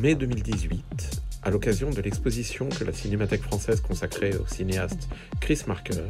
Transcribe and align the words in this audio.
Mai 0.00 0.14
2018, 0.14 1.20
à 1.42 1.50
l'occasion 1.50 1.90
de 1.90 2.00
l'exposition 2.00 2.70
que 2.70 2.84
la 2.84 2.92
Cinémathèque 2.92 3.42
française 3.42 3.82
consacrait 3.82 4.34
au 4.38 4.46
cinéaste 4.46 5.10
Chris 5.40 5.60
Marker, 5.66 6.08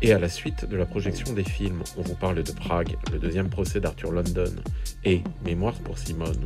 et 0.00 0.12
à 0.12 0.20
la 0.20 0.28
suite 0.28 0.64
de 0.64 0.76
la 0.76 0.86
projection 0.86 1.32
des 1.32 1.42
films 1.42 1.82
On 1.96 2.02
vous 2.02 2.14
parle 2.14 2.44
de 2.44 2.52
Prague, 2.52 2.96
le 3.12 3.18
deuxième 3.18 3.48
procès 3.48 3.80
d'Arthur 3.80 4.12
London 4.12 4.54
et 5.04 5.22
Mémoire 5.44 5.74
pour 5.80 5.98
Simone, 5.98 6.44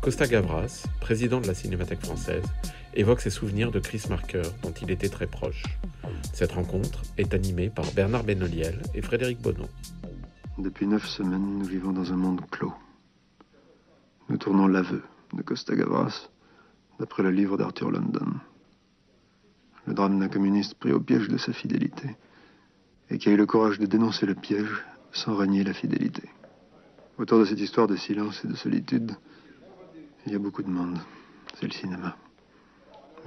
Costa 0.00 0.26
Gavras, 0.26 0.86
président 1.00 1.42
de 1.42 1.46
la 1.46 1.54
Cinémathèque 1.54 2.00
française, 2.00 2.44
évoque 2.94 3.20
ses 3.20 3.30
souvenirs 3.30 3.70
de 3.70 3.78
Chris 3.78 4.04
Marker 4.08 4.42
dont 4.62 4.72
il 4.80 4.90
était 4.90 5.10
très 5.10 5.26
proche. 5.26 5.64
Cette 6.32 6.52
rencontre 6.52 7.02
est 7.18 7.34
animée 7.34 7.68
par 7.68 7.84
Bernard 7.92 8.24
Benoliel 8.24 8.80
et 8.94 9.02
Frédéric 9.02 9.42
Bonneau. 9.42 9.68
Depuis 10.56 10.86
neuf 10.86 11.06
semaines, 11.06 11.58
nous 11.58 11.66
vivons 11.66 11.92
dans 11.92 12.14
un 12.14 12.16
monde 12.16 12.40
clos. 12.50 12.72
Nous 14.30 14.38
tournons 14.38 14.66
l'aveu 14.66 15.02
de 15.32 15.42
Costa 15.42 15.74
Gavras, 15.74 16.28
d'après 16.98 17.22
le 17.22 17.30
livre 17.30 17.56
d'Arthur 17.56 17.90
London. 17.90 18.26
Le 19.86 19.94
drame 19.94 20.18
d'un 20.18 20.28
communiste 20.28 20.74
pris 20.74 20.92
au 20.92 21.00
piège 21.00 21.28
de 21.28 21.38
sa 21.38 21.52
fidélité, 21.52 22.16
et 23.10 23.18
qui 23.18 23.28
a 23.28 23.32
eu 23.32 23.36
le 23.36 23.46
courage 23.46 23.78
de 23.78 23.86
dénoncer 23.86 24.26
le 24.26 24.34
piège 24.34 24.84
sans 25.12 25.34
renier 25.34 25.64
la 25.64 25.74
fidélité. 25.74 26.28
Autour 27.18 27.40
de 27.40 27.44
cette 27.44 27.60
histoire 27.60 27.86
de 27.86 27.96
silence 27.96 28.44
et 28.44 28.48
de 28.48 28.54
solitude, 28.54 29.12
il 30.26 30.32
y 30.32 30.36
a 30.36 30.38
beaucoup 30.38 30.62
de 30.62 30.70
monde. 30.70 30.98
C'est 31.54 31.66
le 31.66 31.72
cinéma. 31.72 32.16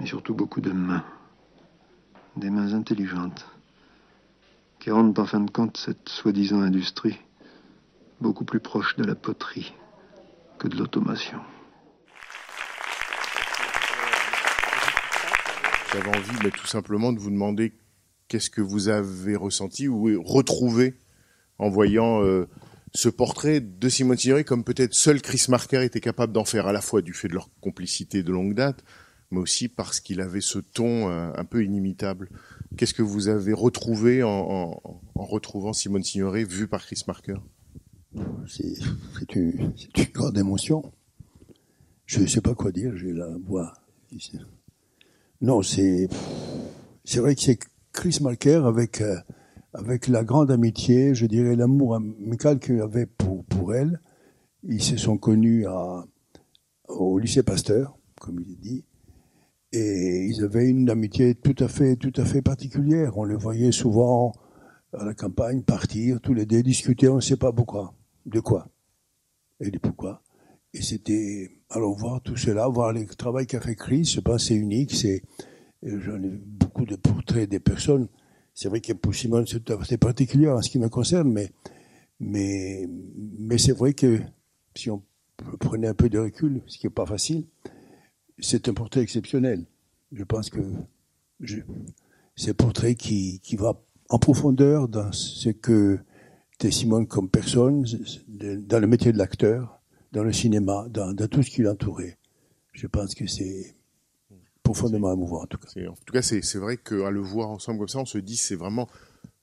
Mais 0.00 0.06
surtout 0.06 0.34
beaucoup 0.34 0.60
de 0.60 0.72
mains. 0.72 1.04
Des 2.36 2.50
mains 2.50 2.74
intelligentes, 2.74 3.46
qui 4.78 4.90
rendent 4.90 5.18
en 5.18 5.26
fin 5.26 5.40
de 5.40 5.50
compte 5.50 5.76
cette 5.76 6.08
soi-disant 6.08 6.60
industrie 6.60 7.18
beaucoup 8.20 8.44
plus 8.44 8.60
proche 8.60 8.96
de 8.96 9.04
la 9.04 9.14
poterie 9.14 9.74
que 10.58 10.68
de 10.68 10.76
l'automation. 10.76 11.40
J'avais 15.96 16.16
envie 16.16 16.36
bah, 16.42 16.50
tout 16.50 16.66
simplement 16.66 17.12
de 17.12 17.18
vous 17.18 17.30
demander 17.30 17.72
qu'est-ce 18.28 18.50
que 18.50 18.60
vous 18.60 18.88
avez 18.88 19.34
ressenti 19.34 19.88
ou 19.88 20.22
retrouvé 20.22 20.94
en 21.58 21.70
voyant 21.70 22.22
euh, 22.22 22.46
ce 22.92 23.08
portrait 23.08 23.60
de 23.60 23.88
Simone 23.88 24.18
Signoret, 24.18 24.44
comme 24.44 24.62
peut-être 24.62 24.92
seul 24.92 25.22
Chris 25.22 25.46
Marker 25.48 25.82
était 25.84 26.00
capable 26.00 26.34
d'en 26.34 26.44
faire, 26.44 26.66
à 26.66 26.72
la 26.72 26.82
fois 26.82 27.00
du 27.00 27.14
fait 27.14 27.28
de 27.28 27.34
leur 27.34 27.48
complicité 27.62 28.22
de 28.22 28.30
longue 28.30 28.52
date, 28.52 28.84
mais 29.30 29.38
aussi 29.38 29.68
parce 29.68 30.00
qu'il 30.00 30.20
avait 30.20 30.42
ce 30.42 30.58
ton 30.58 31.08
euh, 31.08 31.32
un 31.34 31.44
peu 31.44 31.64
inimitable. 31.64 32.28
Qu'est-ce 32.76 32.92
que 32.92 33.02
vous 33.02 33.28
avez 33.28 33.54
retrouvé 33.54 34.22
en, 34.22 34.82
retrouvant 35.14 35.72
Simone 35.72 36.04
Signoret 36.04 36.44
vu 36.44 36.68
par 36.68 36.84
Chris 36.84 37.02
Marker? 37.06 37.36
C'est 38.46 39.34
une, 39.34 39.72
c'est 39.76 39.96
une 39.96 40.12
grande 40.12 40.36
émotion. 40.36 40.92
Je 42.04 42.20
ne 42.20 42.26
sais 42.26 42.42
pas 42.42 42.54
quoi 42.54 42.70
dire, 42.70 42.94
j'ai 42.96 43.12
la 43.12 43.30
voix. 43.46 43.72
Non, 45.40 45.62
c'est 45.62 46.08
c'est 47.04 47.20
vrai 47.20 47.34
que 47.34 47.42
c'est 47.42 47.58
Chris 47.92 48.18
Marker 48.22 48.62
avec 48.64 49.00
euh, 49.02 49.16
avec 49.74 50.08
la 50.08 50.24
grande 50.24 50.50
amitié, 50.50 51.14
je 51.14 51.26
dirais 51.26 51.56
l'amour 51.56 51.96
amical 51.96 52.58
qu'il 52.58 52.80
avait 52.80 53.06
pour 53.06 53.44
pour 53.44 53.74
elle. 53.74 54.00
Ils 54.62 54.82
se 54.82 54.96
sont 54.96 55.18
connus 55.18 55.66
au 56.88 57.18
lycée 57.18 57.42
Pasteur, 57.42 57.98
comme 58.20 58.40
il 58.40 58.58
dit, 58.58 58.84
et 59.72 60.26
ils 60.26 60.42
avaient 60.42 60.68
une 60.68 60.88
amitié 60.88 61.34
tout 61.34 61.54
à 61.62 61.68
fait 61.68 61.96
tout 61.96 62.12
à 62.16 62.24
fait 62.24 62.40
particulière. 62.40 63.18
On 63.18 63.24
les 63.24 63.36
voyait 63.36 63.72
souvent 63.72 64.32
à 64.94 65.04
la 65.04 65.14
campagne 65.14 65.62
partir 65.62 66.20
tous 66.22 66.32
les 66.32 66.46
deux 66.46 66.62
discuter, 66.62 67.08
on 67.08 67.16
ne 67.16 67.20
sait 67.20 67.36
pas 67.36 67.52
pourquoi, 67.52 67.94
de 68.24 68.40
quoi 68.40 68.68
et 69.60 69.70
de 69.70 69.78
pourquoi. 69.78 70.22
Et 70.72 70.80
c'était 70.82 71.50
alors 71.70 71.96
voir 71.96 72.20
tout 72.20 72.36
cela, 72.36 72.68
voir 72.68 72.92
le 72.92 73.06
travail 73.06 73.46
qu'a 73.46 73.60
fait 73.60 73.74
Chris, 73.74 74.04
je 74.04 74.20
pense 74.20 74.46
c'est 74.46 74.54
unique, 74.54 74.94
c'est 74.94 75.22
euh, 75.84 76.00
j'en 76.00 76.22
ai 76.22 76.28
beaucoup 76.28 76.84
de 76.84 76.96
portraits 76.96 77.48
des 77.48 77.60
personnes. 77.60 78.08
C'est 78.54 78.68
vrai 78.68 78.80
Simone 79.12 79.44
c'est 79.46 79.98
particulier 79.98 80.48
en 80.48 80.62
ce 80.62 80.70
qui 80.70 80.78
me 80.78 80.88
concerne, 80.88 81.30
mais 81.30 81.50
mais 82.20 82.88
mais 83.38 83.58
c'est 83.58 83.72
vrai 83.72 83.92
que 83.92 84.20
si 84.74 84.90
on 84.90 85.02
prenait 85.58 85.88
un 85.88 85.94
peu 85.94 86.08
de 86.08 86.18
recul, 86.18 86.62
ce 86.66 86.78
qui 86.78 86.86
n'est 86.86 86.92
pas 86.92 87.06
facile, 87.06 87.44
c'est 88.38 88.68
un 88.68 88.74
portrait 88.74 89.02
exceptionnel. 89.02 89.66
Je 90.12 90.24
pense 90.24 90.50
que 90.50 90.60
c'est 92.36 92.50
un 92.50 92.54
portrait 92.54 92.94
qui, 92.94 93.40
qui 93.40 93.56
va 93.56 93.82
en 94.08 94.18
profondeur 94.18 94.88
dans 94.88 95.12
ce 95.12 95.50
que 95.50 95.98
était 96.54 96.70
Simone 96.70 97.06
comme 97.06 97.28
personne, 97.28 97.84
dans 98.28 98.80
le 98.80 98.86
métier 98.86 99.12
de 99.12 99.18
l'acteur, 99.18 99.75
dans 100.16 100.24
le 100.24 100.32
cinéma, 100.32 100.86
dans, 100.88 101.12
dans 101.12 101.28
tout 101.28 101.42
ce 101.42 101.50
qui 101.50 101.60
l'entourait. 101.60 102.16
Je 102.72 102.86
pense 102.86 103.14
que 103.14 103.26
c'est 103.26 103.74
profondément 104.62 105.12
émouvant 105.12 105.42
en 105.42 105.46
tout 105.46 105.58
cas. 105.58 105.68
En 105.86 105.94
tout 106.06 106.12
cas, 106.12 106.22
c'est 106.22 106.56
vrai 106.56 106.78
qu'à 106.78 107.10
le 107.10 107.20
voir 107.20 107.50
ensemble 107.50 107.80
comme 107.80 107.88
ça, 107.88 107.98
on 107.98 108.06
se 108.06 108.16
dit 108.16 108.38
c'est 108.38 108.56
vraiment 108.56 108.88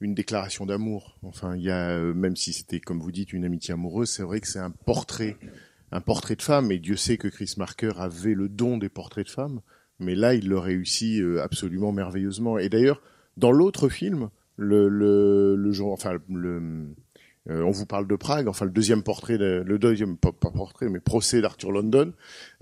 une 0.02 0.16
déclaration 0.16 0.66
d'amour. 0.66 1.16
Enfin, 1.22 1.56
il 1.56 1.62
y 1.62 1.70
a 1.70 1.92
euh, 1.92 2.16
même 2.16 2.36
si 2.36 2.54
c'était 2.54 2.80
comme 2.80 3.00
vous 3.00 3.12
dites 3.12 3.34
une 3.34 3.46
amitié 3.46 3.76
amoureuse, 3.76 4.10
c'est 4.10 4.24
vrai 4.24 4.42
que 4.42 4.48
c'est 4.48 4.60
un 4.60 4.72
portrait, 4.72 5.38
un 5.92 6.02
portrait 6.02 6.36
de 6.36 6.42
femme. 6.42 6.72
Et 6.72 6.80
Dieu 6.80 6.96
sait 6.96 7.18
que 7.18 7.28
Chris 7.28 7.54
Marker 7.58 7.94
avait 7.98 8.34
le 8.34 8.50
don 8.50 8.80
des 8.80 8.90
portraits 8.90 9.28
de 9.28 9.32
femmes, 9.32 9.62
mais 10.00 10.16
là, 10.16 10.34
il 10.34 10.50
le 10.50 10.58
réussit 10.58 11.22
euh, 11.22 11.40
absolument 11.44 11.92
merveilleusement. 11.92 12.58
Et 12.58 12.70
d'ailleurs, 12.70 13.00
dans 13.38 13.52
l'autre 13.52 13.90
film, 13.90 14.32
le 14.58 14.90
le, 14.90 15.72
enfin 15.84 16.18
le 16.28 16.96
on 17.50 17.72
vous 17.72 17.86
parle 17.86 18.08
de 18.08 18.16
Prague, 18.16 18.48
enfin 18.48 18.66
le 18.66 18.72
deuxième 18.72 19.04
portrait, 19.04 19.38
de- 19.38 19.64
le 19.66 19.78
deuxième 19.80 20.18
pas 20.18 20.32
portrait, 20.32 20.88
mais 20.90 21.00
procès 21.00 21.42
d'Arthur 21.42 21.72
London. 21.72 22.14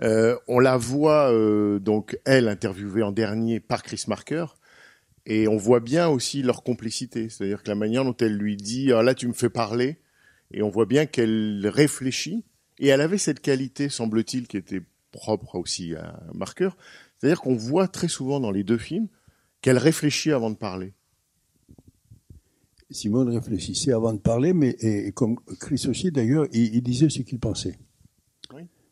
Euh, 0.02 0.36
on 0.47 0.59
la 0.59 0.78
voit 0.78 1.31
euh, 1.31 1.80
donc 1.80 2.18
elle 2.25 2.47
interviewée 2.47 3.03
en 3.03 3.12
dernier 3.12 3.59
par 3.59 3.84
Chris 3.84 4.03
Marker, 4.08 4.46
et 5.28 5.47
on 5.47 5.58
voit 5.58 5.81
bien 5.81 6.08
aussi 6.09 6.42
leur 6.42 6.64
complicité, 6.64 7.30
c'est-à-dire 7.30 7.62
que 7.62 7.69
la 7.69 7.75
manière 7.75 8.03
dont 8.03 8.18
elle 8.19 8.36
lui 8.36 8.58
dit 8.58 8.92
ah, 8.92 9.03
là 9.03 9.14
tu 9.14 9.28
me 9.28 9.34
fais 9.34 9.50
parler, 9.52 10.00
et 10.50 10.64
on 10.64 10.69
voit 10.69 10.88
bien 10.88 11.06
qu'elle 11.06 11.68
réfléchit, 11.72 12.44
et 12.80 12.88
elle 12.88 13.02
avait 13.02 13.19
cette 13.19 13.40
qualité, 13.42 13.88
semble-t-il, 13.88 14.48
qui 14.48 14.58
était 14.58 14.81
propre 15.12 15.56
aussi 15.56 15.94
à 15.96 16.24
Marker, 16.34 16.69
c'est-à-dire 17.18 17.42
qu'on 17.42 17.56
voit 17.56 17.88
très 17.88 18.08
souvent 18.08 18.40
dans 18.40 18.50
les 18.52 18.63
deux 18.63 18.80
films 18.80 19.09
qu'elle 19.62 19.78
réfléchit 19.78 20.31
avant 20.31 20.50
de 20.50 20.56
parler. 20.56 20.94
Simone 22.91 23.29
réfléchissait 23.29 23.94
avant 23.94 24.13
de 24.13 24.19
parler, 24.19 24.53
mais 24.53 24.69
et, 24.79 25.07
et 25.07 25.12
comme 25.12 25.38
Chris 25.59 25.85
aussi 25.90 26.12
d'ailleurs, 26.12 26.46
il, 26.52 26.75
il 26.75 26.81
disait 26.81 27.09
ce 27.09 27.22
qu'il 27.22 27.40
pensait. 27.40 27.78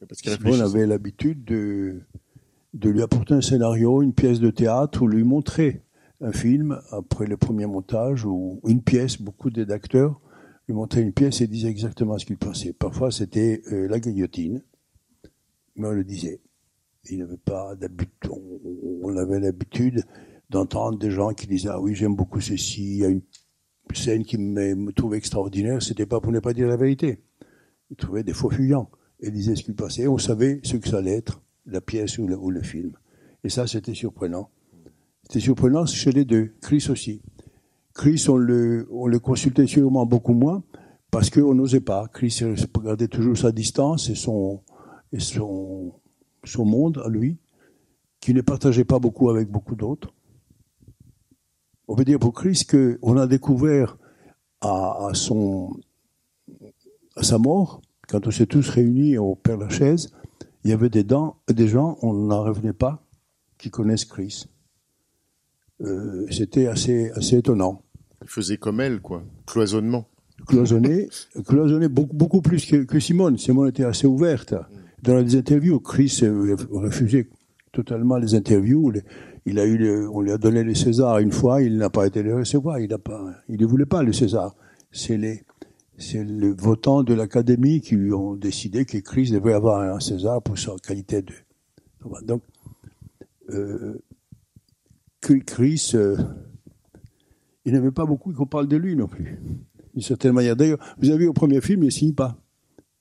Parce 0.08 0.22
qu'elle 0.22 0.38
Simone 0.38 0.62
avait 0.62 0.88
l'habitude 0.88 1.44
de, 1.44 2.02
de 2.74 2.90
lui 2.90 3.02
apporter 3.02 3.34
un 3.34 3.42
scénario, 3.42 4.02
une 4.02 4.14
pièce 4.14 4.40
de 4.40 4.50
théâtre, 4.50 5.02
ou 5.02 5.08
lui 5.08 5.24
montrer 5.24 5.84
un 6.22 6.32
film 6.32 6.80
après 6.92 7.26
le 7.26 7.36
premier 7.36 7.66
montage, 7.66 8.26
ou 8.26 8.62
une 8.66 8.82
pièce, 8.82 9.22
beaucoup 9.22 9.50
d'acteurs 9.50 10.20
lui 10.68 10.76
montraient 10.76 11.02
une 11.02 11.14
pièce 11.14 11.42
et 11.42 11.48
disaient 11.48 11.68
exactement 11.70 12.18
ce 12.18 12.26
qu'ils 12.26 12.38
pensaient. 12.38 12.74
Parfois 12.74 13.12
c'était 13.12 13.62
euh, 13.72 13.88
la 13.88 14.00
guillotine, 14.00 14.64
mais 15.76 15.88
on 15.88 15.92
le 15.92 16.04
disait. 16.04 16.42
Il 17.10 17.20
n'avait 17.20 17.38
pas 17.38 17.76
d'habitude, 17.76 18.30
on, 18.30 18.42
on 19.02 19.18
avait 19.18 19.40
l'habitude 19.40 20.04
d'entendre 20.50 21.00
des 21.00 21.10
gens 21.12 21.34
qui 21.34 21.48
disaient 21.48 21.70
ah 21.70 21.80
oui 21.82 21.96
j'aime 21.96 22.16
beaucoup 22.16 22.40
ceci, 22.40 22.84
il 22.84 22.98
y 22.98 23.06
a 23.06 23.08
une 23.08 23.22
scène 23.98 24.24
qui 24.24 24.38
me, 24.38 24.92
trouvait 24.92 25.18
extraordinaire, 25.18 25.82
c'était 25.82 26.06
pas 26.06 26.20
pour 26.20 26.32
ne 26.32 26.40
pas 26.40 26.54
dire 26.54 26.68
la 26.68 26.78
vérité. 26.78 27.20
Il 27.90 27.98
trouvait 27.98 28.24
des 28.24 28.34
faux 28.34 28.50
fuyants 28.50 28.90
et 29.20 29.32
disait 29.32 29.56
ce 29.56 29.64
qu'il 29.64 29.76
pensait. 29.76 30.08
On 30.08 30.18
savait 30.18 30.60
ce 30.64 30.78
que 30.78 30.88
ça 30.88 31.00
allait 31.00 31.16
être, 31.16 31.42
la 31.66 31.82
pièce 31.82 32.18
ou 32.18 32.28
le, 32.28 32.62
film. 32.62 32.94
Et 33.44 33.50
ça, 33.50 33.68
c'était 33.68 33.94
surprenant. 33.94 34.50
C'était 35.24 35.40
surprenant 35.40 35.86
chez 35.86 36.12
les 36.12 36.26
deux. 36.26 36.54
Chris 36.62 36.88
aussi. 36.90 37.22
Chris, 37.94 38.26
on 38.30 38.38
le, 38.38 38.88
on 38.92 39.08
le 39.08 39.20
consultait 39.20 39.68
sûrement 39.68 40.06
beaucoup 40.06 40.34
moins 40.34 40.64
parce 41.12 41.30
qu'on 41.30 41.54
n'osait 41.54 41.82
pas. 41.82 42.08
Chris 42.14 42.40
gardait 42.84 43.08
toujours 43.08 43.38
sa 43.38 43.52
distance 43.52 44.10
et 44.10 44.16
son, 44.16 44.62
et 45.12 45.20
son, 45.20 45.94
son 46.44 46.66
monde 46.66 47.02
à 47.04 47.10
lui, 47.10 47.38
qui 48.20 48.34
ne 48.34 48.42
partageait 48.42 48.86
pas 48.86 49.00
beaucoup 49.00 49.30
avec 49.30 49.50
beaucoup 49.50 49.76
d'autres. 49.76 50.14
On 51.90 51.96
peut 51.96 52.06
dire 52.06 52.20
pour 52.20 52.34
Chris 52.34 52.62
qu'on 52.70 53.18
a 53.18 53.26
découvert 53.26 53.98
à, 54.62 55.08
à 55.08 55.14
son, 55.16 55.72
à 57.16 57.24
sa 57.24 57.40
mort, 57.40 57.82
quand 58.08 58.28
on 58.28 58.32
s'est 58.32 58.46
tous 58.46 58.70
réunis 58.70 59.18
au 59.18 59.34
Père 59.34 59.58
Lachaise, 59.58 60.12
il 60.64 60.70
y 60.70 60.74
avait 60.74 60.90
des, 60.92 61.04
dents, 61.04 61.38
des 61.52 61.68
gens, 61.68 61.98
on 62.04 62.14
n'en 62.14 62.44
revenait 62.44 62.74
pas, 62.74 63.04
qui 63.58 63.72
connaissent 63.72 64.06
Chris. 64.06 64.46
Euh, 65.82 66.28
C'était 66.30 66.68
assez, 66.68 67.10
assez 67.12 67.38
étonnant. 67.38 67.82
Il 68.22 68.28
faisait 68.30 68.58
comme 68.58 68.82
elle, 68.82 69.02
quoi. 69.02 69.24
Cloisonnement. 69.48 70.06
Cloisonné, 70.46 71.10
cloisonné 71.48 71.88
beaucoup, 71.88 72.16
beaucoup 72.16 72.42
plus 72.42 72.66
que, 72.68 72.84
que 72.84 73.00
Simone. 73.00 73.38
Simone 73.40 73.70
était 73.70 73.84
assez 73.84 74.06
ouverte. 74.06 74.54
Dans 75.02 75.18
les 75.18 75.36
interviews, 75.36 75.80
Chris 75.80 76.22
refusait 76.70 77.30
totalement 77.72 78.18
les 78.18 78.36
interviews. 78.36 78.92
Les- 78.92 79.04
Le- 79.46 80.10
on 80.10 80.22
lui 80.22 80.32
a 80.32 80.38
donné 80.38 80.64
les 80.64 80.76
Césars 80.76 81.20
une 81.20 81.32
fois, 81.32 81.62
il 81.62 81.78
n'a 81.78 81.90
pas 81.90 82.06
été 82.08 82.24
les 82.24 82.34
recevoir. 82.34 82.80
Il 82.80 82.90
ne 83.50 83.66
voulait 83.66 83.86
pas 83.86 84.04
les 84.04 84.14
Césars. 84.14 84.56
C'est 84.92 85.18
les, 85.18 85.44
c'est 85.98 86.24
votants 86.58 87.04
de 87.04 87.14
l'Académie 87.14 87.82
qui 87.82 87.96
ont 88.12 88.36
décidé 88.36 88.86
que 88.86 88.98
Chris 88.98 89.32
devait 89.32 89.54
avoir 89.54 89.82
un 89.82 90.00
César 90.00 90.42
pour 90.42 90.58
sa 90.58 90.76
qualité 90.82 91.22
de. 91.22 91.34
Donc, 92.24 92.42
euh, 93.50 94.00
Chris, 95.22 95.92
euh, 95.96 96.18
il 97.66 97.74
n'aimait 97.74 97.92
pas 97.92 98.06
beaucoup 98.06 98.34
qu'on 98.34 98.46
parle 98.46 98.68
de 98.68 98.78
lui 98.78 98.96
non 98.96 99.08
plus, 99.08 99.40
d'une 99.94 100.02
certaine 100.02 100.32
manière. 100.34 100.56
D'ailleurs, 100.56 100.80
vous 101.00 101.10
avez 101.10 101.28
au 101.28 101.34
premier 101.34 101.62
film, 101.62 101.84
il 101.84 101.88
ne 101.88 101.92
signe 101.92 102.14
pas. 102.14 102.38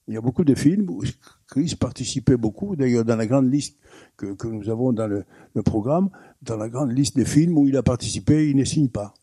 Il 0.09 0.15
y 0.15 0.17
a 0.17 0.21
beaucoup 0.21 0.45
de 0.45 0.55
films 0.55 0.89
où 0.89 1.03
Chris 1.47 1.77
participait 1.79 2.37
beaucoup. 2.37 2.75
D'ailleurs, 2.77 3.05
dans 3.05 3.17
la 3.17 3.27
grande 3.27 3.53
liste 3.53 3.79
que, 4.17 4.35
nous 4.49 4.69
avons 4.71 4.93
dans 4.93 5.07
le, 5.07 5.25
le 5.55 5.63
programme, 5.63 6.09
dans 6.43 6.57
la 6.57 6.69
grande 6.69 6.97
liste 6.97 7.17
des 7.17 7.25
films 7.25 7.59
où 7.59 7.67
il 7.67 7.77
a 7.77 7.83
participé, 7.83 8.49
il 8.49 8.57
ne 8.57 8.65
signe 8.65 8.89
pas. 8.89 9.15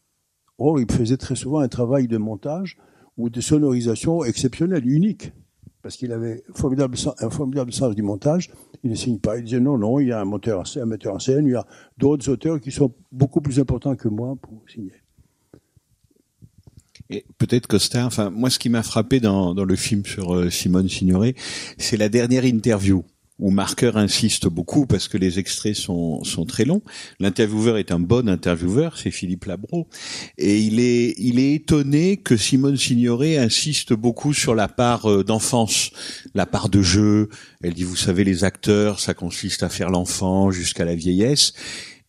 Or, 0.57 0.79
il 0.79 0.91
faisait 0.91 1.17
très 1.17 1.35
souvent 1.35 1.59
un 1.59 1.67
travail 1.67 2.07
de 2.07 2.17
montage 2.17 2.77
ou 3.17 3.29
de 3.29 3.41
sonorisation 3.41 4.23
exceptionnel, 4.23 4.87
unique, 4.87 5.31
parce 5.81 5.97
qu'il 5.97 6.11
avait 6.11 6.43
un 6.49 7.29
formidable 7.29 7.73
sens 7.73 7.95
du 7.95 8.01
montage. 8.01 8.51
Il 8.83 8.89
ne 8.89 8.95
signe 8.95 9.19
pas. 9.19 9.37
Il 9.37 9.43
disait 9.43 9.59
non, 9.59 9.77
non, 9.77 9.99
il 9.99 10.07
y 10.07 10.11
a 10.11 10.21
un, 10.21 10.65
scène, 10.65 10.83
un 10.83 10.85
metteur 10.85 11.15
en 11.15 11.19
scène, 11.19 11.45
il 11.45 11.51
y 11.51 11.55
a 11.55 11.65
d'autres 11.97 12.29
auteurs 12.29 12.59
qui 12.59 12.71
sont 12.71 12.93
beaucoup 13.11 13.41
plus 13.41 13.59
importants 13.59 13.95
que 13.95 14.07
moi 14.07 14.35
pour 14.41 14.63
signer. 14.67 14.93
Et 17.09 17.23
peut-être 17.37 17.67
Costa, 17.67 18.05
enfin 18.05 18.31
moi 18.31 18.49
ce 18.49 18.57
qui 18.57 18.69
m'a 18.69 18.81
frappé 18.81 19.19
dans, 19.19 19.53
dans 19.53 19.65
le 19.65 19.75
film 19.75 20.03
sur 20.05 20.33
euh, 20.33 20.49
Simone 20.49 20.89
Signoret, 20.89 21.35
c'est 21.77 21.97
la 21.97 22.09
dernière 22.09 22.45
interview 22.45 23.03
où 23.39 23.51
Marker 23.51 23.91
insiste 23.95 24.47
beaucoup 24.47 24.85
parce 24.85 25.07
que 25.07 25.17
les 25.17 25.39
extraits 25.39 25.75
sont, 25.75 26.23
sont 26.23 26.45
très 26.45 26.63
longs. 26.63 26.81
L'intervieweur 27.19 27.77
est 27.77 27.91
un 27.91 27.99
bon 27.99 28.29
intervieweur, 28.29 28.97
c'est 28.97 29.11
Philippe 29.11 29.45
Labro, 29.45 29.87
et 30.37 30.59
il 30.59 30.79
est, 30.79 31.15
il 31.17 31.39
est 31.39 31.53
étonné 31.53 32.17
que 32.17 32.37
Simone 32.37 32.77
Signoret 32.77 33.37
insiste 33.37 33.93
beaucoup 33.93 34.33
sur 34.33 34.55
la 34.55 34.67
part 34.67 35.09
euh, 35.09 35.23
d'enfance, 35.23 35.91
la 36.33 36.45
part 36.45 36.69
de 36.69 36.81
jeu. 36.81 37.29
Elle 37.61 37.73
dit, 37.73 37.83
vous 37.83 37.95
savez, 37.95 38.23
les 38.23 38.43
acteurs, 38.43 38.99
ça 38.99 39.13
consiste 39.13 39.63
à 39.63 39.69
faire 39.69 39.89
l'enfant 39.89 40.51
jusqu'à 40.51 40.85
la 40.85 40.95
vieillesse. 40.95 41.53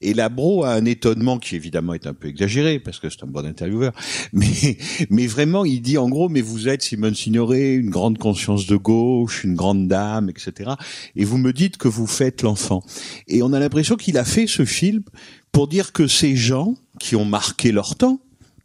Et 0.01 0.13
Labro 0.13 0.65
a 0.65 0.73
un 0.73 0.85
étonnement 0.85 1.39
qui 1.39 1.57
évidemment 1.57 1.95
est 1.95 2.07
un 2.07 2.15
peu 2.15 2.29
exagéré 2.29 2.79
parce 2.79 2.99
que 2.99 3.09
c'est 3.09 3.23
un 3.25 3.29
bon 3.29 3.47
intervieweur, 3.47 3.93
mais 4.33 4.77
mais 5.11 5.27
vraiment 5.27 5.65
il 5.65 5.81
dit 5.81 5.99
en 5.99 6.09
gros 6.09 6.29
mais 6.29 6.43
vous 6.43 6.69
êtes 6.69 6.83
Simone 6.83 7.15
Signoret, 7.15 7.75
une 7.75 7.91
grande 7.91 8.19
conscience 8.19 8.67
de 8.67 8.77
gauche, 8.77 9.45
une 9.45 9.55
grande 9.55 9.89
dame, 9.89 10.29
etc. 10.29 10.73
Et 11.15 11.25
vous 11.25 11.39
me 11.39 11.53
dites 11.53 11.77
que 11.79 11.89
vous 11.89 12.07
faites 12.07 12.43
l'enfant. 12.43 12.83
Et 13.27 13.43
on 13.43 13.53
a 13.53 13.59
l'impression 13.59 13.97
qu'il 13.97 14.19
a 14.19 14.25
fait 14.25 14.47
ce 14.47 14.65
film 14.65 15.03
pour 15.51 15.69
dire 15.69 15.93
que 15.93 16.07
ces 16.07 16.37
gens 16.37 16.75
qui 17.01 17.17
ont 17.17 17.25
marqué 17.25 17.73
leur 17.73 17.97
temps 17.97 18.21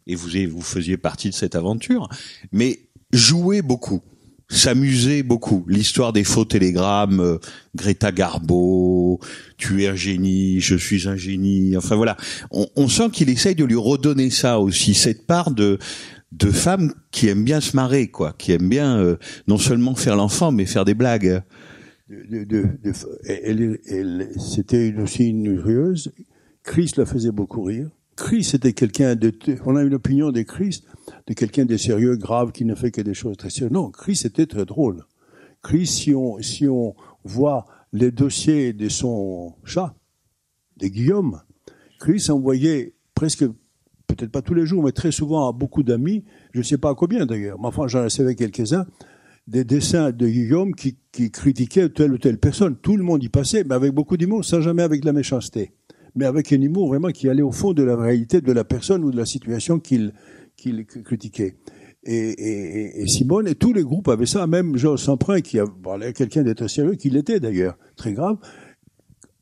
et 0.06 0.14
vous 0.14 0.28
vous 0.50 0.62
faisiez 0.62 0.96
partie 0.96 1.30
de 1.30 1.34
cette 1.34 1.54
aventure, 1.54 2.08
mais 2.50 2.80
jouaient 3.12 3.62
beaucoup 3.62 4.02
s'amuser 4.52 5.22
beaucoup. 5.22 5.64
L'histoire 5.66 6.12
des 6.12 6.24
faux 6.24 6.44
télégrammes, 6.44 7.20
euh, 7.20 7.38
Greta 7.74 8.12
Garbo, 8.12 9.18
tu 9.56 9.82
es 9.82 9.88
un 9.88 9.94
génie, 9.94 10.60
je 10.60 10.76
suis 10.76 11.08
un 11.08 11.16
génie. 11.16 11.76
Enfin 11.76 11.96
voilà, 11.96 12.16
on, 12.50 12.88
sent 12.88 13.10
qu'il 13.12 13.30
essaye 13.30 13.54
de 13.54 13.64
lui 13.64 13.76
redonner 13.76 14.30
ça 14.30 14.60
aussi, 14.60 14.94
cette 14.94 15.26
part 15.26 15.50
de 15.50 15.78
de 16.32 16.50
femmes 16.50 16.94
qui 17.10 17.28
aiment 17.28 17.44
bien 17.44 17.60
se 17.60 17.76
marrer, 17.76 18.08
quoi, 18.08 18.34
qui 18.38 18.52
aiment 18.52 18.68
bien 18.70 18.96
euh, 18.98 19.16
non 19.48 19.58
seulement 19.58 19.94
faire 19.94 20.16
l'enfant, 20.16 20.50
mais 20.50 20.64
faire 20.64 20.86
des 20.86 20.94
blagues. 20.94 21.42
elle, 23.26 24.28
c'était 24.38 24.88
une- 24.88 25.02
aussi 25.02 25.28
une 25.28 25.58
rieuse. 25.58 26.10
Chris 26.62 26.92
la 26.96 27.04
faisait 27.06 27.32
beaucoup 27.32 27.62
rire. 27.62 27.90
Chris 28.16 28.50
était 28.54 28.72
quelqu'un 28.72 29.14
de, 29.14 29.32
on 29.66 29.76
a 29.76 29.82
une 29.82 29.94
opinion 29.94 30.30
de 30.30 30.42
Chris, 30.42 30.82
de 31.26 31.34
quelqu'un 31.34 31.64
de 31.64 31.76
sérieux, 31.76 32.16
grave, 32.16 32.52
qui 32.52 32.64
ne 32.64 32.74
fait 32.74 32.90
que 32.90 33.00
des 33.00 33.14
choses 33.14 33.36
très 33.36 33.50
sérieuses. 33.50 33.72
Non, 33.72 33.90
Chris 33.90 34.22
était 34.24 34.46
très 34.46 34.64
drôle. 34.64 35.04
Chris, 35.62 35.86
si 35.86 36.14
on, 36.14 36.94
voit 37.24 37.66
les 37.92 38.10
dossiers 38.10 38.72
de 38.72 38.88
son 38.88 39.54
chat, 39.64 39.94
de 40.78 40.88
Guillaume, 40.88 41.40
Chris 42.00 42.26
envoyait 42.30 42.94
presque, 43.14 43.44
peut-être 44.08 44.32
pas 44.32 44.42
tous 44.42 44.54
les 44.54 44.66
jours, 44.66 44.82
mais 44.82 44.90
très 44.90 45.12
souvent 45.12 45.48
à 45.48 45.52
beaucoup 45.52 45.84
d'amis, 45.84 46.24
je 46.52 46.58
ne 46.58 46.64
sais 46.64 46.78
pas 46.78 46.90
à 46.90 46.94
combien 46.96 47.26
d'ailleurs, 47.26 47.60
mais 47.60 47.68
enfin 47.68 47.86
j'en 47.86 48.08
savais 48.08 48.34
quelques-uns, 48.34 48.86
des 49.46 49.64
dessins 49.64 50.10
de 50.10 50.26
Guillaume 50.26 50.74
qui, 50.74 50.96
qui 51.12 51.30
critiquaient 51.30 51.88
telle 51.90 52.12
ou 52.12 52.18
telle 52.18 52.38
personne. 52.38 52.76
Tout 52.76 52.96
le 52.96 53.04
monde 53.04 53.22
y 53.22 53.28
passait, 53.28 53.64
mais 53.64 53.74
avec 53.74 53.92
beaucoup 53.92 54.16
d'humour, 54.16 54.44
sans 54.44 54.60
jamais 54.60 54.82
avec 54.82 55.00
de 55.02 55.06
la 55.06 55.12
méchanceté. 55.12 55.72
Mais 56.14 56.26
avec 56.26 56.52
un 56.52 56.60
humour 56.60 56.88
vraiment 56.88 57.08
qui 57.08 57.28
allait 57.28 57.42
au 57.42 57.52
fond 57.52 57.72
de 57.72 57.82
la 57.82 57.96
réalité 57.96 58.40
de 58.40 58.52
la 58.52 58.64
personne 58.64 59.02
ou 59.04 59.10
de 59.10 59.16
la 59.16 59.24
situation 59.24 59.78
qu'il 59.78 60.12
qu'il 60.62 60.86
critiquait. 60.86 61.56
Et, 62.04 63.04
Simone 63.06 63.46
et 63.46 63.54
tous 63.54 63.72
les 63.72 63.82
groupes 63.82 64.08
avaient 64.08 64.26
ça, 64.26 64.46
même 64.46 64.76
Georges 64.76 65.02
Samprin, 65.02 65.40
qui 65.40 65.58
a 65.58 65.64
là, 65.98 66.12
quelqu'un 66.12 66.42
d'être 66.42 66.66
sérieux, 66.68 66.94
qui 66.94 67.10
l'était 67.10 67.40
d'ailleurs, 67.40 67.78
très 67.96 68.12
grave. 68.12 68.38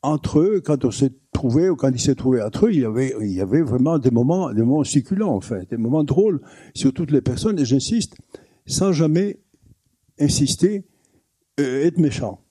Entre 0.03 0.41
eux, 0.41 0.63
quand 0.65 0.85
on 0.85 0.91
s'est 0.91 1.13
trouvé, 1.33 1.69
ou 1.71 1.77
quand 1.77 1.91
il 1.91 2.01
s'est 2.01 2.15
trouvé 2.15 2.43
entre 2.43 2.67
eux, 2.67 2.73
il 2.73 2.81
y 2.81 2.85
avait, 2.85 3.15
il 3.21 3.33
y 3.33 3.41
avait 3.41 3.63
vraiment 3.63 3.99
des 3.99 4.11
moments, 4.11 4.53
des 4.53 4.63
moments 4.63 4.85
succulents, 4.85 5.35
en 5.35 5.41
fait, 5.41 5.71
des 5.71 5.77
moments 5.77 6.05
drôles 6.05 6.41
sur 6.75 6.93
toutes 6.93 7.11
les 7.11 7.21
personnes, 7.21 7.59
et 7.59 7.65
j'insiste, 7.65 8.17
sans 8.67 8.93
jamais 8.93 9.41
insister, 10.19 10.87
euh, 11.61 11.85
être 11.85 11.99
méchant. 11.99 12.45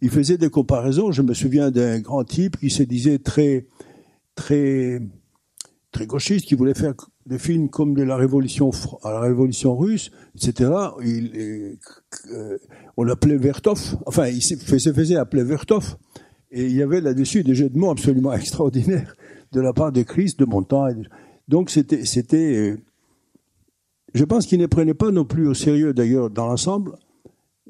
Il 0.00 0.10
faisait 0.10 0.38
des 0.38 0.48
comparaisons. 0.48 1.10
Je 1.10 1.22
me 1.22 1.34
souviens 1.34 1.72
d'un 1.72 1.98
grand 1.98 2.22
type 2.22 2.56
qui 2.58 2.70
se 2.70 2.84
disait 2.84 3.18
très, 3.18 3.66
très, 4.36 5.00
très 5.90 6.06
gauchiste, 6.06 6.46
qui 6.46 6.54
voulait 6.54 6.74
faire 6.74 6.94
des 7.28 7.38
films 7.38 7.68
comme 7.68 7.94
de 7.94 8.02
la 8.02 8.16
révolution, 8.16 8.70
à 9.04 9.12
la 9.12 9.20
révolution 9.20 9.76
russe, 9.76 10.10
etc. 10.34 10.70
Euh, 11.04 12.58
on 12.96 13.04
l'appelait 13.04 13.36
Vertov. 13.36 13.96
Enfin, 14.06 14.28
il 14.28 14.42
se 14.42 14.56
faisait, 14.56 15.16
appeler 15.16 15.44
Vertov. 15.44 15.96
Et 16.50 16.64
il 16.64 16.72
y 16.74 16.82
avait 16.82 17.02
là-dessus 17.02 17.44
des 17.44 17.54
jeux 17.54 17.68
de 17.68 17.78
mots 17.78 17.90
absolument 17.90 18.32
extraordinaires 18.42 19.14
de 19.52 19.60
la 19.60 19.74
part 19.74 19.92
de 19.92 20.02
Chris, 20.02 20.34
de 20.38 20.46
mon 20.46 20.62
temps. 20.62 20.88
et 20.88 20.94
de- 20.94 21.04
Donc 21.48 21.68
c'était, 21.68 22.06
c'était, 22.06 22.56
euh, 22.56 22.78
je 24.14 24.24
pense 24.24 24.46
qu'il 24.46 24.58
ne 24.58 24.66
prenait 24.66 24.94
pas 24.94 25.10
non 25.10 25.26
plus 25.26 25.46
au 25.46 25.54
sérieux, 25.54 25.92
d'ailleurs, 25.92 26.30
dans 26.30 26.46
l'ensemble, 26.46 26.92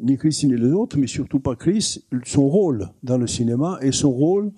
ni 0.01 0.17
Chris 0.17 0.39
ni 0.45 0.57
les 0.57 0.71
autres, 0.71 0.97
mais 0.97 1.09
surtout 1.09 1.41
pas 1.41 1.57
Chris, 1.57 2.05
son 2.25 2.49
rôle 2.49 2.89
dans 3.03 3.19
le 3.19 3.27
cinéma 3.27 3.79
et 3.83 3.91
son 3.91 4.13
rôle 4.13 4.53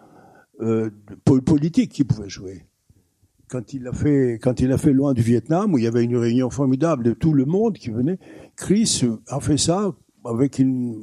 euh, 0.60 0.90
politique 1.25 1.92
qu'il 1.92 2.06
pouvait 2.06 2.28
jouer. 2.28 2.66
Quand 3.50 3.73
il 3.75 3.87
a 3.88 3.92
fait, 3.92 4.38
quand 4.40 4.61
il 4.61 4.71
a 4.71 4.78
fait 4.78 4.92
loin 4.92 5.12
du 5.12 5.23
Vietnam, 5.23 5.75
où 5.75 5.78
il 5.78 5.85
y 5.85 5.87
avait 5.88 6.04
une 6.04 6.16
réunion 6.16 6.50
formidable 6.50 7.02
de 7.02 7.12
tout 7.12 7.33
le 7.33 7.45
monde 7.47 7.76
qui 7.76 7.90
venait, 7.90 8.19
Chris 8.57 9.02
a 9.26 9.40
fait 9.40 9.57
ça 9.59 9.92
avec 10.25 10.59
une, 10.59 11.00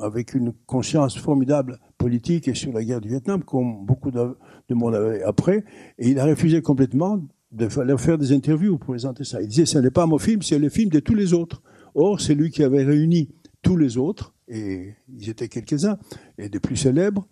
conscience 0.66 1.18
formidable 1.18 1.80
politique 1.98 2.48
et 2.48 2.54
sur 2.54 2.72
la 2.72 2.84
guerre 2.84 3.02
du 3.02 3.10
Vietnam, 3.10 3.44
comme 3.44 3.86
beaucoup 3.86 4.12
de, 4.12 4.38
de 4.70 4.76
monde 4.76 4.96
avait 4.96 5.24
après, 5.24 5.66
et 6.00 6.10
il 6.10 6.20
a 6.20 6.26
refusé 6.26 6.62
complètement 6.62 7.22
de 7.52 7.68
fa- 7.68 7.84
de 7.84 7.98
faire 7.98 8.18
des 8.18 8.32
interviews 8.32 8.78
pour 8.78 8.90
présenter 8.94 9.24
ça. 9.24 9.42
Il 9.42 9.48
disait, 9.48 9.66
ce 9.66 9.80
n'est 9.80 9.92
pas 9.92 10.06
mon 10.06 10.18
film, 10.20 10.42
c'est 10.42 10.60
le 10.60 10.70
film 10.70 10.90
de 10.90 11.00
tous 11.00 11.16
les 11.16 11.34
autres. 11.34 11.62
Or, 11.96 12.22
c'est 12.22 12.36
lui 12.36 12.52
qui 12.52 12.64
avait 12.64 12.84
réuni 12.84 13.30
tous 13.62 13.76
les 13.76 13.98
autres, 13.98 14.36
et 14.48 14.94
ils 15.10 15.30
étaient 15.30 15.48
quelques-uns, 15.50 15.98
et 16.38 16.48
des 16.48 16.60
plus 16.60 16.78
célèbres, 16.78 17.28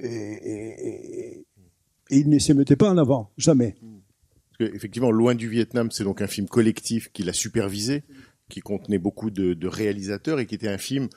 et, 0.00 0.08
et- 0.08 1.46
il 2.12 2.28
ne 2.28 2.38
se 2.40 2.52
mettait 2.52 2.74
pas 2.76 2.90
en 2.90 2.98
avant, 2.98 3.30
jamais. 3.38 3.76
Effectivement, 4.60 5.10
Loin 5.10 5.34
du 5.34 5.48
Vietnam, 5.48 5.90
c'est 5.90 6.04
donc 6.04 6.22
un 6.22 6.26
film 6.26 6.48
collectif 6.48 7.10
qu'il 7.12 7.28
a 7.28 7.32
supervisé, 7.32 8.02
qui 8.48 8.60
contenait 8.60 8.98
beaucoup 8.98 9.30
de, 9.30 9.54
de 9.54 9.68
réalisateurs 9.68 10.40
et 10.40 10.46
qui 10.46 10.54
était 10.54 10.68
un 10.68 10.78
film, 10.78 11.08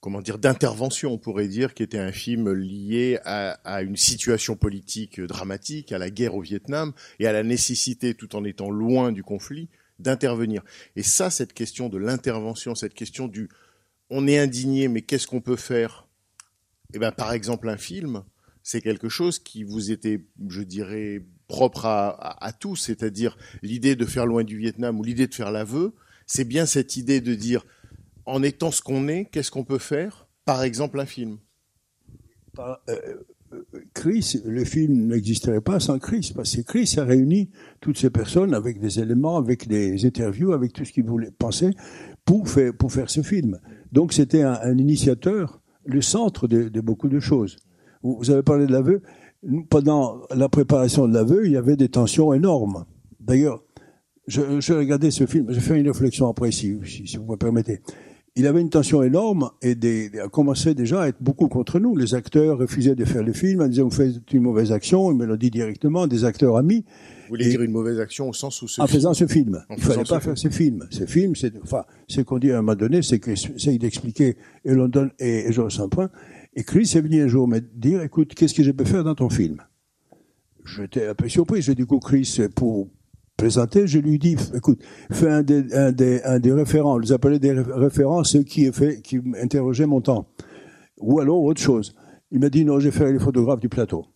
comment 0.00 0.20
dire, 0.22 0.38
d'intervention, 0.38 1.12
on 1.12 1.18
pourrait 1.18 1.48
dire, 1.48 1.74
qui 1.74 1.82
était 1.82 1.98
un 1.98 2.12
film 2.12 2.52
lié 2.52 3.18
à, 3.24 3.52
à 3.64 3.82
une 3.82 3.96
situation 3.96 4.56
politique 4.56 5.20
dramatique, 5.20 5.92
à 5.92 5.98
la 5.98 6.10
guerre 6.10 6.34
au 6.34 6.40
Vietnam 6.40 6.92
et 7.18 7.26
à 7.26 7.32
la 7.32 7.42
nécessité, 7.42 8.14
tout 8.14 8.36
en 8.36 8.44
étant 8.44 8.70
loin 8.70 9.12
du 9.12 9.22
conflit, 9.22 9.68
d'intervenir. 9.98 10.62
Et 10.96 11.02
ça, 11.02 11.30
cette 11.30 11.52
question 11.52 11.88
de 11.88 11.98
l'intervention, 11.98 12.74
cette 12.74 12.94
question 12.94 13.28
du 13.28 13.48
on 14.10 14.26
est 14.26 14.38
indigné, 14.38 14.88
mais 14.88 15.02
qu'est-ce 15.02 15.26
qu'on 15.26 15.40
peut 15.40 15.56
faire? 15.56 16.06
Eh 16.94 16.98
ben, 16.98 17.12
par 17.12 17.32
exemple, 17.32 17.68
un 17.68 17.76
film, 17.76 18.22
c'est 18.62 18.80
quelque 18.80 19.08
chose 19.08 19.38
qui 19.38 19.64
vous 19.64 19.90
était, 19.90 20.24
je 20.48 20.62
dirais, 20.62 21.26
propre 21.48 21.86
à, 21.86 22.44
à, 22.44 22.52
tous, 22.52 22.76
c'est-à-dire 22.76 23.36
l'idée 23.62 23.96
de 23.96 24.04
faire 24.04 24.26
loin 24.26 24.44
du 24.44 24.58
Vietnam 24.58 25.00
ou 25.00 25.02
l'idée 25.02 25.26
de 25.26 25.34
faire 25.34 25.50
l'aveu, 25.50 25.94
c'est 26.26 26.44
bien 26.44 26.66
cette 26.66 26.96
idée 26.96 27.20
de 27.20 27.34
dire 27.34 27.64
en 28.26 28.42
étant 28.42 28.70
ce 28.70 28.82
qu'on 28.82 29.08
est, 29.08 29.24
qu'est-ce 29.24 29.50
qu'on 29.50 29.64
peut 29.64 29.78
faire 29.78 30.28
Par 30.44 30.62
exemple, 30.62 31.00
un 31.00 31.06
film. 31.06 31.38
Euh, 32.58 32.74
euh, 32.88 33.62
Chris, 33.94 34.40
le 34.44 34.64
film 34.64 35.06
n'existerait 35.06 35.62
pas 35.62 35.80
sans 35.80 35.98
Chris, 35.98 36.32
parce 36.34 36.54
que 36.54 36.60
Chris 36.60 36.94
a 36.98 37.04
réuni 37.04 37.50
toutes 37.80 37.96
ces 37.96 38.10
personnes 38.10 38.52
avec 38.52 38.78
des 38.78 39.00
éléments, 39.00 39.38
avec 39.38 39.66
des 39.66 40.04
interviews, 40.04 40.52
avec 40.52 40.74
tout 40.74 40.84
ce 40.84 40.92
qu'ils 40.92 41.06
voulaient 41.06 41.30
penser 41.30 41.70
pour 42.26 42.46
faire, 42.48 43.08
ce 43.08 43.22
film. 43.22 43.58
Donc 43.92 44.12
c'était 44.12 44.42
un, 44.42 44.76
initiateur, 44.76 45.62
le 45.86 46.02
centre 46.02 46.46
de, 46.46 46.68
de 46.68 46.80
beaucoup 46.82 47.08
de 47.08 47.20
choses. 47.20 47.56
Vous, 48.02 48.18
vous 48.18 48.30
avez 48.30 48.42
parlé 48.42 48.66
de 48.66 48.72
l'aveu. 48.72 49.02
Pendant 49.70 50.20
la 50.34 50.48
préparation 50.48 51.06
de 51.06 51.14
l'aveu, 51.14 51.46
il 51.46 51.52
y 51.52 51.56
avait 51.56 51.76
des 51.76 51.88
tensions 51.88 52.32
énormes. 52.34 52.84
D'ailleurs, 53.20 53.62
je, 54.26 54.60
je 54.60 54.72
regardais 54.72 55.10
ce 55.10 55.26
film, 55.26 55.46
je 55.50 55.60
fais 55.60 55.78
une 55.78 55.86
réflexion 55.88 56.28
après, 56.28 56.50
si, 56.50 56.76
si, 56.84 57.06
si 57.06 57.16
vous 57.16 57.24
me 57.30 57.36
permettez. 57.36 57.80
Il 58.36 58.46
avait 58.46 58.60
une 58.60 58.70
tension 58.70 59.02
énorme 59.02 59.50
et 59.62 59.74
des, 59.74 60.10
a 60.22 60.28
commencé 60.28 60.72
déjà 60.74 61.02
à 61.02 61.08
être 61.08 61.20
beaucoup 61.20 61.48
contre 61.48 61.80
nous. 61.80 61.96
Les 61.96 62.14
acteurs 62.14 62.58
refusaient 62.58 62.94
de 62.94 63.04
faire 63.04 63.24
le 63.24 63.32
film, 63.32 63.62
en 63.62 63.68
disant 63.68 63.84
vous 63.84 63.90
faites 63.90 64.32
une 64.32 64.42
mauvaise 64.42 64.70
action, 64.70 65.10
ils 65.10 65.16
me 65.16 65.24
l'ont 65.24 65.34
dit 65.36 65.50
directement, 65.50 66.06
des 66.06 66.24
acteurs 66.24 66.56
amis, 66.56 66.84
Vous 67.22 67.28
voulez 67.30 67.46
Et- 67.46 67.50
dire 67.50 67.62
une 67.62 67.72
mauvaise 67.72 67.98
action 67.98 68.28
au 68.28 68.32
sens 68.32 68.60
où 68.62 68.68
ce 68.68 68.80
en 68.80 68.86
film- 68.86 68.96
faisant 68.96 69.14
ce 69.14 69.26
film. 69.26 69.64
Il 69.70 69.76
faisant 69.82 69.92
fallait 69.94 70.04
ce 70.04 70.10
pas 70.14 70.20
film. 70.20 70.36
faire 70.36 70.38
ce 70.38 70.56
film. 70.56 70.86
Ce 70.90 71.06
film, 71.06 71.34
c'est, 71.36 71.52
enfin, 71.62 71.84
ce 72.06 72.20
qu'on 72.20 72.38
dit 72.38 72.52
à 72.52 72.58
un 72.58 72.62
moment 72.62 72.76
donné, 72.76 73.02
c'est 73.02 73.18
que 73.18 73.30
essaye 73.32 73.78
d'expliquer 73.78 74.36
et 74.64 74.72
London 74.74 75.10
et, 75.18 75.48
et 75.48 75.52
Georges 75.52 75.76
Saint-Point. 75.76 76.10
Et 76.58 76.64
Chris 76.64 76.90
est 76.96 77.00
venu 77.00 77.22
un 77.22 77.28
jour 77.28 77.46
me 77.46 77.60
dire, 77.60 78.02
écoute, 78.02 78.34
qu'est-ce 78.34 78.52
que 78.52 78.64
je 78.64 78.72
peux 78.72 78.84
faire 78.84 79.04
dans 79.04 79.14
ton 79.14 79.30
film? 79.30 79.62
J'étais 80.64 81.06
un 81.06 81.14
peu 81.14 81.28
surpris. 81.28 81.62
J'ai 81.62 81.76
dit, 81.76 81.82
écoute, 81.82 82.02
Chris, 82.02 82.40
pour 82.56 82.88
présenter, 83.36 83.86
je 83.86 84.00
lui 84.00 84.18
dis, 84.18 84.36
écoute, 84.52 84.82
fais 85.12 85.30
un 85.30 85.42
des, 85.44 86.52
référents. 86.52 86.96
On 86.96 86.98
les 86.98 87.12
appelait 87.12 87.38
des 87.38 87.52
ré- 87.52 87.62
référents, 87.74 88.24
ceux 88.24 88.42
qui, 88.42 88.72
fait, 88.72 89.00
interrogeaient 89.40 89.86
mon 89.86 90.00
temps. 90.00 90.26
Ou 90.96 91.20
alors 91.20 91.40
autre 91.44 91.60
chose. 91.60 91.94
Il 92.32 92.40
m'a 92.40 92.50
dit, 92.50 92.64
non, 92.64 92.80
je 92.80 92.88
vais 92.88 92.98
faire 92.98 93.12
les 93.12 93.20
photographes 93.20 93.60
du 93.60 93.68
plateau. 93.68 94.06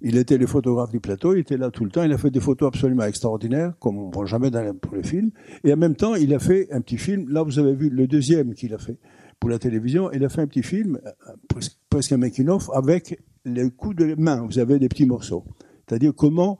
Il 0.00 0.16
était 0.16 0.36
le 0.36 0.48
photographe 0.48 0.90
du 0.90 0.98
plateau, 0.98 1.34
il 1.34 1.42
était 1.42 1.56
là 1.56 1.70
tout 1.70 1.84
le 1.84 1.92
temps, 1.92 2.02
il 2.02 2.12
a 2.12 2.18
fait 2.18 2.30
des 2.30 2.40
photos 2.40 2.66
absolument 2.66 3.04
extraordinaires, 3.04 3.72
comme 3.78 3.98
on 3.98 4.08
ne 4.08 4.12
voit 4.12 4.26
jamais 4.26 4.50
dans 4.50 4.74
les 4.92 5.02
films. 5.04 5.30
Et 5.62 5.72
en 5.72 5.76
même 5.76 5.94
temps, 5.94 6.16
il 6.16 6.34
a 6.34 6.40
fait 6.40 6.66
un 6.72 6.80
petit 6.80 6.98
film, 6.98 7.30
là 7.30 7.44
vous 7.44 7.60
avez 7.60 7.72
vu 7.72 7.88
le 7.88 8.08
deuxième 8.08 8.52
qu'il 8.52 8.74
a 8.74 8.78
fait 8.78 8.98
pour 9.44 9.50
la 9.50 9.58
télévision, 9.58 10.10
il 10.10 10.24
a 10.24 10.30
fait 10.30 10.40
un 10.40 10.46
petit 10.46 10.62
film, 10.62 10.98
euh, 11.04 11.60
presque, 11.90 12.12
un 12.12 12.16
making-of, 12.16 12.70
avec 12.72 13.20
les 13.44 13.70
coups 13.70 13.94
de 13.94 14.14
main, 14.14 14.40
vous 14.40 14.58
avez 14.58 14.78
des 14.78 14.88
petits 14.88 15.04
morceaux. 15.04 15.44
C'est-à-dire 15.86 16.14
comment 16.16 16.58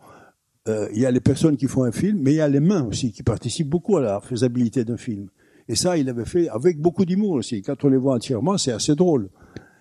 euh, 0.68 0.86
il 0.92 1.00
y 1.00 1.06
a 1.06 1.10
les 1.10 1.22
personnes 1.22 1.56
qui 1.56 1.66
font 1.66 1.84
un 1.84 1.92
film, 1.92 2.18
mais 2.20 2.32
il 2.32 2.36
y 2.36 2.40
a 2.42 2.48
les 2.48 2.60
mains 2.60 2.84
aussi 2.84 3.10
qui 3.10 3.22
participent 3.22 3.70
beaucoup 3.70 3.96
à 3.96 4.02
la 4.02 4.20
faisabilité 4.20 4.84
d'un 4.84 4.98
film. 4.98 5.30
Et 5.66 5.76
ça, 5.76 5.96
il 5.96 6.10
avait 6.10 6.26
fait 6.26 6.50
avec 6.50 6.78
beaucoup 6.78 7.06
d'humour 7.06 7.30
aussi. 7.30 7.62
Quand 7.62 7.82
on 7.84 7.88
les 7.88 7.96
voit 7.96 8.16
entièrement, 8.16 8.58
c'est 8.58 8.72
assez 8.72 8.94
drôle. 8.94 9.30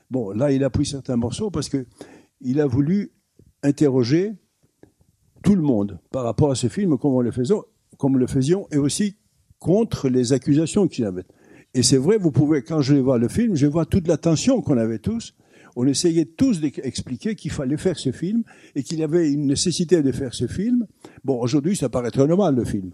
Bon, 0.09 0.31
là, 0.31 0.53
il 0.53 0.63
a 0.63 0.69
pris 0.69 0.85
certains 0.85 1.17
morceaux 1.17 1.51
parce 1.51 1.67
que 1.67 1.85
il 2.39 2.61
a 2.61 2.67
voulu 2.67 3.11
interroger 3.63 4.31
tout 5.43 5.55
le 5.55 5.61
monde 5.61 5.99
par 6.09 6.23
rapport 6.23 6.51
à 6.51 6.55
ce 6.55 6.67
film, 6.67 6.97
comme 6.97 7.15
on 7.15 7.19
le 7.19 7.31
faisait, 7.31 7.53
comme 7.97 8.17
le 8.17 8.27
faisions, 8.27 8.65
et 8.71 8.77
aussi 8.77 9.17
contre 9.59 10.07
les 10.07 10.31
accusations 10.31 10.87
qu'il 10.87 11.03
avait. 11.03 11.25
Et 11.75 11.81
c'est 11.81 11.97
vrai, 11.97 12.17
vous 12.17 12.31
pouvez, 12.31 12.61
quand 12.61 12.81
je 12.81 12.95
vois 12.95 13.17
le 13.17 13.27
film, 13.27 13.55
je 13.55 13.65
vois 13.65 13.85
toute 13.85 14.07
la 14.07 14.17
tension 14.17 14.61
qu'on 14.61 14.77
avait 14.77 14.99
tous. 14.99 15.33
On 15.75 15.87
essayait 15.87 16.25
tous 16.25 16.61
d'expliquer 16.61 17.33
qu'il 17.33 17.49
fallait 17.49 17.77
faire 17.77 17.97
ce 17.97 18.11
film 18.11 18.43
et 18.75 18.83
qu'il 18.83 18.99
y 18.99 19.03
avait 19.03 19.31
une 19.31 19.47
nécessité 19.47 20.03
de 20.03 20.11
faire 20.11 20.35
ce 20.35 20.45
film. 20.45 20.85
Bon, 21.23 21.39
aujourd'hui, 21.41 21.75
ça 21.75 21.89
paraît 21.89 22.11
très 22.11 22.27
normal, 22.27 22.55
le 22.55 22.63
film. 22.63 22.91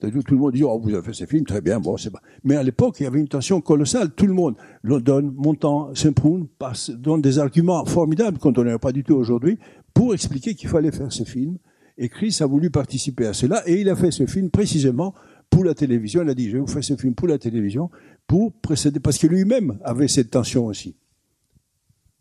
Tout 0.00 0.34
le 0.34 0.36
monde 0.36 0.52
dit, 0.52 0.64
oh, 0.64 0.78
vous 0.78 0.92
avez 0.92 1.04
fait 1.04 1.12
ce 1.12 1.24
film, 1.24 1.44
très 1.44 1.60
bien, 1.60 1.78
bon, 1.78 1.96
c'est 1.96 2.10
pas. 2.10 2.20
Mais 2.42 2.56
à 2.56 2.62
l'époque, 2.62 2.96
il 3.00 3.04
y 3.04 3.06
avait 3.06 3.20
une 3.20 3.28
tension 3.28 3.60
colossale. 3.60 4.10
Tout 4.10 4.26
le 4.26 4.34
monde, 4.34 4.56
London, 4.82 5.32
Montant, 5.36 5.94
Saint-Proun, 5.94 6.48
passe, 6.58 6.90
donnent 6.90 7.22
des 7.22 7.38
arguments 7.38 7.84
formidables 7.86 8.38
qu'on 8.38 8.52
a 8.52 8.78
pas 8.78 8.92
du 8.92 9.04
tout 9.04 9.14
aujourd'hui 9.14 9.58
pour 9.94 10.12
expliquer 10.12 10.54
qu'il 10.54 10.68
fallait 10.68 10.90
faire 10.90 11.12
ce 11.12 11.22
film. 11.22 11.58
Et 11.96 12.08
Chris 12.08 12.36
a 12.40 12.46
voulu 12.46 12.70
participer 12.70 13.26
à 13.26 13.32
cela 13.32 13.62
et 13.66 13.80
il 13.80 13.88
a 13.88 13.96
fait 13.96 14.10
ce 14.10 14.26
film 14.26 14.50
précisément 14.50 15.14
pour 15.48 15.64
la 15.64 15.74
télévision. 15.74 16.22
Il 16.22 16.28
a 16.28 16.34
dit, 16.34 16.48
je 16.50 16.54
vais 16.54 16.60
vous 16.60 16.66
faire 16.66 16.84
ce 16.84 16.94
film 16.94 17.14
pour 17.14 17.28
la 17.28 17.38
télévision, 17.38 17.90
pour 18.26 18.52
précéder, 18.60 19.00
parce 19.00 19.18
que 19.18 19.26
lui-même 19.26 19.78
avait 19.84 20.08
cette 20.08 20.30
tension 20.30 20.66
aussi. 20.66 20.96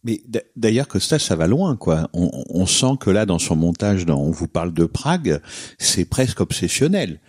Mais 0.04 0.22
d'ailleurs, 0.56 0.88
Costa, 0.88 1.18
ça 1.18 1.36
va 1.36 1.48
loin, 1.48 1.76
quoi. 1.76 2.10
On, 2.14 2.30
on 2.50 2.66
sent 2.68 2.98
que 3.00 3.10
là, 3.10 3.26
dans 3.26 3.40
son 3.40 3.56
montage, 3.56 4.06
dans 4.06 4.22
On 4.22 4.30
vous 4.30 4.48
parle 4.48 4.72
de 4.72 4.86
Prague, 4.86 5.42
c'est 5.80 6.06
presque 6.06 6.42
obsessionnel. 6.42 7.20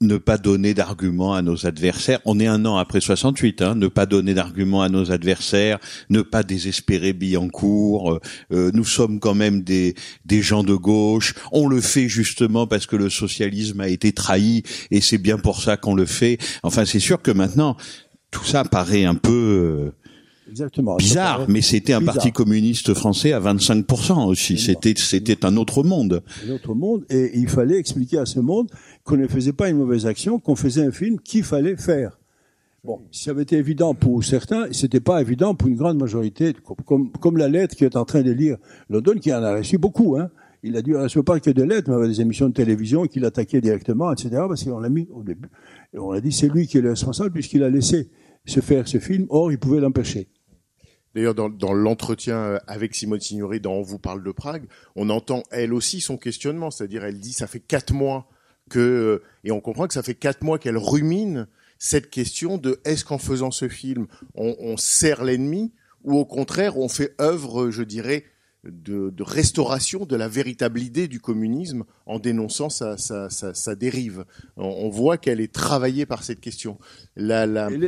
Ne 0.00 0.16
pas 0.16 0.38
donner 0.38 0.72
d'arguments 0.72 1.34
à 1.34 1.42
nos 1.42 1.66
adversaires. 1.66 2.20
On 2.24 2.40
est 2.40 2.46
un 2.46 2.64
an 2.64 2.76
après 2.76 3.00
68, 3.00 3.60
hein. 3.62 3.74
Ne 3.74 3.88
pas 3.88 4.06
donner 4.06 4.32
d'arguments 4.32 4.80
à 4.80 4.88
nos 4.88 5.12
adversaires, 5.12 5.78
ne 6.08 6.22
pas 6.22 6.42
désespérer 6.42 7.12
Billancourt. 7.12 8.14
Euh, 8.14 8.20
euh, 8.52 8.70
nous 8.72 8.84
sommes 8.84 9.20
quand 9.20 9.34
même 9.34 9.62
des 9.62 9.94
des 10.24 10.40
gens 10.40 10.64
de 10.64 10.74
gauche. 10.74 11.34
On 11.52 11.68
le 11.68 11.80
fait 11.80 12.08
justement 12.08 12.66
parce 12.66 12.86
que 12.86 12.96
le 12.96 13.10
socialisme 13.10 13.80
a 13.80 13.88
été 13.88 14.12
trahi 14.12 14.62
et 14.90 15.00
c'est 15.00 15.18
bien 15.18 15.38
pour 15.38 15.60
ça 15.60 15.76
qu'on 15.76 15.94
le 15.94 16.06
fait. 16.06 16.38
Enfin, 16.62 16.84
c'est 16.86 17.00
sûr 17.00 17.20
que 17.20 17.30
maintenant 17.30 17.76
tout 18.30 18.44
ça 18.44 18.64
paraît 18.64 19.04
un 19.04 19.14
peu 19.14 19.32
euh, 19.32 20.03
Exactement. 20.48 20.96
bizarre, 20.96 21.46
mais 21.48 21.62
c'était 21.62 21.92
un 21.92 22.00
bizarre. 22.00 22.14
parti 22.16 22.32
communiste 22.32 22.94
français 22.94 23.32
à 23.32 23.40
25% 23.40 24.26
aussi. 24.26 24.58
C'était 24.58 24.94
c'était 24.96 25.44
un 25.44 25.56
autre 25.56 25.82
monde. 25.82 26.22
un 26.46 26.52
autre 26.52 26.74
monde 26.74 27.04
et 27.10 27.38
il 27.38 27.48
fallait 27.48 27.78
expliquer 27.78 28.18
à 28.18 28.26
ce 28.26 28.40
monde 28.40 28.68
qu'on 29.04 29.16
ne 29.16 29.26
faisait 29.26 29.52
pas 29.52 29.68
une 29.68 29.78
mauvaise 29.78 30.06
action, 30.06 30.38
qu'on 30.38 30.56
faisait 30.56 30.84
un 30.84 30.92
film 30.92 31.18
qu'il 31.20 31.44
fallait 31.44 31.76
faire. 31.76 32.18
Bon, 32.84 33.00
ça 33.10 33.30
avait 33.30 33.44
été 33.44 33.56
évident 33.56 33.94
pour 33.94 34.22
certains, 34.22 34.66
c'était 34.72 35.00
pas 35.00 35.18
évident 35.22 35.54
pour 35.54 35.68
une 35.68 35.76
grande 35.76 35.96
majorité, 35.96 36.54
comme, 36.84 37.10
comme, 37.12 37.38
la 37.38 37.48
lettre 37.48 37.74
qui 37.74 37.84
est 37.84 37.96
en 37.96 38.04
train 38.04 38.20
de 38.20 38.30
lire 38.30 38.58
London, 38.90 39.14
qui 39.18 39.32
en 39.32 39.42
a 39.42 39.56
reçu 39.56 39.78
beaucoup. 39.78 40.18
Hein. 40.18 40.28
Il 40.62 40.76
a 40.76 40.82
dû 40.82 40.94
recevoir 40.94 41.24
pas 41.24 41.40
que 41.40 41.50
de 41.50 41.62
lettres, 41.62 41.90
mais 41.90 41.96
avait 41.96 42.08
des 42.08 42.20
émissions 42.20 42.48
de 42.48 42.52
télévision 42.52 43.06
qu'il 43.06 43.24
attaquait 43.24 43.62
directement, 43.62 44.12
etc. 44.12 44.30
Parce 44.48 44.64
qu'on 44.64 44.80
l'a 44.80 44.90
mis 44.90 45.08
au 45.14 45.22
début. 45.22 45.48
Et 45.94 45.98
on 45.98 46.10
a 46.10 46.20
dit 46.20 46.30
c'est 46.30 46.48
lui 46.48 46.66
qui 46.66 46.76
est 46.76 46.82
le 46.82 46.90
responsable 46.90 47.30
puisqu'il 47.30 47.62
a 47.62 47.70
laissé 47.70 48.08
se 48.46 48.60
faire 48.60 48.88
ce 48.88 48.98
film. 48.98 49.26
Or, 49.30 49.52
il 49.52 49.58
pouvait 49.58 49.80
l'empêcher. 49.80 50.28
D'ailleurs, 51.14 51.34
dans, 51.34 51.72
l'entretien 51.72 52.36
euh, 52.36 52.58
avec 52.66 52.94
Simone 52.94 53.20
Signoret 53.20 53.60
dans 53.60 53.74
On 53.74 53.82
vous 53.82 53.98
parle 53.98 54.24
de 54.24 54.32
Prague, 54.32 54.64
on 54.96 55.10
entend 55.10 55.42
elle 55.50 55.72
aussi 55.72 56.00
son 56.00 56.16
questionnement, 56.16 56.70
c'est-à-dire 56.70 57.04
elle 57.04 57.20
dit 57.20 57.32
ça 57.32 57.46
fait 57.46 57.60
quatre 57.60 57.92
mois 57.92 58.28
que 58.68 58.80
euh, 58.80 59.22
et 59.44 59.52
on 59.52 59.60
comprend 59.60 59.86
que 59.86 59.94
ça 59.94 60.02
fait 60.02 60.14
quatre 60.14 60.42
mois 60.42 60.58
qu'elle 60.58 60.76
rumine 60.76 61.46
cette 61.78 62.10
question 62.10 62.58
de 62.58 62.80
est-ce 62.84 63.04
qu'en 63.04 63.18
faisant 63.18 63.50
ce 63.50 63.68
film 63.68 64.06
on, 64.34 64.56
on 64.58 64.76
sert 64.76 65.22
l'ennemi 65.22 65.72
ou 66.02 66.16
au 66.16 66.24
contraire 66.24 66.78
on 66.78 66.88
fait 66.88 67.14
œuvre, 67.20 67.70
je 67.70 67.82
dirais, 67.82 68.24
de, 68.64 69.22
restauration 69.22 70.06
de 70.06 70.16
la 70.16 70.28
véritable 70.28 70.80
idée 70.80 71.08
du 71.08 71.20
communisme 71.20 71.84
en 72.06 72.18
dénonçant 72.18 72.68
sa, 72.68 72.96
sa, 72.96 73.28
sa, 73.30 73.74
dérive. 73.74 74.24
On, 74.56 74.88
voit 74.88 75.18
qu'elle 75.18 75.40
est 75.40 75.52
travaillée 75.52 76.06
par 76.06 76.22
cette 76.22 76.40
question. 76.40 76.78
Elle 77.16 77.30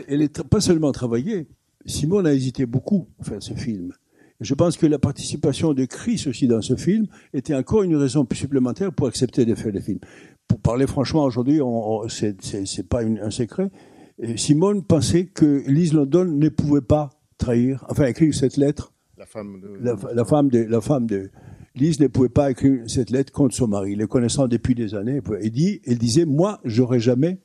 est, 0.09 0.42
pas 0.42 0.61
seulement 0.61 0.92
travaillée. 0.92 1.49
Simone 1.85 2.26
a 2.26 2.35
hésité 2.35 2.66
beaucoup 2.66 3.09
à 3.21 3.25
faire 3.25 3.42
ce 3.42 3.54
film. 3.54 3.92
Je 4.40 4.54
pense 4.54 4.76
que 4.76 4.87
la 4.87 4.99
participation 4.99 5.73
de 5.73 5.85
Chris 5.87 6.25
aussi 6.26 6.47
dans 6.47 6.61
ce 6.61 6.76
film 6.76 7.06
était 7.33 7.54
encore 7.54 7.83
une 7.83 7.97
raison 7.97 8.26
supplémentaire 8.33 8.92
pour 8.92 9.06
accepter 9.06 9.47
de 9.47 9.54
faire 9.54 9.73
le 9.73 9.80
film. 9.80 9.99
Pour 10.47 10.61
parler 10.61 10.87
franchement, 10.87 11.25
aujourd'hui, 11.25 11.61
c'est, 12.09 12.88
pas 12.88 13.02
un 13.02 13.30
secret. 13.30 13.71
Et 14.18 14.37
Simone 14.37 14.83
pensait 14.83 15.26
que 15.26 15.62
Lise 15.66 15.95
London 15.95 16.25
ne 16.25 16.49
pouvait 16.49 16.80
pas 16.80 17.11
trahir, 17.38 17.85
enfin 17.88 18.06
écrire 18.06 18.35
cette 18.35 18.56
lettre. 18.56 18.92
La 19.26 19.33
femme 19.33 19.61
de... 19.61 19.68
La, 19.80 19.97
la 20.14 20.25
femme 20.25 20.49
de, 20.49 20.59
la 20.61 20.80
femme 20.80 21.06
de 21.06 21.30
Lise 21.75 22.00
ne 22.00 22.06
pouvait 22.06 22.28
pas 22.28 22.50
écrire 22.50 22.85
cette 22.87 23.11
lettre 23.11 23.33
contre 23.33 23.54
son 23.54 23.68
mari, 23.68 23.97
le 23.97 24.06
connaissant 24.06 24.49
depuis 24.49 24.75
des 24.75 24.95
années. 24.95 25.21
Elle 25.42 25.50
dit, 25.50 25.80
elle 25.85 25.99
disait, 25.99 26.25
moi, 26.25 26.61
j'aurais 26.64 27.00
jamais 27.00 27.40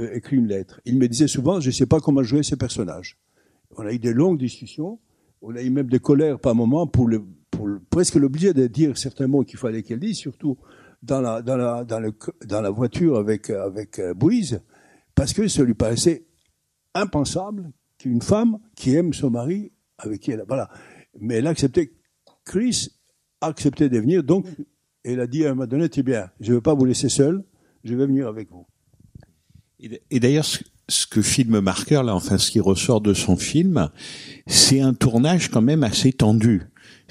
euh, 0.00 0.14
écrit 0.14 0.36
une 0.36 0.46
lettre. 0.46 0.80
Il 0.84 0.98
me 0.98 1.08
disait 1.08 1.26
souvent, 1.28 1.60
je 1.60 1.68
ne 1.68 1.72
sais 1.72 1.86
pas 1.86 1.98
comment 1.98 2.22
jouer 2.22 2.42
ces 2.42 2.56
personnages. 2.56 3.18
On 3.76 3.86
a 3.86 3.92
eu 3.92 3.98
des 3.98 4.12
longues 4.12 4.38
discussions, 4.38 5.00
on 5.40 5.56
a 5.56 5.62
eu 5.62 5.70
même 5.70 5.88
des 5.88 5.98
colères 5.98 6.38
par 6.38 6.54
moments 6.54 6.86
pour, 6.86 7.08
le, 7.08 7.24
pour 7.50 7.66
le, 7.66 7.80
presque 7.90 8.14
l'obliger 8.14 8.52
de 8.52 8.66
dire 8.66 8.96
certains 8.96 9.26
mots 9.26 9.44
qu'il 9.44 9.58
fallait 9.58 9.82
qu'elle 9.82 9.98
dise, 9.98 10.18
surtout 10.18 10.58
dans 11.02 11.20
la, 11.20 11.42
dans 11.42 11.56
la, 11.56 11.84
dans 11.84 11.98
le, 11.98 12.12
dans 12.46 12.60
la 12.60 12.70
voiture 12.70 13.16
avec, 13.16 13.50
avec 13.50 13.98
euh, 13.98 14.14
Bouise, 14.14 14.60
parce 15.14 15.32
que 15.32 15.48
ça 15.48 15.64
lui 15.64 15.74
paraissait 15.74 16.26
impensable 16.94 17.72
qu'une 17.98 18.22
femme 18.22 18.58
qui 18.76 18.94
aime 18.94 19.12
son 19.12 19.30
mari, 19.30 19.71
avec 20.02 20.20
qui 20.20 20.32
elle, 20.32 20.44
voilà. 20.46 20.68
Mais 21.20 21.36
elle 21.36 21.46
a 21.46 21.50
accepté, 21.50 21.92
Chris 22.44 22.88
a 23.40 23.48
accepté 23.48 23.88
de 23.88 23.98
venir, 23.98 24.22
donc 24.22 24.46
elle 25.04 25.20
a 25.20 25.26
dit 25.26 25.44
à 25.44 25.50
un 25.50 25.54
moment 25.54 25.66
bien, 25.66 26.30
je 26.40 26.50
ne 26.50 26.56
vais 26.56 26.60
pas 26.60 26.74
vous 26.74 26.84
laisser 26.84 27.08
seul, 27.08 27.44
je 27.84 27.94
vais 27.94 28.06
venir 28.06 28.28
avec 28.28 28.50
vous. 28.50 28.66
Et, 30.10 30.20
d'ailleurs, 30.20 30.44
ce, 30.44 30.60
ce, 30.88 31.08
que 31.08 31.22
filme 31.22 31.60
Marker, 31.60 32.02
là, 32.04 32.14
enfin, 32.14 32.38
ce 32.38 32.52
qui 32.52 32.60
ressort 32.60 33.00
de 33.00 33.14
son 33.14 33.36
film, 33.36 33.90
c'est 34.46 34.80
un 34.80 34.94
tournage 34.94 35.48
quand 35.48 35.62
même 35.62 35.82
assez 35.82 36.12
tendu. 36.12 36.62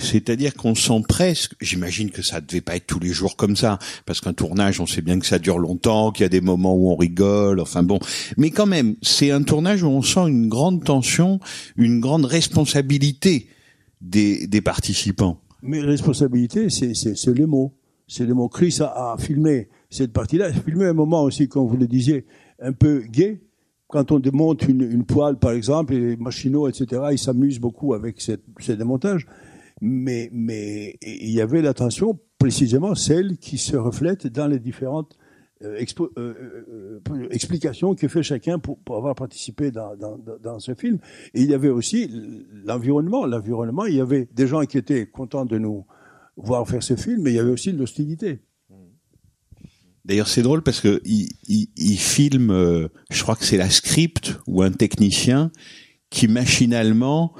C'est-à-dire 0.02 0.56
qu'on 0.56 0.76
sent 0.76 1.02
presque, 1.08 1.54
j'imagine 1.62 2.12
que 2.12 2.22
ça 2.22 2.42
devait 2.42 2.62
pas 2.62 2.76
être 2.76 2.88
tous 2.88 3.00
les 3.00 3.12
jours 3.12 3.36
comme 3.36 3.56
ça, 3.56 3.80
parce 4.06 4.22
qu'un 4.22 4.34
tournage, 4.34 4.80
on 4.80 4.86
sait 4.86 5.02
bien 5.02 5.20
que 5.20 5.26
ça 5.26 5.40
dure 5.40 5.60
longtemps, 5.60 6.12
qu'il 6.12 6.24
y 6.24 6.26
a 6.26 6.30
des 6.30 6.42
moments 6.42 6.76
où 6.76 6.90
on 6.90 6.96
rigole, 6.96 7.60
enfin 7.60 7.84
bon. 7.84 8.00
Mais 8.38 8.50
quand 8.50 8.66
même, 8.66 8.96
c'est 9.02 9.32
un 9.32 9.44
tournage 9.44 9.84
où 9.84 9.88
on 9.88 10.02
sent 10.02 10.28
une 10.28 10.50
grande 10.50 10.84
tension, 10.84 11.40
une 11.78 12.00
grande 12.00 12.26
responsabilité 12.26 13.48
des, 14.02 14.48
des 14.48 14.62
participants. 14.62 15.40
Mais 15.62 15.80
responsabilité, 15.80 16.70
c'est, 16.70 16.94
le 17.28 17.46
mot. 17.46 17.74
C'est 18.08 18.26
le 18.26 18.34
mot. 18.34 18.50
Chris 18.50 18.78
a, 18.82 19.14
a 19.14 19.18
filmé 19.18 19.70
cette 19.90 20.12
partie-là. 20.12 20.52
Filmé 20.52 20.86
un 20.86 20.94
moment 20.94 21.24
aussi, 21.24 21.48
comme 21.48 21.68
vous 21.68 21.78
le 21.78 21.88
disiez, 21.88 22.26
un 22.60 22.74
peu 22.74 23.02
gay. 23.02 23.42
Quand 23.88 24.12
on 24.12 24.20
démonte 24.20 24.64
une, 24.64 24.82
une 24.82 25.04
poêle, 25.04 25.36
par 25.36 25.52
exemple, 25.52 25.94
et 25.94 26.00
les 26.00 26.16
machinaux, 26.16 26.68
etc., 26.68 27.02
ils 27.12 27.20
s'amusent 27.20 27.60
beaucoup 27.60 27.94
avec 27.94 28.22
cette, 28.22 28.42
ces 28.60 28.78
démontages. 28.78 29.28
Mais, 29.82 30.30
mais 30.32 30.98
il 31.02 31.32
y 31.32 31.42
avait 31.42 31.62
l'attention, 31.62 32.20
précisément 32.38 32.96
celle 32.96 33.38
qui 33.38 33.58
se 33.58 33.76
reflète 33.76 34.28
dans 34.28 34.48
les 34.48 34.60
différentes 34.60 35.18
euh, 35.64 35.86
euh, 36.18 36.64
euh, 37.12 37.28
explications 37.30 37.94
que 37.94 38.08
fait 38.08 38.24
chacun 38.24 38.58
pour, 38.58 38.80
avoir 38.96 39.14
participé 39.14 39.70
dans, 39.70 40.60
ce 40.60 40.74
film. 40.74 40.98
Et 41.34 41.42
il 41.42 41.50
y 41.50 41.54
avait 41.54 41.70
aussi 41.70 42.10
l'environnement. 42.66 43.28
L'environnement, 43.28 43.86
il 43.86 43.96
y 43.96 44.02
avait 44.02 44.28
des 44.34 44.48
gens 44.48 44.66
qui 44.66 44.78
étaient 44.78 45.06
contents 45.06 45.46
de 45.46 45.60
nous 45.60 45.86
voir 46.36 46.68
faire 46.68 46.82
ce 46.82 46.96
film, 46.96 47.22
mais 47.22 47.32
il 47.32 47.36
y 47.36 47.40
avait 47.40 47.52
aussi 47.52 47.72
l'hostilité. 47.74 48.40
D'ailleurs, 50.04 50.28
c'est 50.28 50.42
drôle 50.42 50.64
parce 50.64 50.82
que 50.82 51.00
il, 51.06 51.30
il, 51.48 51.68
il 51.78 51.98
filme, 51.98 52.90
je 53.12 53.22
crois 53.22 53.36
que 53.36 53.46
c'est 53.46 53.58
la 53.58 53.70
script 53.70 54.40
ou 54.48 54.64
un 54.64 54.72
technicien 54.72 55.52
qui 56.10 56.28
machinalement 56.28 57.34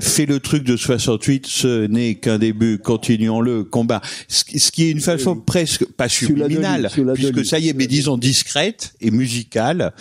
fait 0.00 0.26
le 0.26 0.40
truc 0.40 0.64
de 0.64 0.76
68, 0.76 1.46
ce 1.46 1.86
n'est 1.86 2.16
qu'un 2.16 2.38
début, 2.38 2.78
continuons-le, 2.78 3.64
combat. 3.64 4.00
Ce, 4.28 4.44
qui- 4.44 4.58
ce 4.58 4.70
qui 4.70 4.84
est 4.84 4.90
une 4.90 5.00
façon 5.00 5.36
presque, 5.36 5.84
pas 5.92 6.08
subliminale, 6.08 6.90
sur 6.90 7.04
la 7.04 7.14
puisque 7.14 7.44
ça 7.44 7.58
y 7.58 7.68
est, 7.68 7.72
mais 7.72 7.86
disons 7.86 8.16
discrète 8.18 8.94
et 9.00 9.10
musicale, 9.10 9.92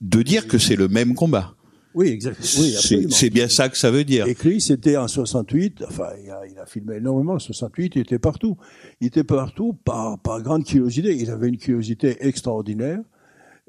de 0.00 0.22
dire 0.22 0.46
que 0.46 0.58
c'est 0.58 0.76
le 0.76 0.88
même 0.88 1.14
combat. 1.14 1.52
Oui, 1.94 2.08
exactement. 2.08 2.46
Oui, 2.62 3.06
c'est 3.10 3.30
bien 3.30 3.48
ça 3.48 3.70
que 3.70 3.78
ça 3.78 3.90
veut 3.90 4.04
dire. 4.04 4.26
Et 4.26 4.34
Chris 4.34 4.66
était 4.68 4.98
en 4.98 5.08
68, 5.08 5.82
enfin, 5.88 6.08
il 6.22 6.30
a, 6.30 6.40
il 6.46 6.58
a 6.58 6.66
filmé 6.66 6.96
énormément 6.96 7.32
en 7.32 7.38
68, 7.38 7.92
il 7.96 8.02
était 8.02 8.18
partout. 8.18 8.58
Il 9.00 9.06
était 9.06 9.24
partout 9.24 9.72
par, 9.82 10.20
par 10.20 10.42
grande 10.42 10.64
curiosité. 10.66 11.16
Il 11.16 11.30
avait 11.30 11.48
une 11.48 11.56
curiosité 11.56 12.18
extraordinaire 12.20 13.00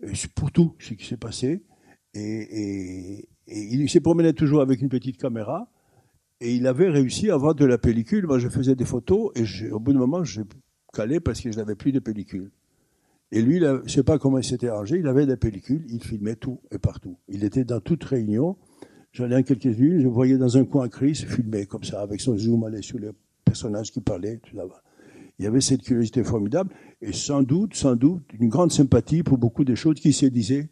euh, 0.03 0.11
pour 0.35 0.51
tout 0.51 0.75
ce 0.79 0.93
qui 0.93 1.05
s'est 1.05 1.15
passé. 1.15 1.63
Et, 2.13 2.19
et, 2.51 3.29
et 3.47 3.59
il 3.59 3.89
s'est 3.89 4.01
promené 4.01 4.33
toujours 4.33 4.61
avec 4.61 4.81
une 4.81 4.89
petite 4.89 5.17
caméra. 5.17 5.69
Et 6.39 6.55
il 6.55 6.67
avait 6.67 6.89
réussi 6.89 7.31
à 7.31 7.33
avoir 7.33 7.55
de 7.55 7.65
la 7.65 7.77
pellicule. 7.77 8.27
Moi, 8.27 8.37
je 8.39 8.49
faisais 8.49 8.75
des 8.75 8.85
photos 8.85 9.31
et 9.35 9.71
au 9.71 9.79
bout 9.79 9.93
d'un 9.93 9.99
moment, 9.99 10.23
j'ai 10.23 10.43
calé 10.93 11.19
parce 11.19 11.41
que 11.41 11.51
je 11.51 11.57
n'avais 11.57 11.75
plus 11.75 11.91
de 11.91 11.99
pellicule. 11.99 12.51
Et 13.31 13.41
lui, 13.41 13.59
je 13.59 13.91
sais 13.91 14.03
pas 14.03 14.19
comment 14.19 14.37
il 14.37 14.43
s'était 14.43 14.69
arrangé, 14.69 14.99
il 14.99 15.07
avait 15.07 15.25
des 15.25 15.35
pellicules, 15.35 15.85
il 15.89 16.01
filmait 16.01 16.35
tout 16.35 16.61
et 16.71 16.77
partout. 16.77 17.17
Il 17.27 17.43
était 17.43 17.65
dans 17.65 17.81
toute 17.81 18.03
réunion. 18.03 18.55
J'allais 19.11 19.35
en 19.35 19.43
quelques-unes, 19.43 20.01
je 20.01 20.07
voyais 20.07 20.37
dans 20.37 20.57
un 20.57 20.63
coin 20.63 20.87
Chris 20.87 21.15
filmer 21.15 21.65
comme 21.65 21.83
ça, 21.83 22.01
avec 22.01 22.21
son 22.21 22.37
zoom, 22.37 22.63
aller 22.63 22.81
sur 22.81 22.99
les 22.99 23.09
personnages 23.43 23.91
qui 23.91 23.99
parlaient, 23.99 24.37
tout 24.37 24.55
là-bas. 24.55 24.81
Il 25.39 25.45
y 25.45 25.47
avait 25.47 25.61
cette 25.61 25.81
curiosité 25.81 26.23
formidable 26.23 26.73
et 27.01 27.13
sans 27.13 27.43
doute, 27.43 27.75
sans 27.75 27.95
doute, 27.95 28.23
une 28.39 28.49
grande 28.49 28.71
sympathie 28.71 29.23
pour 29.23 29.37
beaucoup 29.37 29.63
de 29.63 29.75
choses 29.75 29.99
qui 29.99 30.13
se 30.13 30.25
disaient. 30.25 30.69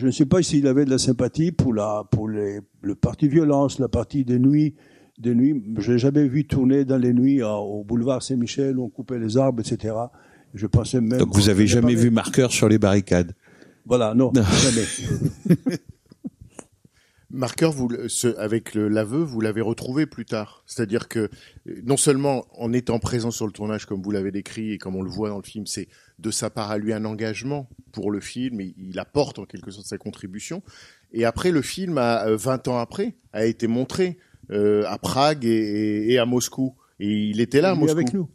Je 0.00 0.06
ne 0.06 0.10
sais 0.12 0.24
pas 0.24 0.42
s'il 0.42 0.66
avait 0.66 0.86
de 0.86 0.90
la 0.90 0.96
sympathie 0.96 1.52
pour 1.52 1.74
la, 1.74 2.04
pour 2.10 2.26
les, 2.26 2.60
le 2.80 2.94
parti 2.94 3.28
violence, 3.28 3.78
la 3.78 3.88
partie 3.88 4.24
des 4.24 4.38
nuits, 4.38 4.74
des 5.18 5.34
nuits. 5.34 5.62
Je 5.78 5.92
l'ai 5.92 5.98
jamais 5.98 6.26
vu 6.26 6.46
tourner 6.46 6.86
dans 6.86 6.96
les 6.96 7.12
nuits 7.12 7.42
à- 7.42 7.56
au 7.58 7.84
boulevard 7.84 8.22
Saint-Michel, 8.22 8.78
où 8.78 8.84
on 8.84 8.88
coupait 8.88 9.18
les 9.18 9.36
arbres, 9.36 9.60
etc. 9.60 9.94
Je 10.54 10.66
pensais 10.66 11.02
même. 11.02 11.18
Donc 11.18 11.34
vous 11.34 11.50
avez 11.50 11.66
jamais 11.66 11.94
vu 11.94 12.10
marqueur 12.10 12.50
sur 12.50 12.66
les 12.66 12.78
barricades? 12.78 13.34
Voilà, 13.84 14.14
non, 14.14 14.32
Non. 14.34 14.42
jamais. 14.42 15.66
Marqueur, 17.32 17.70
vous, 17.72 17.88
ce, 18.08 18.36
avec 18.38 18.74
l'aveu, 18.74 19.22
vous 19.22 19.40
l'avez 19.40 19.60
retrouvé 19.60 20.06
plus 20.06 20.24
tard. 20.24 20.64
C'est-à-dire 20.66 21.08
que 21.08 21.18
euh, 21.68 21.80
non 21.84 21.96
seulement 21.96 22.44
en 22.58 22.72
étant 22.72 22.98
présent 22.98 23.30
sur 23.30 23.46
le 23.46 23.52
tournage, 23.52 23.86
comme 23.86 24.02
vous 24.02 24.10
l'avez 24.10 24.32
décrit 24.32 24.72
et 24.72 24.78
comme 24.78 24.96
on 24.96 25.02
le 25.02 25.10
voit 25.10 25.28
dans 25.28 25.36
le 25.36 25.44
film, 25.44 25.66
c'est 25.66 25.86
de 26.18 26.30
sa 26.30 26.50
part 26.50 26.70
à 26.72 26.78
lui 26.78 26.92
un 26.92 27.04
engagement 27.04 27.68
pour 27.92 28.10
le 28.10 28.20
film. 28.20 28.60
Et 28.60 28.74
il 28.76 28.98
apporte 28.98 29.38
en 29.38 29.44
quelque 29.44 29.70
sorte 29.70 29.86
sa 29.86 29.96
contribution. 29.98 30.62
Et 31.12 31.24
après, 31.24 31.50
le 31.52 31.62
film, 31.62 31.98
a, 31.98 32.26
euh, 32.26 32.36
20 32.36 32.66
ans 32.68 32.78
après, 32.78 33.14
a 33.32 33.46
été 33.46 33.66
montré 33.68 34.18
euh, 34.50 34.82
à 34.88 34.98
Prague 34.98 35.44
et, 35.44 36.12
et- 36.12 36.18
à 36.18 36.26
Moscou. 36.26 36.74
Et 36.98 37.08
il 37.30 37.40
était 37.40 37.60
là 37.60 37.70
à 37.70 37.74
Il 37.74 37.78
Moscou. 37.80 37.92
avec 37.96 38.12
nous. 38.12 38.28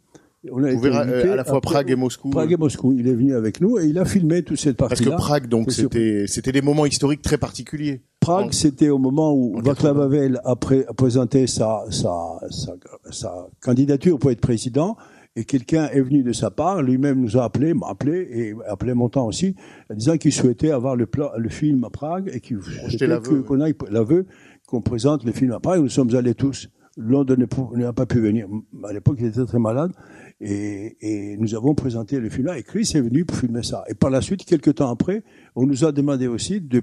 On 0.52 0.62
a 0.64 0.72
Vous 0.72 0.86
été 0.86 0.96
euh, 0.96 1.32
à 1.32 1.36
la 1.36 1.44
fois 1.44 1.58
après- 1.58 1.72
Prague 1.72 1.90
et 1.90 1.96
Moscou. 1.96 2.30
Prague 2.30 2.52
et 2.52 2.56
Moscou. 2.56 2.92
Il 2.92 3.06
est 3.08 3.14
venu 3.14 3.34
avec 3.34 3.60
nous 3.60 3.78
et 3.78 3.86
il 3.86 3.98
a 3.98 4.04
filmé 4.04 4.42
toute 4.42 4.58
cette 4.58 4.76
Parce 4.76 5.00
que. 5.00 5.08
Prague, 5.10 5.48
donc, 5.48 5.70
c'était 5.72 6.24
c'était 6.26 6.52
des 6.52 6.62
moments 6.62 6.86
historiques 6.86 7.22
très 7.22 7.38
particuliers. 7.38 8.02
Prague, 8.20 8.52
c'était 8.52 8.88
au 8.88 8.98
moment 8.98 9.32
où 9.34 9.54
Václav 9.56 9.94
80. 9.94 10.02
Havel 10.04 10.40
a, 10.44 10.56
pré- 10.56 10.84
a 10.88 10.92
présenté 10.94 11.46
sa, 11.46 11.84
sa, 11.90 12.12
sa, 12.50 12.72
sa 13.10 13.46
candidature 13.60 14.18
pour 14.18 14.30
être 14.30 14.40
président 14.40 14.96
et 15.36 15.44
quelqu'un 15.44 15.88
est 15.88 16.00
venu 16.00 16.22
de 16.22 16.32
sa 16.32 16.50
part, 16.50 16.82
lui-même 16.82 17.20
nous 17.20 17.36
a 17.36 17.44
appelé, 17.44 17.74
m'a 17.74 17.88
appelé 17.88 18.26
et 18.32 18.54
a 18.66 18.72
appelé 18.72 18.94
Montant 18.94 19.26
aussi, 19.26 19.54
en 19.90 19.94
disant 19.94 20.16
qu'il 20.16 20.32
souhaitait 20.32 20.70
avoir 20.70 20.96
le, 20.96 21.04
plan, 21.06 21.30
le 21.36 21.48
film 21.50 21.84
à 21.84 21.90
Prague 21.90 22.30
et 22.32 22.40
qu'il 22.40 22.58
souhaitait 22.62 23.06
qu'on 23.46 23.60
aille 23.60 23.74
l'aveu 23.90 24.26
qu'on 24.66 24.80
présente 24.80 25.24
le 25.24 25.32
film 25.32 25.52
à 25.52 25.60
Prague. 25.60 25.82
Nous 25.82 25.88
sommes 25.90 26.14
allés 26.16 26.34
tous. 26.34 26.68
Londres 26.96 27.36
n'a 27.76 27.92
pas 27.92 28.06
pu 28.06 28.18
venir. 28.20 28.48
À 28.82 28.92
l'époque, 28.94 29.18
il 29.20 29.26
était 29.26 29.44
très 29.44 29.58
malade. 29.58 29.92
Et, 30.40 31.36
nous 31.38 31.54
avons 31.54 31.74
présenté 31.74 32.20
le 32.20 32.28
film 32.28 32.46
là. 32.46 32.58
Et 32.58 32.62
Chris 32.62 32.90
est 32.94 33.00
venu 33.00 33.24
pour 33.24 33.36
filmer 33.36 33.62
ça. 33.62 33.84
Et 33.88 33.94
par 33.94 34.10
la 34.10 34.20
suite, 34.20 34.44
quelques 34.44 34.76
temps 34.76 34.90
après, 34.90 35.22
on 35.54 35.66
nous 35.66 35.84
a 35.84 35.92
demandé 35.92 36.26
aussi 36.26 36.60
de 36.60 36.82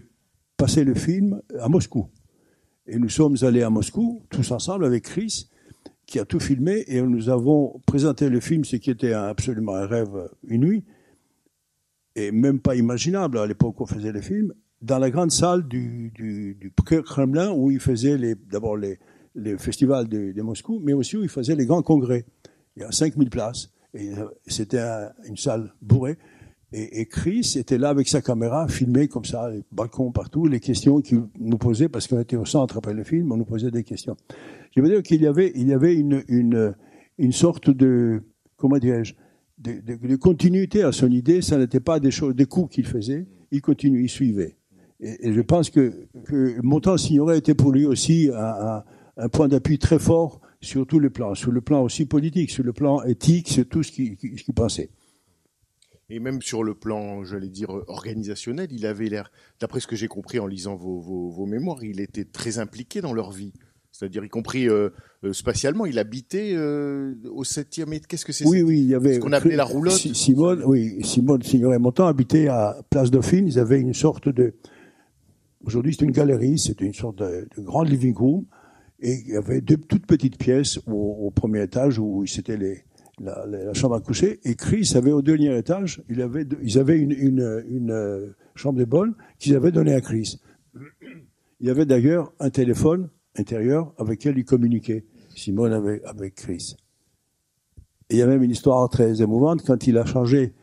passer 0.58 0.84
le 0.84 0.94
film 0.94 1.42
à 1.60 1.70
Moscou. 1.70 2.08
Et 2.88 2.98
nous 2.98 3.10
sommes 3.10 3.38
allés 3.42 3.62
à 3.62 3.70
Moscou, 3.70 4.24
tous 4.30 4.52
ensemble, 4.52 4.86
avec 4.86 5.06
Chris, 5.06 5.50
qui 6.06 6.20
a 6.20 6.26
tout 6.26 6.40
filmé, 6.40 6.84
et 6.88 7.02
nous 7.02 7.30
avons 7.30 7.80
présenté 7.88 8.30
le 8.30 8.40
film, 8.40 8.66
ce 8.66 8.76
qui 8.76 8.92
était 8.92 9.14
absolument 9.14 9.76
un 9.76 9.86
rêve 9.86 10.30
inouï, 10.50 10.84
et 12.16 12.32
même 12.32 12.60
pas 12.60 12.76
imaginable 12.76 13.38
à 13.38 13.48
l'époque 13.48 13.80
où 13.80 13.84
on 13.84 13.88
faisait 13.88 14.12
le 14.12 14.22
film, 14.22 14.54
dans 14.82 15.00
la 15.00 15.10
grande 15.10 15.32
salle 15.32 15.66
du, 15.68 16.12
Kremlin, 17.06 17.52
où 17.52 17.72
il 17.72 17.80
faisait 17.80 18.18
les, 18.18 18.36
d'abord 18.36 18.76
les, 18.76 19.00
festivals 19.58 20.08
de, 20.08 20.34
de 20.34 20.42
Moscou, 20.42 20.80
mais 20.84 20.94
aussi 20.94 21.16
où 21.16 21.24
il 21.24 21.30
faisait 21.30 21.56
les 21.56 21.66
grands 21.66 21.82
congrès. 21.82 22.26
Il 22.76 22.82
y 22.82 22.86
a 22.86 22.92
5000 22.92 23.30
places, 23.30 23.70
et 23.94 24.10
euh, 24.18 24.26
c'était 24.48 24.80
un- 24.80 25.12
une 25.26 25.38
salle 25.38 25.74
bourrée. 25.82 26.18
Et, 26.76 27.06
Chris 27.06 27.54
était 27.56 27.78
là 27.78 27.90
avec 27.90 28.08
sa 28.08 28.20
caméra, 28.22 28.68
filmé 28.68 29.08
comme 29.08 29.26
ça, 29.26 29.48
les 29.52 29.62
balcons 29.72 30.12
partout, 30.12 30.48
les 30.48 30.60
questions 30.60 31.02
qu'il 31.02 31.22
nous 31.40 31.58
posait, 31.60 31.88
parce 31.88 32.08
qu'on 32.08 32.20
était 32.20 32.36
au 32.36 32.46
centre 32.46 32.78
après 32.78 32.96
le 32.96 33.04
film, 33.04 33.32
on 33.32 33.38
nous 33.38 33.46
posait 33.46 33.70
des 33.70 33.84
questions. 33.84 34.18
Je 34.76 34.82
veux 34.82 34.90
dire 34.90 35.04
qu'il 35.04 35.22
y 35.22 35.28
avait, 35.28 35.50
une, 35.50 37.32
sorte 37.32 37.70
de, 37.70 38.24
comment 38.58 38.80
dirais-je, 38.80 39.14
de, 39.60 40.16
continuité 40.16 40.82
à 40.82 40.92
son 40.92 41.12
idée. 41.12 41.44
Ça 41.44 41.60
n'était 41.60 41.80
pas 41.80 42.00
des 42.00 42.10
choses, 42.10 42.34
coups 42.50 42.74
qu'il 42.74 42.88
faisait. 42.88 43.28
Il 43.52 43.62
continuait, 43.62 44.02
il 44.02 44.10
suivait. 44.10 44.58
Et, 45.00 45.32
je 45.32 45.42
pense 45.42 45.70
que, 45.70 46.08
que 46.26 46.60
Montant 46.64 46.98
Signoret 46.98 47.38
était 47.38 47.54
pour 47.54 47.72
lui 47.72 47.86
aussi 47.86 48.32
un 48.34 49.30
point 49.30 49.48
d'appui 49.48 49.78
très 49.78 50.00
fort 50.00 50.42
sur 50.64 50.88
tous 50.88 51.00
les 51.00 51.10
plans, 51.10 51.36
sur 51.36 51.52
le 51.52 51.62
plan 51.62 51.84
aussi 51.84 52.06
politique, 52.06 52.50
sur 52.50 52.64
le 52.64 52.74
plan 52.74 53.04
éthique, 53.04 53.50
sur 53.50 53.68
tout 53.68 53.84
ce 53.84 53.92
qu'il 53.92 54.18
qui, 54.18 54.54
pensait. 54.54 54.90
Et 56.10 56.20
même 56.20 56.42
sur 56.42 56.64
le 56.64 56.74
plan, 56.74 57.24
j'allais 57.24 57.50
dire, 57.50 57.70
organisationnel, 57.88 58.70
il 58.72 58.86
avait 58.86 59.10
l'air, 59.10 59.32
d'après 59.60 59.80
ce 59.80 59.88
que 59.88 59.96
j'ai 59.96 60.08
compris 60.08 60.40
en 60.40 60.48
lisant 60.48 60.76
vos, 60.76 61.00
vos, 61.00 61.30
vos 61.30 61.46
mémoires, 61.46 61.84
il 61.84 62.00
était 62.00 62.26
très 62.26 62.60
impliqué 62.60 63.02
dans 63.02 63.14
leur 63.14 63.32
vie. 63.32 63.54
C'est-à-dire, 63.92 64.24
y 64.26 64.30
compris 64.30 64.68
euh, 64.68 64.90
euh, 65.24 65.34
spatialement, 65.34 65.86
il 65.86 66.00
habitait 66.00 66.54
euh, 66.56 67.14
au 67.32 67.44
7e. 67.44 67.86
Mais 67.88 68.00
qu'est-ce 68.00 68.26
que 68.26 68.32
c'est 68.32 68.46
Oui, 68.48 68.64
oui, 68.64 68.80
il 68.80 68.88
y 68.88 68.96
avait. 68.96 69.16
Ce 69.16 69.20
qu'on 69.20 69.34
appelait 69.34 69.56
la 69.56 69.66
roulotte? 69.66 69.94
Si- 69.94 70.16
Simone, 70.16 70.64
oui, 70.66 70.98
Simone 71.04 71.44
Signoret 71.44 71.78
Montant 71.78 72.08
habitait 72.08 72.48
à 72.48 72.82
Place 72.90 73.12
Dauphine. 73.12 73.48
Ils 73.48 73.60
avaient 73.60 73.80
une 73.80 73.94
sorte 73.94 74.30
de. 74.30 74.56
Aujourd'hui, 75.64 75.96
c'est 75.98 76.06
une 76.06 76.12
galerie, 76.12 76.58
c'était 76.58 76.86
une 76.86 76.94
sorte 76.94 77.20
de, 77.20 77.48
de 77.56 77.62
grand 77.62 77.84
living 77.84 78.16
room. 78.16 78.46
Et 79.04 79.20
il 79.26 79.34
y 79.34 79.36
avait 79.36 79.60
deux 79.60 79.76
toutes 79.76 80.08
petites 80.08 80.38
pièces 80.38 80.80
au, 80.88 81.30
premier 81.30 81.62
étage 81.62 82.00
où 82.00 82.26
c'était 82.26 82.56
les, 82.56 82.86
la, 83.20 83.74
chambre 83.74 83.96
à 83.96 84.00
coucher. 84.00 84.40
Et 84.46 84.56
Chris 84.56 84.94
avait 84.96 85.12
au 85.12 85.22
dernier 85.22 85.56
étage, 85.58 86.02
il 86.10 86.22
avait, 86.22 86.48
ils 86.62 86.80
avaient 86.80 86.98
une, 86.98 87.12
une, 87.12 87.64
une 87.68 87.92
euh, 87.92 88.34
chambre 88.56 88.80
de 88.80 88.86
bonne 88.86 89.14
qu'ils 89.40 89.56
avaient 89.56 89.74
donnée 89.74 89.94
à 89.94 90.00
Chris. 90.00 90.40
Il 91.60 91.68
y 91.68 91.70
avait 91.70 91.86
d'ailleurs 91.86 92.32
un 92.40 92.50
téléphone 92.50 93.10
intérieur 93.36 93.94
avec 93.98 94.20
lequel 94.20 94.38
il 94.38 94.46
communiquait, 94.46 95.06
Simone 95.36 95.74
avec, 95.74 96.02
avec 96.06 96.36
Chris. 96.36 96.78
Et 98.10 98.16
il 98.16 98.20
y 98.20 98.22
a 98.22 98.28
même 98.28 98.42
une 98.42 98.52
histoire 98.52 98.88
très 98.88 99.22
émouvante 99.22 99.66
quand 99.66 99.86
il 99.86 99.98
a 99.98 100.06
changé. 100.06 100.54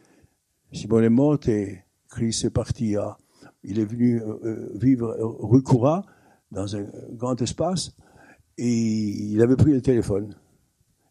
Simone 0.73 1.05
est 1.05 1.11
morte 1.11 1.47
et 1.49 1.85
Chris 2.09 2.41
est 2.45 2.51
parti 2.51 2.97
à. 2.97 3.19
Il 3.65 3.79
est 3.79 3.85
venu 3.85 4.23
euh, 4.23 4.39
euh, 4.45 4.73
vivre 4.77 5.15
rue 5.21 5.63
Coura, 5.63 6.07
dans 6.51 6.75
un 6.75 6.87
grand 7.13 7.41
espace. 7.43 7.95
Et 8.63 9.33
il 9.33 9.41
avait 9.41 9.57
pris 9.57 9.73
le 9.73 9.81
téléphone. 9.81 10.35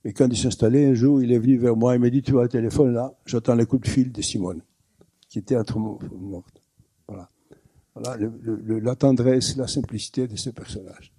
Et 0.05 0.13
quand 0.13 0.27
il 0.27 0.37
s'installait, 0.37 0.85
un 0.85 0.93
jour, 0.93 1.23
il 1.23 1.31
est 1.31 1.39
venu 1.39 1.57
vers 1.57 1.75
moi, 1.75 1.95
il 1.95 1.99
m'a 1.99 2.11
dit, 2.11 2.21
tu 2.21 2.31
vois 2.31 2.43
le 2.43 2.49
téléphone 2.49 2.93
là, 2.93 3.11
j'attends 3.25 3.55
le 3.55 3.65
coup 3.65 3.79
de 3.79 3.87
fil 3.87 4.11
de 4.11 4.21
Simone, 4.21 4.61
qui 5.27 5.39
était 5.39 5.57
entre 5.57 5.79
morte. 5.79 6.61
Voilà. 7.07 7.27
Voilà 7.95 8.17
la 8.19 8.95
tendresse, 8.95 9.57
la 9.57 9.67
simplicité 9.67 10.27
de 10.27 10.35
ce 10.35 10.51
personnage. 10.51 11.11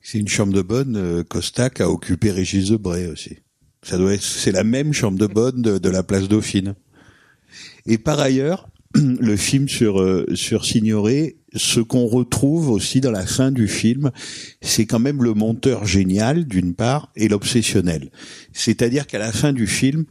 C'est 0.00 0.18
une 0.18 0.28
chambre 0.28 0.52
de 0.52 0.62
bonne, 0.62 0.96
euh, 0.96 1.24
Costa 1.24 1.70
qui 1.70 1.82
a 1.82 1.90
occupé 1.90 2.30
Régis 2.30 2.70
Debray 2.70 3.08
aussi. 3.08 3.38
Ça 3.82 3.98
doit 3.98 4.16
c'est 4.18 4.52
la 4.52 4.64
même 4.64 4.92
chambre 4.92 5.18
de 5.18 5.26
bonne 5.26 5.60
de, 5.60 5.78
de 5.78 5.88
la 5.88 6.04
place 6.04 6.28
Dauphine. 6.28 6.76
Et 7.84 7.98
par 7.98 8.20
ailleurs, 8.20 8.68
le 8.94 9.36
film 9.36 9.68
sur 9.68 10.00
euh, 10.00 10.26
sur 10.34 10.64
Signoret, 10.64 11.36
ce 11.54 11.80
qu'on 11.80 12.06
retrouve 12.06 12.70
aussi 12.70 13.00
dans 13.00 13.10
la 13.10 13.26
fin 13.26 13.50
du 13.50 13.68
film, 13.68 14.10
c'est 14.62 14.86
quand 14.86 14.98
même 14.98 15.22
le 15.22 15.34
monteur 15.34 15.86
génial 15.86 16.44
d'une 16.46 16.74
part 16.74 17.10
et 17.16 17.28
l'obsessionnel. 17.28 18.10
C'est-à-dire 18.52 19.06
qu'à 19.06 19.18
la 19.18 19.32
fin 19.32 19.52
du 19.52 19.66
film, 19.66 20.04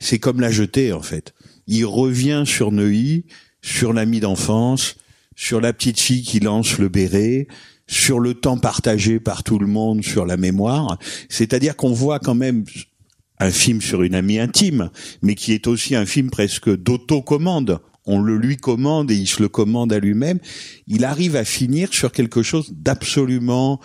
c'est 0.00 0.18
comme 0.18 0.40
la 0.40 0.50
jetée 0.50 0.92
en 0.92 1.02
fait. 1.02 1.34
Il 1.66 1.84
revient 1.84 2.44
sur 2.46 2.72
Neuilly, 2.72 3.24
sur 3.62 3.92
l'ami 3.92 4.20
d'enfance, 4.20 4.96
sur 5.36 5.60
la 5.60 5.72
petite 5.72 6.00
fille 6.00 6.22
qui 6.22 6.40
lance 6.40 6.78
le 6.78 6.88
béret, 6.88 7.46
sur 7.86 8.20
le 8.20 8.34
temps 8.34 8.58
partagé 8.58 9.20
par 9.20 9.42
tout 9.42 9.58
le 9.58 9.66
monde, 9.66 10.02
sur 10.02 10.26
la 10.26 10.36
mémoire. 10.36 10.98
C'est-à-dire 11.28 11.76
qu'on 11.76 11.92
voit 11.92 12.18
quand 12.18 12.34
même 12.34 12.64
un 13.38 13.50
film 13.50 13.80
sur 13.80 14.02
une 14.02 14.14
amie 14.14 14.38
intime, 14.38 14.90
mais 15.22 15.34
qui 15.34 15.52
est 15.52 15.66
aussi 15.66 15.94
un 15.94 16.06
film 16.06 16.30
presque 16.30 16.74
d'autocommande 16.74 17.80
on 18.06 18.20
le 18.20 18.36
lui 18.36 18.56
commande 18.56 19.10
et 19.10 19.14
il 19.14 19.26
se 19.26 19.42
le 19.42 19.48
commande 19.48 19.92
à 19.92 19.98
lui-même, 19.98 20.38
il 20.86 21.04
arrive 21.04 21.36
à 21.36 21.44
finir 21.44 21.92
sur 21.92 22.12
quelque 22.12 22.42
chose 22.42 22.72
d'absolument 22.74 23.80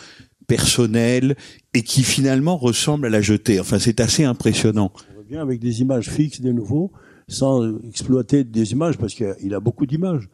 personnel 0.48 1.36
et 1.74 1.84
qui 1.84 2.04
finalement 2.04 2.58
ressemble 2.58 3.06
à 3.06 3.10
la 3.10 3.22
jetée. 3.22 3.60
Enfin, 3.60 3.80
c'est 3.80 4.00
assez 4.02 4.24
impressionnant. 4.24 4.92
On 5.16 5.20
revient 5.20 5.38
avec 5.38 5.60
des 5.60 5.82
images 5.82 6.10
fixes 6.10 6.42
de 6.42 6.52
nouveau, 6.52 6.92
sans 7.28 7.78
exploiter 7.88 8.44
des 8.44 8.72
images, 8.72 8.98
parce 8.98 9.14
qu'il 9.14 9.54
a 9.54 9.60
beaucoup 9.60 9.86
d'images. 9.86 10.28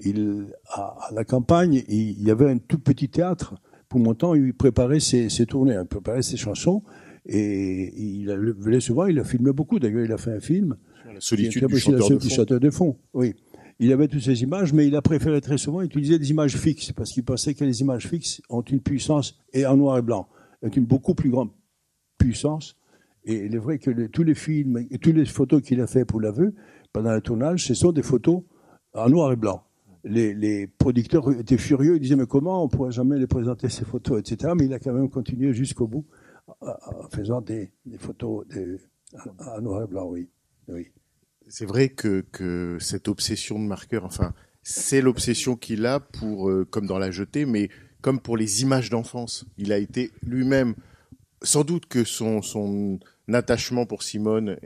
Il, 0.00 0.46
à, 0.68 0.96
la 1.14 1.24
campagne, 1.24 1.84
il, 1.88 2.20
y 2.22 2.30
avait 2.30 2.50
un 2.50 2.58
tout 2.58 2.78
petit 2.78 3.08
théâtre. 3.08 3.54
Pour 3.88 4.00
mon 4.00 4.14
temps, 4.14 4.34
il 4.34 4.54
préparait 4.54 5.00
ses, 5.00 5.28
ses 5.28 5.46
tournées, 5.46 5.76
il 5.80 5.86
préparait 5.86 6.22
ses 6.22 6.36
chansons, 6.36 6.82
et 7.26 7.92
il 7.96 8.26
venait 8.58 8.80
souvent, 8.80 9.06
il 9.06 9.18
a 9.18 9.24
filmé 9.24 9.52
beaucoup. 9.52 9.78
D'ailleurs, 9.78 10.04
il 10.04 10.12
a 10.12 10.18
fait 10.18 10.32
un 10.32 10.40
film 10.40 10.76
la 11.12 11.20
solitude 11.20 11.66
du 11.66 11.78
chanteur, 11.78 12.08
de, 12.08 12.18
fond. 12.18 12.58
de 12.58 12.70
fond. 12.70 12.96
Oui. 13.14 13.34
Il 13.82 13.92
avait 13.92 14.08
toutes 14.08 14.22
ces 14.22 14.42
images, 14.42 14.74
mais 14.74 14.86
il 14.86 14.94
a 14.94 15.00
préféré 15.00 15.40
très 15.40 15.56
souvent 15.56 15.80
utiliser 15.80 16.18
des 16.18 16.30
images 16.30 16.56
fixes, 16.58 16.92
parce 16.92 17.12
qu'il 17.12 17.24
pensait 17.24 17.54
que 17.54 17.64
les 17.64 17.80
images 17.80 18.06
fixes 18.06 18.42
ont 18.50 18.60
une 18.60 18.80
puissance, 18.80 19.40
et 19.54 19.64
en 19.64 19.78
noir 19.78 19.96
et 19.96 20.02
blanc, 20.02 20.28
ont 20.62 20.68
une 20.68 20.84
beaucoup 20.84 21.14
plus 21.14 21.30
grande 21.30 21.48
puissance. 22.18 22.76
Et 23.24 23.46
il 23.46 23.54
est 23.54 23.58
vrai 23.58 23.78
que 23.78 24.06
tous 24.08 24.22
les 24.22 24.34
films 24.34 24.86
et 24.90 24.98
toutes 24.98 25.16
les 25.16 25.24
photos 25.24 25.62
qu'il 25.62 25.80
a 25.80 25.86
fait 25.86 26.04
pour 26.04 26.20
l'aveu, 26.20 26.54
pendant 26.92 27.14
le 27.14 27.22
tournage, 27.22 27.64
ce 27.64 27.72
sont 27.72 27.92
des 27.92 28.02
photos 28.02 28.42
en 28.92 29.08
noir 29.08 29.32
et 29.32 29.36
blanc. 29.36 29.62
Les, 30.04 30.34
les, 30.34 30.66
producteurs 30.66 31.30
étaient 31.32 31.58
furieux, 31.58 31.96
ils 31.96 32.00
disaient 32.00 32.16
mais 32.16 32.26
comment 32.26 32.62
on 32.62 32.68
pourrait 32.68 32.92
jamais 32.92 33.18
les 33.18 33.26
présenter 33.26 33.70
ces 33.70 33.86
photos, 33.86 34.20
etc. 34.20 34.52
Mais 34.56 34.66
il 34.66 34.74
a 34.74 34.78
quand 34.78 34.92
même 34.92 35.08
continué 35.08 35.54
jusqu'au 35.54 35.86
bout 35.86 36.06
en 36.60 37.08
faisant 37.10 37.40
des, 37.40 37.70
des 37.86 37.98
photos 37.98 38.44
en 39.38 39.60
noir 39.60 39.84
et 39.84 39.86
blanc, 39.86 40.06
oui. 40.06 40.28
oui 40.68 40.90
c'est 41.50 41.66
vrai 41.66 41.88
que, 41.88 42.78
cette 42.80 43.08
obsession 43.08 43.58
de 43.58 43.66
marqueur, 43.66 44.04
enfin, 44.04 44.32
c'est 44.62 45.00
l'obsession 45.00 45.56
qu'il 45.56 45.84
a 45.84 46.00
pour, 46.00 46.48
euh, 46.48 46.64
comme 46.64 46.86
dans 46.86 46.98
la 46.98 47.10
jetée, 47.10 47.44
mais 47.44 47.68
comme 48.00 48.20
pour 48.20 48.36
les 48.36 48.62
images 48.62 48.88
d'enfance. 48.88 49.44
Il 49.58 49.72
a 49.72 49.78
été 49.78 50.12
lui-même, 50.22 50.74
sans 51.42 51.64
doute 51.64 51.86
que 51.86 52.04
son, 52.04 52.98
attachement 53.32 53.86
pour 53.86 54.02
Simone 54.02 54.56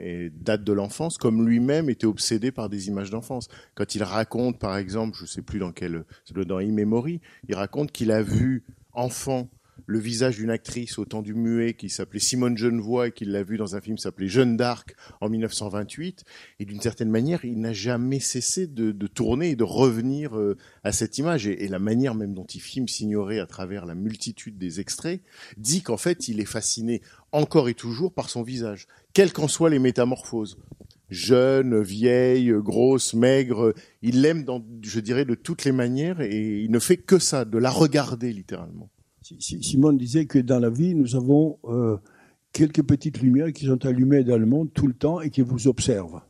date 0.41 0.63
de 0.63 0.73
l'enfance, 0.73 1.17
comme 1.19 1.47
lui-même 1.47 1.89
était 1.89 2.07
obsédé 2.07 2.51
par 2.51 2.67
des 2.69 2.87
images 2.87 3.11
d'enfance. 3.11 3.47
Quand 3.75 3.93
il 3.93 4.01
raconte, 4.01 4.57
par 4.57 4.77
exemple, 4.77 5.15
je 5.19 5.25
sais 5.25 5.43
plus 5.43 5.59
dans 5.59 5.71
quel, 5.71 6.03
dans 6.33 6.59
Immemory, 6.59 7.21
il 7.47 7.55
raconte 7.55 7.91
qu'il 7.91 8.11
a 8.11 8.23
vu 8.23 8.63
enfant 8.93 9.49
le 9.85 9.99
visage 9.99 10.37
d'une 10.37 10.49
actrice 10.49 10.97
au 10.97 11.05
temps 11.05 11.21
du 11.21 11.33
muet 11.33 11.73
qui 11.73 11.89
s'appelait 11.89 12.19
Simone 12.19 12.57
Genevoix 12.57 13.07
et 13.07 13.11
qu'il 13.11 13.31
l'a 13.31 13.43
vu 13.43 13.57
dans 13.57 13.75
un 13.75 13.81
film 13.81 13.97
qui 13.97 14.03
s'appelait 14.03 14.27
Jeanne 14.27 14.57
d'Arc 14.57 14.95
en 15.21 15.29
1928. 15.29 16.23
Et 16.59 16.65
d'une 16.65 16.81
certaine 16.81 17.09
manière, 17.09 17.45
il 17.45 17.59
n'a 17.59 17.73
jamais 17.73 18.19
cessé 18.19 18.67
de, 18.67 18.91
tourner 19.07 19.51
et 19.51 19.55
de 19.55 19.63
revenir 19.63 20.37
euh, 20.37 20.57
à 20.83 20.91
cette 20.91 21.17
image. 21.17 21.47
Et, 21.47 21.67
la 21.67 21.79
manière 21.79 22.15
même 22.15 22.33
dont 22.33 22.45
il 22.45 22.61
filme 22.61 22.87
Signoret 22.87 23.39
à 23.39 23.47
travers 23.47 23.85
la 23.85 23.95
multitude 23.95 24.57
des 24.57 24.79
extraits 24.79 25.21
dit 25.57 25.81
qu'en 25.81 25.97
fait, 25.97 26.27
il 26.27 26.39
est 26.39 26.45
fasciné 26.45 27.01
encore 27.31 27.69
et 27.69 27.73
toujours 27.73 28.13
par 28.13 28.29
son 28.29 28.43
visage, 28.43 28.87
quelles 29.13 29.33
qu'en 29.33 29.47
soient 29.47 29.69
les 29.69 29.79
métamorphoses 29.79 30.57
jeune, 31.09 31.81
vieille, 31.81 32.51
grosse, 32.57 33.13
maigre. 33.13 33.73
Il 34.01 34.21
l'aime, 34.21 34.45
je 34.81 34.99
dirais, 34.99 35.25
de 35.25 35.35
toutes 35.35 35.63
les 35.63 35.71
manières 35.71 36.21
et 36.21 36.61
il 36.63 36.71
ne 36.71 36.79
fait 36.79 36.97
que 36.97 37.19
ça, 37.19 37.45
de 37.45 37.57
la 37.57 37.69
regarder 37.69 38.33
littéralement. 38.33 38.89
Simone 39.39 39.97
disait 39.97 40.25
que 40.25 40.39
dans 40.39 40.59
la 40.59 40.69
vie, 40.69 40.93
nous 40.93 41.15
avons 41.15 41.57
euh, 41.65 41.97
quelques 42.51 42.83
petites 42.83 43.21
lumières 43.21 43.51
qui 43.53 43.65
sont 43.65 43.83
allumées 43.85 44.23
dans 44.23 44.37
le 44.37 44.45
monde 44.45 44.71
tout 44.73 44.87
le 44.87 44.93
temps 44.93 45.21
et 45.21 45.29
qui 45.29 45.41
vous 45.41 45.67
observent. 45.67 46.21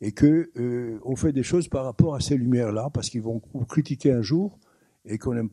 Et 0.00 0.12
que 0.12 0.50
euh, 0.56 0.98
on 1.04 1.16
fait 1.16 1.32
des 1.32 1.42
choses 1.42 1.68
par 1.68 1.84
rapport 1.84 2.14
à 2.14 2.20
ces 2.20 2.36
lumières-là, 2.36 2.90
parce 2.92 3.10
qu'ils 3.10 3.22
vont 3.22 3.40
vous 3.52 3.64
critiquer 3.64 4.12
un 4.12 4.22
jour 4.22 4.58
et 5.04 5.18
qu'on 5.18 5.34
n'aime 5.34 5.50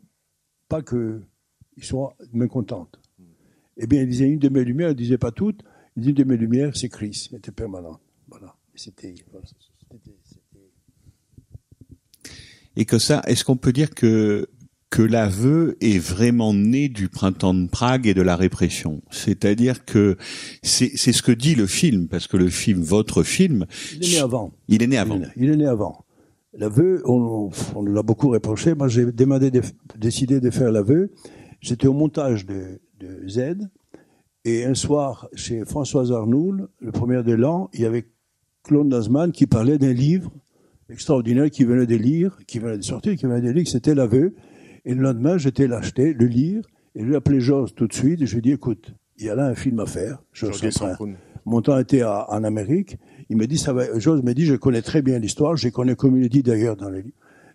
pas 0.69 0.81
qu'ils 0.81 1.21
soient 1.81 2.15
mécontentes. 2.34 2.99
Eh 3.77 3.88
bien, 3.88 4.01
il 4.01 4.10
disait 4.10 4.27
une 4.27 4.39
de 4.39 4.49
mes 4.49 4.63
lumières, 4.63 4.91
il 4.91 4.95
disait 4.95 5.17
pas 5.17 5.31
toutes, 5.31 5.63
il 5.95 6.07
une 6.07 6.15
de 6.15 6.23
mes 6.23 6.38
lumières, 6.38 6.75
c'est 6.75 6.89
Chris, 6.89 7.29
elle 7.31 7.39
était 7.39 7.51
permanente. 7.51 8.01
Voilà. 8.29 8.55
C'était. 8.75 9.15
Et 12.75 12.86
que 12.86 12.97
ça, 12.97 13.21
est-ce 13.27 13.43
qu'on 13.43 13.57
peut 13.57 13.73
dire 13.73 13.89
que 13.89 14.47
que 14.91 15.01
l'aveu 15.01 15.77
est 15.80 15.97
vraiment 15.97 16.54
né 16.54 16.89
du 16.89 17.08
printemps 17.08 17.54
de 17.54 17.67
Prague 17.67 18.08
et 18.08 18.13
de 18.13 18.21
la 18.21 18.36
répression. 18.36 19.01
C'est-à-dire 19.10 19.86
que 19.86 20.17
c'est 20.63 20.97
ce 20.97 21.21
que 21.23 21.32
dit 21.32 21.56
le 21.56 21.65
film, 21.65 22.10
parce 22.10 22.27
que 22.27 22.36
le 22.36 22.49
film, 22.49 22.82
votre 22.82 23.23
film... 23.23 23.65
Il 23.95 24.04
est 24.04 24.15
né 24.15 24.19
avant. 24.19 24.51
Il 24.67 24.84
est 24.84 24.88
né 24.88 24.97
avant. 24.97 25.21
Il 25.38 25.49
est, 25.49 25.56
né 25.56 25.65
avant. 25.65 26.04
L'aveu, 26.54 27.01
on, 27.06 27.49
on 27.73 27.86
l'a 27.86 28.04
beaucoup 28.04 28.30
reproché. 28.30 28.75
Moi, 28.75 28.89
j'ai 28.89 29.06
demandé 29.06 29.49
de, 29.49 29.62
décidé 29.97 30.41
de 30.41 30.49
faire 30.49 30.73
l'aveu. 30.73 31.12
J'étais 31.62 31.88
au 31.88 31.93
montage 31.93 32.45
de, 32.45 32.82
de, 32.99 33.27
Z. 33.30 33.69
Et 34.43 34.65
un 34.65 34.75
soir, 34.75 35.30
chez 35.36 35.63
Françoise 35.63 36.12
Arnoul, 36.12 36.67
le 36.80 36.91
premier 36.91 37.23
de 37.23 37.32
l'an, 37.34 37.69
il 37.73 37.80
y 37.80 37.86
avait 37.86 38.08
Claude 38.63 38.88
Nazman 38.88 39.32
qui 39.32 39.47
parlait 39.47 39.77
d'un 39.77 39.93
livre 39.93 40.32
extraordinaire 40.89 41.49
qui 41.49 41.63
venait 41.63 41.86
de 41.86 41.95
lire, 41.95 42.38
qui 42.45 42.60
venait 42.60 42.77
de 42.77 42.84
sortir, 42.84 43.15
qui 43.15 43.25
venait 43.25 43.41
de 43.41 43.51
lire, 43.51 43.67
c'était 43.67 43.95
l'aveu. 43.95 44.36
Et 44.86 44.94
le 44.94 45.02
lendemain, 45.02 45.38
j'étais 45.38 45.67
l'acheter, 45.67 46.13
le 46.13 46.26
lire, 46.26 46.63
et 46.96 47.06
j'ai 47.06 47.15
appelé 47.15 47.39
Georges 47.39 47.74
tout 47.76 47.88
de 47.88 47.94
suite, 47.94 48.22
et 48.22 48.26
je 48.26 48.34
lui 48.34 48.39
ai 48.39 48.41
dit, 48.41 48.52
écoute, 48.52 48.94
il 49.17 49.26
y 49.26 49.30
a 49.30 49.36
là 49.36 49.46
un 49.46 49.56
film 49.56 49.80
à 49.80 49.86
faire. 49.86 50.22
Georges 50.34 50.62
Mon 51.46 51.62
temps 51.62 51.78
était 51.78 52.04
en 52.04 52.44
Amérique. 52.44 52.98
Il 53.30 53.38
m'a 53.38 53.48
dit, 53.48 53.58
ça 53.58 53.74
va, 53.74 53.98
Georges 54.00 54.22
m'a 54.22 54.34
dit, 54.34 54.46
je 54.46 54.56
connais 54.56 54.82
très 54.82 55.02
bien 55.02 55.20
l'histoire, 55.20 55.56
je 55.56 55.70
connais 55.70 55.96
comme 55.96 56.17
il 56.17 56.28
dit 56.30 56.44
d'ailleurs 56.44 56.76
dans 56.76 56.89
les, 56.89 57.04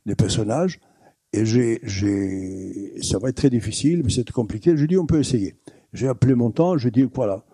les 0.06 0.14
personnages, 0.14 0.80
et 1.32 1.44
j'ai, 1.44 1.80
j'ai, 1.82 2.94
ça 3.02 3.18
va 3.18 3.28
être 3.28 3.36
très 3.36 3.50
difficile, 3.50 4.02
mais 4.04 4.10
c'est 4.10 4.30
compliqué. 4.30 4.70
Je 4.70 4.76
lui 4.76 4.84
ai 4.84 4.88
dit, 4.88 4.96
on 4.96 5.06
peut 5.06 5.18
essayer. 5.18 5.56
J'ai 5.92 6.08
appelé 6.08 6.34
mon 6.34 6.50
temps, 6.50 6.78
je 6.78 6.84
lui 6.84 6.88
ai 6.88 7.04
dit, 7.04 7.10
voilà, 7.12 7.44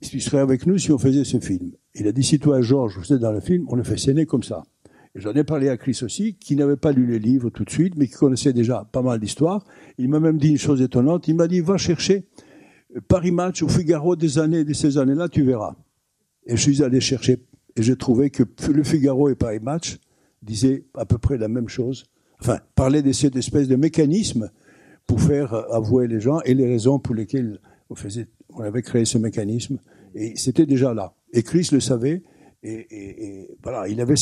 il 0.00 0.22
serait 0.22 0.38
avec 0.38 0.66
nous 0.66 0.78
si 0.78 0.92
on 0.92 0.98
faisait 0.98 1.24
ce 1.24 1.38
film. 1.40 1.72
Il 1.94 2.06
a 2.06 2.12
dit, 2.12 2.22
si 2.22 2.38
toi, 2.38 2.62
Georges, 2.62 2.98
vous 2.98 3.12
êtes 3.12 3.20
dans 3.20 3.32
le 3.32 3.40
film, 3.40 3.66
on 3.68 3.74
le 3.74 3.82
fait 3.82 3.98
scéner 3.98 4.24
comme 4.24 4.42
ça. 4.42 4.62
J'en 5.16 5.32
ai 5.34 5.42
parlé 5.42 5.68
à 5.68 5.76
Chris 5.76 5.98
aussi, 6.02 6.34
qui 6.34 6.54
n'avait 6.54 6.76
pas 6.76 6.92
lu 6.92 7.06
les 7.06 7.18
livres 7.18 7.50
tout 7.50 7.64
de 7.64 7.70
suite, 7.70 7.94
mais 7.96 8.06
qui 8.06 8.14
connaissait 8.14 8.52
déjà 8.52 8.88
pas 8.92 9.02
mal 9.02 9.18
d'histoires. 9.18 9.64
Il 9.98 10.08
m'a 10.08 10.20
même 10.20 10.38
dit 10.38 10.50
une 10.50 10.58
chose 10.58 10.80
étonnante. 10.82 11.26
Il 11.26 11.34
m'a 11.34 11.48
dit, 11.48 11.60
va 11.60 11.76
chercher 11.76 12.24
Paris 13.08 13.32
Match 13.32 13.62
ou 13.62 13.68
Figaro 13.68 14.16
des 14.16 14.38
années, 14.38 14.64
de 14.64 14.72
ces 14.72 14.98
années-là, 14.98 15.28
tu 15.28 15.42
verras. 15.42 15.74
Et 16.46 16.56
je 16.56 16.62
suis 16.62 16.82
allé 16.82 17.00
chercher, 17.00 17.38
et 17.76 17.82
j'ai 17.82 17.96
trouvé 17.96 18.30
que 18.30 18.44
le 18.72 18.82
Figaro 18.82 19.28
et 19.28 19.34
Paris 19.34 19.60
Match 19.60 19.98
disaient 20.42 20.84
à 20.94 21.04
peu 21.04 21.18
près 21.18 21.38
la 21.38 21.48
même 21.48 21.68
chose. 21.68 22.04
Enfin, 22.40 22.58
parlaient 22.74 23.02
de 23.02 23.12
cette 23.12 23.36
espèce 23.36 23.68
de 23.68 23.76
mécanisme 23.76 24.50
pour 25.06 25.20
faire 25.20 25.54
avouer 25.72 26.06
les 26.06 26.20
gens 26.20 26.40
et 26.42 26.54
les 26.54 26.66
raisons 26.66 26.98
pour 26.98 27.14
lesquelles 27.14 27.60
on, 27.90 27.94
faisait, 27.94 28.28
on 28.48 28.60
avait 28.62 28.82
créé 28.82 29.04
ce 29.04 29.18
mécanisme. 29.18 29.78
Et 30.14 30.34
c'était 30.36 30.66
déjà 30.66 30.94
là. 30.94 31.14
Et 31.32 31.42
Chris 31.42 31.68
le 31.72 31.80
savait, 31.80 32.22
et, 32.62 33.56
voilà, 33.62 33.88
il 33.88 34.00
avait 34.00 34.14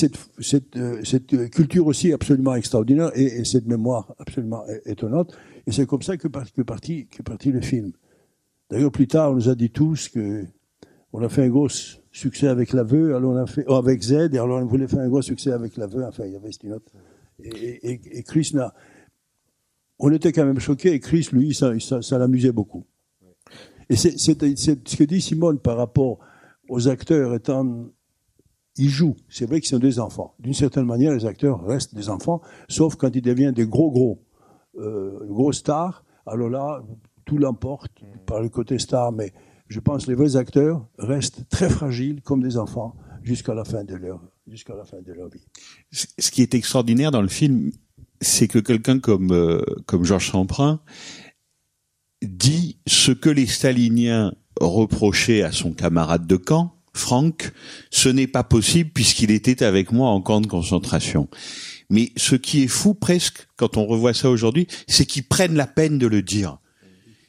euh, 0.76 1.00
cette, 1.02 1.50
culture 1.50 1.86
aussi 1.86 2.12
absolument 2.12 2.54
extraordinaire 2.54 3.10
et, 3.14 3.40
et 3.40 3.44
cette 3.44 3.66
mémoire 3.66 4.14
absolument 4.18 4.64
étonnante. 4.84 5.36
Et 5.66 5.72
c'est 5.72 5.86
comme 5.86 6.02
ça 6.02 6.16
que, 6.16 6.28
que, 6.28 6.62
parti, 6.62 7.08
le 7.50 7.60
film. 7.60 7.92
D'ailleurs, 8.70 8.92
plus 8.92 9.08
tard, 9.08 9.32
on 9.32 9.34
nous 9.34 9.48
a 9.48 9.54
dit 9.54 9.70
tous 9.70 10.08
que 10.08 10.44
on 11.12 11.22
a 11.22 11.28
fait 11.28 11.44
un 11.44 11.48
gros 11.48 11.68
succès 12.12 12.48
avec 12.48 12.72
l'aveu, 12.72 13.16
alors 13.16 13.32
on 13.32 13.36
a 13.36 13.46
fait, 13.46 13.64
oh, 13.66 13.74
avec 13.74 14.02
Z, 14.02 14.30
et 14.32 14.38
alors 14.38 14.60
on 14.60 14.66
voulait 14.66 14.86
faire 14.86 15.00
un 15.00 15.08
gros 15.08 15.22
succès 15.22 15.52
avec 15.52 15.76
l'aveu. 15.76 16.04
Enfin, 16.04 16.26
il 16.26 16.32
y 16.32 16.36
avait 16.36 16.50
une 16.62 16.74
autre. 16.74 16.92
Et, 17.42 18.22
Chris 18.24 18.54
on 20.00 20.12
était 20.12 20.32
quand 20.32 20.44
même 20.44 20.60
choqués. 20.60 20.92
Et 20.92 21.00
Chris, 21.00 21.28
lui, 21.32 21.54
ça, 21.54 22.18
l'amusait 22.18 22.52
beaucoup. 22.52 22.84
Et 23.90 23.96
c'est 23.96 24.16
ce 24.18 24.32
que 24.32 25.04
dit 25.04 25.20
Simone 25.20 25.58
par 25.58 25.76
rapport 25.76 26.18
aux 26.68 26.88
acteurs 26.88 27.34
étant 27.34 27.88
ils 28.78 28.90
jouent. 28.90 29.16
C'est 29.28 29.46
vrai 29.46 29.60
qu'ils 29.60 29.70
sont 29.70 29.78
des 29.78 29.98
enfants. 29.98 30.34
D'une 30.38 30.54
certaine 30.54 30.86
manière, 30.86 31.12
les 31.12 31.26
acteurs 31.26 31.64
restent 31.64 31.94
des 31.94 32.08
enfants, 32.08 32.40
sauf 32.68 32.96
quand 32.96 33.14
ils 33.14 33.22
deviennent 33.22 33.54
des 33.54 33.66
gros 33.66 33.90
gros, 33.90 34.24
euh, 34.78 35.18
gros 35.26 35.52
stars. 35.52 36.04
Alors 36.26 36.48
là, 36.48 36.82
tout 37.24 37.38
l'emporte 37.38 37.92
par 38.26 38.40
le 38.40 38.48
côté 38.48 38.78
star. 38.78 39.12
Mais 39.12 39.32
je 39.68 39.80
pense 39.80 40.06
que 40.06 40.10
les 40.10 40.16
vrais 40.16 40.36
acteurs 40.36 40.86
restent 40.98 41.48
très 41.48 41.68
fragiles 41.68 42.22
comme 42.22 42.42
des 42.42 42.56
enfants 42.56 42.94
jusqu'à 43.22 43.54
la 43.54 43.64
fin 43.64 43.84
de 43.84 43.94
leur 43.94 44.20
vie. 45.28 45.44
ce 45.90 46.30
qui 46.30 46.42
est 46.42 46.54
extraordinaire 46.54 47.10
dans 47.10 47.20
le 47.20 47.28
film, 47.28 47.72
c'est 48.20 48.48
que 48.48 48.58
quelqu'un 48.58 48.98
comme 48.98 49.32
euh, 49.32 49.62
comme 49.86 50.04
Georges 50.04 50.30
Samprin 50.30 50.80
dit 52.22 52.78
ce 52.86 53.12
que 53.12 53.28
les 53.28 53.46
staliniens 53.46 54.34
reprochaient 54.60 55.42
à 55.42 55.52
son 55.52 55.72
camarade 55.72 56.26
de 56.26 56.36
camp, 56.36 56.77
Franck, 56.92 57.52
ce 57.90 58.08
n'est 58.08 58.26
pas 58.26 58.44
possible 58.44 58.90
puisqu'il 58.92 59.30
était 59.30 59.64
avec 59.64 59.92
moi 59.92 60.10
en 60.10 60.20
camp 60.20 60.40
de 60.40 60.46
concentration. 60.46 61.28
Mais 61.90 62.12
ce 62.16 62.34
qui 62.34 62.62
est 62.62 62.68
fou 62.68 62.94
presque 62.94 63.48
quand 63.56 63.76
on 63.76 63.86
revoit 63.86 64.14
ça 64.14 64.30
aujourd'hui, 64.30 64.66
c'est 64.86 65.06
qu'ils 65.06 65.26
prennent 65.26 65.56
la 65.56 65.66
peine 65.66 65.98
de 65.98 66.06
le 66.06 66.22
dire. 66.22 66.58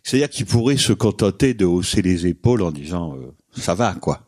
C'est-à-dire 0.04 0.30
qu'ils 0.30 0.46
pourraient 0.46 0.78
se 0.78 0.94
contenter 0.94 1.54
de 1.54 1.66
hausser 1.66 2.02
les 2.02 2.26
épaules 2.26 2.62
en 2.62 2.72
disant 2.72 3.16
euh, 3.16 3.32
ça 3.56 3.76
va 3.76 3.94
quoi. 3.94 4.26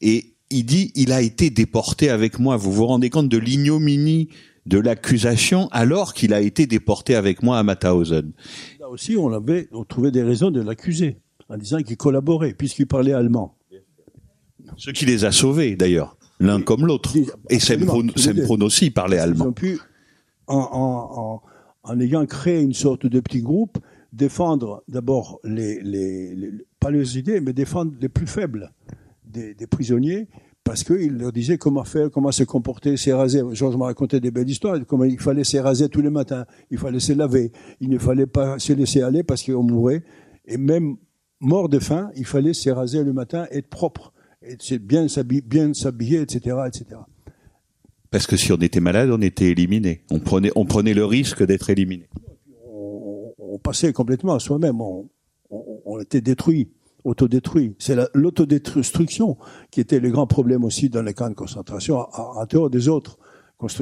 Et 0.00 0.34
il 0.50 0.64
dit 0.64 0.92
il 0.94 1.12
a 1.12 1.22
été 1.22 1.50
déporté 1.50 2.10
avec 2.10 2.38
moi. 2.38 2.56
Vous 2.56 2.72
vous 2.72 2.86
rendez 2.86 3.10
compte 3.10 3.28
de 3.28 3.38
l'ignominie 3.38 4.28
de 4.66 4.78
l'accusation 4.78 5.68
alors 5.68 6.12
qu'il 6.12 6.34
a 6.34 6.40
été 6.40 6.66
déporté 6.66 7.14
avec 7.14 7.42
moi 7.42 7.58
à 7.58 7.62
Mauthausen. 7.62 8.32
Là 8.80 8.88
aussi, 8.88 9.16
on 9.16 9.32
avait 9.32 9.68
on 9.72 9.84
trouvait 9.84 10.10
des 10.10 10.22
raisons 10.22 10.50
de 10.50 10.60
l'accuser 10.60 11.18
en 11.48 11.56
disant 11.56 11.78
qu'il 11.78 11.96
collaborait 11.96 12.52
puisqu'il 12.52 12.86
parlait 12.86 13.12
allemand. 13.12 13.55
Ce 14.76 14.90
qui 14.90 15.04
les 15.06 15.24
a 15.24 15.32
sauvés 15.32 15.76
d'ailleurs, 15.76 16.16
l'un 16.40 16.60
comme 16.62 16.86
l'autre. 16.86 17.14
Et 17.50 17.58
Sempron, 17.58 18.06
aussi 18.62 18.90
parlait 18.90 19.16
Ils 19.16 19.20
allemand. 19.20 19.46
ont 19.46 19.52
pu, 19.52 19.78
en, 20.46 20.56
en, 20.56 21.20
en, 21.20 21.42
en 21.92 22.00
ayant 22.00 22.26
créé 22.26 22.60
une 22.60 22.74
sorte 22.74 23.06
de 23.06 23.20
petit 23.20 23.40
groupe, 23.42 23.78
défendre 24.12 24.82
d'abord 24.88 25.40
les, 25.44 25.80
les, 25.82 26.34
les- 26.34 26.52
pas 26.80 26.90
les 26.90 27.18
idées, 27.18 27.40
mais 27.40 27.52
défendre 27.52 27.92
les 28.00 28.08
plus 28.08 28.26
faibles 28.26 28.72
des, 29.24 29.54
des 29.54 29.66
prisonniers, 29.66 30.28
parce 30.64 30.82
qu'il 30.84 31.16
leur 31.18 31.32
disait 31.32 31.58
comment 31.58 31.84
faire, 31.84 32.10
comment 32.10 32.32
se 32.32 32.42
comporter, 32.44 32.96
s'éraser. 32.96 33.42
Georges 33.52 33.76
m'a 33.76 33.86
raconté 33.86 34.18
des 34.20 34.30
belles 34.30 34.48
histoires, 34.50 34.78
comment 34.86 35.04
il 35.04 35.18
fallait 35.18 35.44
s'éraser 35.44 35.88
tous 35.88 36.00
les 36.00 36.10
matins, 36.10 36.44
il 36.70 36.78
fallait 36.78 37.00
se 37.00 37.12
laver, 37.12 37.52
il 37.80 37.88
ne 37.90 37.98
fallait 37.98 38.26
pas 38.26 38.58
se 38.58 38.72
laisser 38.72 39.02
aller 39.02 39.22
parce 39.22 39.42
qu'on 39.42 39.62
mourait, 39.62 40.02
et 40.46 40.56
même 40.56 40.96
mort 41.40 41.68
de 41.68 41.78
faim, 41.78 42.10
il 42.16 42.24
fallait 42.24 42.54
s'éraser 42.54 43.04
le 43.04 43.12
matin, 43.12 43.46
être 43.50 43.68
propre, 43.68 44.12
c'est 44.60 44.78
bien 44.78 45.08
s'habiller, 45.08 45.40
bien 45.42 45.74
s'habiller, 45.74 46.20
etc., 46.20 46.56
etc. 46.66 47.00
Parce 48.10 48.26
que 48.26 48.36
si 48.36 48.52
on 48.52 48.56
était 48.56 48.80
malade, 48.80 49.10
on 49.10 49.20
était 49.20 49.46
éliminé. 49.50 50.02
On 50.10 50.20
prenait, 50.20 50.50
on 50.56 50.64
prenait 50.64 50.94
le 50.94 51.04
risque 51.04 51.44
d'être 51.44 51.70
éliminé. 51.70 52.08
on, 52.64 53.32
on 53.38 53.58
passait 53.58 53.92
complètement 53.92 54.34
à 54.34 54.38
soi-même. 54.40 54.80
On, 54.80 55.08
on- 55.50 55.80
on 55.84 56.00
était 56.00 56.20
détruit, 56.20 56.68
autodétruit. 57.04 57.74
C'est 57.78 57.94
la- 57.94 58.08
l'autodestruction 58.14 59.36
qui 59.70 59.80
était 59.80 60.00
le 60.00 60.10
grand 60.10 60.26
problème 60.26 60.64
aussi 60.64 60.88
dans 60.88 61.02
les 61.02 61.14
camps 61.14 61.28
de 61.30 61.34
concentration, 61.34 62.00
à, 62.00 62.40
à 62.40 62.46
dehors 62.46 62.70
des 62.70 62.88
autres 62.88 63.18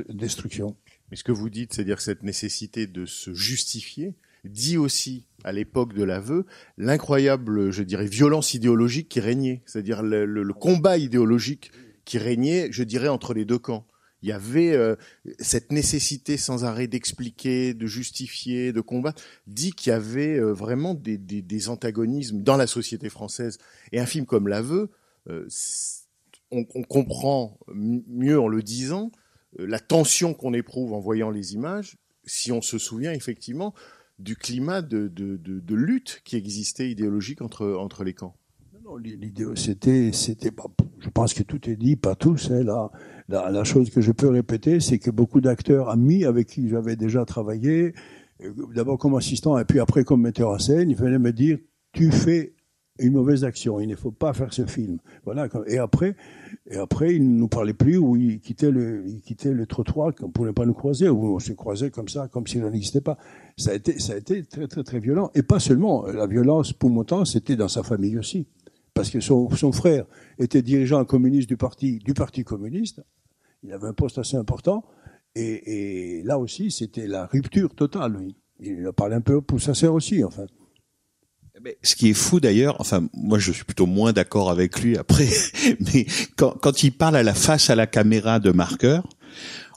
destructions. 0.09 0.77
Mais 1.11 1.17
ce 1.17 1.25
que 1.25 1.33
vous 1.33 1.51
dites, 1.51 1.75
c'est-à-dire 1.75 2.01
cette 2.01 2.23
nécessité 2.23 2.87
de 2.87 3.05
se 3.07 3.35
justifier, 3.35 4.15
dit 4.45 4.77
aussi 4.77 5.27
à 5.45 5.53
l'époque 5.53 5.93
de 5.93 6.03
l'aveu 6.03 6.47
l'incroyable, 6.79 7.71
je 7.71 7.83
dirais, 7.83 8.07
violence 8.07 8.55
idéologique 8.55 9.09
qui 9.09 9.21
régnait, 9.21 9.63
c'est-à-dire 9.67 10.03
le, 10.03 10.53
combat 10.53 10.97
idéologique 10.97 11.71
qui 12.05 12.19
régnait, 12.19 12.69
je 12.71 12.83
dirais, 12.83 13.09
entre 13.09 13.35
les 13.35 13.45
deux 13.45 13.59
camps. 13.59 13.87
Il 14.23 14.29
y 14.29 14.33
avait 14.33 14.73
euh, 14.73 14.97
cette 15.39 15.71
nécessité 15.71 16.39
sans 16.39 16.65
arrêt 16.65 16.87
d'expliquer, 16.87 17.75
de 17.75 17.87
justifier, 17.87 18.73
de 18.73 18.81
combattre, 18.81 19.23
dit 19.47 19.73
qu'il 19.73 19.91
y 19.91 19.93
avait 19.93 20.39
euh, 20.39 20.53
vraiment 20.55 20.95
des, 20.95 21.69
antagonismes 21.69 22.43
dans 22.43 22.57
la 22.57 22.67
société 22.67 23.11
française. 23.11 23.59
Et 23.93 24.01
un 24.01 24.07
film 24.07 24.25
comme 24.25 24.49
l'aveu, 24.49 24.91
euh, 25.29 25.47
on, 26.51 26.65
comprend 26.65 27.59
mieux 27.69 28.41
en 28.41 28.49
le 28.49 28.63
disant 28.63 29.13
la 29.59 29.79
tension 29.79 30.33
qu'on 30.33 30.55
éprouve 30.55 30.95
en 30.95 31.01
voyant 31.01 31.31
les 31.31 31.53
images, 31.53 31.99
si 32.25 32.51
on 32.51 32.63
se 32.63 32.79
souvient 32.79 33.13
effectivement 33.13 33.75
du 34.19 34.37
climat 34.37 34.83
de, 34.83 35.11
lutte 35.75 36.23
qui 36.25 36.37
existait 36.37 36.91
idéologique 36.91 37.43
entre, 37.43 38.05
les 38.05 38.15
camps. 38.15 38.37
Non, 38.85 38.99
non, 38.99 39.57
c'était, 39.57 40.13
c'était 40.13 40.51
je 41.01 41.09
pense 41.11 41.35
que 41.35 41.43
tout 41.43 41.69
est 41.69 41.77
dit, 41.77 41.97
pas 41.97 42.15
tous, 42.15 42.51
hein. 42.51 42.63
La, 43.29 43.51
la 43.51 43.65
chose 43.65 43.91
que 43.91 44.01
je 44.01 44.13
peux 44.13 44.29
répéter, 44.29 44.81
c'est 44.81 44.99
que 44.99 45.11
beaucoup 45.11 45.41
d'acteurs 45.41 45.89
amis 45.89 46.25
avec 46.25 46.49
qui 46.49 46.69
j'avais 46.69 46.97
déjà 46.97 47.25
travaillé, 47.25 47.95
euh, 48.43 48.53
d'abord 48.75 48.99
comme 48.99 49.15
assistant 49.15 49.59
et 49.59 49.65
puis 49.65 49.81
après 49.81 50.05
comme 50.05 50.23
metteur 50.23 50.51
en 50.51 50.59
scène, 50.59 50.91
il 50.91 50.97
fallait 50.97 51.19
me 51.19 51.33
dire, 51.33 51.59
tu 51.93 52.11
fais 52.11 52.55
une 52.99 53.13
mauvaise 53.13 53.45
action, 53.45 53.81
il 53.81 53.89
ne 53.89 53.97
faut 53.97 54.13
pas 54.13 54.33
faire 54.33 54.53
ce 54.53 54.67
film. 54.67 54.99
Voilà. 55.25 55.49
Et 55.67 55.79
après, 55.79 56.17
et 56.67 56.77
après, 56.77 57.15
il 57.17 57.29
ne 57.29 57.39
nous 57.39 57.49
parlait 57.49 57.75
plus 57.75 57.97
ou 57.97 58.17
il 58.17 58.41
quittait 58.41 58.71
le, 58.71 59.05
il 59.09 59.21
quittait 59.21 59.53
le 59.53 59.67
trottoir 59.67 60.15
qu'on 60.15 60.45
ne 60.45 60.53
pas 60.53 60.65
nous 60.65 60.75
croiser 60.75 61.09
ou 61.09 61.35
on 61.35 61.39
se 61.39 61.53
croisait 61.53 61.91
comme 61.91 62.09
ça, 62.09 62.29
comme 62.29 62.47
s'il 62.47 62.65
n'existait 62.65 63.01
pas. 63.01 63.19
Ça 63.57 63.73
a 63.73 63.75
été, 63.75 63.99
ça 63.99 64.13
a 64.13 64.17
été 64.17 64.45
très, 64.45 64.69
très, 64.69 64.85
très 64.85 65.01
violent. 65.01 65.31
Et 65.35 65.43
pas 65.43 65.59
seulement, 65.59 66.07
la 66.07 66.27
violence 66.27 66.73
pour 66.73 66.91
mon 66.91 67.05
temps, 67.05 67.25
c'était 67.25 67.57
dans 67.57 67.69
sa 67.69 67.83
famille 67.83 68.17
aussi 68.19 68.47
parce 68.95 69.11
que 69.11 69.21
son, 69.21 69.51
son 69.51 69.73
frère 69.73 70.07
était 70.39 70.63
dirigeant 70.63 71.05
communiste 71.05 71.49
du 71.49 71.57
parti, 71.57 71.99
du 71.99 72.15
parti 72.15 72.45
communiste. 72.45 73.03
Il 73.65 73.73
avait 73.73 73.89
un 73.89 73.93
poste 73.93 74.19
assez 74.19 74.37
important. 74.37 74.85
Et, 75.35 76.23
là 76.25 76.39
aussi, 76.39 76.71
c'était 76.71 77.09
la 77.09 77.27
rupture 77.27 77.75
totale. 77.75 78.17
Il 78.61 78.87
a 78.87 78.93
parlé 78.93 79.17
un 79.17 79.21
peu 79.21 79.41
pour 79.43 79.61
sa 79.61 79.75
sœur 79.75 79.95
aussi, 79.95 80.23
enfin. 80.23 80.47
Mais 81.63 81.79
ce 81.83 81.95
qui 81.95 82.11
est 82.11 82.15
fou 82.15 82.41
d'ailleurs, 82.41 82.77
enfin 82.81 83.07
moi 83.15 83.39
je 83.39 83.53
suis 83.53 83.65
plutôt 83.65 83.87
moins 83.87 84.13
d'accord 84.13 84.51
avec 84.51 84.81
lui 84.81 84.99
après, 84.99 85.29
mais 85.81 86.05
quand, 86.37 86.51
quand 86.61 86.83
il 86.83 86.91
parle 86.91 87.15
à 87.15 87.23
la 87.23 87.35
face 87.35 87.71
à 87.71 87.77
la 87.77 87.87
caméra 87.87 88.41
de 88.41 88.51
marqueur, 88.51 89.07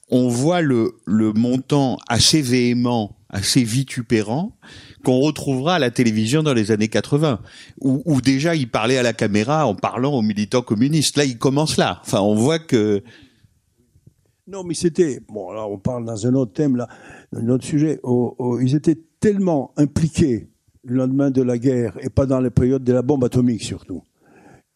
on 0.10 0.28
voit 0.28 0.62
le, 0.62 0.96
le 1.06 1.34
montant 1.34 2.00
assez 2.08 2.42
véhément, 2.42 3.18
assez 3.30 3.64
vitupérant 3.64 4.58
qu'on 5.04 5.20
retrouvera 5.20 5.76
à 5.76 5.80
la 5.80 5.92
télévision 5.92 6.42
dans 6.42 6.56
les 6.56 6.72
années 6.72 6.88
80, 6.88 7.42
où, 7.82 8.02
où 8.06 8.22
déjà 8.22 8.56
il 8.56 8.72
parlait 8.72 8.98
à 8.98 9.04
la 9.04 9.14
caméra 9.14 9.68
en 9.68 9.76
parlant 9.76 10.14
aux 10.14 10.22
militants 10.22 10.64
communistes. 10.64 11.16
Là, 11.16 11.26
il 11.26 11.38
commence 11.38 11.78
là. 11.78 12.02
Enfin, 12.04 12.22
on 12.22 12.34
voit 12.34 12.60
que 12.60 13.04
Non, 14.48 14.64
mais 14.64 14.74
c'était 14.74 15.20
bon. 15.30 15.52
Là, 15.52 15.68
on 15.68 15.78
parle 15.78 16.06
dans 16.06 16.26
un 16.26 16.34
autre 16.34 16.54
thème, 16.54 16.76
là, 16.76 16.88
dans 17.32 17.40
un 17.40 17.50
autre 17.50 17.66
sujet. 17.66 18.00
Oh, 18.04 18.36
oh, 18.40 18.60
ils 18.60 18.76
étaient 18.76 18.98
tellement 19.20 19.74
impliqués 19.78 20.50
le 20.88 20.96
lendemain 20.96 21.30
de 21.32 21.42
la 21.42 21.58
guerre 21.58 21.98
et 22.02 22.10
pas 22.10 22.26
dans 22.26 22.40
les 22.40 22.50
périodes 22.50 22.84
de 22.84 22.94
la 22.94 23.02
bombe 23.02 23.24
atomique 23.24 23.62
surtout, 23.62 24.04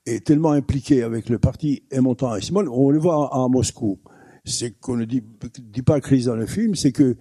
et 0.06 0.19
tellement 0.19 0.52
impliqués 0.52 1.04
avec 1.04 1.30
le 1.30 1.39
parti 1.39 1.84
Montant 1.93 2.36
et 2.36 2.41
Simone. 2.41 2.67
On 2.67 2.89
le 2.89 3.00
voit 3.00 3.34
à, 3.34 3.43
à 3.43 3.47
Moscou. 3.47 4.00
C'est 4.43 4.80
qu'on 4.80 4.97
ne 4.97 5.06
dit, 5.06 5.21
pas 5.86 6.02
crise 6.02 6.26
dans 6.26 6.36
le 6.36 6.47
film, 6.47 6.76
c'est 6.76 6.91
que 6.91 7.15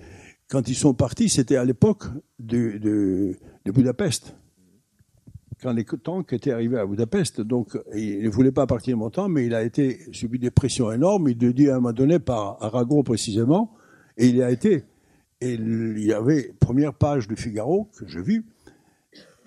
quand 0.48 0.68
ils 0.68 0.74
sont 0.74 0.94
partis, 0.94 1.29
c'était 1.29 1.57
à 1.57 1.64
l'époque 1.64 2.05
de, 2.38 3.37
Budapest 3.66 4.35
quand 5.62 5.74
les 5.74 5.85
tanks 5.85 6.33
étaient 6.33 6.53
arrivés 6.53 6.79
à 6.79 6.87
Budapest, 6.87 7.42
donc 7.42 7.79
il 7.94 8.22
ne 8.22 8.31
voulait 8.31 8.50
pas 8.50 8.66
partir 8.66 8.96
longtemps, 8.96 9.29
mais 9.29 9.44
il 9.44 9.55
a 9.55 9.62
été 9.62 10.00
subi 10.11 10.38
des 10.38 10.50
pressions 10.50 10.90
énormes. 10.90 11.29
Il 11.29 11.38
le 11.38 11.53
dit 11.53 11.68
à 11.68 11.72
un 11.72 11.81
moment 11.81 11.92
donné 11.92 12.18
par 12.18 12.57
Aragon 12.62 13.03
précisément, 13.03 13.70
et 14.16 14.29
il 14.29 14.42
a 14.42 14.50
été. 14.50 14.85
Et 15.42 15.53
il 15.53 16.03
y 16.03 16.14
avait 16.14 16.55
première 16.61 16.94
page 16.94 17.29
du 17.29 17.37
Figaro 17.37 17.90
que 17.98 18.09
j'ai 18.09 18.22
vue, 18.22 18.46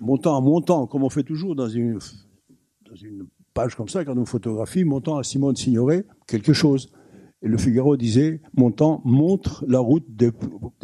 montant 0.04 0.42
montant, 0.42 0.86
comme 0.86 1.04
on 1.04 1.10
fait 1.10 1.24
toujours 1.24 1.56
dans 1.56 1.70
une 1.70 2.00
dans 2.90 2.96
une 2.96 3.26
page 3.54 3.76
comme 3.76 3.88
ça, 3.88 4.04
quand 4.04 4.18
on 4.18 4.26
photographie, 4.26 4.84
montant 4.84 5.18
à 5.18 5.24
Simone 5.24 5.56
Signoret 5.56 6.06
quelque 6.28 6.54
chose. 6.54 6.92
Et 7.42 7.48
le 7.48 7.58
Figaro 7.58 7.98
disait, 7.98 8.42
montant 8.56 9.02
montre 9.04 9.66
la 9.68 9.80
route 9.80 10.06
des, 10.10 10.32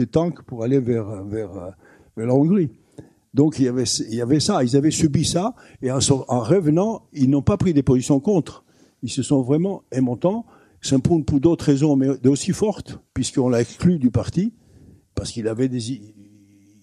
tanks 0.08 0.42
pour 0.44 0.64
aller 0.64 0.80
vers 0.80 1.24
vers 1.26 1.74
la 2.18 2.34
Hongrie. 2.34 2.70
Donc 3.34 3.60
il 3.60 3.66
y 3.66 3.68
avait, 3.68 3.84
il 3.84 4.16
y 4.16 4.22
avait 4.22 4.40
ça, 4.40 4.64
ils 4.64 4.76
avaient 4.76 4.92
subi 4.92 5.24
ça, 5.24 5.56
et 5.82 5.92
en, 5.92 6.00
revenant, 6.00 7.08
ils 7.14 7.30
n'ont 7.30 7.42
pas 7.42 7.58
pris 7.58 7.74
des 7.74 7.84
positions 7.84 8.20
contre. 8.20 8.66
Ils 9.04 9.12
se 9.12 9.24
sont 9.24 9.42
vraiment 9.42 9.84
aimantant, 9.92 10.46
s'imposent 10.82 11.26
pour 11.26 11.40
d'autres 11.40 11.66
raisons, 11.66 11.96
mais 11.96 12.28
aussi 12.28 12.52
fortes, 12.52 13.00
puisqu'on 13.14 13.50
l'a 13.50 13.62
exclu 13.62 14.00
du 14.00 14.12
parti, 14.12 14.54
parce 15.16 15.32
qu'il 15.32 15.48
avait 15.48 15.70
des, 15.70 16.14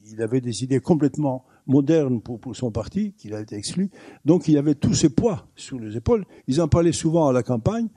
il 0.07 0.23
avait 0.23 0.41
des 0.41 0.63
idées 0.63 0.81
complètement 0.81 1.45
modernes 1.67 2.21
pour, 2.21 2.39
pour 2.39 2.55
son 2.57 2.71
parti, 2.71 3.13
qu'il 3.13 3.35
a 3.35 3.41
été 3.41 3.57
exclu. 3.57 3.91
Donc 4.25 4.49
il 4.49 4.57
avait 4.59 4.75
tous 4.75 4.95
ces 4.95 5.09
poids 5.09 5.47
sur 5.57 5.79
les 5.79 5.97
épaules. 5.97 6.25
Ils 6.47 6.61
en 6.61 6.69
parlaient 6.69 6.93
souvent 6.93 7.29
à 7.29 7.33
la 7.33 7.43
campagne. 7.43 7.89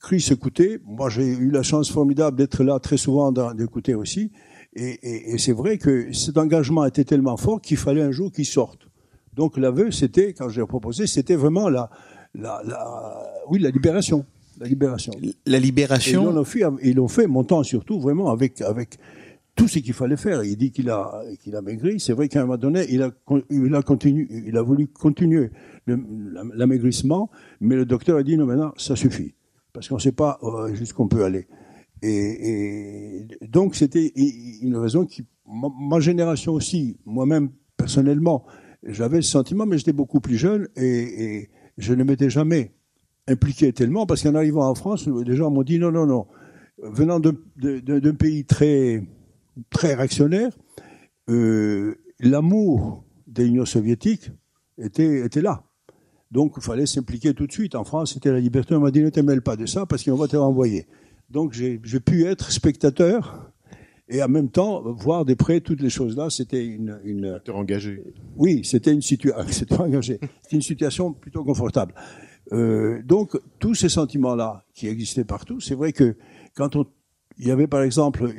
Chris 0.00 0.26
écoutait. 0.30 0.80
Moi, 0.84 1.08
j'ai 1.10 1.28
eu 1.28 1.50
la 1.50 1.62
chance 1.62 1.90
formidable 1.90 2.36
d'être 2.36 2.64
là 2.64 2.80
très 2.80 2.96
souvent, 2.96 3.30
d'écouter 3.54 3.94
aussi. 3.94 4.32
Et, 4.74 4.98
et, 5.02 5.34
et 5.34 5.38
c'est 5.38 5.52
vrai 5.52 5.78
que 5.78 6.12
cet 6.12 6.38
engagement 6.38 6.84
était 6.84 7.04
tellement 7.04 7.36
fort 7.36 7.60
qu'il 7.60 7.76
fallait 7.76 8.02
un 8.02 8.10
jour 8.10 8.32
qu'il 8.32 8.46
sorte. 8.46 8.88
Donc 9.34 9.56
l'aveu, 9.56 9.90
c'était, 9.90 10.32
quand 10.32 10.48
j'ai 10.48 10.64
proposé, 10.66 11.06
c'était 11.06 11.36
vraiment 11.36 11.68
la, 11.68 11.90
la, 12.34 12.62
la, 12.66 13.22
oui, 13.48 13.60
la 13.60 13.70
libération. 13.70 14.24
La 14.58 14.66
libération. 14.66 15.12
La 15.46 15.58
ils 15.58 15.62
libération, 15.62 16.30
l'ont 16.30 16.44
fait, 16.44 16.62
ils 16.82 16.96
l'ont 16.96 17.08
fait, 17.08 17.26
montant 17.26 17.62
surtout 17.62 18.00
vraiment 18.00 18.30
avec, 18.30 18.60
avec 18.60 18.98
tout 19.54 19.68
ce 19.68 19.78
qu'il 19.78 19.92
fallait 19.92 20.16
faire. 20.16 20.42
Il 20.44 20.56
dit 20.56 20.70
qu'il 20.70 20.90
a, 20.90 21.22
qu'il 21.42 21.54
a 21.56 21.62
maigri. 21.62 22.00
C'est 22.00 22.12
vrai 22.12 22.28
qu'à 22.28 22.40
un 22.40 22.42
moment 22.42 22.58
donné, 22.58 22.86
il 22.90 23.02
a, 23.02 23.10
il 23.50 23.74
a 23.74 23.82
continué, 23.82 24.26
il 24.46 24.56
a 24.56 24.62
voulu 24.62 24.88
continuer 24.88 25.50
l'amaigrissement, 25.86 27.30
mais 27.60 27.76
le 27.76 27.84
docteur 27.84 28.18
a 28.18 28.22
dit 28.22 28.36
non, 28.36 28.46
maintenant, 28.46 28.72
ça 28.76 28.96
suffit. 28.96 29.34
Parce 29.72 29.88
qu'on 29.88 29.96
ne 29.96 30.00
sait 30.00 30.12
pas 30.12 30.38
euh, 30.42 30.74
jusqu'où 30.74 31.02
on 31.02 31.08
peut 31.08 31.24
aller. 31.24 31.46
Et, 32.02 33.26
donc, 33.42 33.74
c'était 33.74 34.12
une 34.62 34.76
raison 34.76 35.06
qui, 35.06 35.24
ma, 35.46 36.00
génération 36.00 36.52
aussi, 36.52 36.98
moi-même, 37.04 37.50
personnellement, 37.76 38.44
j'avais 38.82 39.22
ce 39.22 39.30
sentiment, 39.30 39.66
mais 39.66 39.78
j'étais 39.78 39.92
beaucoup 39.92 40.20
plus 40.20 40.36
jeune 40.36 40.68
et, 40.76 40.84
et 41.36 41.50
je 41.78 41.94
ne 41.94 42.02
m'étais 42.02 42.28
jamais 42.28 42.72
impliqué 43.28 43.72
tellement 43.72 44.06
parce 44.06 44.22
qu'en 44.22 44.34
arrivant 44.34 44.68
en 44.68 44.74
France, 44.74 45.06
les 45.06 45.36
gens 45.36 45.50
m'ont 45.50 45.62
dit 45.62 45.78
non, 45.78 45.92
non, 45.92 46.06
non. 46.06 46.26
Venant 46.78 47.20
d'un 47.20 48.14
pays 48.14 48.44
très, 48.44 49.04
très 49.70 49.94
réactionnaire, 49.94 50.52
euh, 51.28 51.96
l'amour 52.20 53.04
de 53.26 53.42
l'Union 53.42 53.64
soviétique 53.64 54.30
était, 54.78 55.24
était 55.24 55.42
là. 55.42 55.64
Donc, 56.30 56.54
il 56.56 56.62
fallait 56.62 56.86
s'impliquer 56.86 57.34
tout 57.34 57.46
de 57.46 57.52
suite. 57.52 57.74
En 57.74 57.84
France, 57.84 58.14
c'était 58.14 58.32
la 58.32 58.40
liberté. 58.40 58.74
On 58.74 58.80
m'a 58.80 58.90
dit 58.90 59.02
ne 59.02 59.10
te 59.10 59.20
mêle 59.20 59.42
pas 59.42 59.56
de 59.56 59.66
ça 59.66 59.84
parce 59.86 60.02
qu'on 60.02 60.16
va 60.16 60.28
te 60.28 60.36
renvoyer. 60.36 60.86
Donc, 61.30 61.52
j'ai 61.52 61.78
pu 61.78 62.24
être 62.24 62.50
spectateur 62.50 63.52
et 64.08 64.22
en 64.22 64.28
même 64.28 64.50
temps 64.50 64.82
voir 64.82 65.24
de 65.24 65.34
près 65.34 65.60
toutes 65.60 65.80
les 65.80 65.90
choses-là. 65.90 66.28
C'était 66.30 66.64
une, 66.64 67.00
une, 67.04 67.40
engagé. 67.48 68.02
oui, 68.36 68.62
c'était 68.64 68.92
une. 68.92 69.02
C'était 69.02 69.76
une 70.52 70.62
situation 70.62 71.12
plutôt 71.12 71.44
confortable. 71.44 71.94
Euh, 72.52 73.02
donc 73.04 73.38
tous 73.58 73.74
ces 73.74 73.88
sentiments-là 73.88 74.64
qui 74.74 74.88
existaient 74.88 75.24
partout, 75.24 75.60
c'est 75.60 75.74
vrai 75.74 75.92
que 75.92 76.16
quand 76.54 76.76
on, 76.76 76.86
il 77.38 77.46
y 77.46 77.50
avait 77.50 77.66
par 77.66 77.82
exemple 77.82 78.32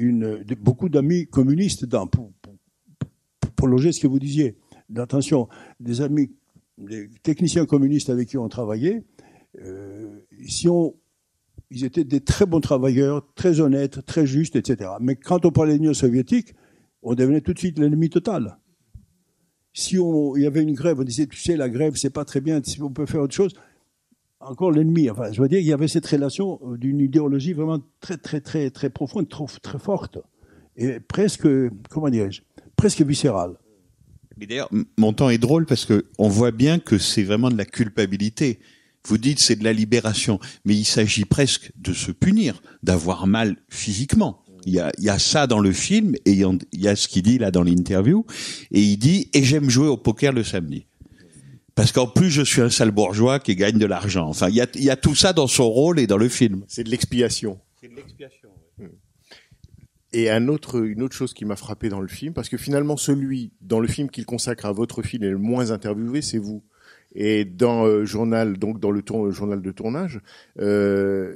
beaucoup 0.60 0.90
d'amis 0.90 1.28
communistes 1.28 1.90
pour, 1.90 2.32
pour, 2.42 2.56
pour 3.56 3.68
loger 3.68 3.92
ce 3.92 4.00
que 4.00 4.08
vous 4.08 4.20
disiez, 4.20 4.58
attention, 4.96 5.48
des 5.80 6.02
amis, 6.02 6.32
des 6.78 7.10
techniciens 7.24 7.66
communistes 7.66 8.10
avec 8.10 8.30
qui 8.30 8.38
on 8.38 8.50
travaillait, 8.50 9.04
euh, 9.62 10.20
si 10.48 10.68
on, 10.70 10.96
ils 11.70 11.84
étaient 11.86 12.04
des 12.04 12.22
très 12.22 12.46
bons 12.46 12.60
travailleurs, 12.60 13.26
très 13.36 13.60
honnêtes, 13.60 14.06
très 14.06 14.28
justes, 14.28 14.56
etc. 14.56 14.92
Mais 15.00 15.16
quand 15.16 15.46
on 15.46 15.52
parlait 15.52 15.74
de 15.74 15.78
l'Union 15.80 15.94
soviétique, 15.94 16.54
on 17.02 17.16
devenait 17.16 17.42
tout 17.42 17.54
de 17.54 17.60
suite 17.60 17.80
l'ennemi 17.80 18.10
total 18.10 18.58
si 19.74 19.98
on, 19.98 20.36
il 20.36 20.44
y 20.44 20.46
avait 20.46 20.62
une 20.62 20.74
grève, 20.74 21.00
on 21.00 21.04
disait, 21.04 21.26
tu 21.26 21.40
sais, 21.40 21.58
la 21.58 21.68
grève, 21.68 21.96
c'est 21.96 22.12
pas 22.12 22.26
très 22.26 22.42
bien, 22.42 22.62
si 22.64 22.82
on 22.82 22.92
peut 22.92 23.06
faire 23.06 23.22
autre 23.22 23.34
chose, 23.34 23.54
encore 24.46 24.72
l'ennemi. 24.72 25.10
Enfin, 25.10 25.32
je 25.32 25.42
veux 25.42 25.48
dire, 25.48 25.60
il 25.60 25.66
y 25.66 25.74
avait 25.74 25.88
cette 25.88 26.06
relation 26.06 26.60
euh, 26.64 26.78
d'une 26.78 27.00
idéologie 27.00 27.54
vraiment 27.54 27.80
très, 28.00 28.18
très, 28.18 28.42
très, 28.42 28.70
très 28.70 28.90
profonde, 28.90 29.28
très 29.62 29.80
forte, 29.80 30.20
et 30.76 31.00
presque, 31.00 31.48
comment 31.90 32.10
dirais-je, 32.10 32.42
presque 32.76 33.02
viscérale. 33.02 33.54
Mais 34.38 34.48
d'ailleurs, 34.48 34.70
mon 34.98 35.14
temps 35.14 35.30
est 35.30 35.38
drôle 35.38 35.66
parce 35.66 35.86
que 35.86 36.06
on 36.18 36.28
voit 36.28 36.52
bien 36.52 36.80
que 36.80 36.98
c'est 36.98 37.24
vraiment 37.24 37.52
de 37.52 37.58
la 37.58 37.66
culpabilité. 37.66 38.60
Vous 39.06 39.18
dites 39.18 39.40
c'est 39.40 39.56
de 39.56 39.64
la 39.64 39.74
libération, 39.74 40.40
mais 40.66 40.76
il 40.76 40.86
s'agit 40.86 41.26
presque 41.26 41.72
de 41.78 41.94
se 41.94 42.12
punir, 42.12 42.62
d'avoir 42.82 43.28
mal 43.28 43.58
physiquement. 43.70 44.44
Il 44.66 44.74
y 44.74 44.80
a, 44.80 44.92
il 44.98 45.04
y 45.04 45.10
a 45.10 45.20
ça 45.20 45.46
dans 45.46 45.60
le 45.60 45.74
film 45.74 46.16
et 46.26 46.32
il 46.32 46.82
y 46.82 46.88
a 46.88 46.96
ce 46.96 47.08
qu'il 47.10 47.24
dit 47.24 47.38
là 47.38 47.52
dans 47.52 47.64
l'interview 47.64 48.26
et 48.72 48.82
il 48.82 48.98
dit 48.98 49.30
et 49.34 49.44
j'aime 49.44 49.70
jouer 49.70 49.88
au 49.88 49.98
poker 49.98 50.32
le 50.32 50.44
samedi. 50.44 50.88
Parce 51.76 51.92
qu'en 51.92 52.08
plus 52.08 52.30
je 52.30 52.42
suis 52.44 52.62
un 52.62 52.70
sale 52.70 52.92
bourgeois 52.92 53.40
qui 53.40 53.56
gagne 53.56 53.78
de 53.78 53.86
l'argent. 53.86 54.28
Enfin, 54.28 54.50
il 54.50 54.56
y 54.56 54.62
a, 54.62 54.68
il 54.76 54.84
y 54.84 54.90
a 54.90 54.96
tout 54.96 55.16
ça 55.16 55.34
dans 55.34 55.48
son 55.48 55.70
rôle 55.70 56.00
et 56.00 56.08
dans 56.08 56.18
le 56.18 56.30
film. 56.30 56.64
C'est 56.68 56.84
de 56.84 56.90
l'expiation. 56.90 57.60
C'est 57.82 57.90
de 57.90 57.96
l'expiation. 57.96 58.50
Et 60.16 60.30
un 60.30 60.48
autre, 60.48 60.86
une 60.86 61.02
autre 61.02 61.16
chose 61.16 61.34
qui 61.34 61.44
m'a 61.44 61.56
frappé 61.56 61.90
dans 61.90 62.00
le 62.00 62.08
film, 62.08 62.34
parce 62.34 62.48
que 62.48 62.58
finalement 62.58 62.98
celui 62.98 63.52
dans 63.62 63.80
le 63.80 63.88
film 63.88 64.12
qu'il 64.12 64.26
consacre 64.28 64.68
à 64.68 64.72
votre 64.72 65.02
film 65.02 65.24
est 65.24 65.32
le 65.32 65.40
moins 65.40 65.72
interviewé, 65.72 66.22
c'est 66.22 66.38
vous. 66.38 66.64
Et 67.16 67.46
dans 67.46 67.86
euh, 67.86 68.06
journal, 68.06 68.58
donc 68.60 68.80
dans 68.80 68.92
le 68.92 69.02
tour- 69.02 69.32
journal 69.32 69.62
de 69.64 69.72
tournage, 69.72 70.20
euh, 70.60 71.34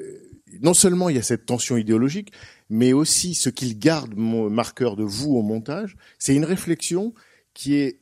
non 0.62 0.76
seulement 0.76 1.10
il 1.10 1.16
y 1.16 1.20
a 1.20 1.24
cette 1.24 1.48
tension 1.48 1.76
idéologique, 1.76 2.32
mais 2.70 2.94
aussi 2.94 3.34
ce 3.34 3.50
qu'il 3.50 3.80
garde 3.80 4.14
mon 4.16 4.48
marqueur 4.52 4.96
de 4.96 5.04
vous 5.04 5.34
au 5.36 5.42
montage, 5.42 5.98
c'est 6.20 6.36
une 6.36 6.46
réflexion 6.46 7.16
qui 7.56 7.76
est, 7.76 8.00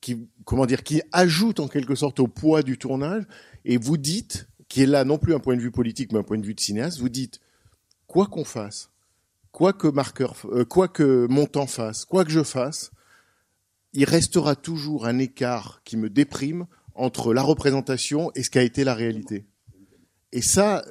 qui, 0.00 0.28
comment 0.44 0.66
dire, 0.66 0.82
qui 0.82 1.02
ajoute 1.12 1.60
en 1.60 1.68
quelque 1.68 1.94
sorte 1.94 2.20
au 2.20 2.26
poids 2.28 2.62
du 2.62 2.78
tournage. 2.78 3.24
Et 3.64 3.76
vous 3.76 3.96
dites, 3.96 4.48
qui 4.68 4.82
est 4.82 4.86
là 4.86 5.04
non 5.04 5.18
plus 5.18 5.34
un 5.34 5.38
point 5.38 5.56
de 5.56 5.60
vue 5.60 5.70
politique, 5.70 6.12
mais 6.12 6.18
un 6.18 6.22
point 6.22 6.38
de 6.38 6.46
vue 6.46 6.54
de 6.54 6.60
cinéaste, 6.60 6.98
vous 6.98 7.08
dites, 7.08 7.40
quoi 8.06 8.26
qu'on 8.26 8.44
fasse, 8.44 8.90
quoi 9.52 9.72
que 9.72 9.86
marqueur, 9.88 10.34
euh, 10.52 10.64
quoi 10.64 10.88
que 10.88 11.26
montant 11.28 11.66
fasse, 11.66 12.04
quoi 12.04 12.24
que 12.24 12.30
je 12.30 12.42
fasse, 12.42 12.90
il 13.92 14.04
restera 14.04 14.56
toujours 14.56 15.06
un 15.06 15.18
écart 15.18 15.82
qui 15.84 15.96
me 15.96 16.08
déprime 16.08 16.66
entre 16.94 17.34
la 17.34 17.42
représentation 17.42 18.30
et 18.34 18.42
ce 18.42 18.50
qu'a 18.50 18.62
été 18.62 18.84
la 18.84 18.94
réalité. 18.94 19.44
Et 20.32 20.42
ça, 20.42 20.84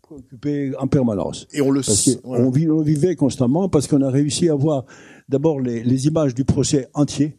Préoccupé 0.00 0.72
en 0.78 0.88
permanence. 0.88 1.46
et 1.52 1.62
on 1.62 1.70
le 1.70 1.82
sait. 1.82 2.20
on 2.24 2.50
vivait 2.50 3.16
constamment 3.16 3.68
parce 3.68 3.86
qu'on 3.86 4.02
a 4.02 4.10
réussi 4.10 4.48
à 4.50 4.54
voir 4.54 4.84
d'abord 5.28 5.60
les, 5.60 5.82
les 5.82 6.06
images 6.06 6.34
du 6.34 6.44
procès 6.44 6.88
entier 6.92 7.38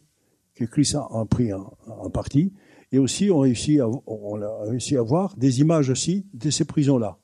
que 0.54 0.64
Chris 0.64 0.92
a, 0.94 1.00
a 1.00 1.24
pris 1.24 1.52
en, 1.52 1.72
en 1.86 2.10
partie, 2.10 2.52
et 2.94 2.98
aussi 2.98 3.28
on, 3.30 3.42
a 3.42 4.64
réussi 4.68 4.96
à 4.96 5.02
voir 5.02 5.34
des 5.36 5.60
images 5.60 5.90
aussi 5.90 6.26
de 6.32 6.48
ces 6.50 6.64
prisons-là. 6.64 7.18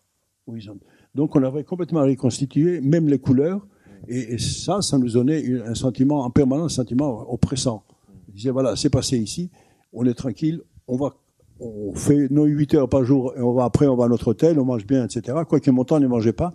Donc 1.14 1.36
on 1.36 1.42
avait 1.44 1.62
complètement 1.62 2.02
reconstitué, 2.02 2.80
même 2.80 3.08
les 3.08 3.18
couleurs, 3.18 3.64
et, 4.08 4.38
ça, 4.38 4.82
ça 4.82 4.98
nous 4.98 5.10
donnait 5.10 5.44
un 5.62 5.74
sentiment 5.74 6.24
en 6.24 6.30
permanence, 6.30 6.72
un 6.72 6.82
sentiment 6.82 7.32
oppressant. 7.32 7.84
On 8.28 8.32
disait 8.32 8.50
voilà, 8.50 8.74
c'est 8.74 8.90
passé 8.90 9.16
ici, 9.18 9.50
on 9.92 10.04
est 10.06 10.14
tranquille, 10.14 10.62
on 10.88 11.92
fait 11.94 12.28
nos 12.30 12.46
8 12.46 12.74
heures 12.74 12.88
par 12.88 13.04
jour 13.04 13.32
et 13.36 13.62
après 13.62 13.86
on 13.86 13.94
va 13.94 14.06
à 14.06 14.08
notre 14.08 14.28
hôtel, 14.28 14.58
on 14.58 14.64
mange 14.64 14.86
bien, 14.86 15.04
etc. 15.04 15.38
Quoique 15.48 15.70
mon 15.70 15.84
temps 15.84 16.00
ne 16.00 16.08
mangeait 16.08 16.32
pas. 16.32 16.54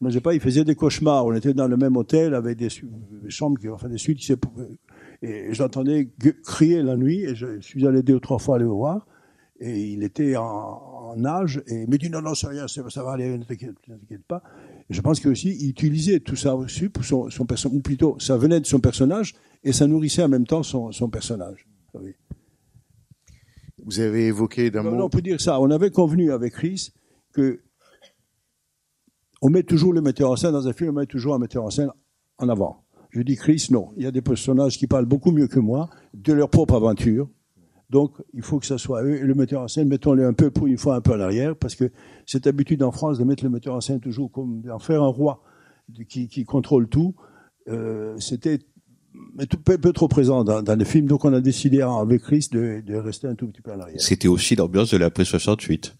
Il 0.00 0.04
mangeait 0.04 0.20
pas, 0.20 0.34
il 0.34 0.40
faisait 0.40 0.64
des 0.64 0.74
cauchemars. 0.74 1.26
On 1.26 1.32
était 1.34 1.54
dans 1.54 1.66
le 1.68 1.76
même 1.76 1.96
hôtel 1.96 2.34
avec 2.34 2.56
des, 2.56 2.68
des 2.68 3.30
chambres, 3.30 3.58
qui, 3.58 3.68
enfin 3.68 3.88
des 3.88 3.98
suites. 3.98 4.18
qui 4.18 4.32
Et 5.22 5.52
j'entendais 5.52 6.10
crier 6.44 6.82
la 6.82 6.96
nuit 6.96 7.24
et 7.24 7.34
je 7.34 7.60
suis 7.60 7.86
allé 7.86 8.02
deux 8.02 8.14
ou 8.14 8.20
trois 8.20 8.38
fois 8.38 8.56
aller 8.56 8.64
le 8.64 8.70
voir. 8.70 9.06
Et 9.60 9.88
il 9.88 10.04
était 10.04 10.36
en, 10.36 10.44
en 10.44 11.16
nage 11.16 11.62
et 11.66 11.82
il 11.82 11.90
me 11.90 11.98
dit 11.98 12.10
non, 12.10 12.22
non, 12.22 12.34
c'est 12.34 12.46
rien, 12.46 12.68
ça 12.68 13.02
va 13.02 13.12
aller, 13.12 13.36
ne 13.36 13.42
t'inquiète 13.42 13.74
pas. 14.28 14.42
Et 14.88 14.94
je 14.94 15.00
pense 15.00 15.18
que 15.18 15.28
aussi 15.28 15.56
il 15.60 15.70
utilisait 15.70 16.20
tout 16.20 16.36
ça 16.36 16.54
aussi 16.54 16.88
pour 16.88 17.04
son, 17.04 17.30
son 17.30 17.46
personnage, 17.46 17.76
ou 17.76 17.80
plutôt 17.80 18.16
ça 18.20 18.36
venait 18.36 18.60
de 18.60 18.66
son 18.66 18.78
personnage 18.78 19.34
et 19.64 19.72
ça 19.72 19.86
nourrissait 19.86 20.22
en 20.22 20.28
même 20.28 20.46
temps 20.46 20.62
son, 20.62 20.92
son 20.92 21.08
personnage. 21.08 21.66
Oui. 21.94 22.14
Vous 23.84 24.00
avez 24.00 24.26
évoqué 24.26 24.70
d'un 24.70 24.82
mot. 24.82 25.02
on 25.02 25.08
peut 25.08 25.22
dire 25.22 25.40
ça. 25.40 25.60
On 25.60 25.70
avait 25.70 25.90
convenu 25.90 26.30
avec 26.30 26.52
Chris 26.52 26.92
que 27.32 27.60
on 29.40 29.50
met 29.50 29.62
toujours 29.62 29.92
le 29.92 30.00
metteur 30.00 30.30
en 30.30 30.36
scène 30.36 30.52
dans 30.52 30.66
un 30.66 30.72
film, 30.72 30.90
on 30.90 31.00
met 31.00 31.06
toujours 31.06 31.34
un 31.34 31.38
metteur 31.38 31.64
en 31.64 31.70
scène 31.70 31.90
en 32.38 32.48
avant. 32.48 32.84
Je 33.10 33.22
dis 33.22 33.36
Chris, 33.36 33.68
non. 33.70 33.88
Il 33.96 34.02
y 34.02 34.06
a 34.06 34.10
des 34.10 34.20
personnages 34.20 34.78
qui 34.78 34.86
parlent 34.86 35.06
beaucoup 35.06 35.32
mieux 35.32 35.46
que 35.46 35.58
moi 35.58 35.88
de 36.14 36.32
leur 36.32 36.50
propre 36.50 36.74
aventure. 36.74 37.28
Donc, 37.90 38.12
il 38.34 38.42
faut 38.42 38.58
que 38.58 38.66
ça 38.66 38.76
soit 38.76 39.02
eux. 39.02 39.16
Et 39.16 39.20
le 39.20 39.34
metteur 39.34 39.62
en 39.62 39.68
scène, 39.68 39.88
mettons-le 39.88 40.26
un 40.26 40.34
peu 40.34 40.50
pour 40.50 40.66
une 40.66 40.76
fois 40.76 40.96
un 40.96 41.00
peu 41.00 41.14
en 41.14 41.20
arrière, 41.20 41.56
parce 41.56 41.74
que 41.74 41.90
cette 42.26 42.46
habitude 42.46 42.82
en 42.82 42.92
France 42.92 43.18
de 43.18 43.24
mettre 43.24 43.44
le 43.44 43.50
metteur 43.50 43.74
en 43.74 43.80
scène 43.80 44.00
toujours 44.00 44.30
comme 44.30 44.60
d'en 44.60 44.78
faire 44.78 45.02
un 45.02 45.08
roi 45.08 45.42
qui, 46.06 46.44
contrôle 46.44 46.88
tout, 46.88 47.14
euh, 47.68 48.18
c'était 48.18 48.58
peu, 49.64 49.78
peu 49.78 49.92
trop 49.92 50.06
présent 50.06 50.44
dans, 50.44 50.62
dans 50.62 50.78
le 50.78 50.84
film. 50.84 51.06
Donc, 51.06 51.24
on 51.24 51.32
a 51.32 51.40
décidé 51.40 51.80
avec 51.80 52.22
Chris 52.22 52.48
de, 52.52 52.82
de 52.86 52.94
rester 52.94 53.26
un 53.26 53.34
tout 53.34 53.46
petit 53.46 53.62
peu 53.62 53.72
en 53.72 53.80
arrière. 53.80 54.00
C'était 54.00 54.28
aussi 54.28 54.54
l'ambiance 54.54 54.90
de 54.90 54.98
l'après 54.98 55.24
68. 55.24 55.96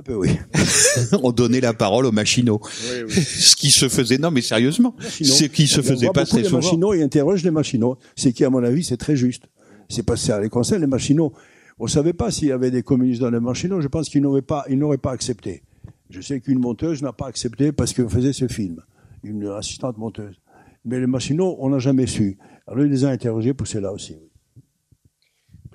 Un 0.00 0.02
peu, 0.02 0.14
oui. 0.14 0.30
On 1.22 1.30
donnait 1.30 1.60
la 1.60 1.74
parole 1.74 2.06
aux 2.06 2.12
machinaux. 2.12 2.58
Oui, 2.62 3.02
oui. 3.06 3.12
Ce 3.12 3.54
qui 3.54 3.70
se 3.70 3.86
faisait, 3.90 4.16
non 4.16 4.30
mais 4.30 4.40
sérieusement, 4.40 4.96
ce 4.98 5.44
qui 5.44 5.66
se 5.66 5.80
On 5.80 5.82
faisait 5.82 6.06
voit 6.06 6.14
pas 6.14 6.24
très 6.24 6.38
les 6.38 6.44
souvent. 6.44 6.56
machinaux 6.62 6.94
et 6.94 7.02
interroge 7.02 7.42
les 7.44 7.50
machinaux. 7.50 7.98
C'est 8.16 8.32
qui, 8.32 8.42
à 8.46 8.48
mon 8.50 8.64
avis, 8.64 8.82
c'est 8.82 8.96
très 8.96 9.14
juste. 9.14 9.44
C'est 9.90 10.02
pas 10.02 10.16
ça 10.16 10.40
les 10.40 10.48
conseils, 10.48 10.80
les 10.80 10.86
machinaux. 10.86 11.34
On 11.78 11.86
savait 11.86 12.14
pas 12.14 12.30
s'il 12.30 12.48
y 12.48 12.52
avait 12.52 12.70
des 12.70 12.82
communistes 12.82 13.20
dans 13.20 13.28
les 13.30 13.40
machinaux. 13.40 13.82
Je 13.82 13.88
pense 13.88 14.08
qu'ils 14.08 14.22
n'auraient 14.22 14.40
pas, 14.40 14.64
ils 14.70 14.78
n'auraient 14.78 14.96
pas 14.96 15.12
accepté. 15.12 15.62
Je 16.08 16.22
sais 16.22 16.40
qu'une 16.40 16.60
monteuse 16.60 17.02
n'a 17.02 17.12
pas 17.12 17.26
accepté 17.26 17.70
parce 17.70 17.92
qu'elle 17.92 18.08
faisait 18.08 18.32
ce 18.32 18.48
film. 18.48 18.80
Une 19.22 19.46
assistante 19.48 19.98
monteuse. 19.98 20.40
Mais 20.86 20.98
les 20.98 21.06
machinaux, 21.06 21.56
on 21.58 21.68
n'a 21.68 21.78
jamais 21.78 22.06
su. 22.06 22.38
Alors, 22.66 22.84
il 22.86 22.90
les 22.90 23.04
a 23.04 23.10
interrogés 23.10 23.52
pour 23.52 23.66
cela 23.66 23.92
aussi. 23.92 24.14
oui. 24.14 24.29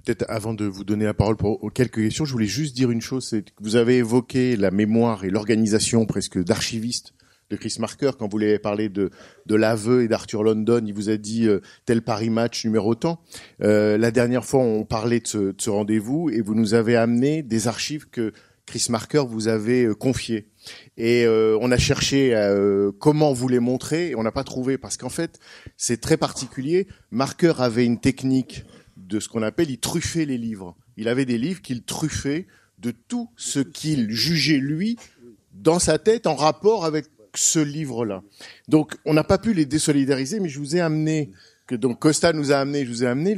Peut-être 0.06 0.26
avant 0.28 0.54
de 0.54 0.66
vous 0.66 0.84
donner 0.84 1.06
la 1.06 1.16
parole 1.16 1.36
pour 1.36 1.60
quelques 1.74 1.96
questions, 1.96 2.26
je 2.26 2.32
voulais 2.32 2.46
juste 2.46 2.76
dire 2.76 2.92
une 2.92 3.02
chose, 3.02 3.28
c'est 3.28 3.44
que 3.44 3.52
vous 3.62 3.76
avez 3.76 3.98
évoqué 3.98 4.56
la 4.56 4.70
mémoire 4.70 5.26
et 5.26 5.32
l'organisation 5.32 6.06
presque 6.06 6.38
d'archivistes 6.44 7.14
de 7.50 7.56
Chris 7.56 7.78
Marker. 7.80 8.12
Quand 8.18 8.32
vous 8.32 8.38
lui 8.38 8.46
avez 8.46 8.60
parlé 8.60 8.88
de, 8.88 9.10
de 9.48 9.56
l'aveu 9.56 10.04
et 10.04 10.08
d'Arthur 10.08 10.44
London, 10.44 10.84
il 10.86 10.94
vous 10.94 11.10
a 11.10 11.18
dit 11.18 11.48
euh, 11.48 11.60
tel 11.86 12.04
Paris 12.04 12.30
match 12.30 12.66
numéro 12.66 12.94
tant. 12.94 13.20
Euh, 13.62 13.98
la 13.98 14.12
dernière 14.12 14.46
fois, 14.46 14.60
on 14.60 14.86
parlait 14.86 15.22
de 15.22 15.28
ce, 15.28 15.54
ce 15.58 15.70
rendez-vous 15.72 16.30
et 16.30 16.42
vous 16.42 16.54
nous 16.54 16.76
avez 16.76 16.96
amené 16.96 17.42
des 17.42 17.68
archives 17.68 18.08
que 18.08 18.32
Chris 18.66 18.88
Marker 18.90 19.24
vous 19.28 19.48
avait 19.48 19.86
euh, 19.86 19.94
confiées. 19.94 20.48
Et 20.98 21.26
euh, 21.26 21.58
on 21.62 21.72
a 21.72 21.78
cherché 21.78 22.34
euh, 22.34 22.92
comment 23.00 23.34
vous 23.34 23.48
les 23.48 23.60
montrer 23.60 24.10
et 24.10 24.16
on 24.16 24.24
n'a 24.24 24.32
pas 24.32 24.44
trouvé 24.44 24.78
parce 24.78 24.98
qu'en 24.98 25.10
fait, 25.10 25.40
c'est 25.78 26.02
très 26.02 26.18
particulier. 26.18 26.88
Marker 27.12 27.54
avait 27.60 27.86
une 27.86 28.00
technique 28.00 28.64
de 29.08 29.20
ce 29.20 29.30
qu'on 29.30 29.44
appelle, 29.44 29.70
il 29.70 29.80
truffait 29.80 30.26
les 30.26 30.38
livres. 30.38 30.76
Il 30.98 31.08
avait 31.08 31.26
des 31.26 31.38
livres 31.38 31.62
qu'il 31.62 31.84
truffait 31.84 32.48
de 32.80 32.92
tout 32.92 33.30
ce 33.36 33.60
qu'il 33.60 34.12
jugeait 34.12 34.58
lui 34.58 34.98
dans 35.54 35.80
sa 35.80 35.98
tête 35.98 36.28
en 36.28 36.36
rapport 36.36 36.86
avec 36.86 37.06
ce 37.34 37.60
livre-là. 37.60 38.24
Donc, 38.68 38.96
on 39.06 39.14
n'a 39.14 39.24
pas 39.24 39.38
pu 39.38 39.54
les 39.54 39.66
désolidariser, 39.66 40.40
mais 40.40 40.50
je 40.50 40.60
vous 40.60 40.76
ai 40.76 40.82
amené 40.82 41.32
que 41.68 41.76
donc 41.76 42.00
Costa 42.00 42.34
nous 42.34 42.52
a 42.52 42.58
amené, 42.58 42.86
je 42.86 42.90
vous 42.90 43.04
ai 43.04 43.08
amené 43.08 43.38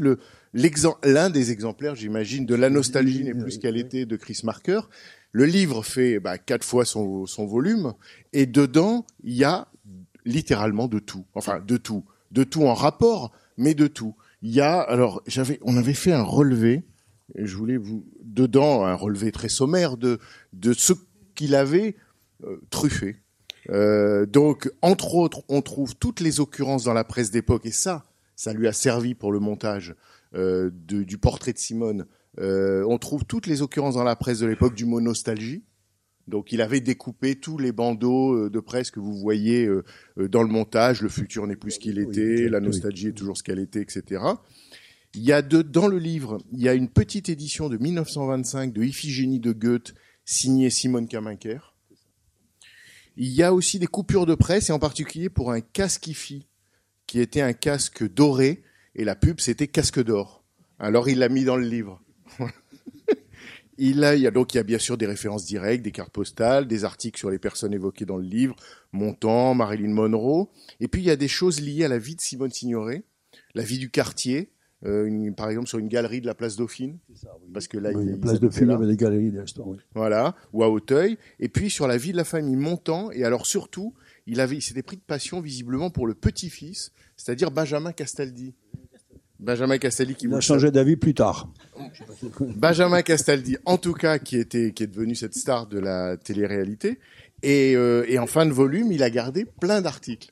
l'un 1.03 1.30
des 1.30 1.51
exemplaires, 1.51 1.95
j'imagine, 1.95 2.45
de 2.45 2.55
la 2.55 2.70
nostalgie 2.70 3.24
n'est 3.24 3.34
plus 3.34 3.57
qu'elle 3.57 3.78
était 3.78 4.05
de 4.05 4.15
Chris 4.15 4.41
Marker. 4.43 4.82
Le 5.32 5.45
livre 5.45 5.84
fait 5.84 6.20
bah, 6.20 6.38
quatre 6.38 6.65
fois 6.65 6.86
son, 6.86 7.26
son 7.26 7.45
volume, 7.45 7.93
et 8.34 8.45
dedans 8.45 9.05
il 9.24 9.36
y 9.36 9.43
a 9.43 9.68
littéralement 10.26 10.88
de 10.88 10.99
tout. 10.99 11.26
Enfin, 11.36 11.59
de 11.65 11.78
tout, 11.78 12.03
de 12.32 12.43
tout 12.43 12.63
en 12.63 12.74
rapport, 12.74 13.32
mais 13.57 13.74
de 13.74 13.88
tout. 13.88 14.15
Il 14.41 14.59
alors 14.61 15.23
on 15.63 15.77
avait 15.77 15.93
fait 15.93 16.13
un 16.13 16.23
relevé. 16.23 16.83
Je 17.35 17.55
voulais 17.55 17.77
vous 17.77 18.05
dedans 18.21 18.85
un 18.85 18.95
relevé 18.95 19.31
très 19.31 19.49
sommaire 19.49 19.97
de 19.97 20.19
ce 20.73 20.93
qu'il 21.35 21.55
avait 21.55 21.95
euh, 22.43 22.61
truffé. 22.69 23.15
Euh, 23.69 24.27
donc, 24.27 24.69
entre 24.81 25.15
autres, 25.15 25.41
on 25.49 25.61
trouve 25.61 25.95
toutes 25.95 26.19
les 26.19 26.39
occurrences 26.39 26.83
dans 26.83 26.93
la 26.93 27.03
presse 27.03 27.31
d'époque, 27.31 27.65
et 27.65 27.71
ça, 27.71 28.03
ça 28.35 28.53
lui 28.53 28.67
a 28.67 28.73
servi 28.73 29.15
pour 29.15 29.31
le 29.31 29.39
montage 29.39 29.95
euh, 30.35 30.69
du 30.71 31.17
portrait 31.17 31.53
de 31.53 31.57
Simone. 31.57 32.05
On 32.39 32.97
trouve 32.99 33.25
toutes 33.25 33.47
les 33.47 33.63
occurrences 33.63 33.95
dans 33.95 34.03
la 34.03 34.15
presse 34.15 34.39
de 34.39 34.45
l'époque 34.45 34.75
du 34.75 34.85
mot 34.85 35.01
nostalgie. 35.01 35.63
Donc, 36.28 36.51
il 36.51 36.61
avait 36.61 36.82
découpé 36.82 37.36
tous 37.36 37.57
les 37.57 37.71
bandeaux 37.71 38.34
euh, 38.34 38.49
de 38.49 38.59
presse 38.59 38.91
que 38.91 38.99
vous 38.99 39.13
voyez 39.13 39.65
euh, 39.65 39.84
euh, 40.17 40.28
dans 40.28 40.43
le 40.43 40.49
montage. 40.49 41.01
Le 41.01 41.09
futur 41.09 41.47
n'est 41.47 41.55
plus 41.55 41.71
ce 41.71 41.80
qu'il 41.80 41.99
était, 41.99 42.49
la 42.49 42.59
nostalgie 42.59 43.07
est 43.07 43.13
toujours 43.13 43.38
ce 43.38 43.43
qu'elle 43.43 43.59
était, 43.59 43.82
etc. 43.82 44.21
Il 45.15 45.23
y 45.23 45.32
a 45.32 45.41
de, 45.41 45.61
dans 45.61 45.88
le 45.88 45.97
livre, 45.97 46.39
il 46.51 46.61
y 46.61 46.67
a 46.67 46.73
une 46.73 46.89
petite 46.89 47.30
édition 47.30 47.69
de 47.69 47.78
1925 47.78 48.73
de 48.73 48.84
Iphigénie 48.84 49.39
de 49.39 49.53
Goethe, 49.53 49.95
signée 50.25 50.69
Simone 50.69 51.07
Kaminker. 51.07 51.73
Il 53.15 53.30
y 53.30 53.41
a 53.41 53.53
aussi 53.53 53.80
des 53.80 53.88
coupures 53.88 54.25
de 54.25 54.36
presse, 54.36 54.69
et 54.69 54.73
en 54.73 54.80
particulier 54.80 55.30
pour 55.30 55.51
un 55.51 55.61
casque 55.61 56.07
IFI, 56.07 56.45
qui 57.07 57.19
était 57.21 57.41
un 57.41 57.53
casque 57.53 58.07
doré, 58.13 58.63
et 58.95 59.05
la 59.05 59.15
pub, 59.15 59.39
c'était 59.39 59.67
casque 59.67 60.03
d'or. 60.03 60.43
Alors, 60.78 61.07
il 61.07 61.19
l'a 61.19 61.30
mis 61.30 61.45
dans 61.45 61.55
le 61.55 61.65
livre. 61.65 62.01
Il, 63.78 64.03
a, 64.03 64.15
il 64.15 64.21
y 64.21 64.28
a 64.28 64.32
donc 64.32 64.53
il 64.53 64.57
y 64.57 64.59
a 64.59 64.63
bien 64.63 64.80
sûr 64.80 64.97
des 64.97 65.05
références 65.05 65.45
directes, 65.45 65.84
des 65.84 65.91
cartes 65.91 66.11
postales, 66.11 66.67
des 66.67 66.84
articles 66.84 67.17
sur 67.19 67.30
les 67.30 67.39
personnes 67.39 67.73
évoquées 67.73 68.05
dans 68.05 68.17
le 68.17 68.23
livre, 68.25 68.55
Montand, 68.91 69.53
Marilyn 69.53 69.93
Monroe, 69.93 70.47
et 70.80 70.88
puis 70.88 71.01
il 71.01 71.05
y 71.05 71.11
a 71.11 71.15
des 71.15 71.28
choses 71.28 71.61
liées 71.61 71.84
à 71.86 71.88
la 71.88 71.97
vie 71.99 72.15
de 72.15 72.21
Simone 72.21 72.51
Signoret, 72.51 73.03
la 73.53 73.63
vie 73.63 73.78
du 73.80 73.89
quartier, 73.89 74.49
euh, 74.86 75.05
une- 75.05 75.34
par 75.34 75.49
exemple 75.49 75.67
sur 75.67 75.80
une 75.80 75.88
galerie 75.88 76.21
de 76.21 76.28
la 76.28 76.36
place 76.36 76.55
Dauphine, 76.55 76.97
parce 77.53 77.67
que 77.67 77.78
là, 77.78 77.91
Oui, 77.93 78.03
il, 78.05 78.11
la 78.11 78.17
place 78.17 78.61
là. 78.61 78.73
avait 78.75 78.88
des 78.88 78.95
galeries 78.97 79.32
d'instant. 79.32 79.63
Oui. 79.67 79.78
Voilà, 79.95 80.36
ou 80.53 80.63
à 80.63 80.69
Auteuil, 80.69 81.17
et 81.39 81.49
puis 81.49 81.69
sur 81.69 81.88
la 81.88 81.97
vie 81.97 82.11
de 82.11 82.17
la 82.17 82.23
famille 82.23 82.55
Montand, 82.55 83.11
et 83.11 83.23
alors 83.23 83.45
surtout, 83.47 83.93
il 84.28 84.39
avait, 84.39 84.55
il 84.57 84.61
s'était 84.61 84.84
pris 84.84 84.97
de 84.97 85.01
passion 85.01 85.41
visiblement 85.41 85.89
pour 85.89 86.05
le 86.05 86.13
petit-fils, 86.13 86.91
c'est-à-dire 87.15 87.49
Benjamin 87.51 87.91
Castaldi. 87.91 88.53
Benjamin 89.39 89.77
Castaldi 89.77 90.15
qui 90.15 90.25
Il 90.25 90.33
a 90.33 90.39
changé 90.41 90.71
d'avis 90.71 90.95
plus 90.95 91.13
tard. 91.13 91.49
Benjamin 92.55 93.01
Castaldi, 93.01 93.57
en 93.65 93.77
tout 93.77 93.93
cas, 93.93 94.17
qui 94.19 94.38
était, 94.38 94.71
qui 94.73 94.83
est 94.83 94.88
devenu 94.88 95.15
cette 95.15 95.35
star 95.35 95.67
de 95.67 95.79
la 95.79 96.17
télé-réalité. 96.17 96.99
Et, 97.43 97.75
euh, 97.75 98.03
et 98.07 98.17
en 98.17 98.25
fin 98.27 98.45
de 98.45 98.51
volume, 98.51 98.91
il 98.91 99.03
a 99.03 99.09
gardé 99.09 99.45
plein 99.45 99.81
d'articles. 99.81 100.31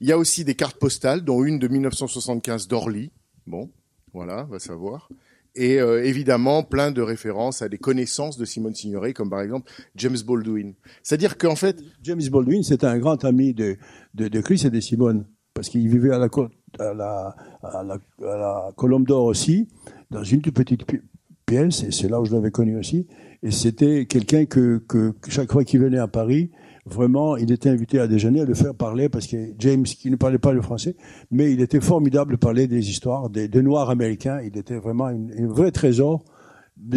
Il 0.00 0.08
y 0.08 0.12
a 0.12 0.18
aussi 0.18 0.44
des 0.44 0.54
cartes 0.54 0.78
postales, 0.78 1.22
dont 1.22 1.44
une 1.44 1.58
de 1.58 1.68
1975 1.68 2.66
d'Orly. 2.68 3.10
Bon, 3.46 3.70
voilà, 4.12 4.44
on 4.48 4.52
va 4.52 4.58
savoir. 4.58 5.08
Et 5.54 5.80
euh, 5.80 6.04
évidemment, 6.04 6.62
plein 6.62 6.90
de 6.90 7.00
références 7.02 7.62
à 7.62 7.68
des 7.68 7.78
connaissances 7.78 8.38
de 8.38 8.44
Simone 8.44 8.74
Signoret, 8.74 9.12
comme 9.12 9.30
par 9.30 9.40
exemple 9.40 9.70
James 9.96 10.16
Baldwin. 10.26 10.74
C'est-à-dire 11.02 11.36
qu'en 11.38 11.56
fait, 11.56 11.80
James 12.02 12.20
Baldwin, 12.30 12.62
c'était 12.62 12.86
un 12.86 12.98
grand 12.98 13.24
ami 13.24 13.54
de, 13.54 13.76
de, 14.14 14.28
de 14.28 14.40
Chris 14.40 14.62
et 14.64 14.70
de 14.70 14.80
Simone, 14.80 15.26
parce 15.54 15.68
qu'il 15.68 15.88
vivait 15.88 16.12
à 16.12 16.18
la, 16.18 16.28
côte- 16.28 16.52
à 16.78 16.94
la, 16.94 18.70
Colombe 18.76 19.06
d'Or 19.06 19.24
aussi, 19.24 19.68
dans 20.10 20.22
une 20.22 20.40
toute 20.40 20.54
petite 20.54 20.84
pi- 20.84 21.00
pièce, 21.46 21.82
et 21.82 21.90
c'est 21.90 22.08
là 22.08 22.20
où 22.20 22.24
je 22.24 22.32
l'avais 22.32 22.50
connu 22.50 22.76
aussi. 22.76 23.06
Et 23.42 23.50
c'était 23.50 24.06
quelqu'un 24.06 24.44
que, 24.44 24.78
que, 24.88 25.12
que 25.12 25.30
chaque 25.30 25.52
fois 25.52 25.64
qu'il 25.64 25.80
venait 25.80 25.98
à 25.98 26.08
Paris, 26.08 26.50
vraiment, 26.86 27.36
il 27.36 27.52
était 27.52 27.68
invité 27.68 28.00
à 28.00 28.06
déjeuner, 28.06 28.40
à 28.40 28.44
le 28.44 28.54
faire 28.54 28.74
parler, 28.74 29.08
parce 29.08 29.26
que 29.26 29.36
James, 29.58 29.84
qui 29.84 30.10
ne 30.10 30.16
parlait 30.16 30.38
pas 30.38 30.52
le 30.52 30.62
français, 30.62 30.96
mais 31.30 31.52
il 31.52 31.60
était 31.60 31.80
formidable 31.80 32.32
de 32.32 32.36
parler 32.36 32.66
des 32.66 32.90
histoires 32.90 33.30
des, 33.30 33.48
Noirs 33.62 33.90
américains. 33.90 34.40
Il 34.42 34.56
était 34.56 34.78
vraiment 34.78 35.06
un 35.06 35.46
vrai 35.46 35.70
trésor 35.70 36.24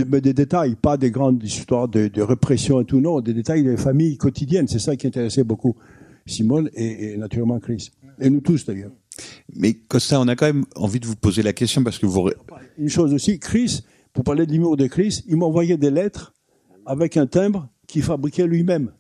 mais 0.06 0.22
des 0.22 0.34
détails, 0.34 0.76
pas 0.76 0.96
des 0.96 1.10
grandes 1.10 1.44
histoires 1.44 1.88
de, 1.88 2.22
répression 2.22 2.82
et 2.82 2.86
tout, 2.86 3.00
non, 3.00 3.20
des 3.20 3.34
détails 3.34 3.64
des 3.64 3.78
familles 3.78 4.16
quotidiennes. 4.18 4.68
C'est 4.68 4.80
ça 4.80 4.96
qui 4.96 5.08
intéressait 5.08 5.44
beaucoup 5.44 5.76
Simone 6.28 6.70
et 6.76 7.18
naturellement 7.18 7.60
Chris. 7.60 7.90
Et 8.20 8.30
nous 8.30 8.42
tous 8.42 8.64
d'ailleurs. 8.66 8.92
Mais 9.54 9.74
Costa, 9.74 10.20
on 10.20 10.28
a 10.28 10.36
quand 10.36 10.46
même 10.46 10.66
envie 10.76 11.00
de 11.00 11.08
vous 11.08 11.16
poser 11.16 11.42
la 11.42 11.54
question 11.54 11.84
parce 11.84 12.00
que 12.00 12.06
vous... 12.06 12.30
Une 12.78 12.90
chose 12.90 13.14
aussi, 13.14 13.40
Chris, 13.40 13.84
pour 14.14 14.24
parler 14.24 14.46
de 14.46 14.52
l'humour 14.52 14.78
de 14.78 14.88
Chris, 14.88 15.24
il 15.28 15.38
m'envoyait 15.38 15.78
des 15.78 15.92
lettres 15.92 16.34
avec 16.86 17.18
un 17.18 17.28
timbre 17.28 17.70
qu'il 17.88 18.04
fabriquait 18.04 18.48
lui-même. 18.48 18.92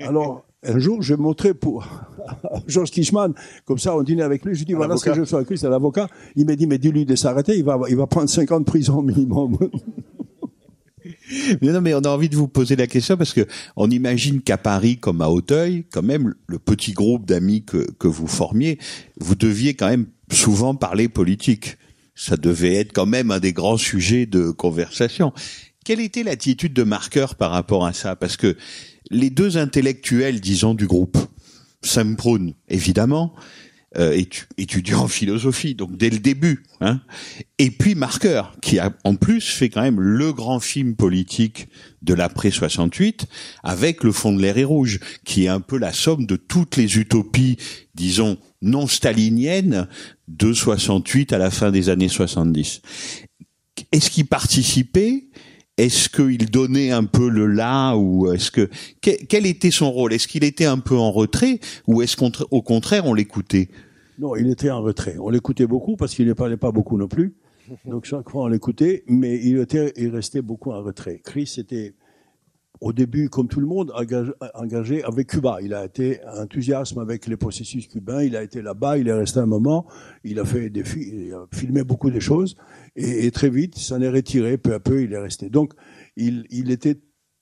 Alors, 0.00 0.46
un 0.62 0.78
jour, 0.78 1.02
je 1.02 1.14
montrais 1.14 1.54
pour 1.54 1.86
Georges 2.66 2.90
Kishman, 2.90 3.32
comme 3.64 3.78
ça, 3.78 3.96
on 3.96 4.02
dînait 4.02 4.22
avec 4.22 4.44
lui, 4.44 4.54
je 4.54 4.60
lui 4.60 4.66
dis, 4.66 4.72
voilà 4.72 4.96
ce 4.96 5.04
que 5.04 5.14
je 5.14 5.24
fais 5.24 5.36
avec 5.36 5.46
Chris, 5.46 5.58
c'est 5.58 5.68
l'avocat. 5.68 6.08
Il 6.34 6.46
m'a 6.46 6.56
dit, 6.56 6.66
mais 6.66 6.78
dis-lui 6.78 7.04
de 7.04 7.14
s'arrêter, 7.14 7.56
il 7.56 7.64
va, 7.64 7.78
il 7.88 7.96
va 7.96 8.06
prendre 8.06 8.28
50 8.28 8.66
prisons 8.66 9.02
minimum. 9.02 9.56
Mais 11.62 11.72
non, 11.72 11.80
mais 11.80 11.94
on 11.94 12.00
a 12.00 12.08
envie 12.08 12.28
de 12.28 12.36
vous 12.36 12.48
poser 12.48 12.76
la 12.76 12.86
question 12.86 13.16
parce 13.16 13.32
que 13.32 13.46
on 13.76 13.90
imagine 13.90 14.40
qu'à 14.40 14.58
Paris, 14.58 14.98
comme 14.98 15.22
à 15.22 15.28
Auteuil, 15.28 15.84
quand 15.90 16.02
même, 16.02 16.34
le 16.46 16.58
petit 16.58 16.92
groupe 16.92 17.26
d'amis 17.26 17.64
que, 17.64 17.90
que 17.98 18.08
vous 18.08 18.26
formiez, 18.26 18.78
vous 19.18 19.34
deviez 19.34 19.74
quand 19.74 19.88
même 19.88 20.06
souvent 20.30 20.74
parler 20.74 21.08
politique. 21.08 21.76
Ça 22.14 22.36
devait 22.36 22.74
être 22.74 22.92
quand 22.92 23.06
même 23.06 23.30
un 23.30 23.40
des 23.40 23.52
grands 23.52 23.76
sujets 23.76 24.26
de 24.26 24.50
conversation. 24.50 25.32
Quelle 25.84 26.00
était 26.00 26.22
l'attitude 26.22 26.72
de 26.72 26.82
Marqueur 26.82 27.34
par 27.34 27.50
rapport 27.50 27.86
à 27.86 27.92
ça? 27.92 28.16
Parce 28.16 28.36
que 28.36 28.56
les 29.10 29.30
deux 29.30 29.56
intellectuels, 29.56 30.40
disons, 30.40 30.74
du 30.74 30.86
groupe, 30.86 31.18
Sam 31.82 32.16
Proun, 32.16 32.54
évidemment, 32.68 33.34
euh, 33.98 34.12
étu- 34.14 34.46
étudiant 34.58 35.00
en 35.04 35.08
philosophie, 35.08 35.74
donc 35.74 35.96
dès 35.96 36.10
le 36.10 36.18
début, 36.18 36.62
hein, 36.80 37.00
et 37.58 37.70
puis 37.70 37.94
Marqueur, 37.94 38.56
qui 38.60 38.78
a 38.78 38.92
en 39.04 39.14
plus 39.14 39.40
fait 39.48 39.68
quand 39.68 39.82
même 39.82 40.00
le 40.00 40.32
grand 40.32 40.60
film 40.60 40.96
politique 40.96 41.68
de 42.02 42.14
l'après 42.14 42.50
68, 42.50 43.26
avec 43.62 44.04
Le 44.04 44.12
fond 44.12 44.32
de 44.32 44.40
l'air 44.40 44.58
est 44.58 44.64
rouge, 44.64 45.00
qui 45.24 45.44
est 45.44 45.48
un 45.48 45.60
peu 45.60 45.78
la 45.78 45.92
somme 45.92 46.26
de 46.26 46.36
toutes 46.36 46.76
les 46.76 46.98
utopies, 46.98 47.56
disons, 47.94 48.38
non 48.62 48.86
staliniennes 48.86 49.88
de 50.28 50.52
68 50.52 51.32
à 51.32 51.38
la 51.38 51.50
fin 51.50 51.70
des 51.70 51.88
années 51.88 52.08
70. 52.08 52.82
Est-ce 53.92 54.10
qu'il 54.10 54.26
participait 54.26 55.24
est-ce 55.76 56.08
qu'il 56.08 56.50
donnait 56.50 56.90
un 56.90 57.04
peu 57.04 57.28
le 57.28 57.46
là 57.46 57.94
ou 57.96 58.32
est-ce 58.32 58.50
que 58.50 58.68
que- 59.02 59.24
quel 59.28 59.46
était 59.46 59.70
son 59.70 59.90
rôle? 59.90 60.12
Est-ce 60.12 60.26
qu'il 60.28 60.44
était 60.44 60.64
un 60.64 60.78
peu 60.78 60.96
en 60.96 61.10
retrait 61.12 61.60
ou 61.86 62.02
est-ce 62.02 62.16
qu'au 62.16 62.62
contraire 62.62 63.06
on 63.06 63.14
l'écoutait? 63.14 63.68
Non, 64.18 64.34
il 64.36 64.48
était 64.50 64.70
en 64.70 64.80
retrait. 64.80 65.16
On 65.20 65.28
l'écoutait 65.28 65.66
beaucoup 65.66 65.96
parce 65.96 66.14
qu'il 66.14 66.26
ne 66.26 66.32
parlait 66.32 66.56
pas 66.56 66.72
beaucoup 66.72 66.96
non 66.96 67.08
plus. 67.08 67.34
Donc 67.84 68.04
chaque 68.06 68.30
fois 68.30 68.44
on 68.44 68.46
l'écoutait, 68.48 69.04
mais 69.08 69.38
il 69.44 69.58
était, 69.58 69.92
il 69.96 70.08
restait 70.08 70.40
beaucoup 70.40 70.70
en 70.70 70.82
retrait. 70.82 71.20
Chris 71.22 71.52
était 71.58 71.92
au 72.80 72.92
début, 72.92 73.28
comme 73.28 73.48
tout 73.48 73.60
le 73.60 73.66
monde, 73.66 73.92
engagé, 74.54 75.02
avec 75.04 75.28
Cuba. 75.28 75.58
Il 75.62 75.74
a 75.74 75.84
été 75.84 76.20
enthousiasme 76.26 76.98
avec 76.98 77.26
les 77.26 77.36
processus 77.36 77.86
cubains. 77.86 78.22
Il 78.22 78.36
a 78.36 78.42
été 78.42 78.62
là-bas, 78.62 78.98
il 78.98 79.08
est 79.08 79.12
resté 79.12 79.40
un 79.40 79.46
moment. 79.46 79.86
Il 80.24 80.38
a 80.38 80.44
fait 80.44 80.70
des 80.70 80.84
il 80.96 81.32
a 81.34 81.46
filmé 81.52 81.84
beaucoup 81.84 82.10
de 82.10 82.20
choses 82.20 82.56
et, 82.94 83.30
très 83.30 83.50
vite, 83.50 83.76
s'en 83.76 84.00
est 84.00 84.08
retiré. 84.08 84.58
Peu 84.58 84.74
à 84.74 84.80
peu, 84.80 85.02
il 85.02 85.12
est 85.12 85.18
resté. 85.18 85.48
Donc, 85.48 85.72
il, 86.16 86.70
était 86.70 87.00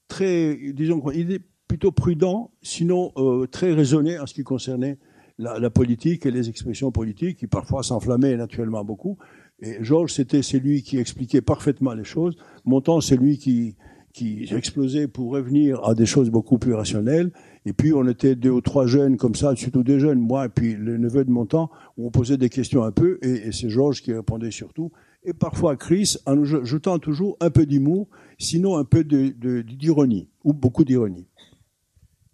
très, 0.09 0.57
disons, 0.73 1.03
il 1.11 1.33
est 1.33 1.43
plutôt 1.69 1.93
prudent, 1.93 2.53
sinon 2.63 3.13
euh, 3.17 3.47
très 3.47 3.73
raisonné 3.73 4.19
en 4.19 4.27
ce 4.27 4.35
qui 4.35 4.45
concernait 4.45 4.99
la, 5.39 5.71
politique 5.71 6.27
et 6.27 6.31
les 6.31 6.49
expressions 6.49 6.93
politiques, 6.93 7.39
qui 7.39 7.47
parfois 7.47 7.83
s'enflammaient 7.83 8.37
naturellement 8.37 8.85
beaucoup. 8.85 9.19
Et 9.61 9.83
Georges, 9.83 10.13
c'était 10.13 10.43
celui 10.43 10.83
qui 10.83 10.99
expliquait 10.99 11.41
parfaitement 11.41 11.95
les 11.95 12.05
choses. 12.05 12.37
Montand, 12.65 13.01
c'est 13.01 13.17
lui 13.17 13.39
qui, 13.39 13.77
qui 14.15 14.49
explosait 14.53 15.09
pour 15.09 15.33
revenir 15.33 15.85
à 15.85 15.95
des 15.95 16.07
choses 16.07 16.31
beaucoup 16.31 16.57
plus 16.57 16.73
rationnelles. 16.73 17.33
Et 17.67 17.73
puis 17.73 17.93
on 17.93 18.07
était 18.07 18.37
deux 18.37 18.51
ou 18.51 18.61
trois 18.61 18.87
jeunes 18.87 19.17
comme 19.17 19.35
ça, 19.35 19.55
surtout 19.57 19.83
des 19.83 19.99
jeunes, 19.99 20.21
moi 20.21 20.47
et 20.47 20.49
puis 20.49 20.75
le 20.75 20.97
neveu 20.97 21.25
de 21.25 21.31
mon 21.31 21.47
temps, 21.47 21.71
où 21.99 22.07
on 22.07 22.11
posait 22.11 22.37
des 22.37 22.49
questions 22.49 22.85
un 22.85 22.93
peu, 22.93 23.19
et, 23.23 23.51
c'est 23.51 23.69
Georges 23.69 24.03
qui 24.03 24.13
répondait 24.13 24.53
surtout. 24.53 24.93
Et 25.25 25.33
parfois 25.33 25.77
Chris, 25.77 26.17
en 26.27 26.37
nous 26.37 26.65
jetant 26.65 26.99
toujours 27.01 27.37
un 27.41 27.51
peu 27.51 27.67
d'humour, 27.67 28.09
sinon 28.39 28.77
un 28.77 28.85
peu 28.85 29.03
d'ironie, 29.03 30.29
ou 30.45 30.53
beaucoup 30.53 30.85
d'ironie. 30.85 31.27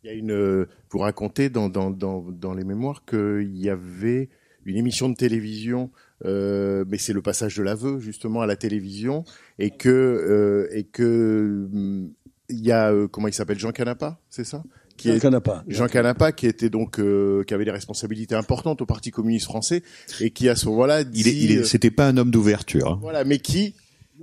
Il 0.04 0.06
y 0.06 0.10
a 0.10 0.14
une, 0.14 0.32
euh, 0.32 0.66
vous 0.90 0.98
racontez 0.98 1.48
dans, 1.48 1.70
dans, 1.70 1.90
dans 1.90 2.54
les 2.54 2.64
mémoires 2.64 3.04
qu'il 3.06 3.56
y 3.56 3.70
avait 3.70 4.28
une 4.64 4.76
émission 4.76 5.08
de 5.08 5.14
télévision, 5.14 5.90
euh, 6.24 6.84
mais 6.88 6.98
c'est 6.98 7.12
le 7.12 7.22
passage 7.22 7.56
de 7.56 7.62
l'aveu 7.62 7.98
justement 7.98 8.42
à 8.42 8.46
la 8.46 8.56
télévision, 8.56 9.24
et 9.58 9.70
que 9.70 9.88
euh, 9.88 10.68
et 10.76 10.84
que 10.84 11.68
hum, 11.72 12.10
il 12.48 12.60
y 12.60 12.72
a 12.72 12.92
euh, 12.92 13.08
comment 13.08 13.28
il 13.28 13.34
s'appelle 13.34 13.58
Jean 13.58 13.72
Canapa, 13.72 14.18
c'est 14.28 14.44
ça? 14.44 14.62
Qui 14.96 15.08
Jean 15.08 15.14
est 15.14 15.20
Canapa. 15.20 15.64
Jean 15.68 15.86
Canapa 15.86 16.32
qui 16.32 16.46
était 16.46 16.68
donc 16.68 16.98
euh, 16.98 17.42
qui 17.44 17.54
avait 17.54 17.64
des 17.64 17.70
responsabilités 17.70 18.34
importantes 18.34 18.82
au 18.82 18.86
Parti 18.86 19.10
communiste 19.10 19.46
français 19.46 19.82
et 20.20 20.30
qui 20.30 20.48
à 20.48 20.56
ce 20.56 20.66
moment-là 20.68 21.04
dit 21.04 21.20
Il 21.20 21.28
est, 21.28 21.36
il 21.36 21.52
est, 21.52 21.64
c'était 21.64 21.90
pas 21.90 22.08
un 22.08 22.16
homme 22.16 22.30
d'ouverture. 22.30 22.86
hein. 22.86 22.98
voilà, 23.00 23.24
mais 23.24 23.38
qui 23.38 23.74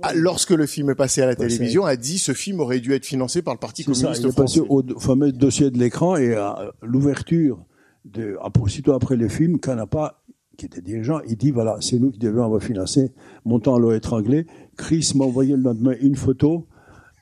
ah, 0.02 0.14
lorsque 0.14 0.50
le 0.50 0.66
film 0.66 0.90
est 0.90 0.94
passé 0.94 1.22
à 1.22 1.26
la 1.26 1.34
télévision 1.34 1.84
a 1.84 1.96
dit 1.96 2.18
ce 2.18 2.32
film 2.32 2.60
aurait 2.60 2.78
dû 2.78 2.92
être 2.92 3.04
financé 3.04 3.42
par 3.42 3.54
le 3.54 3.58
Parti 3.58 3.82
C'est 3.82 3.94
ça, 3.94 4.02
communiste 4.02 4.22
il 4.22 4.28
est 4.28 4.36
passé 4.36 4.60
au 4.60 5.00
fameux 5.00 5.32
dossier 5.32 5.72
de 5.72 5.78
l'écran 5.78 6.16
et 6.16 6.34
à 6.34 6.70
l'ouverture 6.82 7.64
de, 8.04 8.36
aussitôt 8.60 8.92
après 8.92 9.16
le 9.16 9.28
film, 9.28 9.58
Canapa, 9.58 10.20
qui 10.58 10.66
était 10.66 10.82
dirigeant, 10.82 11.20
il 11.26 11.36
dit 11.36 11.52
voilà, 11.52 11.76
c'est 11.80 11.98
nous 11.98 12.10
qui 12.10 12.18
devions 12.18 12.44
avoir 12.44 12.60
financé, 12.62 13.12
montant 13.46 13.76
à 13.76 13.78
l'eau 13.78 13.92
étranglé. 13.92 14.44
Chris 14.76 15.12
m'a 15.14 15.24
envoyé 15.24 15.56
le 15.56 15.62
lendemain 15.62 15.94
une 16.02 16.16
photo 16.16 16.66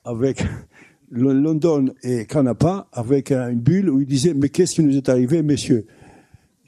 avec 0.05 0.43
London 1.11 1.91
et 2.03 2.25
Canapa 2.27 2.89
avec 2.93 3.31
un- 3.31 3.51
une 3.51 3.61
bulle 3.61 3.91
où 3.91 4.01
il 4.01 4.07
disait 4.07 4.35
mais 4.35 4.49
qu'est-ce 4.49 4.75
qui 4.75 4.83
nous 4.83 4.97
est 4.97 5.09
arrivé, 5.09 5.43
messieurs? 5.43 5.87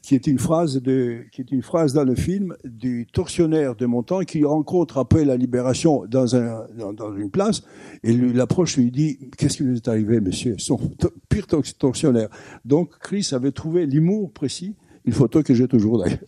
Qui 0.02 0.14
est 0.14 0.26
une 0.26 0.38
phrase 0.38 0.80
de, 0.80 1.18
qui 1.32 1.40
est 1.40 1.50
une 1.52 1.62
phrase 1.62 1.92
dans 1.92 2.04
le 2.04 2.14
film 2.14 2.54
du 2.64 3.06
tortionnaire 3.12 3.74
de 3.74 3.84
Montand 3.86 4.20
qui 4.20 4.44
rencontre 4.44 4.96
après 4.98 5.24
la 5.24 5.36
libération 5.36 6.04
dans 6.08 6.36
un, 6.36 6.66
dans, 6.78 6.92
dans 6.92 7.14
une 7.16 7.30
place 7.30 7.62
et 8.04 8.12
l'approche 8.12 8.76
lui 8.76 8.90
dit 8.90 9.18
qu'est-ce 9.36 9.56
qui 9.58 9.64
nous 9.64 9.76
est 9.76 9.88
arrivé 9.88 10.20
monsieur 10.20 10.54
son 10.58 10.78
pire 11.28 11.46
tor- 11.46 11.62
tortionnaire 11.78 12.28
donc 12.64 12.90
Chris 13.00 13.28
avait 13.32 13.52
trouvé 13.52 13.84
l'humour 13.86 14.30
précis 14.32 14.76
une 15.04 15.12
photo 15.12 15.42
que 15.42 15.52
j'ai 15.52 15.68
toujours 15.68 15.98
d'ailleurs 15.98 16.20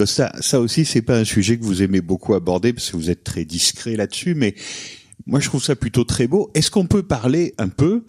Costa, 0.00 0.32
ça 0.40 0.60
aussi, 0.60 0.86
c'est 0.86 1.02
pas 1.02 1.18
un 1.18 1.24
sujet 1.24 1.58
que 1.58 1.62
vous 1.62 1.82
aimez 1.82 2.00
beaucoup 2.00 2.32
aborder 2.32 2.72
parce 2.72 2.90
que 2.90 2.96
vous 2.96 3.10
êtes 3.10 3.22
très 3.22 3.44
discret 3.44 3.96
là-dessus, 3.96 4.34
mais 4.34 4.54
moi, 5.26 5.40
je 5.40 5.48
trouve 5.50 5.62
ça 5.62 5.76
plutôt 5.76 6.04
très 6.04 6.26
beau. 6.26 6.50
Est-ce 6.54 6.70
qu'on 6.70 6.86
peut 6.86 7.02
parler 7.02 7.52
un 7.58 7.68
peu 7.68 8.04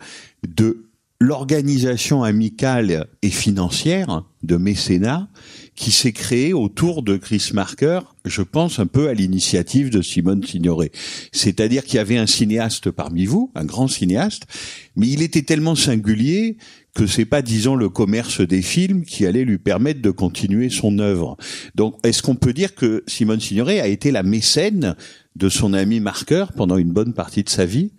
de 0.47 0.85
l'organisation 1.21 2.23
amicale 2.23 3.05
et 3.21 3.29
financière 3.29 4.23
de 4.41 4.57
mécénat 4.57 5.29
qui 5.75 5.91
s'est 5.91 6.13
créée 6.13 6.51
autour 6.51 7.03
de 7.03 7.15
Chris 7.15 7.51
Marker, 7.53 7.99
je 8.25 8.41
pense 8.41 8.79
un 8.79 8.87
peu 8.87 9.07
à 9.07 9.13
l'initiative 9.13 9.91
de 9.91 10.01
Simone 10.01 10.43
Signoret. 10.43 10.91
C'est-à-dire 11.31 11.83
qu'il 11.83 11.97
y 11.97 11.99
avait 11.99 12.17
un 12.17 12.25
cinéaste 12.25 12.89
parmi 12.89 13.25
vous, 13.25 13.51
un 13.53 13.65
grand 13.65 13.87
cinéaste, 13.87 14.47
mais 14.95 15.09
il 15.09 15.21
était 15.21 15.43
tellement 15.43 15.75
singulier 15.75 16.57
que 16.95 17.05
c'est 17.05 17.25
pas, 17.25 17.43
disons, 17.43 17.75
le 17.75 17.89
commerce 17.89 18.41
des 18.41 18.63
films 18.63 19.05
qui 19.05 19.27
allait 19.27 19.45
lui 19.45 19.59
permettre 19.59 20.01
de 20.01 20.09
continuer 20.09 20.69
son 20.69 20.97
œuvre. 20.97 21.37
Donc, 21.75 21.95
est-ce 22.03 22.23
qu'on 22.23 22.35
peut 22.35 22.51
dire 22.51 22.73
que 22.73 23.03
Simone 23.05 23.39
Signoret 23.39 23.79
a 23.79 23.87
été 23.87 24.09
la 24.09 24.23
mécène 24.23 24.95
de 25.35 25.49
son 25.49 25.73
ami 25.73 25.99
Marker 25.99 26.45
pendant 26.55 26.77
une 26.77 26.91
bonne 26.91 27.13
partie 27.13 27.43
de 27.43 27.49
sa 27.49 27.65
vie 27.65 27.93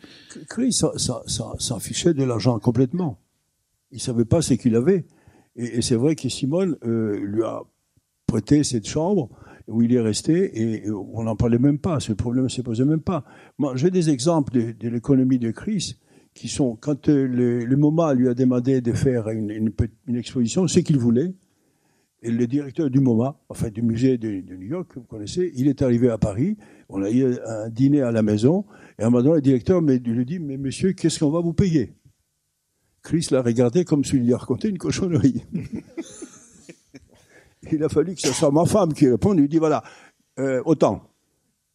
Chris 0.49 0.73
s'en 0.73 1.79
fichait 1.79 2.15
de 2.15 2.25
l'argent 2.25 2.59
complètement 2.59 3.19
il 3.91 4.01
savait 4.01 4.25
pas 4.25 4.43
ce 4.43 4.55
qu'il 4.55 4.77
avait 4.77 5.07
et, 5.57 5.83
c'est 5.83 5.97
vrai 5.97 6.15
que 6.15 6.29
Simone 6.29 6.77
euh, 6.85 7.19
lui 7.19 7.43
a 7.43 7.63
prêté 8.27 8.65
cette 8.65 8.87
chambre 8.87 9.29
où 9.69 9.83
il 9.83 9.95
est 9.95 10.01
resté 10.01 10.61
et 10.61 10.91
on 10.91 11.25
n'en 11.25 11.37
parlait 11.37 11.59
même 11.59 11.79
pas. 11.79 12.01
Ce 12.01 12.13
problème 12.13 12.45
ne 12.45 12.49
se 12.49 12.63
posait 12.63 12.85
même 12.85 13.01
pas. 13.01 13.25
Moi, 13.59 13.77
j'ai 13.77 13.91
des 13.91 14.11
exemples 14.11 14.53
de, 14.53 14.89
l'économie 14.89 15.39
de 15.39 15.51
Chris 15.51 15.97
qui 16.35 16.49
sont, 16.49 16.77
quand 16.81 17.09
euh, 17.09 17.27
le, 17.27 17.65
le 17.65 17.77
MoMA 17.77 18.15
lui 18.15 18.29
a 18.29 18.35
demandé 18.35 18.81
de 18.81 18.93
faire 18.93 19.29
une, 19.29 19.73
une 20.07 20.17
exposition, 20.17 20.67
ce 20.67 20.81
qu'il 20.81 20.99
voulait, 20.99 21.35
et 22.23 22.31
le 22.31 22.47
directeur 22.47 22.89
du 22.89 23.01
MoMA, 23.01 23.37
enfin 23.49 23.69
du 23.69 23.83
musée 23.83 24.17
de, 24.17 24.29
New 24.29 24.63
York, 24.63 24.87
que 24.89 25.01
vous 25.01 25.07
connaissez, 25.07 25.51
il 25.57 25.67
est 25.67 25.83
arrivé 25.83 26.09
à 26.09 26.19
Paris, 26.19 26.57
on 26.89 27.03
a 27.03 27.11
eu 27.11 27.37
un 27.45 27.69
dîner 27.69 28.01
à 28.01 28.13
la 28.13 28.23
maison, 28.23 28.65
et 28.99 29.03
à 29.03 29.09
un 29.09 29.11
moment 29.11 29.35
le 29.35 29.41
directeur 29.41 29.81
lui 29.81 30.25
dit, 30.25 30.39
mais 30.39 30.57
monsieur, 30.57 30.93
qu'est-ce 30.93 31.19
qu'on 31.19 31.31
va 31.31 31.41
vous 31.41 31.53
payer? 31.53 31.95
Chris 33.03 33.27
l'a 33.33 33.43
regardé 33.43 33.85
comme 33.85 34.05
s'il 34.05 34.23
lui 34.23 34.33
a 34.33 34.37
raconté 34.37 34.69
une 34.69 34.79
cochonnerie. 34.79 35.43
il 37.73 37.83
a 37.83 37.89
fallu 37.89 38.15
que 38.15 38.21
ce 38.21 38.33
soit 38.33 38.53
ma 38.53 38.67
femme 38.67 38.93
qui 38.93 39.09
réponde, 39.09 39.39
il 39.39 39.43
lui 39.43 39.49
dit, 39.49 39.59
voilà, 39.59 39.83
euh, 40.39 40.63
autant. 40.65 41.09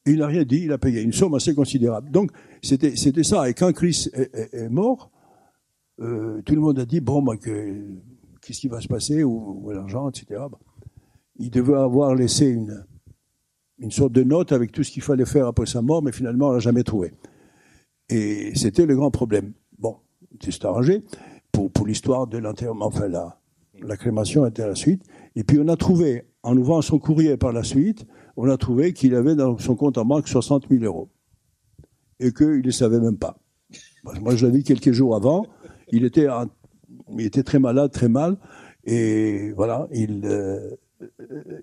Il 0.06 0.20
n'a 0.20 0.28
rien 0.28 0.44
dit, 0.44 0.62
il 0.64 0.72
a 0.72 0.78
payé 0.78 1.02
une 1.02 1.12
somme 1.12 1.34
assez 1.34 1.54
considérable. 1.54 2.10
Donc, 2.12 2.32
c'était 2.62 3.24
ça. 3.24 3.50
Et 3.50 3.54
quand 3.54 3.74
Chris 3.74 4.08
est, 4.14 4.70
mort, 4.70 5.12
euh, 6.00 6.42
tout 6.44 6.56
le 6.56 6.62
monde 6.62 6.80
a 6.80 6.86
dit, 6.86 7.02
bon, 7.02 7.22
bah, 7.22 7.36
que- 7.36 7.84
qu'est-ce 8.48 8.60
qui 8.62 8.68
va 8.70 8.80
se 8.82 8.88
passer, 8.88 9.24
où, 9.24 9.62
où 9.64 9.72
est 9.72 9.76
l'argent, 9.76 10.10
etc. 10.10 10.42
Il 11.38 11.52
devait 11.52 11.76
avoir 11.76 12.16
laissé 12.16 12.48
une, 12.48 12.86
une 13.80 13.92
sorte 13.92 14.14
de 14.14 14.24
note 14.24 14.52
avec 14.52 14.72
tout 14.72 14.84
ce 14.84 14.92
qu'il 14.92 15.02
fallait 15.04 15.26
faire 15.26 15.48
après 15.48 15.66
sa 15.66 15.82
mort, 15.82 16.02
mais 16.02 16.12
finalement, 16.12 16.48
on 16.48 16.52
l'a 16.54 16.60
jamais 16.60 16.84
trouvé. 16.84 17.14
Et 18.10 18.54
c'était 18.56 18.86
le 18.86 18.96
grand 18.96 19.12
problème. 19.12 19.52
Bon, 19.78 19.98
c'est 20.42 20.64
arrangé 20.66 21.04
pour, 21.52 21.72
pour 21.72 21.86
l'histoire 21.86 22.26
de 22.28 22.38
l'enterrement, 22.38 22.86
enfin, 22.86 23.08
la, 23.08 23.40
la 23.82 23.98
crémation 23.98 24.46
était 24.46 24.64
à 24.64 24.68
la 24.68 24.76
suite. 24.76 25.04
Et 25.36 25.44
puis, 25.44 25.60
on 25.60 25.68
a 25.68 25.76
trouvé, 25.76 26.24
en 26.42 26.56
ouvrant 26.58 26.82
son 26.82 27.00
courrier 27.00 27.36
par 27.38 27.52
la 27.52 27.64
suite, 27.64 28.06
on 28.38 28.50
a 28.50 28.58
trouvé 28.58 28.94
qu'il 28.94 29.14
avait 29.14 29.36
dans 29.36 29.58
son 29.58 29.76
compte 29.76 29.98
en 29.98 30.06
banque 30.06 30.28
60 30.28 30.68
000 30.70 30.84
euros. 30.86 31.10
Et 32.20 32.32
qu'il 32.32 32.66
ne 32.66 32.72
savait 32.72 33.00
même 33.00 33.18
pas. 33.18 33.38
Moi, 34.22 34.36
je 34.36 34.48
vu 34.48 34.64
quelques 34.64 34.92
jours 34.92 35.16
avant. 35.16 35.46
Il 35.92 36.04
était, 36.06 36.30
en- 36.30 36.48
il 37.18 37.26
était 37.26 37.44
très 37.44 37.60
malade, 37.60 37.92
très 37.92 38.10
mal. 38.10 38.38
Et 38.86 39.52
voilà, 39.56 39.88
il, 39.94 40.22
euh, 40.24 40.70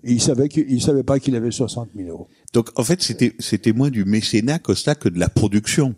il 0.03 0.21
savait 0.21 0.47
qu'il 0.47 0.65
il 0.69 0.81
savait 0.81 1.03
pas 1.03 1.19
qu'il 1.19 1.35
avait 1.35 1.51
60 1.51 1.89
000 1.95 2.09
euros. 2.09 2.27
Donc 2.53 2.69
en 2.75 2.83
fait, 2.83 3.01
c'était 3.01 3.33
c'était 3.39 3.73
moins 3.73 3.89
du 3.89 4.05
mécénat 4.05 4.59
Costa 4.59 4.95
que 4.95 5.09
de 5.09 5.19
la 5.19 5.29
production. 5.29 5.95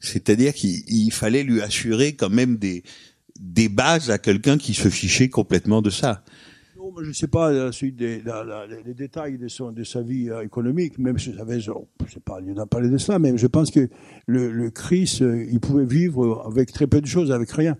C'est-à-dire 0.00 0.52
qu'il 0.52 0.82
il 0.88 1.10
fallait 1.12 1.42
lui 1.44 1.60
assurer 1.62 2.14
quand 2.14 2.30
même 2.30 2.56
des 2.56 2.82
des 3.40 3.68
bases 3.68 4.10
à 4.10 4.18
quelqu'un 4.18 4.58
qui 4.58 4.74
se 4.74 4.88
fichait 4.88 5.28
complètement 5.28 5.80
de 5.82 5.90
ça. 5.90 6.22
Non, 6.76 6.92
mais 6.96 7.04
je 7.04 7.08
ne 7.08 7.14
sais 7.14 7.26
pas 7.28 7.50
la 7.50 7.72
suite 7.72 7.96
des, 7.96 8.20
la- 8.22 8.44
la- 8.44 8.66
les 8.66 8.94
détails 8.94 9.38
de, 9.38 9.48
son, 9.48 9.72
de 9.72 9.82
sa 9.84 10.02
vie 10.02 10.28
euh, 10.28 10.42
économique, 10.44 10.98
même 10.98 11.18
si 11.18 11.32
j'avais, 11.32 11.58
je 11.58 11.70
ne 11.70 12.08
sais 12.12 12.20
pas 12.20 12.40
lieu 12.40 12.52
d'en 12.52 12.66
parler 12.66 12.90
de 12.90 12.98
cela, 12.98 13.18
mais 13.18 13.36
je 13.38 13.46
pense 13.46 13.70
que 13.70 13.88
le, 14.26 14.52
le 14.52 14.70
Chris, 14.70 15.18
euh, 15.22 15.44
il 15.50 15.60
pouvait 15.60 15.86
vivre 15.86 16.44
avec 16.46 16.72
très 16.72 16.86
peu 16.86 17.00
de 17.00 17.06
choses, 17.06 17.32
avec 17.32 17.50
rien. 17.52 17.78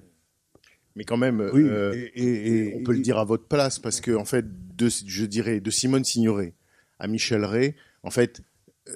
Mais 0.96 1.04
quand 1.04 1.16
même, 1.16 1.40
Oui, 1.52 1.62
euh, 1.64 1.92
et, 2.14 2.22
et- 2.22 2.68
et- 2.68 2.74
on 2.76 2.82
peut 2.84 2.92
le 2.92 3.00
dire 3.00 3.18
à 3.18 3.24
votre 3.24 3.46
place 3.48 3.78
parce 3.78 4.00
que 4.00 4.12
en 4.14 4.24
fait, 4.24 4.44
de, 4.76 4.88
je 4.88 5.24
dirais 5.24 5.60
de 5.60 5.70
Simone 5.70 6.04
Signoret 6.04 6.54
à 6.98 7.08
Michel 7.08 7.44
Ray, 7.44 7.74
en 8.04 8.10
fait, 8.10 8.42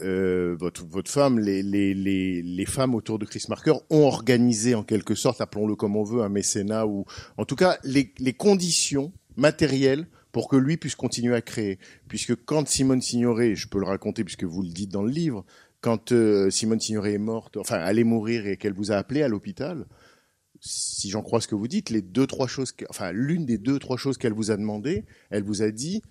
euh, 0.03 0.55
votre 0.59 0.85
votre 0.87 1.11
femme, 1.11 1.39
les, 1.39 1.63
les 1.63 1.95
les 1.95 2.43
les 2.43 2.67
femmes 2.67 2.95
autour 2.95 3.19
de 3.19 3.25
Chris 3.25 3.45
Marker 3.49 3.73
ont 3.91 4.05
organisé 4.07 4.75
en 4.75 4.83
quelque 4.85 5.15
sorte, 5.15 5.41
appelons-le 5.41 5.75
comme 5.77 5.97
on 5.97 6.05
veut, 6.05 6.23
un 6.23 6.29
mécénat 6.29 6.87
ou 6.87 7.05
en 7.37 7.45
tout 7.45 7.57
cas 7.57 7.79
les 7.85 8.13
les 8.19 8.33
conditions 8.35 9.13
matérielles 9.37 10.07
pour 10.31 10.49
que 10.49 10.57
lui 10.57 10.77
puisse 10.77 10.95
continuer 10.95 11.35
à 11.35 11.41
créer. 11.41 11.79
Puisque 12.07 12.35
quand 12.45 12.69
Simone 12.69 13.01
Signoret, 13.01 13.55
je 13.57 13.67
peux 13.67 13.79
le 13.81 13.87
raconter 13.87 14.25
puisque 14.25 14.45
vous 14.45 14.63
le 14.63 14.69
dites 14.69 14.91
dans 14.93 15.03
le 15.03 15.11
livre, 15.11 15.45
quand 15.81 16.13
euh, 16.13 16.51
Simone 16.51 16.81
Signoret 16.81 17.15
est 17.15 17.19
morte, 17.19 17.57
enfin 17.57 17.79
allait 17.79 18.05
mourir 18.05 18.47
et 18.47 18.57
qu'elle 18.59 18.75
vous 18.75 18.93
a 18.93 18.97
appelé 18.97 19.23
à 19.23 19.29
l'hôpital, 19.29 19.87
si 20.61 21.11
j'en 21.11 21.23
crois 21.23 21.41
ce 21.41 21.49
que 21.49 21.55
vous 21.55 21.69
dites, 21.69 21.91
les 21.91 22.03
deux 22.03 22.27
trois 22.27 22.47
choses, 22.49 22.73
que- 22.73 22.85
enfin 22.91 23.13
l'une 23.13 23.47
des 23.47 23.59
deux 23.59 23.79
trois 23.79 23.97
choses 23.97 24.19
qu'elle 24.19 24.33
vous 24.33 24.51
a 24.51 24.57
demandé, 24.57 25.05
elle 25.31 25.43
vous 25.45 25.63
a 25.63 25.71
dit 25.71 26.03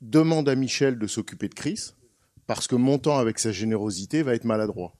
demande 0.00 0.48
à 0.48 0.54
Michel 0.54 0.98
de 0.98 1.06
s'occuper 1.06 1.48
de 1.48 1.54
Chris 1.54 1.90
parce 2.46 2.66
que 2.66 2.76
montant 2.76 3.18
avec 3.18 3.38
sa 3.38 3.50
générosité 3.52 4.22
va 4.22 4.34
être 4.34 4.44
maladroit. 4.44 4.94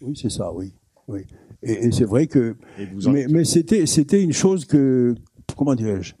oui, 0.00 0.16
c'est 0.20 0.30
ça, 0.30 0.52
oui. 0.52 0.74
oui. 1.08 1.22
Et, 1.62 1.86
et 1.86 1.92
c'est 1.92 2.04
vrai 2.04 2.26
que. 2.28 2.56
En- 3.06 3.10
Mais, 3.10 3.26
mais 3.28 3.44
c'était, 3.44 3.84
c'était 3.86 4.22
une 4.22 4.32
chose 4.32 4.64
que. 4.64 5.14
Comment 5.56 5.74
dirais-je 5.74 6.14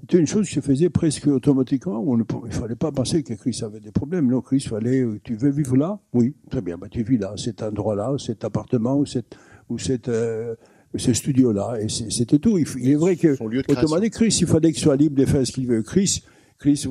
C'était 0.00 0.18
une 0.18 0.26
chose 0.26 0.48
qui 0.48 0.54
se 0.54 0.60
faisait 0.60 0.90
presque 0.90 1.28
automatiquement. 1.28 2.02
On 2.04 2.16
ne, 2.16 2.24
il 2.46 2.52
fallait 2.52 2.74
pas 2.74 2.90
penser 2.90 3.22
que 3.22 3.34
Chris 3.34 3.60
avait 3.62 3.78
des 3.78 3.92
problèmes. 3.92 4.26
Non, 4.28 4.40
Chris, 4.40 4.60
fallait. 4.60 5.00
euh, 5.02 5.20
Tu 5.22 5.36
veux 5.36 5.50
vivre 5.50 5.76
là? 5.76 6.00
Oui, 6.12 6.34
très 6.50 6.60
bien. 6.60 6.76
Bah, 6.76 6.88
tu 6.90 7.04
vis 7.04 7.18
là, 7.18 7.34
cet 7.36 7.62
endroit-là, 7.62 8.16
cet 8.18 8.44
appartement 8.44 8.96
ou, 8.96 9.06
cette, 9.06 9.36
ou 9.72 9.78
cette, 9.78 10.08
euh, 10.08 10.54
ce 10.96 11.12
studio-là. 11.12 11.78
Et 11.80 11.88
c'était 11.88 12.38
tout. 12.38 12.58
Il, 12.58 12.90
est 12.90 12.94
vrai 12.94 13.16
que. 13.16 13.36
Autrement 13.70 14.00
Chris, 14.10 14.36
il 14.40 14.46
fallait 14.46 14.72
qu'il 14.72 14.82
soit 14.82 14.96
libre 14.96 15.16
de 15.16 15.24
faire 15.24 15.46
ce 15.46 15.52
qu'il 15.52 15.66
veut. 15.66 15.82
Chris, 15.82 16.22
Chris, 16.58 16.86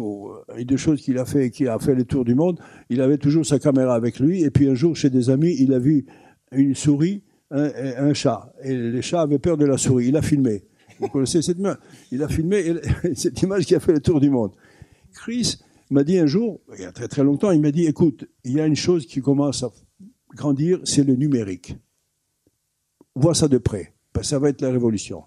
une 0.57 0.65
des 0.65 0.77
choses 0.77 1.01
qu'il 1.01 1.17
a 1.17 1.25
fait, 1.25 1.49
qui 1.49 1.67
a 1.67 1.79
fait 1.79 1.95
le 1.95 2.03
tour 2.03 2.25
du 2.25 2.35
monde, 2.35 2.59
il 2.89 3.01
avait 3.01 3.17
toujours 3.17 3.45
sa 3.45 3.59
caméra 3.59 3.95
avec 3.95 4.19
lui. 4.19 4.43
Et 4.43 4.51
puis 4.51 4.67
un 4.67 4.75
jour, 4.75 4.95
chez 4.95 5.09
des 5.09 5.29
amis, 5.29 5.55
il 5.59 5.73
a 5.73 5.79
vu 5.79 6.05
une 6.51 6.75
souris, 6.75 7.23
un, 7.51 7.71
un 7.97 8.13
chat. 8.13 8.53
Et 8.63 8.75
les 8.75 9.01
chats 9.01 9.21
avaient 9.21 9.39
peur 9.39 9.57
de 9.57 9.65
la 9.65 9.77
souris. 9.77 10.07
Il 10.07 10.17
a 10.17 10.21
filmé. 10.21 10.63
Vous 10.99 11.07
connaissez 11.07 11.41
cette 11.41 11.57
main 11.57 11.77
Il 12.11 12.21
a 12.21 12.27
filmé 12.27 12.63
et 13.03 13.15
cette 13.15 13.41
image 13.41 13.65
qui 13.65 13.75
a 13.75 13.79
fait 13.79 13.93
le 13.93 13.99
tour 13.99 14.19
du 14.19 14.29
monde. 14.29 14.51
Chris 15.13 15.57
m'a 15.89 16.03
dit 16.03 16.17
un 16.19 16.27
jour, 16.27 16.61
il 16.75 16.81
y 16.81 16.85
a 16.85 16.91
très 16.91 17.07
très 17.07 17.23
longtemps, 17.23 17.51
il 17.51 17.59
m'a 17.59 17.71
dit, 17.71 17.85
écoute, 17.85 18.25
il 18.43 18.53
y 18.53 18.61
a 18.61 18.65
une 18.65 18.75
chose 18.75 19.05
qui 19.05 19.19
commence 19.21 19.63
à 19.63 19.71
grandir, 20.35 20.79
c'est 20.83 21.03
le 21.03 21.15
numérique. 21.15 21.75
Vois 23.15 23.35
ça 23.35 23.47
de 23.47 23.57
près, 23.57 23.93
que 24.13 24.23
ça 24.23 24.39
va 24.39 24.49
être 24.49 24.61
la 24.61 24.69
révolution. 24.71 25.23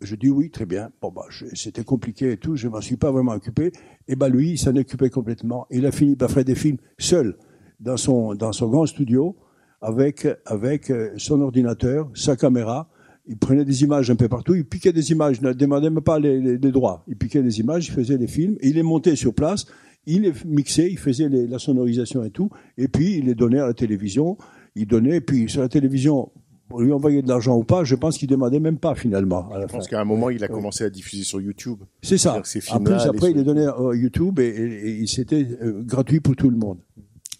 Je 0.00 0.14
dis 0.16 0.30
oui, 0.30 0.50
très 0.50 0.66
bien. 0.66 0.90
Bon, 1.02 1.12
je- 1.28 1.46
c'était 1.54 1.84
compliqué 1.84 2.32
et 2.32 2.36
tout, 2.38 2.56
je 2.56 2.68
m'en 2.68 2.80
suis 2.80 2.96
pas 2.96 3.10
vraiment 3.10 3.32
occupé. 3.32 3.70
Et 4.08 4.16
ben 4.16 4.28
lui, 4.28 4.52
il 4.52 4.58
s'en 4.58 4.74
occupait 4.74 5.10
complètement. 5.10 5.66
Il 5.70 5.84
a 5.86 5.92
fini 5.92 6.16
par 6.16 6.30
faire 6.30 6.44
des 6.44 6.54
films 6.54 6.78
seul, 6.98 7.36
dans 7.80 7.96
son, 7.96 8.34
dans 8.34 8.52
son 8.52 8.68
grand 8.68 8.86
studio, 8.86 9.36
avec, 9.82 10.26
avec 10.46 10.90
euh, 10.90 11.10
son 11.18 11.40
ordinateur, 11.40 12.10
sa 12.14 12.36
caméra. 12.36 12.88
Il 13.26 13.36
prenait 13.36 13.64
des 13.64 13.82
images 13.82 14.10
un 14.10 14.16
peu 14.16 14.28
partout, 14.28 14.54
il 14.54 14.64
piquait 14.64 14.92
des 14.92 15.12
images, 15.12 15.36
il 15.40 15.46
ne 15.46 15.52
demandait 15.52 15.90
même 15.90 16.02
pas 16.02 16.18
les, 16.18 16.58
droits. 16.58 17.04
Il 17.06 17.16
piquait 17.16 17.42
des 17.42 17.60
images, 17.60 17.86
il 17.86 17.92
faisait 17.92 18.18
des 18.18 18.26
films, 18.26 18.56
il 18.62 18.74
les 18.74 18.82
montait 18.82 19.14
sur 19.14 19.34
place, 19.34 19.66
il 20.06 20.22
les 20.22 20.32
mixait, 20.46 20.90
il 20.90 20.98
faisait 20.98 21.28
la 21.28 21.58
sonorisation 21.58 22.24
et 22.24 22.30
tout, 22.30 22.50
et 22.78 22.88
puis 22.88 23.18
il 23.18 23.26
les 23.26 23.34
donnait 23.34 23.60
à 23.60 23.66
la 23.66 23.74
télévision. 23.74 24.36
Il 24.76 24.86
donnait, 24.86 25.16
et 25.16 25.20
puis 25.20 25.48
sur 25.48 25.60
la 25.62 25.68
télévision, 25.68 26.30
on 26.72 26.80
lui 26.80 26.92
envoyait 26.92 27.22
de 27.22 27.28
l'argent 27.28 27.56
ou 27.56 27.64
pas, 27.64 27.82
je 27.82 27.96
pense 27.96 28.16
qu'il 28.16 28.28
demandait 28.28 28.60
même 28.60 28.78
pas 28.78 28.94
finalement 28.94 29.50
à 29.50 29.58
la 29.58 29.66
Je 29.66 29.72
fin. 29.72 29.78
pense 29.78 29.88
qu'à 29.88 30.00
un 30.00 30.04
moment, 30.04 30.30
il 30.30 30.42
a 30.44 30.48
commencé 30.48 30.84
à 30.84 30.90
diffuser 30.90 31.24
sur 31.24 31.40
YouTube. 31.40 31.78
C'est 32.02 32.18
ça. 32.18 32.40
En 32.70 32.80
plus, 32.80 32.94
après, 33.02 33.32
il 33.32 33.38
est 33.38 33.42
donné 33.44 33.66
à 33.66 33.76
YouTube 33.94 34.38
et, 34.38 34.44
et- 34.46 35.02
et 35.02 35.06
c'était 35.06 35.46
euh, 35.62 35.82
gratuit 35.82 36.20
pour 36.20 36.36
tout 36.36 36.48
le 36.50 36.56
monde. 36.56 36.78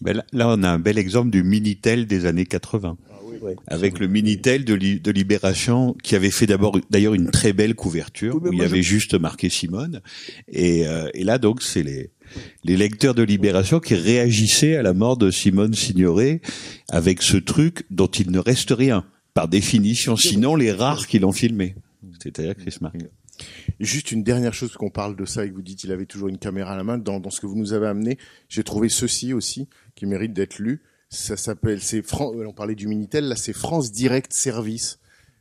Ben 0.01 0.17
là, 0.17 0.25
là, 0.33 0.49
on 0.49 0.63
a 0.63 0.69
un 0.71 0.79
bel 0.79 0.99
exemple 0.99 1.31
du 1.31 1.43
Minitel 1.45 2.07
des 2.07 2.25
années 2.27 2.47
80. 2.47 2.97
Ouais. 3.43 3.57
Avec 3.69 3.99
le 4.01 4.07
Minitel 4.07 4.67
de, 4.67 4.75
Li- 4.75 5.01
de 5.01 5.11
Libération, 5.11 5.95
qui 6.03 6.15
avait 6.15 6.31
fait 6.31 6.47
d'abord 6.47 6.79
d'ailleurs 6.91 7.15
une 7.15 7.31
très 7.31 7.55
belle 7.55 7.75
couverture, 7.75 8.35
Oui, 8.43 8.51
où 8.51 8.53
il 8.53 8.59
y 8.59 8.63
avait 8.63 8.83
je- 8.83 8.89
juste 8.89 9.15
marqué 9.19 9.49
Simone. 9.49 10.01
Et, 10.49 10.87
euh, 10.87 11.09
et 11.15 11.25
là, 11.25 11.39
donc, 11.39 11.63
c'est 11.63 11.83
les, 11.83 12.11
les 12.65 12.77
lecteurs 12.77 13.15
de 13.15 13.23
Libération 13.23 13.81
qui 13.81 13.95
réagissaient 13.95 14.77
à 14.77 14.83
la 14.83 14.93
mort 14.93 15.17
de 15.17 15.31
Simone 15.31 15.75
Signoret 15.75 16.41
avec 16.89 17.23
ce 17.23 17.37
truc 17.37 17.85
dont 17.91 18.07
il 18.07 18.31
ne 18.31 18.39
reste 18.39 18.71
rien, 18.71 19.05
par 19.35 19.49
définition, 19.49 20.17
sinon 20.17 20.57
les 20.57 20.73
rares 20.73 21.07
qui 21.07 21.19
l'ont 21.19 21.33
filmé. 21.33 21.75
C'est-à-dire 22.23 22.55
Chris 22.57 22.77
Marker. 22.81 23.11
Juste 23.79 24.13
une 24.13 24.23
dernière 24.23 24.53
chose, 24.53 24.73
qu'on 24.73 24.91
parle 24.91 25.17
de 25.17 25.25
ça 25.25 25.45
et 25.45 25.49
que 25.49 25.55
vous 25.55 25.63
dites 25.63 25.79
qu'il 25.79 25.93
avait 25.93 26.07
toujours 26.07 26.29
une 26.29 26.39
caméra 26.39 26.75
à 26.75 26.77
la 26.77 26.85
main. 26.85 26.99
Dans, 26.99 27.31
ce 27.31 27.41
que 27.41 27.47
vous 27.47 27.57
nous 27.57 27.73
avez 27.73 27.87
amené, 27.87 28.19
j'ai 28.49 28.63
trouvé 28.63 28.89
ceci 28.89 29.33
aussi 29.33 29.69
qui 29.95 30.07
mérite 30.07 30.33
d'être 30.33 30.59
lu. 30.59 30.83
Ça 31.09 31.37
s'appelle, 31.37 31.81
euh, 31.93 32.47
on 32.47 32.53
parlait 32.53 32.75
du 32.75 32.87
Minitel, 32.87 33.25
là 33.25 33.37
c'est 33.37 33.53
France 33.53 33.91
Direct 33.91 34.33
Service. 34.33 34.99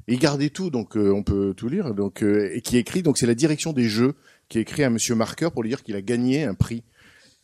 Et 0.07 0.13
il 0.13 0.19
gardait 0.19 0.49
tout, 0.49 0.71
donc 0.71 0.97
euh, 0.97 1.11
on 1.11 1.21
peut 1.21 1.53
tout 1.55 1.69
lire. 1.69 1.93
Donc 1.93 2.23
euh, 2.23 2.49
et 2.53 2.61
qui 2.61 2.77
écrit, 2.77 3.03
donc 3.03 3.17
c'est 3.17 3.27
la 3.27 3.35
direction 3.35 3.73
des 3.73 3.87
jeux 3.87 4.15
qui 4.49 4.59
écrit 4.59 4.83
à 4.83 4.89
Monsieur 4.89 5.15
Marqueur 5.15 5.51
pour 5.51 5.63
lui 5.63 5.69
dire 5.69 5.83
qu'il 5.83 5.95
a 5.95 6.01
gagné 6.01 6.43
un 6.43 6.55
prix. 6.55 6.83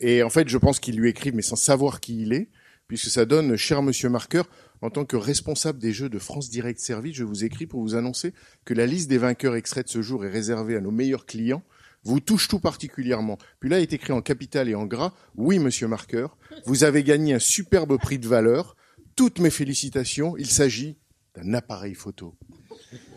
Et 0.00 0.22
en 0.22 0.30
fait, 0.30 0.48
je 0.48 0.58
pense 0.58 0.80
qu'il 0.80 0.96
lui 0.96 1.08
écrit, 1.08 1.32
mais 1.32 1.42
sans 1.42 1.56
savoir 1.56 2.00
qui 2.00 2.20
il 2.22 2.32
est, 2.32 2.50
puisque 2.88 3.08
ça 3.08 3.24
donne, 3.24 3.56
cher 3.56 3.82
Monsieur 3.82 4.08
Marqueur, 4.08 4.48
en 4.82 4.90
tant 4.90 5.04
que 5.04 5.16
responsable 5.16 5.78
des 5.78 5.92
jeux 5.92 6.08
de 6.08 6.18
France 6.18 6.50
Direct 6.50 6.78
Service, 6.78 7.16
je 7.16 7.24
vous 7.24 7.44
écris 7.44 7.66
pour 7.66 7.80
vous 7.80 7.94
annoncer 7.94 8.34
que 8.64 8.74
la 8.74 8.86
liste 8.86 9.08
des 9.08 9.18
vainqueurs 9.18 9.56
extraits 9.56 9.86
de 9.86 9.90
ce 9.90 10.02
jour 10.02 10.24
est 10.24 10.30
réservée 10.30 10.76
à 10.76 10.80
nos 10.80 10.90
meilleurs 10.90 11.26
clients, 11.26 11.62
vous 12.04 12.20
touche 12.20 12.46
tout 12.48 12.60
particulièrement. 12.60 13.38
Puis 13.58 13.70
là, 13.70 13.78
il 13.78 13.82
est 13.82 13.92
écrit 13.92 14.12
en 14.12 14.22
capital 14.22 14.68
et 14.68 14.74
en 14.74 14.84
gras, 14.84 15.14
oui, 15.36 15.58
monsieur 15.58 15.88
Marqueur, 15.88 16.36
vous 16.66 16.84
avez 16.84 17.02
gagné 17.02 17.34
un 17.34 17.38
superbe 17.38 17.98
prix 17.98 18.18
de 18.18 18.28
valeur, 18.28 18.76
toutes 19.16 19.38
mes 19.38 19.50
félicitations, 19.50 20.36
il 20.36 20.46
s'agit 20.46 20.98
d'un 21.34 21.54
appareil 21.54 21.94
photo. 21.94 22.36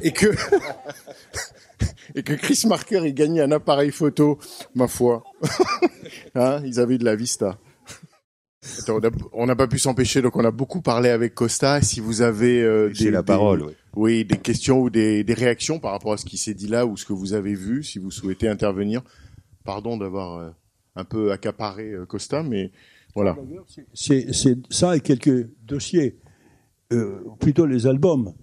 Et 0.01 0.11
que, 0.11 0.27
et 2.15 2.23
que 2.23 2.33
Chris 2.33 2.63
Marker 2.67 3.05
ait 3.05 3.13
gagné 3.13 3.41
un 3.41 3.51
appareil 3.51 3.91
photo, 3.91 4.39
ma 4.75 4.87
foi. 4.87 5.23
hein, 6.35 6.61
ils 6.65 6.79
avaient 6.79 6.97
de 6.97 7.05
la 7.05 7.15
vista. 7.15 7.57
Attends, 8.79 8.99
on 9.31 9.45
n'a 9.45 9.55
pas 9.55 9.67
pu 9.67 9.79
s'empêcher, 9.79 10.21
donc 10.21 10.35
on 10.35 10.43
a 10.43 10.51
beaucoup 10.51 10.81
parlé 10.81 11.09
avec 11.09 11.33
Costa. 11.33 11.81
Si 11.81 12.01
vous 12.01 12.21
avez 12.21 12.61
euh, 12.61 12.91
C'est 12.93 13.09
la 13.09 13.23
parole, 13.23 13.63
oui. 13.63 13.73
oui, 13.95 14.25
des 14.25 14.37
questions 14.37 14.81
ou 14.81 14.89
des, 14.89 15.23
des 15.23 15.33
réactions 15.33 15.79
par 15.79 15.91
rapport 15.91 16.11
à 16.11 16.17
ce 16.17 16.25
qui 16.25 16.37
s'est 16.37 16.53
dit 16.53 16.67
là 16.67 16.85
ou 16.85 16.97
ce 16.97 17.05
que 17.05 17.13
vous 17.13 17.33
avez 17.33 17.53
vu, 17.53 17.83
si 17.83 17.99
vous 17.99 18.11
souhaitez 18.11 18.49
intervenir. 18.49 19.01
Pardon 19.63 19.95
d'avoir 19.95 20.39
euh, 20.39 20.49
un 20.95 21.05
peu 21.05 21.31
accaparé 21.31 21.91
euh, 21.91 22.05
Costa, 22.05 22.43
mais 22.43 22.71
voilà. 23.15 23.37
C'est 23.93 24.33
c'est 24.33 24.57
ça 24.69 24.95
et 24.95 24.99
quelques 24.99 25.49
dossiers, 25.63 26.19
euh, 26.91 27.21
plutôt 27.39 27.65
les 27.65 27.87
albums 27.87 28.33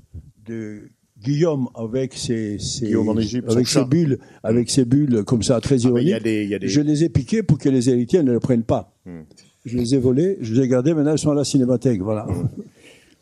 de 0.44 0.90
Guillaume 1.22 1.68
avec 1.74 2.14
ses, 2.14 2.58
ses 2.58 2.86
Guillaume 2.86 3.08
en 3.08 3.18
Égypte, 3.18 3.50
avec 3.50 3.66
son 3.66 3.72
ses 3.72 3.80
chat. 3.80 3.84
bulles, 3.88 4.18
avec 4.42 4.70
ses 4.70 4.84
bulles 4.84 5.24
comme 5.24 5.42
ça 5.42 5.60
très 5.60 5.84
Ah, 5.86 5.90
mais 5.92 6.02
il 6.02 6.08
ironiques. 6.08 6.10
y 6.10 6.14
a 6.14 6.20
des, 6.20 6.44
il 6.44 6.50
y 6.50 6.54
a 6.54 6.58
des... 6.58 6.68
Je 6.68 6.80
les 6.80 7.04
ai 7.04 7.08
piqués 7.08 7.42
pour 7.42 7.58
que 7.58 7.68
les 7.68 7.88
héritiers 7.90 8.22
ne 8.22 8.32
le 8.32 8.40
prennent 8.40 8.64
pas. 8.64 8.94
Hmm. 9.06 9.22
Je 9.64 9.76
les 9.76 9.94
ai 9.94 9.98
volés, 9.98 10.38
je 10.40 10.54
les 10.54 10.62
ai 10.62 10.68
gardés, 10.68 10.94
maintenant 10.94 11.12
ils 11.12 11.18
sont 11.18 11.30
à 11.30 11.34
la 11.34 11.44
cinémathèque, 11.44 12.00
voilà. 12.00 12.26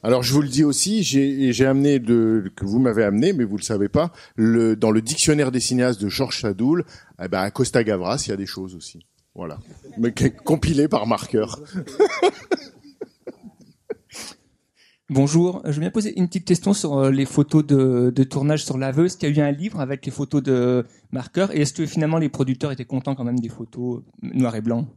Alors 0.03 0.23
je 0.23 0.35
vous 0.35 0.43
le 0.43 0.49
dis 0.49 0.63
aussi, 0.65 1.03
j'ai 1.03 1.51
j'ai 1.55 1.65
amené 1.65 1.99
de 1.99 2.51
que 2.55 2.67
vous 2.67 2.79
m'avez 2.79 3.05
amené, 3.05 3.33
mais 3.33 3.45
vous 3.45 3.57
le 3.57 3.63
savez 3.63 3.89
pas, 3.89 4.13
le 4.37 4.77
dans 4.77 4.91
le 4.91 5.01
dictionnaire 5.01 5.51
des 5.51 5.61
cinéastes 5.61 6.03
de 6.03 6.09
Georges 6.11 6.43
Sadoul, 6.43 6.85
eh 7.25 7.29
ben 7.29 7.41
à 7.41 7.51
Costa 7.51 7.83
Gavras, 7.83 8.23
il 8.27 8.31
y 8.31 8.33
a 8.33 8.37
des 8.37 8.45
choses 8.45 8.75
aussi. 8.75 9.07
Voilà, 9.35 9.59
mais 9.97 10.13
compilé 10.45 10.87
par 10.89 11.07
marqueur. 11.07 11.59
Bonjour, 15.11 15.61
je 15.69 15.79
viens 15.81 15.91
poser 15.91 16.19
une 16.19 16.29
petite 16.29 16.47
question 16.47 16.73
sur 16.73 16.97
euh, 16.97 17.11
les 17.11 17.27
photos 17.27 17.65
de, 17.67 18.11
de 18.15 18.25
tournage 18.25 18.65
sur 18.65 18.79
laveuse. 18.79 19.07
Est-ce 19.13 19.19
qu'il 19.19 19.37
y 19.37 19.41
a 19.41 19.45
eu 19.45 19.47
un 19.47 19.53
livre 19.53 19.81
avec 19.81 20.05
les 20.07 20.11
photos 20.13 20.43
de 20.43 20.85
marqueurs 21.13 21.55
et 21.55 21.61
est-ce 21.61 21.75
que 21.75 21.85
finalement 21.85 22.17
les 22.17 22.31
producteurs 22.31 22.73
étaient 22.73 22.87
contents 22.87 23.15
quand 23.15 23.25
même 23.25 23.39
des 23.39 23.51
photos 23.51 24.03
noir 24.23 24.57
et 24.57 24.63
blanc? 24.63 24.89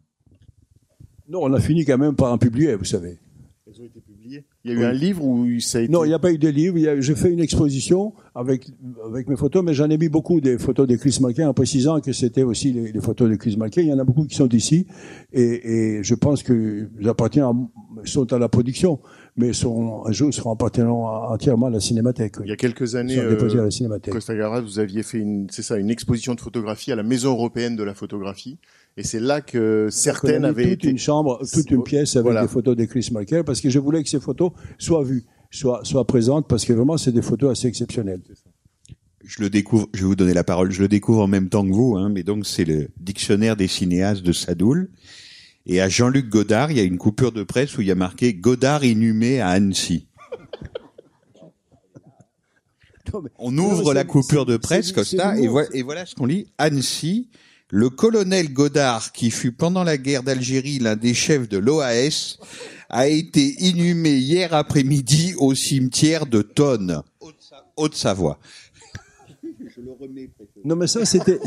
Non, 1.27 1.39
on 1.43 1.51
a 1.53 1.59
fini 1.59 1.83
quand 1.83 1.97
même 1.97 2.15
par 2.15 2.31
en 2.31 2.37
publier, 2.37 2.73
vous 2.75 2.85
savez. 2.85 3.17
Elles 3.69 3.81
ont 3.81 3.85
été 3.85 3.99
publiées. 3.99 4.45
Il 4.63 4.71
y 4.71 4.75
a 4.75 4.79
eu 4.79 4.83
un 4.85 4.93
livre 4.93 5.25
où 5.25 5.45
ça 5.59 5.79
a 5.79 5.81
été. 5.81 5.91
Non, 5.91 6.05
il 6.05 6.07
n'y 6.07 6.13
a 6.13 6.19
pas 6.19 6.31
eu 6.31 6.37
de 6.37 6.47
livre. 6.47 6.77
a- 6.87 7.01
J'ai 7.01 7.15
fait 7.15 7.29
une 7.29 7.41
exposition 7.41 8.13
avec, 8.33 8.71
avec 9.05 9.27
mes 9.27 9.35
photos, 9.35 9.61
mais 9.61 9.73
j'en 9.73 9.89
ai 9.89 9.97
mis 9.97 10.07
beaucoup 10.07 10.39
des 10.39 10.57
photos 10.57 10.87
de 10.87 10.95
Chris 10.95 11.17
Malkin 11.19 11.49
en 11.49 11.53
précisant 11.53 11.99
que 11.99 12.13
c'était 12.13 12.43
aussi 12.43 12.71
les, 12.71 12.93
les 12.93 13.01
photos 13.01 13.29
de 13.29 13.35
Chris 13.35 13.57
Malkin. 13.57 13.81
Il 13.81 13.89
y 13.89 13.93
en 13.93 13.99
a 13.99 14.05
beaucoup 14.05 14.23
qui 14.25 14.35
sont 14.35 14.47
ici 14.47 14.87
et, 15.33 15.97
et 15.97 16.03
je 16.03 16.15
pense 16.15 16.43
que 16.43 16.87
appartiennent 17.05 17.43
à- 17.43 17.53
sont 18.05 18.31
à 18.31 18.39
la 18.39 18.47
production, 18.47 19.01
mais 19.37 19.53
jour 19.53 20.33
seront 20.33 20.51
appartenant 20.51 21.05
entièrement 21.31 21.67
à 21.67 21.69
la 21.69 21.79
cinémathèque. 21.79 22.35
Il 22.43 22.49
y 22.49 22.51
a 22.51 22.55
quelques 22.55 22.95
années, 22.95 23.19
à 23.19 23.23
euh, 23.23 23.63
la 23.63 23.71
cinémathèque. 23.71 24.11
Costa 24.11 24.35
Gavras, 24.35 24.61
vous 24.61 24.79
aviez 24.79 25.03
fait 25.03 25.19
une, 25.19 25.47
c'est 25.51 25.61
ça, 25.61 25.77
une 25.77 25.91
exposition 25.91 26.33
de 26.33 26.41
photographie 26.41 26.91
à 26.91 26.95
la 26.95 27.03
Maison 27.03 27.31
européenne 27.33 27.75
de 27.75 27.83
la 27.83 27.93
photographie, 27.93 28.57
et 28.97 29.03
c'est 29.03 29.19
là 29.19 29.41
que 29.41 29.89
certaines 29.91 30.43
avaient 30.43 30.63
toute 30.63 30.73
été. 30.73 30.89
une 30.89 30.97
chambre, 30.97 31.39
toute 31.53 31.69
une 31.69 31.83
pièce 31.83 32.15
avec 32.15 32.25
Voilà. 32.25 32.41
des 32.41 32.47
photos 32.47 32.75
de 32.75 32.83
Chris 32.85 33.09
Malkin 33.11 33.43
parce 33.43 33.61
que 33.61 33.69
je 33.69 33.77
voulais 33.77 34.01
que 34.01 34.09
ces 34.09 34.19
photos 34.19 34.51
soient 34.79 35.03
vues, 35.03 35.23
soient, 35.51 35.81
soient 35.83 36.05
présentes 36.07 36.47
parce 36.47 36.65
que 36.65 36.73
vraiment 36.73 36.97
c'est 36.97 37.11
des 37.11 37.21
photos 37.21 37.51
assez 37.51 37.67
exceptionnelles. 37.67 38.21
Je 39.23 39.41
le 39.43 39.49
découvre, 39.51 39.87
je 39.93 40.01
vais 40.01 40.07
vous 40.07 40.15
donner 40.15 40.33
la 40.33 40.43
parole, 40.43 40.71
je 40.71 40.81
le 40.81 40.87
découvre 40.87 41.21
en 41.21 41.27
même 41.27 41.49
temps 41.49 41.63
que 41.67 41.73
vous, 41.73 41.95
hein, 41.95 42.09
mais 42.09 42.23
donc 42.23 42.47
c'est 42.47 42.65
le 42.65 42.87
dictionnaire 42.99 43.55
des 43.55 43.67
cinéastes 43.67 44.23
de 44.23 44.31
Sadoul. 44.31 44.89
Et 45.69 45.81
à 45.81 45.89
Jean-Luc 45.89 46.29
Godard, 46.29 46.71
il 46.71 46.77
y 46.77 46.79
a 46.79 46.83
une 46.83 46.97
coupure 46.97 47.33
de 47.33 47.43
presse 47.43 47.77
où 47.77 47.81
il 47.81 47.87
y 47.87 47.91
a 47.91 47.95
marqué 47.95 48.33
Godard 48.33 48.85
inhumé 48.85 49.41
à 49.41 49.49
Annecy. 49.49 50.07
Non, 53.13 53.21
mais- 53.21 53.29
On 53.39 53.57
ouvre 53.57 53.93
la 53.93 54.03
coupure 54.03 54.45
de 54.45 54.57
presse, 54.57 54.91
Costa, 54.91 55.37
et, 55.39 55.47
voilà, 55.47 55.69
et 55.73 55.81
voilà 55.81 56.05
ce 56.05 56.13
qu'on 56.13 56.25
lit. 56.25 56.47
Annecy, 56.57 57.29
le 57.69 57.89
colonel 57.89 58.51
Godard, 58.51 59.13
qui 59.13 59.31
fut 59.31 59.53
pendant 59.53 59.85
la 59.85 59.97
guerre 59.97 60.23
d'Algérie 60.23 60.79
l'un 60.79 60.97
des 60.97 61.13
chefs 61.13 61.47
de 61.47 61.57
l'OAS, 61.57 62.37
a 62.89 63.07
été 63.07 63.55
inhumé 63.63 64.17
hier 64.17 64.53
après-midi 64.53 65.35
au 65.37 65.55
cimetière 65.55 66.25
de 66.25 66.41
Tonne, 66.41 67.01
Haute-Savoie. 67.77 68.39
Non, 70.65 70.75
mais 70.75 70.87
ça, 70.87 71.05
c'était, 71.05 71.39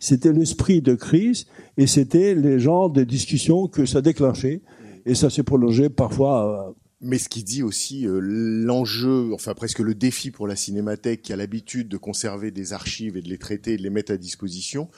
c'était- 0.00 0.32
l'esprit 0.32 0.82
de 0.82 0.94
crise 0.96 1.46
et 1.76 1.86
c'était 1.86 2.34
les 2.34 2.58
genres 2.58 2.90
de 2.90 3.04
discussions 3.04 3.68
que 3.68 3.86
ça 3.86 4.00
déclenchait. 4.02 4.62
Et 5.06 5.14
ça 5.14 5.30
s'est 5.30 5.44
prolongé 5.44 5.88
parfois. 5.88 6.68
euh, 6.68 6.72
Mais 7.02 7.16
ce 7.16 7.30
qui 7.30 7.42
dit 7.42 7.62
aussi 7.62 8.06
euh, 8.06 8.20
l'enjeu, 8.20 9.32
enfin 9.32 9.54
presque 9.54 9.78
le 9.78 9.94
défi 9.94 10.30
pour 10.30 10.46
la 10.46 10.54
cinémathèque 10.56 11.22
qui 11.22 11.32
a 11.32 11.36
l'habitude 11.36 11.88
de 11.88 11.96
conserver 11.96 12.50
des 12.50 12.72
archives 12.74 13.16
et 13.16 13.22
de 13.22 13.28
les 13.28 13.38
traiter 13.38 13.72
et 13.72 13.76
de 13.78 13.82
les 13.82 13.88
mettre 13.88 14.12
à 14.12 14.18
disposition, 14.18 14.88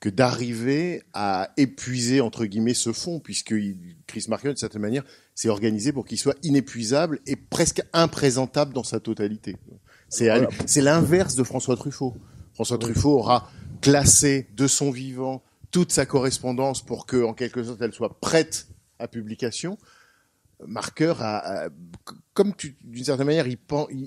que 0.00 0.08
d'arriver 0.08 1.02
à 1.12 1.52
épuiser 1.56 2.20
entre 2.20 2.46
guillemets 2.46 2.74
ce 2.74 2.92
fonds, 2.92 3.20
puisque 3.20 3.54
Chris 4.08 4.24
Marker, 4.28 4.52
de 4.52 4.58
certaine 4.58 4.82
manière, 4.82 5.04
s'est 5.36 5.48
organisé 5.48 5.92
pour 5.92 6.04
qu'il 6.04 6.18
soit 6.18 6.34
inépuisable 6.42 7.20
et 7.28 7.36
presque 7.36 7.80
imprésentable 7.92 8.72
dans 8.74 8.82
sa 8.82 8.98
totalité. 8.98 9.56
C'est 10.08 10.24
Voilà. 10.26 10.48
c'est 10.66 10.80
l'inverse 10.82 11.36
de 11.36 11.44
François 11.44 11.76
Truffaut. 11.76 12.14
François 12.54 12.78
Truffaut 12.78 13.10
aura 13.18 13.48
classer 13.82 14.46
de 14.56 14.66
son 14.66 14.90
vivant 14.90 15.42
toute 15.70 15.92
sa 15.92 16.06
correspondance 16.06 16.82
pour 16.82 17.04
que, 17.04 17.22
en 17.22 17.34
quelque 17.34 17.62
sorte, 17.62 17.82
elle 17.82 17.92
soit 17.92 18.20
prête 18.20 18.68
à 18.98 19.08
publication. 19.08 19.76
Marqueur 20.66 21.22
a, 21.22 21.68
comme 22.34 22.52
d'une 22.84 23.04
certaine 23.04 23.26
manière, 23.26 23.48
il, 23.48 23.58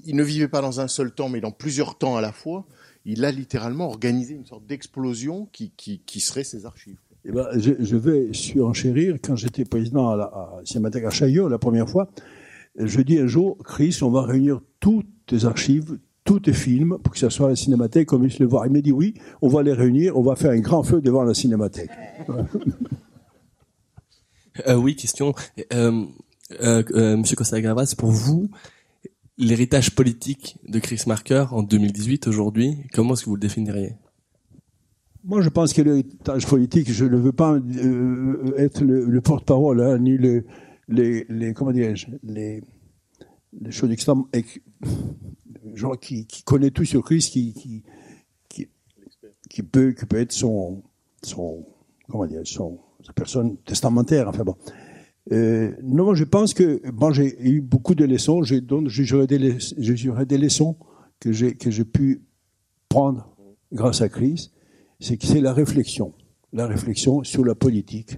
il- 0.05 0.15
ne 0.15 0.23
vivait 0.23 0.47
pas 0.47 0.61
dans 0.61 0.79
un 0.79 0.87
seul 0.87 1.11
temps, 1.13 1.27
mais 1.27 1.41
dans 1.41 1.51
plusieurs 1.51 1.97
temps 1.97 2.15
à 2.15 2.21
la 2.21 2.31
fois. 2.31 2.65
Il 3.03 3.23
a 3.25 3.31
littéralement 3.31 3.87
organisé 3.87 4.33
une 4.33 4.45
sorte 4.45 4.65
d'explosion 4.65 5.47
qui, 5.51 5.71
qui, 5.75 6.19
serait 6.19 6.43
ses 6.43 6.65
archives. 6.65 6.97
Eh 7.25 7.31
ben, 7.31 7.47
je, 7.55 7.95
vais 7.95 8.33
surenchérir. 8.33 9.17
Quand 9.23 9.35
j'étais 9.35 9.65
président 9.65 10.09
à 10.09 10.15
la 10.15 10.23
à 10.23 11.07
à 11.07 11.09
Chaillot 11.11 11.47
la 11.47 11.59
première 11.59 11.87
fois, 11.89 12.09
je 12.77 13.01
dis 13.01 13.19
un 13.19 13.27
jour, 13.27 13.57
Chris, 13.63 13.99
on 14.01 14.09
va 14.09 14.23
réunir 14.23 14.61
toutes 14.79 15.07
tes 15.27 15.45
archives, 15.45 15.99
tous 16.25 16.41
tes 16.41 16.53
films, 16.53 16.97
pour 17.01 17.13
que 17.13 17.19
ça 17.19 17.29
soit 17.29 17.45
à 17.45 17.49
la 17.51 17.55
Cinémathèque, 17.55 18.09
qu'on 18.09 18.19
puisse 18.19 18.39
le 18.39 18.47
voir. 18.47 18.65
Il 18.65 18.73
m'a 18.73 18.81
dit 18.81 18.91
oui, 18.91 19.13
on 19.41 19.47
va 19.47 19.63
les 19.63 19.71
réunir, 19.71 20.17
on 20.17 20.23
va 20.23 20.35
faire 20.35 20.51
un 20.51 20.59
grand 20.59 20.83
feu 20.83 20.99
devant 20.99 21.23
la 21.23 21.33
Cinémathèque. 21.33 21.91
Euh, 24.67 24.75
oui, 24.75 24.95
question. 24.95 25.33
Euh, 25.73 26.05
euh, 26.61 27.17
Monsieur 27.17 27.35
Costa 27.35 27.59
Gavras, 27.59 27.93
pour 27.97 28.11
vous, 28.11 28.49
l'héritage 29.37 29.93
politique 29.93 30.57
de 30.67 30.79
Chris 30.79 31.03
Marker 31.07 31.45
en 31.51 31.61
2018 31.61 32.27
aujourd'hui, 32.27 32.77
comment 32.93 33.13
est-ce 33.13 33.25
que 33.25 33.29
vous 33.29 33.35
le 33.35 33.41
définiriez? 33.41 33.95
Moi, 35.25 35.41
je 35.41 35.49
pense 35.49 35.73
que 35.73 35.81
l'héritage 35.81 36.47
politique, 36.47 36.89
je 36.89 37.03
ne 37.03 37.17
veux 37.17 37.33
pas 37.33 37.57
être 38.57 38.81
le, 38.81 39.05
le 39.05 39.21
porte-parole, 39.21 39.81
hein, 39.81 39.97
ni 39.97 40.17
le, 40.17 40.45
les, 40.87 41.25
les, 41.27 41.53
comment 41.53 41.71
dirais-je, 41.73 42.07
les, 42.23 42.61
les 43.59 43.71
choses 43.71 43.91
extrêmement, 43.91 44.29
genre 45.75 45.99
qui, 45.99 46.27
connaît 46.45 46.71
tout 46.71 46.85
sur 46.85 47.03
Chris, 47.03 47.27
qui, 47.31 47.53
qui, 47.53 47.83
qui, 49.49 49.63
peut, 49.63 49.91
qui 49.91 50.05
peut 50.05 50.19
être 50.19 50.31
son, 50.31 50.83
son, 51.23 51.65
comment 52.09 52.25
dire, 52.25 52.41
son, 52.45 52.79
sa 53.05 53.13
personne 53.13 53.57
testamentaire, 53.57 54.27
enfin 54.27 54.43
bon. 54.43 54.55
Euh, 55.31 55.73
non, 55.81 56.13
je 56.13 56.23
pense 56.23 56.53
que 56.53 56.81
bon, 56.91 57.11
j'ai 57.11 57.35
eu 57.41 57.61
beaucoup 57.61 57.95
de 57.95 58.05
leçons. 58.05 58.41
Donc 58.61 58.89
j'ai 58.89 59.05
juré 59.05 59.27
des, 59.27 60.37
leçons 60.37 60.77
que 61.19 61.31
j'ai 61.31 61.55
que 61.55 61.71
j'ai 61.71 61.85
pu 61.85 62.21
prendre 62.89 63.35
grâce 63.71 64.01
à 64.01 64.09
Chris. 64.09 64.51
C'est 64.99 65.17
que 65.17 65.25
c'est 65.25 65.41
la 65.41 65.53
réflexion, 65.53 66.13
la 66.53 66.67
réflexion 66.67 67.23
sur 67.23 67.43
la 67.43 67.55
politique 67.55 68.17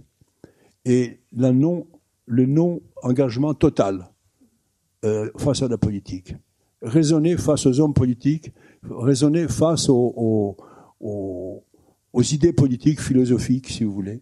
et 0.86 1.22
la 1.32 1.52
non, 1.52 1.88
le 2.26 2.46
non 2.46 2.82
engagement 3.04 3.54
total 3.54 4.10
euh, 5.06 5.30
face 5.38 5.62
à 5.62 5.68
la 5.68 5.78
politique. 5.78 6.36
Raisonner 6.82 7.38
face 7.38 7.66
aux 7.66 7.80
hommes 7.80 7.94
politiques, 7.94 8.52
raisonner 8.84 9.48
face 9.48 9.90
aux, 9.90 10.56
aux, 11.00 11.64
idées 12.32 12.54
politiques, 12.54 13.02
philosophiques, 13.02 13.70
si 13.70 13.84
vous 13.84 13.94
voulez, 13.94 14.22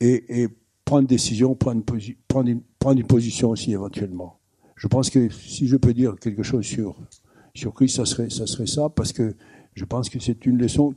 et, 0.00 0.42
et 0.42 0.48
prendre 0.84 1.06
décision, 1.06 1.54
prendre 1.54 1.82
prendre, 2.28 2.48
une, 2.48 2.62
prendre 2.78 3.00
une 3.00 3.06
position 3.06 3.50
aussi 3.50 3.72
éventuellement. 3.72 4.38
Je 4.76 4.88
pense 4.88 5.10
que 5.10 5.28
si 5.28 5.68
je 5.68 5.76
peux 5.76 5.92
dire 5.92 6.16
quelque 6.18 6.42
chose 6.42 6.64
sur, 6.64 6.96
sur 7.54 7.74
Chris, 7.74 7.90
ça 7.90 8.06
serait, 8.06 8.30
ça 8.30 8.88
parce 8.88 9.12
que 9.12 9.34
je 9.74 9.84
pense 9.84 10.08
que 10.08 10.18
c'est 10.18 10.46
une 10.46 10.58
leçon 10.58 10.94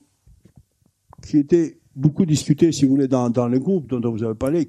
qui 1.27 1.37
était 1.37 1.79
beaucoup 1.95 2.25
discutée, 2.25 2.71
si 2.71 2.85
vous 2.85 2.91
voulez, 2.91 3.07
dans, 3.07 3.29
dans 3.29 3.47
le 3.47 3.59
groupe 3.59 3.87
dont, 3.87 4.11
vous 4.11 4.23
avez 4.23 4.35
parlé. 4.35 4.67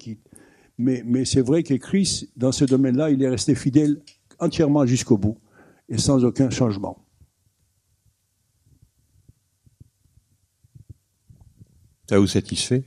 Mais 0.77 1.03
mais 1.07 1.25
c'est 1.25 1.41
vrai 1.41 1.63
que 1.63 1.75
Chris, 1.75 2.29
dans 2.37 2.53
ce 2.53 2.65
domaine-là, 2.65 3.11
il 3.11 3.23
est 3.23 3.29
resté 3.29 3.55
fidèle 3.55 4.01
entièrement 4.41 4.85
jusqu'au 4.85 5.17
bout 5.17 5.39
et 5.89 5.99
sans 5.99 6.25
aucun 6.25 6.51
changement. 6.51 7.05
Ça 12.09 12.19
vous 12.19 12.27
satisfait? 12.27 12.85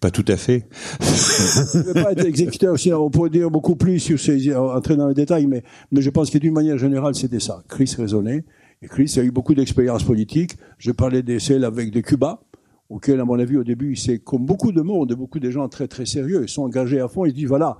Pas 0.00 0.10
tout 0.10 0.24
à 0.28 0.36
fait. 0.36 0.66
Je 1.00 1.78
ne 1.78 1.82
vais 1.92 2.02
pas 2.02 2.12
être 2.12 2.24
exécuteur, 2.24 2.78
sinon 2.78 3.04
on 3.04 3.10
pourrait 3.10 3.28
dire 3.28 3.50
beaucoup 3.50 3.76
plus 3.76 3.98
sur 3.98 4.18
ces, 4.18 4.54
entrer 4.54 4.96
dans 4.96 5.08
les 5.08 5.14
détails, 5.14 5.46
mais, 5.46 5.62
mais 5.90 6.00
je 6.00 6.08
pense 6.08 6.30
que 6.30 6.38
d'une 6.38 6.54
manière 6.54 6.78
générale, 6.78 7.14
c'était 7.14 7.40
ça. 7.40 7.62
Chris 7.68 7.94
raisonnait. 7.98 8.44
Et 8.82 8.88
Chris 8.88 9.12
a 9.18 9.22
eu 9.22 9.30
beaucoup 9.30 9.54
d'expérience 9.54 10.04
politique. 10.04 10.56
Je 10.78 10.90
parlais 10.90 11.22
des 11.22 11.38
celles 11.38 11.64
avec 11.64 11.90
de 11.90 12.00
Cuba, 12.00 12.40
auquel, 12.88 13.20
à 13.20 13.26
mon 13.26 13.38
avis, 13.38 13.58
au 13.58 13.64
début, 13.64 13.94
c'est 13.94 14.18
comme 14.20 14.46
beaucoup 14.46 14.72
de 14.72 14.80
monde, 14.80 15.12
beaucoup 15.12 15.38
de 15.38 15.50
gens 15.50 15.68
très 15.68 15.86
très 15.86 16.06
sérieux, 16.06 16.42
ils 16.44 16.48
sont 16.48 16.62
engagés 16.62 17.00
à 17.00 17.08
fond. 17.08 17.26
Ils 17.26 17.30
se 17.30 17.34
disent 17.34 17.48
voilà, 17.48 17.76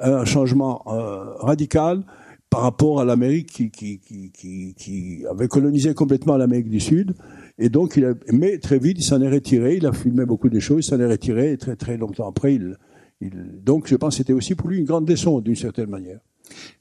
un 0.00 0.24
changement 0.24 0.82
euh, 0.88 1.34
radical 1.36 2.04
par 2.50 2.62
rapport 2.62 3.00
à 3.00 3.04
l'Amérique 3.04 3.70
qui, 3.72 5.24
avait 5.30 5.48
colonisé 5.48 5.94
complètement 5.94 6.36
l'Amérique 6.36 6.68
du 6.68 6.80
Sud. 6.80 7.14
Et 7.58 7.68
donc, 7.68 7.96
il 7.96 8.04
a, 8.04 8.14
mais 8.32 8.58
très 8.58 8.78
vite, 8.78 8.98
il 8.98 9.04
s'en 9.04 9.22
est 9.22 9.30
retiré. 9.30 9.76
Il 9.76 9.86
a 9.86 9.92
filmé 9.92 10.26
beaucoup 10.26 10.48
de 10.48 10.58
choses, 10.58 10.84
il 10.84 10.88
s'en 10.88 10.98
est 10.98 11.06
retiré. 11.06 11.52
Et 11.52 11.56
très 11.56 11.76
très 11.76 11.96
longtemps 11.96 12.28
après, 12.28 12.54
il, 12.56 12.76
il, 13.20 13.32
donc, 13.62 13.86
je 13.86 13.94
pense 13.94 14.14
que 14.14 14.18
c'était 14.18 14.32
aussi 14.32 14.56
pour 14.56 14.68
lui 14.68 14.78
une 14.78 14.84
grande 14.84 15.08
leçon, 15.08 15.40
d'une 15.40 15.54
certaine 15.54 15.90
manière. 15.90 16.18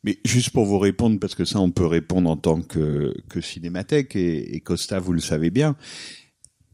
Mais 0.04 0.18
juste 0.26 0.50
pour 0.50 0.66
vous 0.66 0.80
répondre, 0.80 1.20
parce 1.20 1.36
que 1.36 1.46
ça, 1.46 1.60
on 1.60 1.70
peut 1.70 1.86
répondre 1.86 2.28
en 2.28 2.38
tant 2.38 2.62
que, 2.62 3.14
que 3.30 3.40
cinémathèque, 3.40 4.16
et, 4.16 4.56
et 4.56 4.60
Costa, 4.62 4.98
vous 4.98 5.14
le 5.14 5.20
savez 5.20 5.52
bien, 5.52 5.76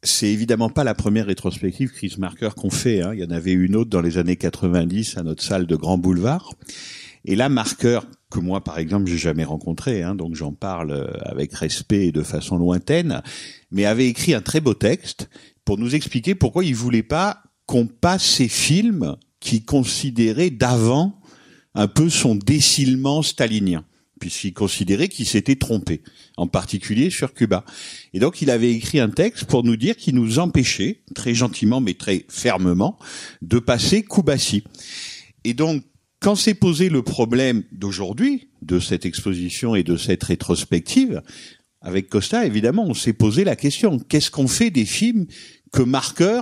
c'est 0.04 0.28
évidemment 0.28 0.70
pas 0.70 0.86
la 0.86 0.93
première 0.93 1.26
rétrospective 1.26 1.91
Chris 1.91 2.16
Marker 2.18 2.50
qu'on 2.56 2.70
fait. 2.70 3.02
Hein. 3.02 3.14
Il 3.14 3.20
y 3.20 3.26
en 3.26 3.32
avait 3.32 3.52
une 3.52 3.76
autre 3.76 3.89
dans 3.89 4.02
les 4.02 4.18
années 4.18 4.38
90 4.38 5.18
à 5.18 5.24
notre 5.24 5.43
salle 5.43 5.68
de 5.68 5.76
Grand 5.76 5.98
Boulevard. 5.98 6.54
Et 7.26 7.36
là, 7.36 7.50
Marker, 7.50 8.02
que 8.36 8.39
moi, 8.41 8.61
par 8.63 8.79
exemple, 8.79 9.07
j'ai 9.07 9.17
jamais 9.17 9.45
rencontré, 9.45 10.03
hein, 10.03 10.13
donc 10.13 10.36
j'en 10.36 10.51
parle 10.51 10.91
euh, 10.91 11.07
avec 11.21 11.53
respect 11.53 12.07
et 12.07 12.11
de 12.11 12.21
façon 12.21 12.57
lointaine, 12.57 13.21
mais 13.71 13.86
avait 13.86 14.07
écrit 14.07 14.33
un 14.33 14.41
très 14.41 14.59
beau 14.59 14.73
texte 14.73 15.29
pour 15.63 15.77
nous 15.77 15.95
expliquer 15.95 16.36
pourquoi 16.36 16.65
il 16.65 16.75
voulait 16.75 17.01
pas 17.01 17.43
qu'on 17.65 17.88
passe 17.88 18.25
ces 18.25 18.49
films 18.49 19.15
qui 19.39 19.63
considéraient 19.63 20.49
d'avant 20.49 21.21
un 21.75 21.88
peu 21.88 22.09
son 22.09 22.36
décilement 22.36 23.21
stalinien, 23.21 23.86
puisqu'il 24.19 24.53
considérait 24.53 25.07
qu'il 25.07 25.25
s'était 25.25 25.55
trompé, 25.55 26.01
en 26.36 26.47
particulier 26.47 27.09
sur 27.09 27.33
Cuba. 27.33 27.63
Et 28.13 28.19
donc 28.19 28.41
il 28.41 28.49
avait 28.49 28.73
écrit 28.73 28.99
un 28.99 29.09
texte 29.09 29.45
pour 29.45 29.63
nous 29.63 29.77
dire 29.77 29.95
qu'il 29.95 30.15
nous 30.15 30.39
empêchait, 30.39 31.03
très 31.15 31.33
gentiment 31.33 31.79
mais 31.79 31.93
très 31.93 32.25
fermement, 32.27 32.99
de 33.41 33.59
passer 33.59 34.03
Kubassi. 34.03 34.65
Et 35.45 35.53
donc, 35.53 35.83
quand 36.26 36.34
s'est 36.34 36.55
posé 36.55 36.89
le 36.89 37.03
problème 37.03 37.61
d'aujourd'hui, 37.71 38.47
de 38.63 38.80
cette 38.80 39.05
exposition 39.05 39.76
et 39.76 39.84
de 39.84 39.95
cette 39.95 40.23
rétrospective, 40.23 41.21
avec 41.82 42.09
Costa, 42.09 42.47
évidemment, 42.47 42.84
on 42.88 42.95
s'est 42.95 43.13
posé 43.13 43.43
la 43.43 43.55
question, 43.55 43.99
qu'est-ce 43.99 44.32
qu'on 44.32 44.47
fait 44.47 44.71
des 44.71 44.86
films 44.86 45.28
que 45.71 45.84
Marker 45.84 46.41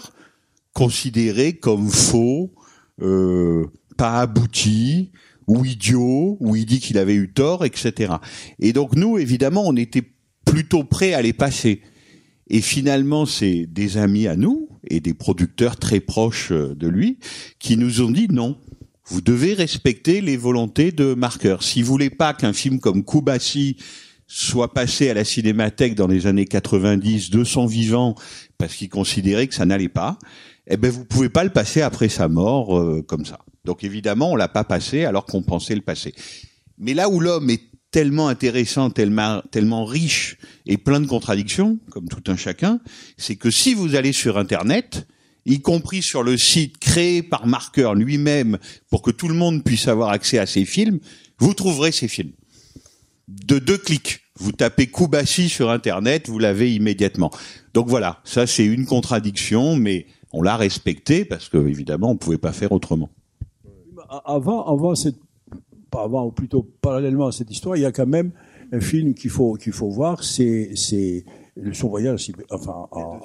considérait 0.72 1.52
comme 1.52 1.90
faux, 1.90 2.54
euh, 3.02 3.66
pas 3.98 4.22
aboutis, 4.22 5.12
ou 5.48 5.66
idiots, 5.66 6.38
où 6.40 6.56
il 6.56 6.66
dit 6.66 6.80
qu'il 6.80 6.98
avait 6.98 7.16
eu 7.16 7.34
tort, 7.34 7.66
etc. 7.66 8.14
Et 8.60 8.72
donc 8.72 8.96
nous, 8.96 9.18
évidemment, 9.18 9.64
on 9.66 9.76
était 9.76 10.14
plutôt 10.46 10.86
prêts 10.86 11.14
à 11.14 11.22
les 11.22 11.34
passer. 11.34 11.82
Et 12.48 12.62
finalement, 12.62 13.26
c'est 13.26 13.66
des 13.66 13.98
amis 13.98 14.28
à 14.28 14.38
nous 14.38 14.70
et 14.90 15.02
des 15.02 15.14
producteurs 15.14 15.76
très 15.76 16.00
proches 16.00 16.54
de 16.54 16.88
lui 16.88 17.18
qui 17.60 17.76
nous 17.76 18.02
ont 18.02 18.12
dit 18.12 18.28
non. 18.30 18.58
Vous 19.06 19.22
devez 19.22 19.54
respecter 19.54 20.22
les 20.22 20.38
volontés 20.38 20.92
de 20.94 21.14
Marker. 21.14 21.58
Si 21.60 21.82
vous 21.82 21.92
voulez 21.92 22.10
pas 22.10 22.34
qu'un 22.34 22.54
film 22.54 22.80
comme 22.80 23.04
Kubasi 23.04 23.76
soit 24.28 24.74
passé 24.74 25.10
à 25.10 25.14
la 25.14 25.26
cinémathèque 25.26 25.96
dans 25.96 26.08
les 26.08 26.26
années 26.26 26.46
90 26.46 27.30
de 27.30 27.44
son 27.44 27.66
vivant 27.66 28.16
parce 28.58 28.76
qu'il 28.76 28.88
considérait 28.88 29.48
que 29.48 29.56
ça 29.56 29.66
n'allait 29.66 29.90
pas, 29.90 30.18
eh 30.68 30.78
ben 30.78 30.90
vous 30.90 31.04
pouvez 31.04 31.28
pas 31.28 31.44
le 31.44 31.50
passer 31.50 31.82
après 31.82 32.08
sa 32.08 32.30
mort 32.30 32.80
euh, 32.80 33.02
comme 33.02 33.26
ça. 33.26 33.40
Donc 33.66 33.84
évidemment, 33.84 34.32
on 34.32 34.36
l'a 34.38 34.48
pas 34.48 34.64
passé 34.64 35.04
alors 35.04 35.26
qu'on 35.26 35.44
pensait 35.44 35.76
le 35.76 35.82
passer. 35.82 36.16
Mais 36.78 36.94
là 36.94 37.10
où 37.10 37.20
l'homme 37.20 37.50
est 37.50 37.62
tellement 37.92 38.30
intéressant, 38.30 38.90
tellement, 38.90 39.42
tellement 39.52 39.86
riche 39.86 40.38
et 40.66 40.78
plein 40.78 41.02
de 41.02 41.08
contradictions, 41.08 41.78
comme 41.92 42.08
tout 42.08 42.24
un 42.32 42.38
chacun, 42.38 42.80
c'est 43.18 43.36
que 43.36 43.52
si 43.52 43.74
vous 43.74 43.96
allez 43.96 44.14
sur 44.14 44.38
Internet, 44.38 45.08
y 45.46 45.62
compris 45.62 46.02
sur 46.02 46.24
le 46.24 46.38
site 46.38 46.78
créé 46.78 47.22
par 47.22 47.48
Marker 47.48 47.92
lui-même 47.96 48.58
pour 48.90 49.02
que 49.02 49.12
tout 49.12 49.28
le 49.28 49.34
monde 49.34 49.64
puisse 49.64 49.88
avoir 49.88 50.10
accès 50.10 50.38
à 50.40 50.46
ses 50.46 50.66
films, 50.66 51.00
vous 51.40 51.54
trouverez 51.54 51.92
ces 51.92 52.08
films. 52.08 52.32
De 53.28 53.60
deux 53.60 53.78
clics. 53.78 54.20
Vous 54.40 54.52
tapez 54.52 54.88
Kubasi 54.88 55.48
sur 55.48 55.70
Internet, 55.70 56.28
vous 56.28 56.40
l'avez 56.40 56.74
immédiatement. 56.74 57.32
Donc 57.74 57.88
voilà, 57.88 58.20
ça 58.24 58.48
c'est 58.48 58.66
une 58.66 58.86
contradiction, 58.86 59.76
mais 59.76 60.08
on 60.32 60.42
l'a 60.42 60.58
respecté 60.58 61.24
parce 61.24 61.50
que 61.50 61.58
évidemment 61.58 62.12
on 62.12 62.18
pouvait 62.18 62.40
pas 62.40 62.52
faire 62.52 62.72
autrement. 62.72 63.10
Avant, 64.26 64.66
avant 64.66 64.96
cette, 64.96 65.18
pas 65.92 66.04
avant 66.04 66.26
ou 66.26 66.32
plutôt 66.32 66.68
parallèlement 66.82 67.28
à 67.28 67.32
cette 67.32 67.52
histoire, 67.52 67.78
il 67.78 67.82
y 67.82 67.86
a 67.86 67.92
quand 67.92 68.08
même 68.08 68.32
un 68.72 68.82
film 68.82 69.14
qu'il 69.14 69.30
faut 69.30 69.54
qu'il 69.54 69.74
faut 69.74 69.90
voir, 69.90 70.24
c'est 70.24 70.72
c'est 70.76 71.26
son 71.74 71.90
voyage, 71.90 72.32
enfin, 72.50 72.88
en, 72.92 73.20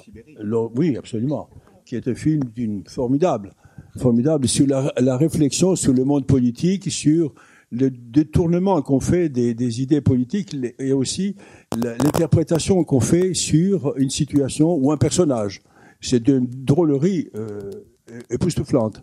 oui 0.75 0.95
absolument, 0.95 1.49
qui 1.89 1.95
est 1.95 2.07
un 2.07 2.13
film 2.13 2.43
d'une 2.55 2.83
formidable, 2.87 3.51
formidable 3.97 4.47
sur 4.47 4.67
la, 4.67 5.17
réflexion 5.17 5.75
sur 5.75 5.91
le 5.91 6.05
monde 6.05 6.27
politique, 6.27 6.91
sur 6.91 7.33
le 7.71 7.89
détournement 7.89 8.79
qu'on 8.83 8.99
fait 8.99 9.27
des, 9.27 9.81
idées 9.81 9.99
politiques 9.99 10.55
et 10.77 10.93
aussi 10.93 11.35
l'interprétation 11.75 12.83
qu'on 12.83 12.99
fait 12.99 13.33
sur 13.33 13.97
une 13.97 14.11
situation 14.11 14.75
ou 14.75 14.91
un 14.91 14.97
personnage. 14.97 15.63
C'est 15.99 16.21
d'une 16.21 16.45
drôlerie 16.45 17.29
euh, 17.35 17.71
époustouflante. 18.29 19.01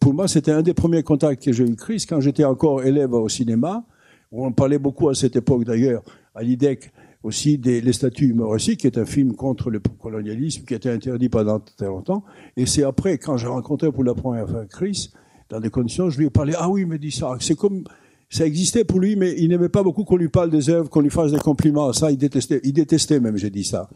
Pour 0.00 0.14
moi, 0.14 0.28
c'était 0.28 0.52
un 0.52 0.62
des 0.62 0.74
premiers 0.74 1.02
contacts 1.02 1.44
que 1.44 1.52
j'ai 1.52 1.64
eu 1.64 1.76
Chris 1.76 2.06
quand 2.08 2.22
j'étais 2.22 2.44
encore 2.44 2.84
élève 2.84 3.12
au 3.12 3.28
cinéma. 3.28 3.84
On 4.32 4.50
parlait 4.50 4.78
beaucoup 4.78 5.10
à 5.10 5.14
cette 5.14 5.36
époque 5.36 5.64
d'ailleurs, 5.64 6.02
à 6.34 6.42
l'IDEC, 6.42 6.90
aussi 7.26 7.58
des 7.58 7.80
les 7.80 7.92
statuts 7.92 8.28
humoristiques, 8.28 8.80
qui 8.80 8.86
est 8.86 8.98
un 8.98 9.04
film 9.04 9.34
contre 9.34 9.70
le 9.70 9.80
colonialisme 9.80 10.64
qui 10.64 10.74
a 10.74 10.76
été 10.76 10.88
interdit 10.88 11.28
pendant 11.28 11.60
très 11.60 11.86
longtemps. 11.86 12.24
Et 12.56 12.66
c'est 12.66 12.84
après, 12.84 13.18
quand 13.18 13.36
j'ai 13.36 13.48
rencontré 13.48 13.90
pour 13.90 14.04
la 14.04 14.14
première 14.14 14.48
fois 14.48 14.64
Chris, 14.66 15.10
dans 15.48 15.60
des 15.60 15.70
conditions, 15.70 16.08
je 16.08 16.18
lui 16.18 16.26
ai 16.26 16.30
parlé, 16.30 16.54
ah 16.56 16.68
oui, 16.68 16.84
me 16.84 16.98
dit 16.98 17.10
ça. 17.10 17.36
C'est 17.40 17.56
comme, 17.56 17.84
ça 18.30 18.46
existait 18.46 18.84
pour 18.84 19.00
lui, 19.00 19.16
mais 19.16 19.34
il 19.38 19.48
n'aimait 19.48 19.68
pas 19.68 19.82
beaucoup 19.82 20.04
qu'on 20.04 20.16
lui 20.16 20.28
parle 20.28 20.50
des 20.50 20.70
œuvres, 20.70 20.88
qu'on 20.88 21.00
lui 21.00 21.10
fasse 21.10 21.32
des 21.32 21.38
compliments. 21.38 21.92
Ça, 21.92 22.10
il 22.10 22.18
détestait, 22.18 22.60
il 22.64 22.72
détestait 22.72 23.20
même, 23.20 23.36
j'ai 23.36 23.50
dit 23.50 23.64
ça. 23.64 23.90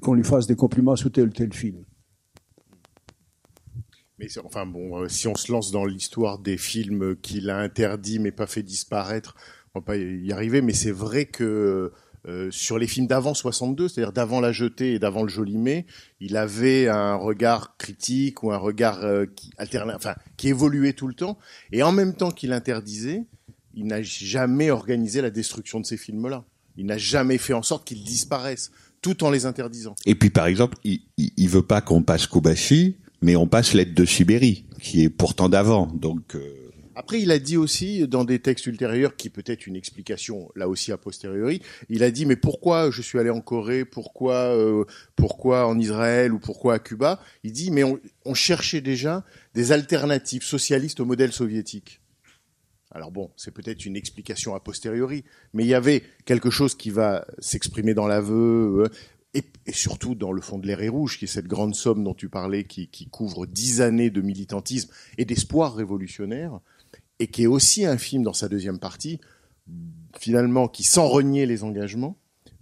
Qu'on 0.00 0.14
lui 0.14 0.24
fasse 0.24 0.46
des 0.46 0.56
compliments 0.56 0.96
sous 0.96 1.10
tel 1.10 1.28
ou 1.28 1.32
tel 1.32 1.52
film. 1.52 1.84
Mais 4.18 4.26
enfin 4.44 4.64
bon, 4.64 5.02
euh, 5.02 5.08
si 5.08 5.26
on 5.26 5.34
se 5.34 5.50
lance 5.50 5.70
dans 5.72 5.84
l'histoire 5.84 6.38
des 6.38 6.56
films 6.56 7.16
qu'il 7.16 7.50
a 7.50 7.58
interdits 7.58 8.20
mais 8.20 8.30
pas 8.30 8.46
fait 8.46 8.62
disparaître, 8.62 9.34
on 9.74 9.80
va 9.80 9.84
pas 9.84 9.96
y 9.96 10.32
arriver. 10.32 10.62
Mais 10.62 10.72
c'est 10.72 10.92
vrai 10.92 11.26
que 11.26 11.92
euh, 12.26 12.50
sur 12.50 12.78
les 12.78 12.86
films 12.86 13.06
d'avant 13.06 13.34
62, 13.34 13.88
c'est-à-dire 13.88 14.12
d'avant 14.12 14.40
La 14.40 14.50
Jetée 14.50 14.94
et 14.94 14.98
d'avant 14.98 15.22
Le 15.22 15.28
Joli 15.28 15.58
Mai, 15.58 15.84
il 16.20 16.36
avait 16.36 16.88
un 16.88 17.16
regard 17.16 17.76
critique 17.76 18.42
ou 18.42 18.50
un 18.50 18.56
regard 18.56 19.04
euh, 19.04 19.26
qui 19.26 19.50
enfin 19.58 20.14
qui 20.38 20.48
évoluait 20.48 20.94
tout 20.94 21.06
le 21.06 21.14
temps. 21.14 21.38
Et 21.70 21.82
en 21.82 21.92
même 21.92 22.14
temps 22.14 22.30
qu'il 22.30 22.52
interdisait, 22.52 23.24
il 23.74 23.86
n'a 23.86 24.02
jamais 24.02 24.70
organisé 24.70 25.20
la 25.20 25.30
destruction 25.30 25.80
de 25.80 25.86
ces 25.86 25.98
films-là. 25.98 26.44
Il 26.76 26.86
n'a 26.86 26.98
jamais 26.98 27.38
fait 27.38 27.52
en 27.52 27.62
sorte 27.62 27.86
qu'ils 27.86 28.04
disparaissent, 28.04 28.70
tout 29.02 29.22
en 29.22 29.30
les 29.30 29.44
interdisant. 29.44 29.94
Et 30.06 30.14
puis 30.14 30.30
par 30.30 30.46
exemple, 30.46 30.78
il, 30.82 31.02
il, 31.18 31.48
veut 31.48 31.62
pas 31.62 31.82
qu'on 31.82 32.02
passe 32.02 32.26
Kobashi, 32.26 32.96
mais 33.20 33.36
on 33.36 33.46
passe 33.46 33.74
l'aide 33.74 33.92
de 33.92 34.04
Sibérie, 34.04 34.64
qui 34.80 35.02
est 35.02 35.10
pourtant 35.10 35.48
d'avant. 35.50 35.86
Donc 35.94 36.36
euh, 36.36 36.63
après, 36.96 37.20
il 37.20 37.30
a 37.30 37.38
dit 37.38 37.56
aussi 37.56 38.06
dans 38.06 38.24
des 38.24 38.38
textes 38.38 38.66
ultérieurs, 38.66 39.16
qui 39.16 39.30
peut 39.30 39.42
être 39.46 39.66
une 39.66 39.76
explication 39.76 40.50
là 40.54 40.68
aussi 40.68 40.92
a 40.92 40.96
posteriori, 40.96 41.60
il 41.88 42.02
a 42.02 42.10
dit 42.10 42.26
mais 42.26 42.36
pourquoi 42.36 42.90
je 42.90 43.02
suis 43.02 43.18
allé 43.18 43.30
en 43.30 43.40
Corée, 43.40 43.84
pourquoi 43.84 44.56
euh, 44.56 44.84
pourquoi 45.16 45.66
en 45.66 45.78
Israël 45.78 46.32
ou 46.32 46.38
pourquoi 46.38 46.74
à 46.74 46.78
Cuba? 46.78 47.20
Il 47.42 47.52
dit 47.52 47.70
mais 47.70 47.84
on, 47.84 47.98
on, 48.24 48.34
cherchait 48.34 48.80
déjà 48.80 49.24
des 49.54 49.72
alternatives 49.72 50.42
socialistes 50.42 51.00
au 51.00 51.04
modèle 51.04 51.32
soviétique. 51.32 52.00
Alors 52.92 53.10
bon, 53.10 53.30
c'est 53.36 53.50
peut-être 53.50 53.86
une 53.86 53.96
explication 53.96 54.54
a 54.54 54.60
posteriori, 54.60 55.24
mais 55.52 55.64
il 55.64 55.68
y 55.68 55.74
avait 55.74 56.04
quelque 56.26 56.50
chose 56.50 56.76
qui 56.76 56.90
va 56.90 57.26
s'exprimer 57.40 57.92
dans 57.92 58.06
l'aveu. 58.06 58.84
Euh, 58.84 58.88
et, 59.36 59.42
et, 59.66 59.72
surtout 59.72 60.14
dans 60.14 60.30
le 60.30 60.40
fond 60.40 60.58
de 60.58 60.66
l'air 60.68 60.80
et 60.80 60.88
rouge, 60.88 61.18
qui 61.18 61.24
est 61.24 61.28
cette 61.28 61.48
grande 61.48 61.74
somme 61.74 62.04
dont 62.04 62.14
tu 62.14 62.28
parlais, 62.28 62.62
qui, 62.62 62.86
qui 62.86 63.08
couvre 63.08 63.46
dix 63.46 63.80
années 63.80 64.10
de 64.10 64.20
militantisme 64.20 64.92
et 65.18 65.24
d'espoir 65.24 65.74
révolutionnaire, 65.74 66.60
et 67.18 67.26
qui 67.28 67.44
est 67.44 67.46
aussi 67.46 67.84
un 67.84 67.98
film 67.98 68.22
dans 68.22 68.32
sa 68.32 68.48
deuxième 68.48 68.78
partie, 68.78 69.20
finalement, 70.18 70.68
qui 70.68 70.84
sans 70.84 71.08
renier 71.08 71.46
les 71.46 71.64
engagements, 71.64 72.16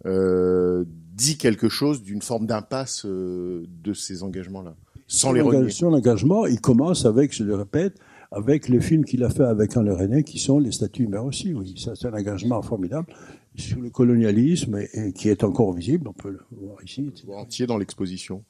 euh, 0.06 0.84
dit 0.88 1.38
quelque 1.38 1.68
chose 1.68 2.02
d'une 2.02 2.22
forme 2.22 2.46
d'impasse 2.46 3.04
euh, 3.04 3.66
de 3.82 3.92
ces 3.92 4.22
engagements-là, 4.22 4.74
sans 5.06 5.32
les 5.32 5.40
renier. 5.40 5.70
Son 5.70 5.92
engagement, 5.92 6.46
il 6.46 6.60
commence 6.60 7.06
avec, 7.06 7.34
je 7.34 7.44
le 7.44 7.54
répète, 7.54 7.98
avec 8.30 8.68
les 8.68 8.80
films 8.80 9.04
qu'il 9.04 9.24
a 9.24 9.30
fait 9.30 9.44
avec 9.44 9.76
Alain 9.76 9.94
René, 9.94 10.22
qui 10.22 10.38
sont 10.38 10.58
les 10.58 10.72
statuts 10.72 11.06
mais 11.06 11.18
aussi, 11.18 11.52
oui, 11.52 11.74
ça 11.76 11.94
c'est 11.94 12.08
un 12.08 12.14
engagement 12.14 12.62
formidable 12.62 13.06
sur 13.54 13.80
le 13.80 13.90
colonialisme 13.90 14.78
et, 14.94 15.12
qui 15.12 15.28
est 15.28 15.44
encore 15.44 15.72
visible, 15.74 16.08
on 16.08 16.14
peut 16.14 16.30
le 16.30 16.40
voir 16.50 16.82
ici. 16.82 17.12
Entier 17.28 17.66
dans 17.66 17.76
l'exposition. 17.76 18.42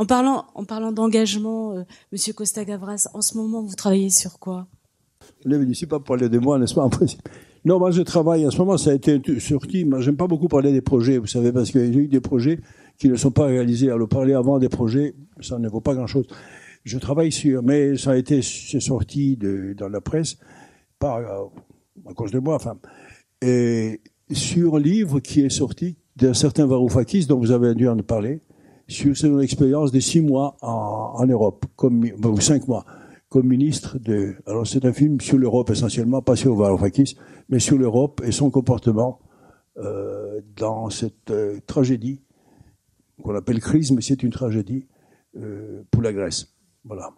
En 0.00 0.06
parlant, 0.06 0.46
en 0.54 0.64
parlant 0.64 0.92
d'engagement, 0.92 1.74
euh, 1.74 1.82
Monsieur 2.10 2.32
Costa 2.32 2.64
Gavras, 2.64 3.06
en 3.12 3.20
ce 3.20 3.36
moment, 3.36 3.62
vous 3.62 3.74
travaillez 3.74 4.08
sur 4.08 4.38
quoi? 4.38 4.66
Vous 5.44 5.50
n'avez 5.50 5.66
ici 5.66 5.84
pas 5.84 6.00
parler 6.00 6.30
de 6.30 6.38
moi, 6.38 6.58
n'est-ce 6.58 6.72
pas 6.72 6.88
Non, 7.66 7.78
moi 7.78 7.90
je 7.90 8.00
travaille 8.00 8.46
en 8.46 8.50
ce 8.50 8.56
moment, 8.56 8.78
ça 8.78 8.92
a 8.92 8.94
été 8.94 9.20
sorti. 9.38 9.84
Moi, 9.84 10.00
j'aime 10.00 10.16
pas 10.16 10.26
beaucoup 10.26 10.48
parler 10.48 10.72
des 10.72 10.80
projets, 10.80 11.18
vous 11.18 11.26
savez, 11.26 11.52
parce 11.52 11.70
qu'il 11.70 11.82
y 11.82 11.84
a 11.84 12.00
eu 12.00 12.08
des 12.08 12.22
projets 12.22 12.60
qui 12.96 13.10
ne 13.10 13.14
sont 13.14 13.30
pas 13.30 13.44
réalisés. 13.44 13.90
Alors 13.90 14.08
parler 14.08 14.32
avant 14.32 14.58
des 14.58 14.70
projets, 14.70 15.14
ça 15.42 15.58
ne 15.58 15.68
vaut 15.68 15.82
pas 15.82 15.94
grand-chose. 15.94 16.26
Je 16.84 16.96
travaille 16.96 17.30
sur, 17.30 17.62
mais 17.62 17.98
ça 17.98 18.12
a 18.12 18.16
été 18.16 18.40
sorti 18.40 19.36
dans 19.36 19.90
la 19.90 20.00
presse, 20.00 20.38
pas 20.98 21.20
euh, 21.20 22.08
à 22.08 22.14
cause 22.14 22.30
de 22.30 22.38
moi, 22.38 22.54
enfin, 22.54 22.78
et 23.42 24.00
sur 24.32 24.76
un 24.76 24.80
livre 24.80 25.20
qui 25.20 25.42
est 25.42 25.50
sorti 25.50 25.98
d'un 26.16 26.32
certain 26.32 26.64
Varoufakis 26.64 27.26
dont 27.26 27.38
vous 27.38 27.50
avez 27.50 27.74
dû 27.74 27.86
en 27.86 27.98
parler, 27.98 28.40
sur 28.90 29.16
son 29.16 29.40
expérience 29.40 29.92
de 29.92 30.00
six 30.00 30.20
mois 30.20 30.56
en, 30.60 31.12
en 31.14 31.26
Europe, 31.26 31.64
comme, 31.76 32.04
ou 32.04 32.40
cinq 32.40 32.68
mois, 32.68 32.84
comme 33.28 33.46
ministre 33.46 33.98
de. 33.98 34.34
Alors 34.46 34.66
c'est 34.66 34.84
un 34.84 34.92
film 34.92 35.20
sur 35.20 35.38
l'Europe 35.38 35.70
essentiellement, 35.70 36.20
pas 36.22 36.36
sur 36.36 36.54
Varoufakis, 36.54 37.16
mais 37.48 37.60
sur 37.60 37.78
l'Europe 37.78 38.20
et 38.24 38.32
son 38.32 38.50
comportement 38.50 39.20
euh, 39.78 40.40
dans 40.56 40.90
cette 40.90 41.30
euh, 41.30 41.60
tragédie 41.66 42.20
qu'on 43.22 43.34
appelle 43.34 43.60
crise, 43.60 43.92
mais 43.92 44.00
c'est 44.00 44.22
une 44.22 44.30
tragédie 44.30 44.86
euh, 45.36 45.82
pour 45.90 46.02
la 46.02 46.12
Grèce. 46.12 46.48
Voilà. 46.84 47.10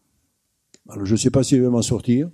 Alors 0.88 1.06
je 1.06 1.12
ne 1.12 1.16
sais 1.16 1.30
pas 1.30 1.42
s'il 1.42 1.62
va 1.62 1.70
m'en 1.70 1.82
sortir, 1.82 2.28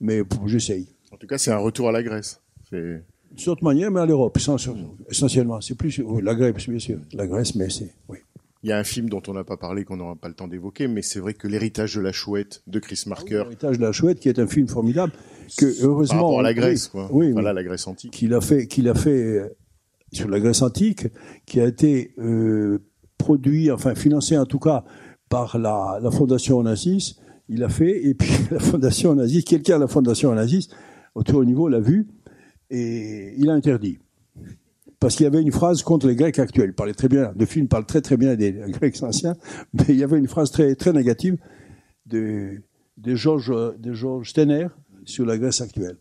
mais 0.00 0.22
j'essaye. 0.46 0.88
En 1.12 1.16
tout 1.16 1.26
cas, 1.26 1.38
c'est 1.38 1.50
un 1.50 1.58
retour 1.58 1.88
à 1.88 1.92
la 1.92 2.02
Grèce. 2.02 2.40
C'est 2.70 3.04
d'une 3.28 3.38
sorte 3.38 3.62
manière, 3.62 3.90
mais 3.90 4.00
à 4.00 4.06
l'Europe, 4.06 4.36
essentiellement. 4.36 5.60
C'est 5.60 5.74
plus 5.74 6.00
oui, 6.00 6.22
la 6.22 6.34
Grèce, 6.34 6.68
bien 6.68 6.78
sûr. 6.78 7.00
La 7.12 7.26
Grèce, 7.26 7.54
mais 7.56 7.68
c'est 7.68 7.92
oui. 8.08 8.18
Il 8.62 8.68
y 8.68 8.72
a 8.72 8.78
un 8.78 8.84
film 8.84 9.08
dont 9.08 9.22
on 9.26 9.32
n'a 9.32 9.44
pas 9.44 9.56
parlé, 9.56 9.84
qu'on 9.84 9.96
n'aura 9.96 10.16
pas 10.16 10.28
le 10.28 10.34
temps 10.34 10.48
d'évoquer, 10.48 10.86
mais 10.86 11.00
c'est 11.00 11.18
vrai 11.18 11.32
que 11.32 11.48
l'héritage 11.48 11.94
de 11.94 12.00
la 12.00 12.12
chouette 12.12 12.62
de 12.66 12.78
Chris 12.78 13.04
Marker. 13.06 13.44
l'héritage 13.44 13.78
de 13.78 13.82
la 13.82 13.92
chouette, 13.92 14.20
qui 14.20 14.28
est 14.28 14.38
un 14.38 14.46
film 14.46 14.68
formidable, 14.68 15.12
que 15.56 15.66
heureusement. 15.82 16.18
Par 16.18 16.26
rapport 16.26 16.40
à 16.40 16.42
la 16.42 16.54
Grèce, 16.54 16.88
quoi. 16.88 17.08
Oui, 17.10 17.32
voilà, 17.32 17.54
la 17.54 17.64
Grèce 17.64 17.86
antique. 17.86 18.12
Qu'il 18.12 18.34
a 18.34 18.40
fait, 18.42 18.66
qu'il 18.66 18.88
a 18.88 18.94
fait 18.94 19.10
euh, 19.10 19.56
sur 20.12 20.28
la 20.28 20.40
Grèce 20.40 20.60
antique, 20.60 21.06
qui 21.46 21.58
a 21.60 21.66
été 21.66 22.12
euh, 22.18 22.80
produit, 23.16 23.70
enfin 23.70 23.94
financé 23.94 24.36
en 24.36 24.46
tout 24.46 24.58
cas 24.58 24.84
par 25.30 25.58
la, 25.58 25.98
la 26.02 26.10
Fondation 26.10 26.58
Onassis. 26.58 27.16
Il 27.48 27.64
a 27.64 27.70
fait, 27.70 28.04
et 28.04 28.14
puis 28.14 28.30
la 28.50 28.60
Fondation 28.60 29.10
Onassis, 29.10 29.42
quelqu'un 29.42 29.76
à 29.76 29.78
la 29.78 29.88
Fondation 29.88 30.30
Onassis, 30.30 30.68
autour 31.14 31.38
au 31.38 31.44
niveau, 31.46 31.68
l'a 31.68 31.80
vu, 31.80 32.08
et 32.68 33.34
il 33.38 33.48
a 33.48 33.54
interdit 33.54 33.98
parce 35.00 35.16
qu'il 35.16 35.24
y 35.24 35.26
avait 35.26 35.42
une 35.42 35.50
phrase 35.50 35.82
contre 35.82 36.06
les 36.06 36.14
Grecs 36.14 36.38
actuels. 36.38 36.70
Il 36.70 36.74
parlait 36.74 36.94
très 36.94 37.08
bien, 37.08 37.32
le 37.36 37.46
film 37.46 37.66
parle 37.66 37.86
très 37.86 38.02
très 38.02 38.16
bien 38.16 38.36
des 38.36 38.52
Grecs 38.68 39.02
anciens, 39.02 39.34
mais 39.72 39.84
il 39.88 39.96
y 39.96 40.04
avait 40.04 40.18
une 40.18 40.28
phrase 40.28 40.50
très 40.50 40.74
très 40.74 40.92
négative 40.92 41.38
de, 42.06 42.62
Georges 43.04 43.52
de 43.78 43.92
George 43.92 44.30
Steiner 44.30 44.68
sur 45.04 45.24
la 45.24 45.38
Grèce 45.38 45.60
actuelle. 45.62 45.96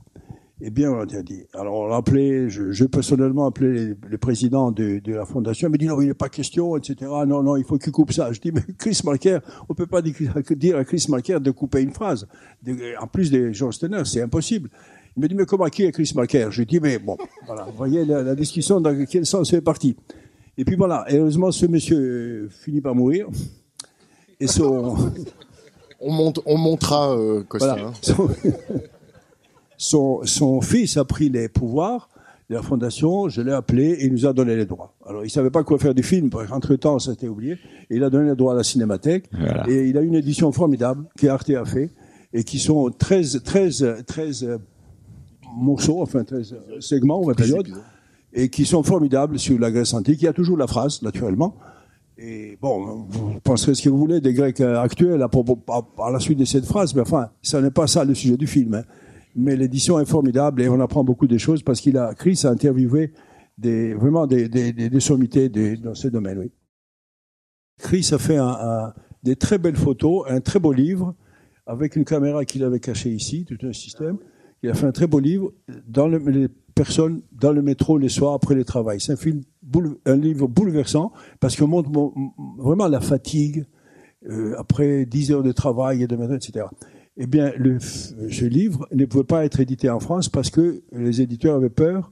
Eh 0.61 0.71
bien, 0.71 0.91
on 0.91 0.99
a 0.99 1.05
dit. 1.05 1.45
Alors, 1.53 1.75
on 1.75 1.87
l'a 1.87 1.95
appelé, 1.95 2.49
je, 2.49 2.71
je 2.71 2.83
personnellement 2.83 3.45
appelé 3.45 3.93
le 4.05 4.17
président 4.17 4.71
de, 4.71 5.01
la 5.05 5.25
fondation. 5.25 5.69
Il 5.69 5.71
m'a 5.71 5.77
dit 5.77 5.87
non, 5.87 6.01
il 6.01 6.07
n'est 6.07 6.13
pas 6.13 6.27
question, 6.27 6.75
etc. 6.75 7.09
Non, 7.25 7.41
non, 7.43 7.55
il 7.55 7.63
faut 7.63 7.77
qu'il 7.77 7.93
coupe 7.93 8.11
ça. 8.11 8.33
Je 8.33 8.41
dis, 8.41 8.51
mais 8.51 8.63
Chris 8.77 8.99
Marker, 9.05 9.39
on 9.69 9.73
peut 9.73 9.87
pas 9.87 10.01
dire 10.01 10.75
à 10.75 10.83
Chris 10.83 11.05
Marker 11.07 11.39
de 11.39 11.51
couper 11.51 11.81
une 11.81 11.93
phrase. 11.93 12.27
en 12.99 13.07
plus 13.07 13.31
de 13.31 13.53
George 13.53 13.75
Steiner, 13.75 14.03
c'est 14.03 14.21
impossible. 14.21 14.69
Il 15.19 15.23
me 15.23 15.27
dit, 15.27 15.35
mais 15.35 15.45
comment 15.45 15.65
qui 15.65 15.83
est 15.83 15.91
Chris 15.91 16.13
Marker? 16.15 16.47
Je 16.49 16.59
lui 16.59 16.65
dis, 16.65 16.79
mais 16.79 16.97
bon, 16.97 17.17
voilà, 17.45 17.65
vous 17.65 17.75
voyez 17.75 18.05
la, 18.05 18.33
discussion 18.35 18.79
dans 18.79 19.05
quel 19.05 19.25
sens 19.25 19.49
c'est 19.49 19.59
parti. 19.59 19.97
Et 20.57 20.63
puis 20.63 20.77
voilà, 20.77 21.03
heureusement, 21.11 21.51
ce 21.51 21.65
monsieur 21.65 22.47
finit 22.49 22.79
par 22.79 22.95
mourir. 22.95 23.27
Et 24.39 24.47
son... 24.47 24.95
on, 25.99 26.13
monte, 26.13 26.39
on 26.45 26.57
montera 26.57 27.17
euh, 27.17 27.43
Costa. 27.43 27.75
Voilà. 27.75 27.87
Hein. 27.89 27.93
Son, 29.77 30.21
son, 30.23 30.61
fils 30.61 30.95
a 30.95 31.03
pris 31.03 31.27
les 31.27 31.49
pouvoirs 31.49 32.07
de 32.49 32.55
la 32.55 32.61
fondation, 32.61 33.27
je 33.27 33.41
l'ai 33.41 33.51
appelé 33.51 33.89
et 33.91 34.05
il 34.05 34.13
nous 34.13 34.25
a 34.25 34.31
donné 34.31 34.55
les 34.55 34.65
droits. 34.65 34.93
Alors 35.05 35.25
il 35.25 35.29
savait 35.29 35.49
pas 35.49 35.65
quoi 35.65 35.77
faire 35.79 35.93
du 35.93 36.03
film, 36.03 36.29
entre 36.49 36.75
temps 36.75 36.97
ça 36.99 37.11
s'était 37.11 37.27
oublié, 37.27 37.57
et 37.89 37.97
il 37.97 38.03
a 38.05 38.09
donné 38.09 38.29
les 38.29 38.35
droits 38.37 38.53
à 38.53 38.55
la 38.55 38.63
cinémathèque, 38.63 39.25
voilà. 39.31 39.69
et 39.69 39.89
il 39.89 39.97
a 39.97 40.01
une 40.01 40.15
édition 40.15 40.51
formidable 40.53 41.05
qu'Arte 41.17 41.49
a 41.49 41.65
fait, 41.65 41.91
et 42.33 42.43
qui 42.43 42.57
sont 42.59 42.89
13, 42.89 43.41
13, 43.43 44.03
13 44.05 44.59
morceaux, 45.55 46.01
enfin 46.01 46.23
13 46.23 46.55
segments 46.79 47.21
ou 47.21 47.33
période, 47.33 47.67
et 48.33 48.49
qui 48.49 48.65
sont 48.65 48.83
formidables 48.83 49.39
sur 49.39 49.59
la 49.59 49.71
Grèce 49.71 49.93
antique. 49.93 50.21
Il 50.21 50.25
y 50.25 50.27
a 50.27 50.33
toujours 50.33 50.57
la 50.57 50.67
phrase, 50.67 51.01
naturellement. 51.01 51.55
Et 52.17 52.57
bon, 52.61 53.05
vous 53.07 53.39
penserez 53.39 53.75
ce 53.75 53.81
que 53.81 53.89
vous 53.89 53.97
voulez 53.97 54.19
des 54.19 54.33
Grecs 54.33 54.59
actuels 54.59 55.21
à, 55.21 55.29
propos, 55.29 55.57
à, 55.97 56.11
la 56.11 56.19
suite 56.19 56.37
de 56.37 56.45
cette 56.45 56.65
phrase, 56.65 56.93
mais 56.93 57.01
enfin, 57.01 57.29
ça 57.41 57.61
n'est 57.61 57.71
pas 57.71 57.87
ça 57.87 58.03
le 58.03 58.13
sujet 58.13 58.35
du 58.35 58.47
film. 58.47 58.73
Hein. 58.73 58.83
Mais 59.35 59.55
l'édition 59.55 59.99
est 59.99 60.05
formidable 60.05 60.61
et 60.61 60.67
on 60.67 60.81
apprend 60.81 61.03
beaucoup 61.03 61.27
de 61.27 61.37
choses 61.37 61.63
parce 61.63 61.79
qu'il 61.79 61.97
a, 61.97 62.13
Chris 62.13 62.41
a 62.43 62.49
interviewé 62.49 63.13
des, 63.57 63.93
vraiment 63.93 64.27
des, 64.27 64.49
des, 64.49 64.73
des, 64.73 64.89
des 64.89 64.99
sommités 64.99 65.47
des, 65.47 65.77
dans 65.77 65.95
ce 65.95 66.07
domaine, 66.09 66.39
oui. 66.39 66.51
Chris 67.77 68.09
a 68.11 68.17
fait 68.17 68.35
un, 68.35 68.49
un, 68.49 68.93
des 69.23 69.37
très 69.37 69.57
belles 69.57 69.77
photos, 69.77 70.25
un 70.27 70.41
très 70.41 70.59
beau 70.59 70.73
livre, 70.73 71.15
avec 71.65 71.95
une 71.95 72.03
caméra 72.03 72.43
qu'il 72.43 72.63
avait 72.63 72.79
cachée 72.79 73.11
ici, 73.11 73.45
tout 73.45 73.65
un 73.65 73.71
système. 73.71 74.17
Il 74.63 74.69
a 74.69 74.73
fait 74.73 74.85
un 74.85 74.91
très 74.91 75.07
beau 75.07 75.19
livre 75.19 75.53
dans 75.87 76.07
le, 76.07 76.17
les 76.17 76.47
personnes 76.75 77.21
dans 77.31 77.51
le 77.51 77.61
métro 77.61 77.97
les 77.97 78.09
soirs 78.09 78.33
après 78.33 78.55
le 78.55 78.63
travail. 78.65 78.99
C'est 78.99 79.13
un 79.13 79.17
film, 79.17 79.41
un 80.05 80.15
livre 80.15 80.47
bouleversant 80.47 81.11
parce 81.39 81.55
qu'on 81.55 81.67
montre 81.67 81.89
mon- 81.89 82.13
vraiment 82.57 82.87
la 82.87 83.01
fatigue 83.01 83.65
euh, 84.29 84.55
après 84.57 85.05
10 85.05 85.31
heures 85.31 85.43
de 85.43 85.51
travail 85.51 86.03
et 86.03 86.07
de 86.07 86.15
matin, 86.15 86.35
etc. 86.35 86.65
Eh 87.17 87.25
bien, 87.27 87.51
le, 87.57 87.79
ce 87.79 88.45
livre 88.45 88.87
ne 88.93 89.05
pouvait 89.05 89.23
pas 89.23 89.45
être 89.45 89.59
édité 89.59 89.89
en 89.89 89.99
France 89.99 90.29
parce 90.29 90.49
que 90.49 90.83
les 90.93 91.21
éditeurs 91.21 91.55
avaient 91.55 91.69
peur 91.69 92.11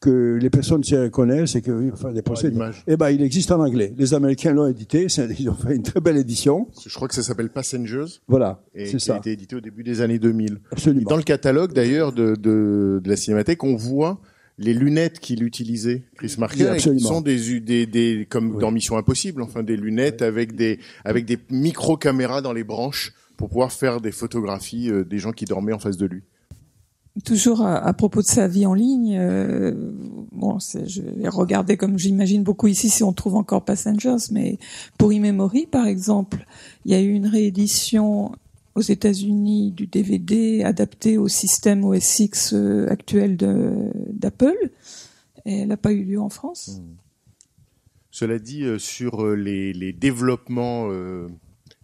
que 0.00 0.38
les 0.40 0.50
personnes 0.50 0.84
s'y 0.84 0.96
reconnaissent 0.96 1.56
et 1.56 1.62
faire 1.62 2.12
des 2.12 2.22
procès. 2.22 2.50
l'image. 2.50 2.84
Eh 2.86 2.96
ben, 2.96 3.10
il 3.10 3.22
existe 3.22 3.50
en 3.50 3.60
anglais. 3.60 3.94
Les 3.96 4.12
Américains 4.14 4.52
l'ont 4.52 4.66
édité. 4.68 5.08
c'est- 5.08 5.28
Ils 5.38 5.48
ont 5.48 5.54
fait 5.54 5.74
une 5.74 5.82
très 5.82 6.00
belle 6.00 6.18
édition. 6.18 6.68
Je 6.86 6.94
crois 6.94 7.08
que 7.08 7.14
ça 7.14 7.22
s'appelle 7.22 7.48
Passengers. 7.48 8.04
Voilà, 8.28 8.62
c'est 8.74 8.84
qui 8.84 8.96
a 8.96 8.98
ça. 8.98 9.16
été 9.16 9.32
édité 9.32 9.56
au 9.56 9.60
début 9.60 9.82
des 9.82 10.02
années 10.02 10.18
2000. 10.18 10.58
Absolument. 10.70 11.00
Et 11.00 11.04
dans 11.04 11.16
le 11.16 11.22
catalogue 11.22 11.72
d'ailleurs 11.72 12.12
de, 12.12 12.34
de, 12.36 13.00
de 13.02 13.08
la 13.08 13.16
Cinémathèque, 13.16 13.64
on 13.64 13.74
voit 13.74 14.20
les 14.58 14.74
lunettes 14.74 15.18
qu'il 15.20 15.42
utilisait, 15.42 16.02
Chris 16.16 16.34
Marker, 16.38 16.70
Oui, 16.72 17.00
sont 17.00 17.20
des, 17.20 17.60
des, 17.60 17.86
des 17.86 18.26
comme 18.28 18.52
Oui. 18.54 18.60
dans 18.60 18.70
Mission 18.70 18.96
Impossible, 18.96 19.42
enfin 19.42 19.62
des 19.62 19.76
lunettes 19.76 20.22
avec 20.22 20.54
des 20.56 20.78
avec 21.04 21.24
des 21.26 21.38
micro 21.50 21.96
caméras 21.96 22.40
dans 22.42 22.52
les 22.54 22.64
branches 22.64 23.12
pour 23.36 23.48
pouvoir 23.48 23.70
faire 23.72 24.00
des 24.00 24.12
photographies 24.12 24.90
euh, 24.90 25.04
des 25.04 25.18
gens 25.18 25.32
qui 25.32 25.44
dormaient 25.44 25.74
en 25.74 25.78
face 25.78 25.98
de 25.98 26.06
lui. 26.06 26.22
Toujours 27.24 27.62
à, 27.62 27.92
propos 27.94 28.20
de 28.20 28.26
sa 28.26 28.46
vie 28.46 28.66
en 28.66 28.74
ligne, 28.74 29.16
euh, 29.18 29.72
bon, 30.32 30.58
je 30.58 31.00
vais 31.00 31.28
regarder 31.28 31.78
comme 31.78 31.98
j'imagine 31.98 32.42
beaucoup 32.42 32.66
ici 32.66 32.90
si 32.90 33.02
on 33.02 33.14
trouve 33.14 33.36
encore 33.36 33.64
Passengers, 33.64 34.30
mais 34.30 34.58
pour 34.98 35.12
E-Memory, 35.12 35.66
par 35.66 35.86
exemple, 35.86 36.44
il 36.84 36.92
y 36.92 36.94
a 36.94 37.00
eu 37.00 37.10
une 37.10 37.26
réédition 37.26 38.32
aux 38.74 38.82
États-Unis 38.82 39.72
du 39.72 39.86
DVD 39.86 40.62
adapté 40.62 41.16
au 41.16 41.26
système 41.26 41.86
OS 41.86 42.20
X 42.20 42.52
euh, 42.52 42.86
actuel 42.90 43.38
d'Apple, 43.38 44.70
elle 45.46 45.68
n'a 45.68 45.78
pas 45.78 45.92
eu 45.92 46.04
lieu 46.04 46.20
en 46.20 46.28
France. 46.28 46.82
Cela 48.10 48.38
dit, 48.38 48.64
euh, 48.64 48.78
sur 48.78 49.26
les, 49.26 49.94
développements, 49.94 50.90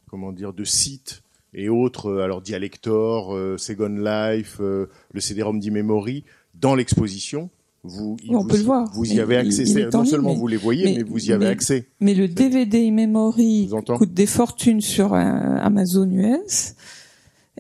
comment 0.09 0.33
dire, 0.33 0.53
de 0.53 0.64
sites 0.64 1.22
et 1.55 1.69
autres, 1.69 2.07
euh, 2.11 2.23
alors 2.25 2.41
Dialector, 2.43 3.35
euh, 3.35 3.57
Second 3.59 3.89
Life, 3.99 4.59
euh, 4.61 4.87
le 5.13 5.21
CD-ROM 5.21 5.61
d'e-memory, 5.61 6.25
dans 6.55 6.75
l'exposition, 6.75 7.51
vous, 7.85 8.17
Oui, 8.23 8.31
on 8.35 8.43
vous, 8.43 8.47
peut 8.49 8.57
le 8.59 8.63
voir. 8.63 8.91
vous 8.95 9.13
y 9.13 9.19
avez 9.21 9.37
accès. 9.37 9.65
il- 9.65 9.79
il 9.79 9.89
non 9.93 10.05
seulement 10.05 10.33
mais- 10.35 10.39
vous 10.39 10.47
les 10.47 10.57
voyez, 10.57 10.85
mais, 10.85 10.95
mais- 10.99 11.03
vous 11.03 11.25
y 11.29 11.33
avez 11.33 11.47
mais- 11.47 11.51
accès. 11.51 11.89
Mais 12.01 12.15
le 12.15 12.29
DVD 12.29 12.89
e-memory 12.89 13.69
coûte 13.97 14.15
des 14.15 14.27
fortunes 14.27 14.81
sur 14.81 15.15
euh, 15.15 15.19
Amazon 15.19 16.09
US. 16.11 16.75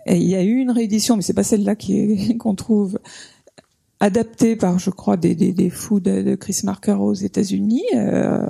Et 0.06 0.16
il 0.16 0.28
y 0.28 0.34
a 0.36 0.42
eu 0.42 0.56
une 0.58 0.70
réédition, 0.70 1.16
mais 1.16 1.22
c'est 1.22 1.34
pas 1.34 1.42
celle-là 1.42 1.74
qu'on 2.38 2.54
trouve 2.54 2.98
adaptée 4.02 4.56
par, 4.56 4.80
je 4.80 4.90
crois, 4.90 5.16
des, 5.16 5.36
des, 5.36 5.52
des 5.52 5.70
fous 5.70 6.00
de, 6.00 6.34
Chris 6.34 6.62
Marker 6.64 6.96
aux 6.98 7.14
États-Unis, 7.14 7.84
euh, 7.94 8.42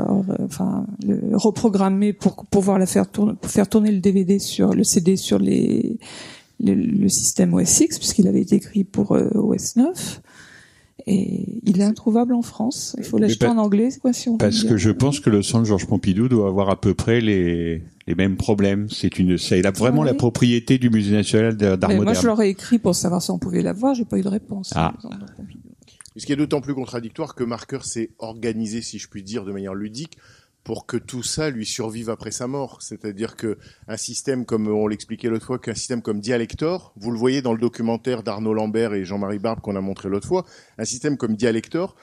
enfin, 0.46 0.86
le, 1.06 1.36
reprogrammée 1.36 2.14
pour 2.14 2.46
pouvoir 2.46 2.78
la 2.78 2.86
faire 2.86 3.06
tourner, 3.06 3.34
pour 3.38 3.50
faire 3.50 3.68
tourner 3.68 3.92
le 3.92 4.00
DVD 4.00 4.38
sur 4.38 4.72
le 4.72 4.82
CD 4.82 5.16
sur 5.16 5.38
les 5.38 5.98
le, 6.58 6.74
le 6.74 7.08
système 7.10 7.52
OS 7.52 7.80
X, 7.80 7.98
puisqu'il 7.98 8.28
avait 8.28 8.40
été 8.40 8.56
écrit 8.56 8.82
pour 8.84 9.12
euh, 9.12 9.28
OS 9.34 9.76
9. 9.76 10.22
Et 11.06 11.60
il 11.64 11.80
est 11.80 11.84
introuvable 11.84 12.32
en 12.34 12.42
France. 12.42 12.94
Il 12.98 13.04
faut 13.04 13.18
l'acheter 13.18 13.46
en 13.46 13.58
anglais, 13.58 13.90
c'est 13.90 13.98
quoi 14.00 14.12
si 14.12 14.28
on 14.28 14.36
Parce 14.38 14.58
veut 14.58 14.62
que 14.62 14.68
dire. 14.68 14.78
je 14.78 14.90
pense 14.90 15.18
que 15.20 15.30
le 15.30 15.42
centre 15.42 15.64
Georges 15.66 15.86
Pompidou 15.86 16.28
doit 16.28 16.46
avoir 16.48 16.70
à 16.70 16.80
peu 16.80 16.94
près 16.94 17.20
les, 17.20 17.82
les 18.06 18.14
mêmes 18.14 18.36
problèmes. 18.36 18.88
C'est 18.88 19.18
une, 19.18 19.36
c'est 19.36 19.60
vraiment 19.76 20.02
Ah 20.02 20.04
oui. 20.04 20.10
la 20.10 20.14
propriété 20.14 20.78
du 20.78 20.90
Musée 20.90 21.12
national 21.12 21.56
d'art 21.56 21.76
Mais 21.88 21.96
moi, 21.96 22.04
moderne. 22.04 22.22
je 22.22 22.26
leur 22.28 22.40
ai 22.42 22.50
écrit 22.50 22.78
pour 22.78 22.94
savoir 22.94 23.20
si 23.20 23.30
on 23.32 23.38
pouvait 23.38 23.62
l'avoir. 23.62 23.94
J'ai 23.94 24.04
pas 24.04 24.16
eu 24.18 24.22
de 24.22 24.28
réponse. 24.28 24.72
Ah. 24.76 24.92
Ce 26.16 26.26
qui 26.26 26.32
est 26.32 26.36
d'autant 26.36 26.60
plus 26.60 26.74
contradictoire 26.74 27.34
que 27.34 27.42
Marker 27.42 27.78
s'est 27.82 28.10
organisé, 28.18 28.82
si 28.82 28.98
je 28.98 29.08
puis 29.08 29.22
dire, 29.22 29.44
de 29.44 29.50
manière 29.52 29.74
ludique, 29.74 30.18
pour 30.64 30.86
que 30.86 30.96
tout 30.96 31.22
ça 31.22 31.50
lui 31.50 31.66
survive 31.66 32.10
après 32.10 32.30
sa 32.30 32.46
mort. 32.46 32.82
C'est-à-dire 32.82 33.36
que 33.36 33.58
un 33.88 33.96
système 33.96 34.44
comme 34.44 34.68
on 34.68 34.86
l'expliquait 34.86 35.28
l'autre 35.28 35.46
fois, 35.46 35.58
qu'un 35.58 35.74
système 35.74 36.02
comme 36.02 36.20
Dialector, 36.20 36.92
vous 36.96 37.10
le 37.10 37.18
voyez 37.18 37.42
dans 37.42 37.52
le 37.52 37.60
documentaire 37.60 38.22
d'Arnaud 38.22 38.54
Lambert 38.54 38.94
et 38.94 39.04
Jean-Marie 39.04 39.38
Barbe 39.38 39.60
qu'on 39.60 39.76
a 39.76 39.80
montré 39.80 40.08
l'autre 40.08 40.28
fois, 40.28 40.44
un 40.78 40.84
système 40.84 41.16
comme 41.16 41.36
Dialector 41.36 41.96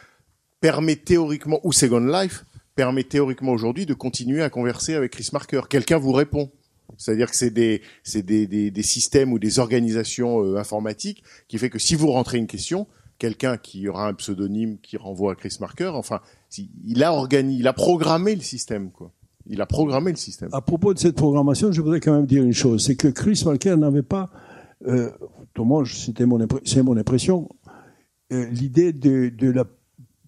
permet 0.60 0.98
théoriquement, 0.98 1.60
ou 1.64 1.72
Second 1.72 2.06
Life, 2.06 2.44
permet 2.76 3.04
théoriquement 3.04 3.52
aujourd'hui 3.52 3.86
de 3.86 3.94
continuer 3.94 4.42
à 4.42 4.50
converser 4.50 4.94
avec 4.94 5.12
Chris 5.12 5.30
Marker. 5.34 5.62
Quelqu'un 5.70 5.98
vous 5.98 6.12
répond. 6.12 6.52
C'est-à-dire 6.98 7.30
que 7.30 7.36
c'est 7.36 7.52
des, 7.52 7.82
des, 8.14 8.72
des 8.72 8.84
systèmes 8.84 9.32
ou 9.32 9.40
des 9.40 9.60
organisations 9.60 10.44
euh, 10.44 10.58
informatiques 10.58 11.24
qui 11.48 11.58
fait 11.58 11.70
que 11.70 11.80
si 11.80 11.96
vous 11.96 12.08
rentrez 12.12 12.38
une 12.40 12.48
question, 12.48 12.88
quelqu'un 13.20 13.58
qui 13.58 13.88
aura 13.88 14.08
un 14.08 14.14
pseudonyme 14.14 14.80
qui 14.82 14.98
renvoie 14.98 15.34
à 15.34 15.36
Chris 15.36 15.58
Marker, 15.60 15.92
enfin, 15.94 16.22
il 16.86 17.04
a 17.04 17.14
organisé, 17.14 17.60
il 17.60 17.68
a 17.68 17.74
programmé 17.74 18.34
le 18.34 18.42
système, 18.42 18.90
quoi. 18.90 19.12
Il 19.52 19.62
a 19.62 19.66
programmé 19.66 20.12
le 20.12 20.18
système. 20.18 20.50
À 20.52 20.62
propos 20.62 20.94
de 20.94 21.00
cette 21.00 21.16
programmation, 21.16 21.72
je 21.72 21.82
voudrais 21.82 22.00
quand 22.00 22.14
même 22.14 22.26
dire 22.26 22.44
une 22.44 22.54
chose, 22.54 22.84
c'est 22.84 22.96
que 22.96 23.08
Chris 23.08 23.42
Marker 23.46 23.76
n'avait 23.78 24.04
pas, 24.04 24.30
euh, 24.88 25.12
c'était 25.86 26.26
mon, 26.26 26.40
c'est 26.66 26.84
mon 26.84 26.98
impression, 26.98 27.50
euh, 28.32 28.46
l'idée 28.50 28.94
de, 28.94 29.30
de 29.30 29.50
la 29.50 29.66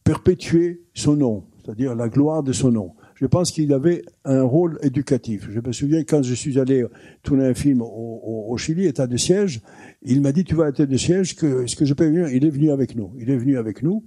perpétuer 0.04 0.84
son 0.94 1.16
nom, 1.16 1.46
c'est-à-dire 1.64 1.96
la 1.96 2.10
gloire 2.10 2.44
de 2.44 2.52
son 2.52 2.72
nom. 2.72 2.96
Je 3.22 3.28
pense 3.28 3.52
qu'il 3.52 3.72
avait 3.72 4.02
un 4.26 4.42
rôle 4.42 4.80
éducatif. 4.82 5.48
Je 5.52 5.60
me 5.60 5.72
souviens 5.72 6.04
quand 6.04 6.24
je 6.24 6.34
suis 6.34 6.58
allé 6.60 6.84
tourner 7.22 7.46
un 7.46 7.54
film 7.54 7.82
au, 7.84 7.86
au- 7.86 8.46
au 8.52 8.58
Chili, 8.58 8.88
état 8.88 9.06
de 9.06 9.16
siège, 9.16 9.62
il 10.02 10.22
m'a 10.22 10.32
dit 10.32 10.44
tu 10.44 10.56
vas 10.56 10.66
à 10.66 10.70
état 10.70 10.88
de 10.88 10.98
siège, 10.98 11.36
que, 11.36 11.64
est-ce 11.64 11.76
que 11.76 11.86
je 11.86 11.94
peux 11.94 12.06
venir? 12.08 12.30
Il 12.30 12.44
est 12.46 12.50
venu 12.50 12.72
avec 12.72 12.96
nous. 12.96 13.12
Il 13.20 13.30
est 13.30 13.38
venu 13.38 13.58
avec 13.58 13.84
nous, 13.84 14.04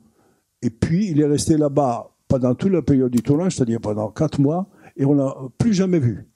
et 0.62 0.70
puis 0.70 1.06
il 1.10 1.20
est 1.20 1.26
resté 1.26 1.56
là-bas 1.56 2.10
pendant 2.26 2.54
toute 2.56 2.72
la 2.72 2.82
période 2.82 3.12
du 3.12 3.22
tournage, 3.22 3.54
c'est-à-dire 3.54 3.80
pendant 3.80 4.08
quatre 4.10 4.40
mois, 4.40 4.68
et 4.96 5.04
on 5.04 5.14
l'a 5.14 5.32
plus 5.58 5.72
jamais 5.74 6.00
vu. 6.00 6.26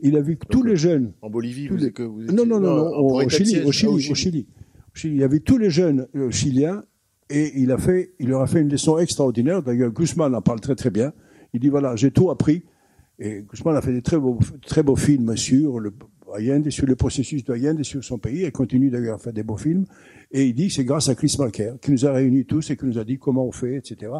Il 0.00 0.14
a 0.18 0.20
vu 0.20 0.36
que 0.36 0.44
tous 0.46 0.62
les 0.62 0.76
jeunes. 0.76 1.12
En 1.22 1.30
Bolivie, 1.30 1.68
tous 1.68 1.76
vous, 1.78 1.84
les- 1.84 1.92
que 1.92 2.02
vous 2.02 2.20
non, 2.24 2.44
non, 2.44 2.60
non, 2.60 2.76
non, 2.76 2.98
au, 2.98 3.28
Chili, 3.30 3.46
siège. 3.48 3.64
au 3.66 3.72
Chili, 3.72 3.92
au 4.10 4.14
Chili, 4.14 4.46
Au 4.92 4.94
Chili. 4.94 5.14
Il 5.14 5.20
y 5.20 5.24
avait 5.24 5.40
tous 5.40 5.56
les 5.56 5.70
jeunes 5.70 6.06
euh, 6.14 6.30
chiliens 6.30 6.84
et 7.30 7.52
il 7.58 7.72
a 7.72 7.78
fait, 7.78 8.12
il 8.18 8.28
leur 8.28 8.42
a 8.42 8.46
fait 8.46 8.60
une 8.60 8.68
leçon 8.68 8.98
extraordinaire. 8.98 9.62
D'ailleurs, 9.62 9.90
Guzman 9.90 10.34
en 10.34 10.42
parle 10.42 10.60
très 10.60 10.74
très 10.74 10.90
bien. 10.90 11.14
Il 11.56 11.60
dit 11.60 11.70
voilà, 11.70 11.96
j'ai 11.96 12.10
tout 12.10 12.30
appris. 12.30 12.64
Et 13.18 13.42
Guzman 13.50 13.74
a 13.74 13.80
fait 13.80 13.94
des 13.94 14.02
très 14.02 14.18
beaux, 14.18 14.38
très 14.66 14.82
films 14.98 15.34
sur 15.38 15.80
le 15.80 15.90
Allende, 16.34 16.68
sur 16.68 16.86
le 16.86 16.96
processus 16.96 17.44
d'Allende, 17.44 17.82
sur 17.82 18.04
son 18.04 18.18
pays. 18.18 18.42
Il 18.42 18.52
continue 18.52 18.90
d'ailleurs 18.90 19.14
à 19.14 19.18
faire 19.18 19.32
des 19.32 19.42
beaux 19.42 19.56
films. 19.56 19.86
Et 20.30 20.44
il 20.44 20.54
dit 20.54 20.68
c'est 20.68 20.84
grâce 20.84 21.08
à 21.08 21.14
Chris 21.14 21.34
Marker 21.38 21.72
qui 21.80 21.92
nous 21.92 22.04
a 22.04 22.12
réunis 22.12 22.44
tous 22.44 22.70
et 22.70 22.76
qui 22.76 22.84
nous 22.84 22.98
a 22.98 23.04
dit 23.04 23.16
comment 23.18 23.46
on 23.46 23.52
fait, 23.52 23.76
etc. 23.76 24.12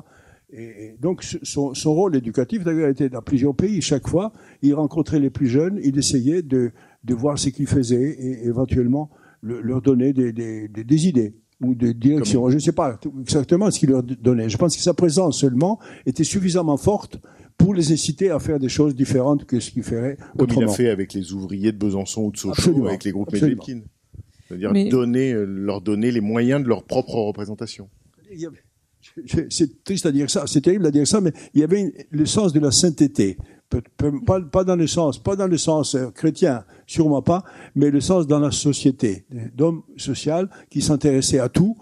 Et, 0.48 0.62
et 0.62 0.96
donc 0.98 1.22
son, 1.42 1.74
rôle 1.92 2.16
éducatif 2.16 2.64
d'ailleurs 2.64 2.88
était 2.88 3.10
dans 3.10 3.20
plusieurs 3.20 3.54
pays. 3.54 3.82
Chaque 3.82 4.08
fois, 4.08 4.32
il 4.62 4.72
rencontrait 4.72 5.20
les 5.20 5.28
plus 5.28 5.48
jeunes, 5.48 5.78
il 5.84 5.98
essayait 5.98 6.40
de, 6.40 6.70
de 7.04 7.14
voir 7.14 7.38
ce 7.38 7.50
qu'ils 7.50 7.66
faisaient 7.66 8.16
et 8.18 8.46
éventuellement 8.46 9.10
le- 9.42 9.60
leur 9.60 9.82
donner 9.82 10.14
des 10.14 11.06
idées 11.06 11.34
ou 11.62 11.74
des 11.74 11.94
directions. 11.94 12.48
Je 12.50 12.54
ne 12.54 12.60
sais 12.60 12.72
pas 12.72 12.94
tout- 12.96 13.14
exactement 13.20 13.70
ce 13.70 13.78
qu'il 13.78 13.90
leur 13.90 14.02
donnait. 14.02 14.48
Je 14.48 14.56
pense 14.58 14.76
que 14.76 14.82
sa 14.82 14.94
présence 14.94 15.38
seulement 15.40 15.78
était 16.04 16.24
suffisamment 16.24 16.76
forte 16.76 17.18
pour 17.56 17.72
les 17.74 17.92
inciter 17.92 18.30
à 18.30 18.38
faire 18.38 18.58
des 18.58 18.68
choses 18.68 18.94
différentes 18.94 19.46
que 19.46 19.58
ce 19.60 19.70
qu'ils 19.70 19.82
feraient 19.82 20.16
Comme 20.16 20.30
il 20.36 20.42
autrement. 20.42 20.70
a 20.72 20.74
fait 20.74 20.90
avec 20.90 21.14
les 21.14 21.32
ouvriers 21.32 21.72
de 21.72 21.78
Besançon 21.78 22.24
ou 22.24 22.30
de 22.32 22.36
Sochaux, 22.36 22.52
Absolument. 22.52 22.86
avec 22.88 23.04
les 23.04 23.12
groupes. 23.12 23.32
Medvedkin. 23.32 23.80
C'est-à-dire 24.46 24.72
Mais- 24.72 24.88
donner, 24.90 25.32
euh, 25.32 25.44
leur 25.44 25.80
donner 25.80 26.10
les 26.12 26.20
moyens 26.20 26.62
de 26.62 26.68
leur 26.68 26.84
propre 26.84 27.14
représentation. 27.14 27.88
C'est 29.48 29.82
triste 29.84 30.06
à 30.06 30.12
dire 30.12 30.28
ça, 30.30 30.44
c'est 30.46 30.60
terrible 30.60 30.86
à 30.86 30.90
dire 30.90 31.06
ça, 31.06 31.20
mais 31.20 31.32
il 31.54 31.60
y 31.60 31.64
avait 31.64 31.80
une- 31.80 31.92
le 32.10 32.26
sens 32.26 32.52
de 32.52 32.60
la 32.60 32.70
sainteté. 32.70 33.36
Pas 34.52 34.64
dans 34.64 34.76
le 34.76 34.86
sens, 34.86 35.20
pas 35.22 35.36
dans 35.36 35.46
le 35.48 35.56
sens 35.56 35.94
euh, 35.94 36.10
chrétien, 36.10 36.64
sûrement 36.86 37.22
pas, 37.22 37.44
mais 37.74 37.90
le 37.90 38.00
sens 38.00 38.26
dans 38.26 38.38
la 38.38 38.50
société, 38.50 39.26
d'homme 39.54 39.82
social 39.96 40.48
qui 40.70 40.80
s'intéressait 40.82 41.38
à 41.40 41.48
tout 41.48 41.76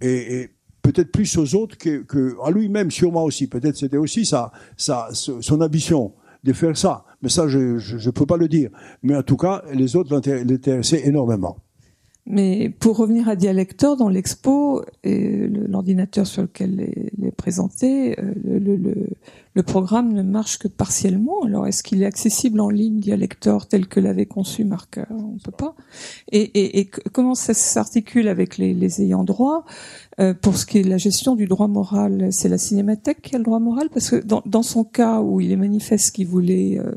et, 0.00 0.50
peut-être 0.82 1.10
plus 1.10 1.38
aux 1.38 1.54
autres 1.54 1.78
que, 1.78 2.36
à 2.44 2.50
lui-même, 2.50 2.90
sûrement 2.90 3.24
aussi. 3.24 3.46
Peut-être 3.46 3.76
c'était 3.76 3.96
aussi 3.96 4.26
sa, 4.26 4.52
sa, 4.76 5.08
son 5.12 5.60
ambition 5.62 6.12
de 6.44 6.52
faire 6.52 6.76
ça. 6.76 7.06
Mais 7.22 7.30
ça, 7.30 7.48
je 7.48 7.58
ne 8.06 8.10
peux 8.10 8.26
pas 8.26 8.36
le 8.36 8.48
dire. 8.48 8.70
Mais 9.02 9.16
en 9.16 9.22
tout 9.22 9.38
cas, 9.38 9.64
les 9.72 9.96
autres 9.96 10.14
l'intér- 10.14 10.44
l'intéressaient 10.44 11.08
énormément. 11.08 11.56
Mais 12.26 12.70
pour 12.70 12.96
revenir 12.96 13.28
à 13.28 13.36
Dialector, 13.36 13.98
dans 13.98 14.08
l'expo, 14.08 14.82
et 15.02 15.46
l'ordinateur 15.46 16.26
sur 16.26 16.40
lequel 16.40 16.80
est, 16.80 17.12
est 17.22 17.30
présenté, 17.32 18.18
euh, 18.18 18.32
le, 18.42 18.58
le, 18.58 19.08
le, 19.52 19.62
programme 19.62 20.14
ne 20.14 20.22
marche 20.22 20.58
que 20.58 20.66
partiellement. 20.66 21.42
Alors, 21.44 21.66
est-ce 21.66 21.82
qu'il 21.82 22.02
est 22.02 22.06
accessible 22.06 22.60
en 22.60 22.70
ligne, 22.70 22.98
Dialector, 22.98 23.66
tel 23.66 23.86
que 23.88 24.00
l'avait 24.00 24.24
conçu 24.24 24.64
Marker 24.64 25.04
On 25.10 25.36
peut 25.36 25.50
pas. 25.50 25.74
Et, 26.32 26.40
et, 26.40 26.80
et 26.80 26.86
comment 26.86 27.34
ça 27.34 27.52
s'articule 27.52 28.28
avec 28.28 28.56
les, 28.56 28.72
les 28.72 29.02
ayants 29.02 29.24
droit? 29.24 29.66
Euh, 30.18 30.32
Pour 30.32 30.56
ce 30.56 30.64
qui 30.64 30.78
est 30.78 30.82
de 30.82 30.90
la 30.90 30.96
gestion 30.96 31.36
du 31.36 31.44
droit 31.44 31.68
moral, 31.68 32.28
c'est 32.30 32.48
la 32.48 32.58
Cinémathèque 32.58 33.20
qui 33.20 33.34
a 33.34 33.38
le 33.38 33.44
droit 33.44 33.60
moral? 33.60 33.90
Parce 33.90 34.08
que 34.08 34.16
dans, 34.16 34.42
dans 34.46 34.62
son 34.62 34.84
cas 34.84 35.20
où 35.20 35.42
il 35.42 35.52
est 35.52 35.56
manifeste 35.56 36.14
qu'il 36.14 36.28
voulait... 36.28 36.78
euh, 36.78 36.92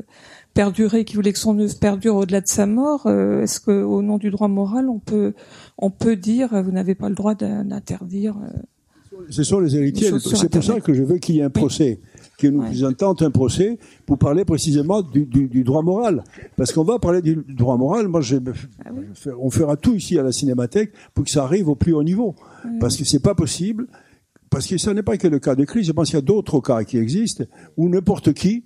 perdurer, 0.62 1.04
qui 1.04 1.14
voulait 1.14 1.32
que 1.32 1.38
son 1.38 1.56
œuvre 1.60 1.78
perdure 1.78 2.16
au-delà 2.16 2.40
de 2.40 2.48
sa 2.48 2.66
mort. 2.66 3.06
euh, 3.06 3.42
Est-ce 3.44 3.60
que, 3.60 3.70
au 3.84 4.02
nom 4.02 4.18
du 4.18 4.30
droit 4.30 4.48
moral, 4.48 4.88
on 4.88 4.98
peut, 4.98 5.32
on 5.78 5.88
peut 5.90 6.16
dire, 6.16 6.52
euh, 6.52 6.62
vous 6.62 6.72
n'avez 6.72 6.96
pas 6.96 7.08
le 7.08 7.14
droit 7.14 7.36
d'in- 7.36 7.64
d'interdire 7.64 8.34
euh, 8.42 8.58
Ce 9.30 9.44
sont 9.44 9.60
les 9.60 9.76
héritiers. 9.76 10.10
C'est 10.18 10.50
pour 10.50 10.64
ça 10.64 10.80
que 10.80 10.92
je 10.94 11.04
veux 11.04 11.18
qu'il 11.18 11.36
y 11.36 11.38
ait 11.38 11.44
un 11.44 11.50
procès, 11.50 12.00
que 12.38 12.48
nous 12.48 12.84
intente 12.84 13.22
un 13.22 13.30
procès 13.30 13.78
pour 14.04 14.18
parler 14.18 14.44
précisément 14.44 15.00
du, 15.00 15.26
du- 15.26 15.46
du 15.46 15.62
droit 15.62 15.82
moral. 15.82 16.24
Parce 16.56 16.72
qu'on 16.72 16.82
va 16.82 16.98
parler 16.98 17.22
du 17.22 17.36
droit 17.48 17.76
moral. 17.76 18.08
Moi, 18.08 18.20
je, 18.20 18.36
Ah 18.84 18.90
on 19.40 19.50
fera 19.50 19.76
tout 19.76 19.94
ici 19.94 20.18
à 20.18 20.24
la 20.24 20.32
Cinémathèque 20.32 20.90
pour 21.14 21.24
que 21.24 21.30
ça 21.30 21.44
arrive 21.44 21.68
au 21.68 21.76
plus 21.76 21.92
haut 21.92 22.02
niveau. 22.02 22.34
Parce 22.80 22.96
que 22.96 23.04
c'est 23.04 23.22
pas 23.22 23.36
possible. 23.36 23.86
Parce 24.50 24.66
que 24.66 24.76
ce 24.76 24.90
n'est 24.90 25.02
pas 25.04 25.16
que 25.18 25.28
le 25.28 25.38
cas 25.38 25.54
de 25.54 25.64
crise. 25.64 25.86
Je 25.86 25.92
pense 25.92 26.06
qu'il 26.08 26.16
y 26.16 26.24
a 26.26 26.28
d'autres 26.32 26.58
cas 26.60 26.82
qui 26.82 26.96
existent 26.98 27.44
où 27.76 27.88
n'importe 27.88 28.32
qui, 28.32 28.64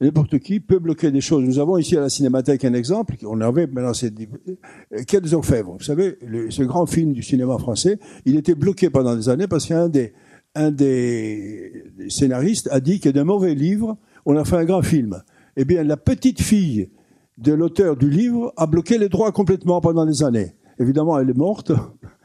n'importe 0.00 0.38
qui 0.38 0.60
peut 0.60 0.78
bloquer 0.78 1.10
des 1.10 1.20
choses. 1.20 1.42
Nous 1.44 1.58
avons 1.58 1.76
ici 1.76 1.96
à 1.96 2.00
la 2.00 2.08
Cinémathèque 2.08 2.64
un 2.64 2.74
exemple. 2.74 3.16
On 3.26 3.40
avait 3.40 3.66
maintenant 3.66 3.94
c'est 3.94 4.12
euh, 4.18 5.20
des 5.20 5.34
Orfèvres. 5.34 5.76
Vous 5.78 5.84
savez, 5.84 6.18
ce 6.50 6.62
grand 6.62 6.86
film 6.86 7.12
du 7.12 7.22
cinéma 7.22 7.58
français, 7.58 7.98
il 8.24 8.36
était 8.36 8.54
bloqué 8.54 8.90
pendant 8.90 9.16
des 9.16 9.28
années 9.28 9.48
parce 9.48 9.66
qu'un 9.66 9.88
des 9.88 10.12
un 10.54 10.70
des 10.70 11.84
scénaristes 12.08 12.68
a 12.72 12.80
dit 12.80 13.00
que 13.00 13.08
d'un 13.08 13.24
mauvais 13.24 13.54
livre, 13.54 13.96
on 14.26 14.36
a 14.36 14.44
fait 14.44 14.56
un 14.56 14.64
grand 14.64 14.82
film. 14.82 15.22
Eh 15.56 15.64
bien, 15.64 15.84
la 15.84 15.96
petite 15.96 16.40
fille 16.40 16.90
de 17.36 17.52
l'auteur 17.52 17.96
du 17.96 18.10
livre 18.10 18.52
a 18.56 18.66
bloqué 18.66 18.98
les 18.98 19.08
droits 19.08 19.30
complètement 19.30 19.80
pendant 19.80 20.04
des 20.04 20.22
années. 20.22 20.54
Évidemment, 20.80 21.18
elle 21.18 21.30
est 21.30 21.36
morte 21.36 21.72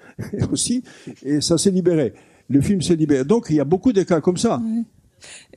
aussi, 0.51 0.83
et 1.23 1.41
ça 1.41 1.57
s'est 1.57 1.71
libéré. 1.71 2.13
Le 2.49 2.61
film 2.61 2.81
s'est 2.81 2.95
libéré. 2.95 3.23
Donc, 3.23 3.47
il 3.49 3.55
y 3.55 3.59
a 3.59 3.65
beaucoup 3.65 3.93
de 3.93 4.03
cas 4.03 4.21
comme 4.21 4.37
ça. 4.37 4.61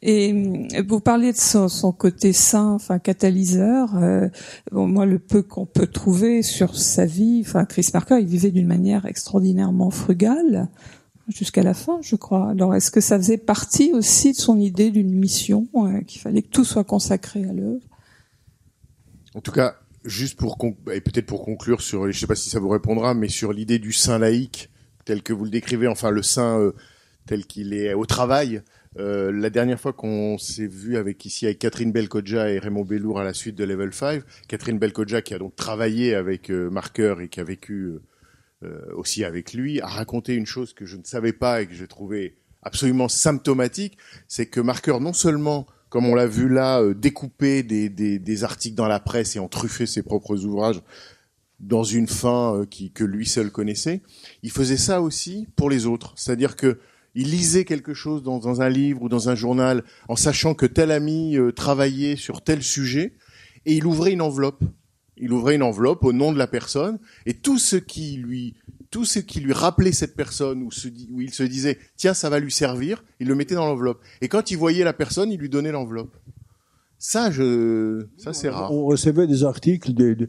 Et 0.02 0.32
euh, 0.32 0.82
vous 0.86 1.00
parlez 1.00 1.32
de 1.32 1.38
son, 1.38 1.68
côté 1.92 2.32
sain, 2.32 2.72
enfin 2.72 2.98
catalyseur. 2.98 3.96
euh, 3.96 4.28
moi, 4.72 5.06
le 5.06 5.18
peu 5.18 5.42
qu'on 5.42 5.66
peut 5.66 5.86
trouver 5.86 6.42
sur 6.42 6.76
sa 6.76 7.06
vie, 7.06 7.42
enfin 7.44 7.64
Chris 7.64 7.88
Marker, 7.92 8.18
il 8.20 8.26
vivait 8.26 8.50
d'une 8.50 8.66
manière 8.66 9.06
extraordinairement 9.06 9.90
frugale 9.90 10.68
jusqu'à 11.28 11.62
la 11.62 11.74
fin, 11.74 11.98
je 12.02 12.16
crois. 12.16 12.50
Alors, 12.50 12.74
est-ce 12.74 12.90
que 12.90 13.00
ça 13.00 13.16
faisait 13.16 13.38
partie 13.38 13.92
aussi 13.92 14.32
de 14.32 14.36
son 14.36 14.60
idée 14.60 14.90
d'une 14.90 15.12
mission, 15.12 15.66
euh, 15.74 16.00
qu'il 16.02 16.20
fallait 16.20 16.42
que 16.42 16.50
tout 16.50 16.64
soit 16.64 16.84
consacré 16.84 17.44
à 17.44 17.52
l'œuvre? 17.52 17.82
En 19.34 19.40
tout 19.40 19.52
cas, 19.52 19.76
juste 20.04 20.38
pour 20.38 20.56
et 20.92 21.00
peut-être 21.00 21.26
pour 21.26 21.44
conclure 21.44 21.80
sur, 21.80 22.10
je 22.10 22.18
sais 22.18 22.26
pas 22.26 22.36
si 22.36 22.48
ça 22.48 22.60
vous 22.60 22.68
répondra, 22.68 23.14
mais 23.14 23.28
sur 23.28 23.52
l'idée 23.52 23.78
du 23.78 23.92
saint 23.92 24.18
laïque 24.18 24.70
tel 25.04 25.22
que 25.22 25.32
vous 25.32 25.44
le 25.44 25.50
décrivez, 25.50 25.88
enfin 25.88 26.10
le 26.10 26.22
saint 26.22 26.72
tel 27.26 27.44
qu'il 27.44 27.74
est 27.74 27.92
au 27.92 28.06
travail. 28.06 28.62
Euh, 28.98 29.30
la 29.30 29.50
dernière 29.50 29.78
fois 29.78 29.92
qu'on 29.92 30.38
s'est 30.38 30.66
vu 30.66 30.96
avec 30.96 31.24
ici 31.24 31.44
avec 31.46 31.58
Catherine 31.58 31.92
Belkodja 31.92 32.50
et 32.50 32.58
Raymond 32.58 32.84
Bellour 32.84 33.20
à 33.20 33.24
la 33.24 33.34
suite 33.34 33.54
de 33.54 33.64
Level 33.64 33.92
5, 33.92 34.22
Catherine 34.48 34.78
Belkodja 34.78 35.20
qui 35.20 35.34
a 35.34 35.38
donc 35.38 35.54
travaillé 35.54 36.14
avec 36.14 36.50
euh, 36.50 36.70
Marker 36.70 37.16
et 37.20 37.28
qui 37.28 37.40
a 37.40 37.44
vécu 37.44 37.82
euh, 37.82 38.02
euh, 38.62 38.80
aussi 38.94 39.22
avec 39.22 39.52
lui, 39.52 39.82
a 39.82 39.86
raconté 39.86 40.34
une 40.34 40.46
chose 40.46 40.72
que 40.72 40.86
je 40.86 40.96
ne 40.96 41.04
savais 41.04 41.34
pas 41.34 41.60
et 41.60 41.66
que 41.66 41.74
j'ai 41.74 41.86
trouvé 41.86 42.36
absolument 42.62 43.08
symptomatique, 43.08 43.98
c'est 44.28 44.46
que 44.46 44.60
Marker 44.60 44.98
non 44.98 45.12
seulement 45.12 45.66
comme 45.90 46.06
on 46.06 46.14
l'a 46.14 46.26
vu 46.26 46.48
là, 46.48 46.80
euh, 46.80 46.94
découper 46.94 47.62
des, 47.62 47.90
des, 47.90 48.18
des 48.18 48.44
articles 48.44 48.74
dans 48.74 48.88
la 48.88 48.98
presse 48.98 49.36
et 49.36 49.38
en 49.38 49.48
truffer 49.48 49.84
ses 49.84 50.02
propres 50.02 50.44
ouvrages 50.44 50.80
dans 51.60 51.84
une 51.84 52.08
fin 52.08 52.64
qui, 52.70 52.90
que 52.90 53.04
lui 53.04 53.26
seul 53.26 53.50
connaissait, 53.50 54.02
il 54.42 54.50
faisait 54.50 54.76
ça 54.76 55.00
aussi 55.00 55.46
pour 55.56 55.70
les 55.70 55.86
autres. 55.86 56.12
C'est-à-dire 56.16 56.56
que 56.56 56.78
il 57.16 57.30
lisait 57.30 57.64
quelque 57.64 57.94
chose 57.94 58.22
dans, 58.22 58.60
un 58.60 58.68
livre 58.68 59.02
ou 59.02 59.08
dans 59.08 59.30
un 59.30 59.34
journal 59.34 59.82
en 60.08 60.16
sachant 60.16 60.54
que 60.54 60.66
tel 60.66 60.90
ami 60.90 61.36
euh, 61.36 61.50
travaillait 61.50 62.14
sur 62.14 62.42
tel 62.42 62.62
sujet 62.62 63.14
et 63.64 63.74
il 63.74 63.86
ouvrait 63.86 64.12
une 64.12 64.20
enveloppe. 64.20 64.62
Il 65.16 65.32
ouvrait 65.32 65.54
une 65.54 65.62
enveloppe 65.62 66.04
au 66.04 66.12
nom 66.12 66.30
de 66.30 66.36
la 66.36 66.46
personne 66.46 66.98
et 67.24 67.32
tout 67.32 67.58
ce 67.58 67.76
qui 67.76 68.18
lui 68.18 68.54
tout 68.90 69.06
ce 69.06 69.18
qui 69.18 69.40
lui 69.40 69.54
rappelait 69.54 69.92
cette 69.92 70.14
personne 70.14 70.62
ou 70.62 70.68
où 71.10 71.20
il 71.22 71.32
se 71.32 71.42
disait 71.42 71.78
tiens 71.96 72.12
ça 72.12 72.28
va 72.28 72.38
lui 72.38 72.52
servir, 72.52 73.02
il 73.18 73.28
le 73.28 73.34
mettait 73.34 73.54
dans 73.54 73.66
l'enveloppe. 73.66 74.00
Et 74.20 74.28
quand 74.28 74.50
il 74.50 74.58
voyait 74.58 74.84
la 74.84 74.92
personne, 74.92 75.32
il 75.32 75.40
lui 75.40 75.48
donnait 75.48 75.72
l'enveloppe. 75.72 76.14
Ça 76.98 77.30
ça 77.32 78.32
c'est 78.34 78.50
rare. 78.50 78.70
On 78.72 78.84
recevait 78.84 79.26
des 79.26 79.42
articles 79.42 79.94
du 79.94 80.28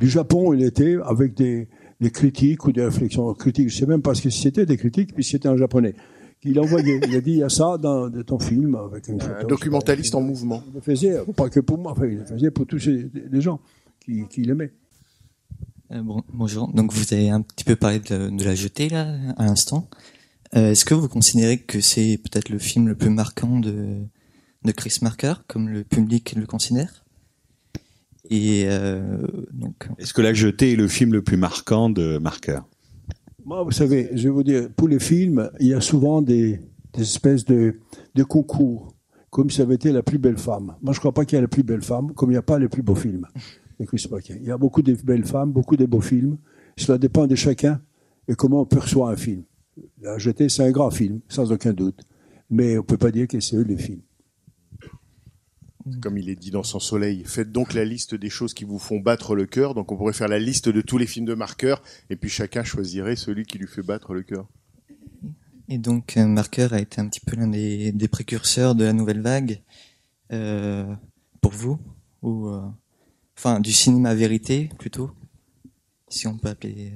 Japon 0.00 0.52
il 0.52 0.64
était 0.64 0.96
avec 1.04 1.34
des, 1.34 1.68
des 2.02 2.10
critiques 2.10 2.66
ou 2.66 2.72
des 2.72 2.84
réflexions 2.84 3.32
critiques. 3.32 3.70
Je 3.70 3.76
sais 3.76 3.86
même 3.86 4.02
pas 4.02 4.14
ce 4.14 4.22
que 4.22 4.30
c'était 4.30 4.66
des 4.66 4.76
critiques, 4.76 5.14
puis 5.14 5.24
c'était 5.24 5.48
en 5.48 5.56
japonais. 5.56 5.94
Il 6.42 6.58
envoyait, 6.58 7.00
il 7.06 7.14
a 7.14 7.20
dit 7.20 7.30
il 7.30 7.38
y 7.38 7.42
a 7.44 7.48
ça 7.48 7.78
dans 7.78 8.10
de 8.10 8.22
ton 8.22 8.40
film 8.40 8.74
avec 8.74 9.06
une 9.06 9.20
photo. 9.20 9.34
Un 9.40 9.46
documentaliste 9.46 10.14
en 10.16 10.20
mouvement. 10.20 10.64
Il 10.66 10.74
le 10.74 10.80
faisait, 10.80 11.16
pas 11.36 11.48
que 11.48 11.60
pour 11.60 11.78
moi, 11.78 11.92
enfin, 11.92 12.06
il 12.06 12.18
le 12.18 12.24
faisait 12.24 12.50
pour 12.50 12.66
tous 12.66 12.84
les 12.86 13.40
gens 13.40 13.60
qui, 14.00 14.26
qui 14.28 14.42
l'aimaient. 14.42 14.72
Euh, 15.92 16.02
bon, 16.02 16.24
bonjour. 16.32 16.66
Donc 16.72 16.92
vous 16.92 17.14
avez 17.14 17.30
un 17.30 17.42
petit 17.42 17.64
peu 17.64 17.76
parlé 17.76 18.00
de, 18.00 18.30
de 18.30 18.44
la 18.44 18.56
jetée 18.56 18.88
là 18.88 19.14
à 19.36 19.44
l'instant. 19.44 19.88
Euh, 20.56 20.72
Est-ce 20.72 20.84
que 20.84 20.94
vous 20.94 21.08
considérez 21.08 21.58
que 21.58 21.80
c'est 21.80 22.18
peut-être 22.18 22.48
le 22.48 22.58
film 22.58 22.88
le 22.88 22.96
plus 22.96 23.10
marquant 23.10 23.60
de 23.60 24.00
de 24.64 24.72
Chris 24.72 24.98
Marker, 25.02 25.34
comme 25.46 25.68
le 25.68 25.84
public 25.84 26.34
le 26.36 26.46
considère? 26.46 27.01
Et 28.30 28.64
euh, 28.66 29.26
donc. 29.52 29.88
Est-ce 29.98 30.14
que 30.14 30.22
La 30.22 30.32
Jetée 30.32 30.72
est 30.72 30.76
le 30.76 30.88
film 30.88 31.12
le 31.12 31.22
plus 31.22 31.36
marquant 31.36 31.90
de 31.90 32.18
Marker 32.18 32.60
Moi, 33.44 33.62
vous 33.62 33.72
savez, 33.72 34.10
je 34.14 34.24
vais 34.24 34.30
vous 34.30 34.42
dire, 34.42 34.68
pour 34.76 34.88
les 34.88 35.00
films, 35.00 35.50
il 35.60 35.68
y 35.68 35.74
a 35.74 35.80
souvent 35.80 36.22
des, 36.22 36.60
des 36.92 37.02
espèces 37.02 37.44
de, 37.44 37.80
de 38.14 38.22
concours, 38.22 38.94
comme 39.30 39.50
si 39.50 39.56
ça 39.56 39.64
avait 39.64 39.74
été 39.74 39.92
la 39.92 40.02
plus 40.02 40.18
belle 40.18 40.38
femme. 40.38 40.76
Moi, 40.82 40.92
je 40.92 40.98
ne 40.98 41.00
crois 41.00 41.12
pas 41.12 41.24
qu'il 41.24 41.36
y 41.36 41.38
a 41.38 41.42
la 41.42 41.48
plus 41.48 41.62
belle 41.62 41.82
femme, 41.82 42.12
comme 42.14 42.30
il 42.30 42.34
n'y 42.34 42.38
a 42.38 42.42
pas 42.42 42.58
le 42.58 42.68
plus 42.68 42.82
beau 42.82 42.94
film. 42.94 43.26
de 43.80 43.84
Chris 43.84 44.06
Marker. 44.10 44.34
Il 44.40 44.46
y 44.46 44.50
a 44.50 44.58
beaucoup 44.58 44.82
de 44.82 44.94
belles 45.04 45.24
femmes, 45.24 45.52
beaucoup 45.52 45.76
de 45.76 45.86
beaux 45.86 46.00
films. 46.00 46.38
Cela 46.76 46.98
dépend 46.98 47.26
de 47.26 47.34
chacun 47.34 47.80
et 48.28 48.34
comment 48.34 48.62
on 48.62 48.66
perçoit 48.66 49.10
un 49.10 49.16
film. 49.16 49.42
La 50.00 50.18
Jetée, 50.18 50.48
c'est 50.48 50.62
un 50.62 50.70
grand 50.70 50.90
film, 50.90 51.20
sans 51.28 51.50
aucun 51.52 51.72
doute. 51.72 52.00
Mais 52.50 52.74
on 52.74 52.82
ne 52.82 52.86
peut 52.86 52.98
pas 52.98 53.10
dire 53.10 53.26
que 53.26 53.40
c'est 53.40 53.56
eux 53.56 53.62
les 53.62 53.78
films. 53.78 54.02
Comme 56.00 56.16
il 56.16 56.28
est 56.28 56.36
dit 56.36 56.50
dans 56.50 56.62
Son 56.62 56.78
Soleil, 56.78 57.24
faites 57.26 57.50
donc 57.50 57.74
la 57.74 57.84
liste 57.84 58.14
des 58.14 58.30
choses 58.30 58.54
qui 58.54 58.64
vous 58.64 58.78
font 58.78 59.00
battre 59.00 59.34
le 59.34 59.46
cœur. 59.46 59.74
Donc 59.74 59.90
on 59.90 59.96
pourrait 59.96 60.12
faire 60.12 60.28
la 60.28 60.38
liste 60.38 60.68
de 60.68 60.80
tous 60.80 60.96
les 60.96 61.06
films 61.06 61.26
de 61.26 61.34
Marker, 61.34 61.76
et 62.08 62.16
puis 62.16 62.30
chacun 62.30 62.62
choisirait 62.62 63.16
celui 63.16 63.44
qui 63.44 63.58
lui 63.58 63.66
fait 63.66 63.82
battre 63.82 64.14
le 64.14 64.22
cœur. 64.22 64.46
Et 65.68 65.78
donc 65.78 66.16
euh, 66.16 66.26
Marker 66.26 66.68
a 66.72 66.80
été 66.80 67.00
un 67.00 67.08
petit 67.08 67.20
peu 67.20 67.36
l'un 67.36 67.48
des, 67.48 67.92
des 67.92 68.08
précurseurs 68.08 68.74
de 68.74 68.84
la 68.84 68.92
nouvelle 68.92 69.20
vague 69.20 69.62
euh, 70.32 70.84
pour 71.40 71.52
vous 71.52 71.78
ou 72.22 72.48
euh, 72.48 72.60
enfin 73.36 73.60
du 73.60 73.72
cinéma 73.72 74.14
vérité 74.14 74.70
plutôt 74.78 75.10
si 76.08 76.26
on 76.26 76.38
peut 76.38 76.48
appeler 76.48 76.92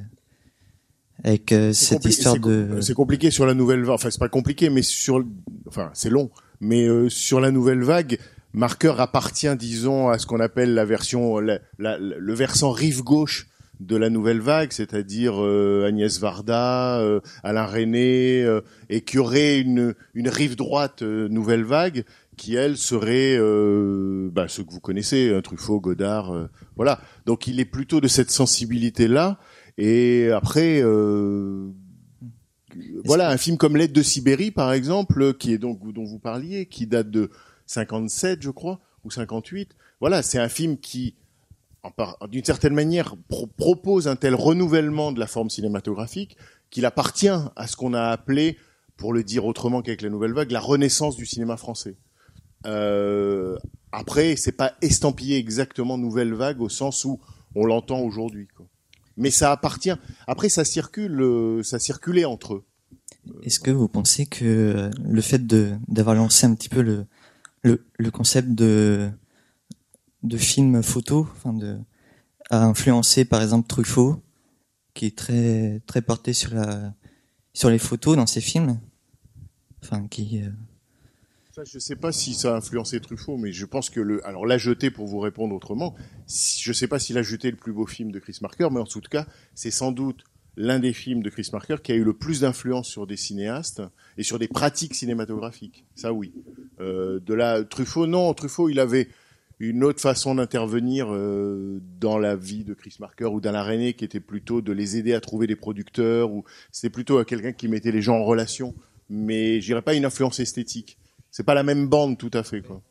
avec 1.24 1.53
euh, 1.53 1.72
cette 1.72 2.05
histoire 2.05 2.39
de 2.39 2.78
C'est 2.80 2.95
compliqué 2.95 3.30
sur 3.30 3.47
la 3.47 3.55
nouvelle 3.55 3.82
vague. 3.82 3.95
Enfin, 3.95 4.11
c'est 4.11 4.20
pas 4.20 4.28
compliqué, 4.28 4.68
mais 4.68 4.82
sur, 4.82 5.24
enfin, 5.66 5.91
c'est 5.95 6.11
long. 6.11 6.30
Mais 6.61 6.87
sur 7.09 7.41
la 7.41 7.51
nouvelle 7.51 7.82
vague, 7.82 8.18
Marker 8.57 8.94
appartient, 8.98 9.54
disons, 9.57 10.09
à 10.09 10.18
ce 10.18 10.26
qu'on 10.26 10.40
appelle 10.40 10.74
la 10.74 10.84
version, 10.84 11.38
la- 11.38 11.61
la- 11.78 11.98
le 11.98 12.34
versant 12.34 12.72
rive 12.72 13.02
gauche 13.04 13.46
de 13.80 13.94
la 13.96 14.09
nouvelle 14.09 14.40
vague, 14.40 14.72
c'est-à-dire 14.72 15.34
euh, 15.44 15.84
Agnès 15.86 16.18
Varda, 16.18 16.98
euh, 17.00 17.20
Alain 17.44 17.66
René, 17.66 18.42
euh, 18.42 18.62
et 18.88 19.02
qui 19.02 19.18
aurait 19.18 19.61
une, 19.61 19.94
une 20.14 20.28
rive 20.30 20.56
droite 20.56 21.02
nouvelle 21.02 21.62
vague 21.64 22.05
qui 22.39 22.55
elle 22.56 22.76
serait 22.78 23.36
bah, 24.31 24.47
ceux 24.48 24.62
que 24.64 24.70
vous 24.72 24.81
connaissez, 24.81 25.32
hein, 25.35 25.40
Truffaut, 25.43 25.81
Godard, 25.81 26.48
voilà. 26.76 27.01
Donc 27.26 27.47
il 27.47 27.60
est 27.60 27.64
plutôt 27.66 28.01
de 28.01 28.09
cette 28.09 28.31
sensibilité 28.31 29.09
là. 29.09 29.39
Et 29.78 30.31
après, 30.32 30.81
euh, 30.82 31.68
voilà, 33.05 33.31
un 33.31 33.36
film 33.36 33.56
comme 33.56 33.76
L'aide 33.76 33.93
de 33.93 34.02
Sibérie, 34.02 34.51
par 34.51 34.72
exemple, 34.72 35.35
qui 35.35 35.52
est 35.52 35.59
donc 35.59 35.81
dont 35.93 36.05
vous 36.05 36.18
parliez, 36.18 36.66
qui 36.66 36.86
date 36.86 37.10
de 37.10 37.31
57, 37.66 38.43
je 38.43 38.51
crois, 38.51 38.80
ou 39.05 39.10
58. 39.10 39.70
Voilà, 40.01 40.22
c'est 40.22 40.38
un 40.38 40.48
film 40.48 40.78
qui, 40.78 41.14
d'une 42.30 42.44
certaine 42.44 42.74
manière, 42.74 43.16
pro- 43.28 43.47
propose 43.47 44.09
un 44.09 44.16
tel 44.16 44.34
renouvellement 44.34 45.12
de 45.12 45.20
la 45.20 45.26
forme 45.26 45.51
cinématographique 45.51 46.36
qu'il 46.70 46.84
appartient 46.84 47.28
à 47.28 47.66
ce 47.66 47.76
qu'on 47.76 47.94
a 47.94 48.02
appelé, 48.09 48.59
pour 48.97 49.12
le 49.12 49.22
dire 49.22 49.44
autrement 49.44 49.82
qu'avec 49.82 50.02
la 50.02 50.09
nouvelle 50.10 50.32
vague, 50.32 50.51
la 50.51 50.60
renaissance 50.60 51.16
du 51.16 51.26
cinéma 51.26 51.56
français. 51.56 51.97
Euh, 52.66 53.56
après, 53.93 54.36
c'est 54.36 54.52
pas 54.52 54.72
estampillé 54.82 55.36
exactement 55.36 55.98
nouvelle 55.98 56.34
vague 56.34 56.60
au 56.60 56.68
sens 56.68 57.05
où 57.05 57.20
on 57.55 57.64
l'entend 57.64 58.01
aujourd'hui. 58.01 58.48
Mais 59.16 59.30
ça 59.30 59.52
appartient. 59.52 59.93
Après, 60.26 60.48
ça 60.48 60.64
circule, 60.64 61.20
euh, 61.22 61.62
ça 61.62 61.78
circulait 61.78 62.24
entre 62.24 62.55
eux. 62.55 62.64
Est-ce 63.43 63.60
que 63.60 63.70
vous 63.70 63.88
pensez 63.88 64.26
que 64.26 64.44
euh, 64.44 64.90
le 65.05 65.20
fait 65.20 65.47
d'avoir 65.47 66.14
lancé 66.16 66.47
un 66.47 66.55
petit 66.55 66.68
peu 66.68 66.82
le 66.82 67.06
le, 67.66 68.10
concept 68.10 68.51
de 68.51 69.10
de 70.22 70.36
film 70.36 70.82
photo, 70.82 71.28
enfin 71.32 71.52
de 71.52 71.78
a 72.51 72.64
influencé 72.64 73.24
par 73.24 73.43
exemple 73.43 73.66
Truffaut, 73.66 74.22
qui 74.94 75.06
est 75.06 75.16
très 75.16 75.80
très 75.86 76.02
porté 76.02 76.32
sur 76.32 76.55
la 76.55 76.94
sur 77.52 77.70
les 77.70 77.78
photos 77.78 78.16
dans 78.16 78.26
ses 78.26 78.40
films, 78.40 78.78
enfin 79.82 80.06
qui 80.09 80.43
euh, 80.43 80.51
je 81.64 81.78
sais 81.78 81.97
pas 81.97 82.12
si 82.12 82.34
ça 82.34 82.52
a 82.52 82.56
influencé 82.59 83.01
Truffaut, 83.01 83.38
mais 83.38 83.51
je 83.51 83.64
pense 83.64 83.88
que 83.88 84.01
le. 84.01 84.26
Alors, 84.26 84.44
La 84.44 84.59
Jetée, 84.59 84.90
pour 84.90 85.06
vous 85.06 85.20
répondre 85.20 85.55
autrement, 85.55 85.94
je 86.26 86.72
sais 86.72 86.86
pas 86.86 86.98
si 86.98 87.14
La 87.14 87.22
Jetée 87.22 87.48
est 87.48 87.52
le 87.52 87.56
plus 87.56 87.72
beau 87.72 87.86
film 87.86 88.12
de 88.12 88.18
Chris 88.18 88.38
Marker, 88.43 88.68
mais 88.70 88.80
en 88.80 88.84
tout 88.84 89.01
cas, 89.01 89.26
c'est 89.55 89.70
sans 89.70 89.90
doute 89.90 90.24
l'un 90.57 90.78
des 90.78 90.93
films 90.93 91.23
de 91.23 91.31
Chris 91.31 91.49
Marker 91.53 91.77
qui 91.83 91.93
a 91.93 91.95
eu 91.95 92.05
le 92.05 92.15
plus 92.15 92.41
d'influence 92.41 92.89
sur 92.89 93.07
des 93.07 93.16
cinéastes 93.16 93.83
et 94.16 94.23
sur 94.23 94.39
des 94.39 94.49
pratiques 94.49 94.95
cinématographiques. 94.95 95.85
Ça, 95.95 96.12
oui. 96.12 96.33
Euh, 96.81 97.20
de 97.20 97.35
la 97.35 97.65
Truffaut, 97.65 98.07
non. 98.07 98.33
Truffaut, 98.35 98.69
il 98.69 98.81
avait 98.81 99.09
une 99.59 99.85
autre 99.85 100.01
façon 100.01 100.35
d'intervenir 100.35 101.09
euh, 101.11 101.81
dans 102.01 102.19
la 102.19 102.37
vie 102.37 102.65
de 102.65 102.74
Chris 102.74 102.97
Marker 103.01 103.27
ou 103.27 103.41
d'Alain 103.41 103.62
René, 103.62 103.95
qui 103.95 104.05
était 104.05 104.20
plutôt 104.20 104.61
de 104.61 104.73
les 104.73 104.97
aider 104.97 105.15
à 105.15 105.20
trouver 105.20 105.47
des 105.47 105.57
producteurs, 105.57 106.31
ou 106.31 106.45
c'était 106.70 106.91
plutôt 106.91 107.19
à 107.19 107.24
quelqu'un 107.24 107.53
qui 107.53 107.69
mettait 107.69 107.93
les 107.93 108.03
gens 108.03 108.16
en 108.16 108.24
relation. 108.24 108.74
Mais 109.09 109.61
je 109.61 109.66
dirais 109.66 109.83
pas 109.83 109.95
une 109.95 110.05
influence 110.05 110.41
esthétique. 110.41 110.99
C'est 111.31 111.45
pas 111.45 111.55
la 111.55 111.62
même 111.62 111.87
bande 111.87 112.19
tout 112.19 112.31
à 112.33 112.43
fait, 112.43 112.62
quoi. 112.62 112.83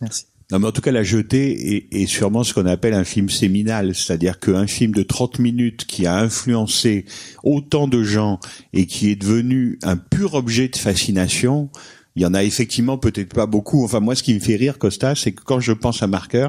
Merci. 0.00 0.26
Non, 0.50 0.58
mais 0.58 0.66
en 0.66 0.72
tout 0.72 0.80
cas, 0.80 0.90
La 0.90 1.04
Jetée 1.04 1.76
est, 1.76 2.02
est 2.02 2.06
sûrement 2.06 2.42
ce 2.42 2.52
qu'on 2.52 2.66
appelle 2.66 2.94
un 2.94 3.04
film 3.04 3.30
séminal, 3.30 3.94
c'est-à-dire 3.94 4.40
qu'un 4.40 4.66
film 4.66 4.92
de 4.92 5.02
30 5.02 5.38
minutes 5.38 5.84
qui 5.86 6.06
a 6.06 6.18
influencé 6.18 7.04
autant 7.44 7.86
de 7.86 8.02
gens 8.02 8.40
et 8.72 8.86
qui 8.86 9.10
est 9.10 9.16
devenu 9.16 9.78
un 9.82 9.96
pur 9.96 10.34
objet 10.34 10.68
de 10.68 10.76
fascination, 10.76 11.70
il 12.16 12.22
y 12.22 12.26
en 12.26 12.34
a 12.34 12.42
effectivement 12.42 12.98
peut-être 12.98 13.32
pas 13.32 13.46
beaucoup. 13.46 13.84
Enfin, 13.84 14.00
moi, 14.00 14.16
ce 14.16 14.22
qui 14.22 14.34
me 14.34 14.40
fait 14.40 14.56
rire, 14.56 14.78
Costa, 14.78 15.14
c'est 15.14 15.32
que 15.32 15.42
quand 15.42 15.60
je 15.60 15.72
pense 15.72 16.02
à 16.02 16.08
Marker, 16.08 16.48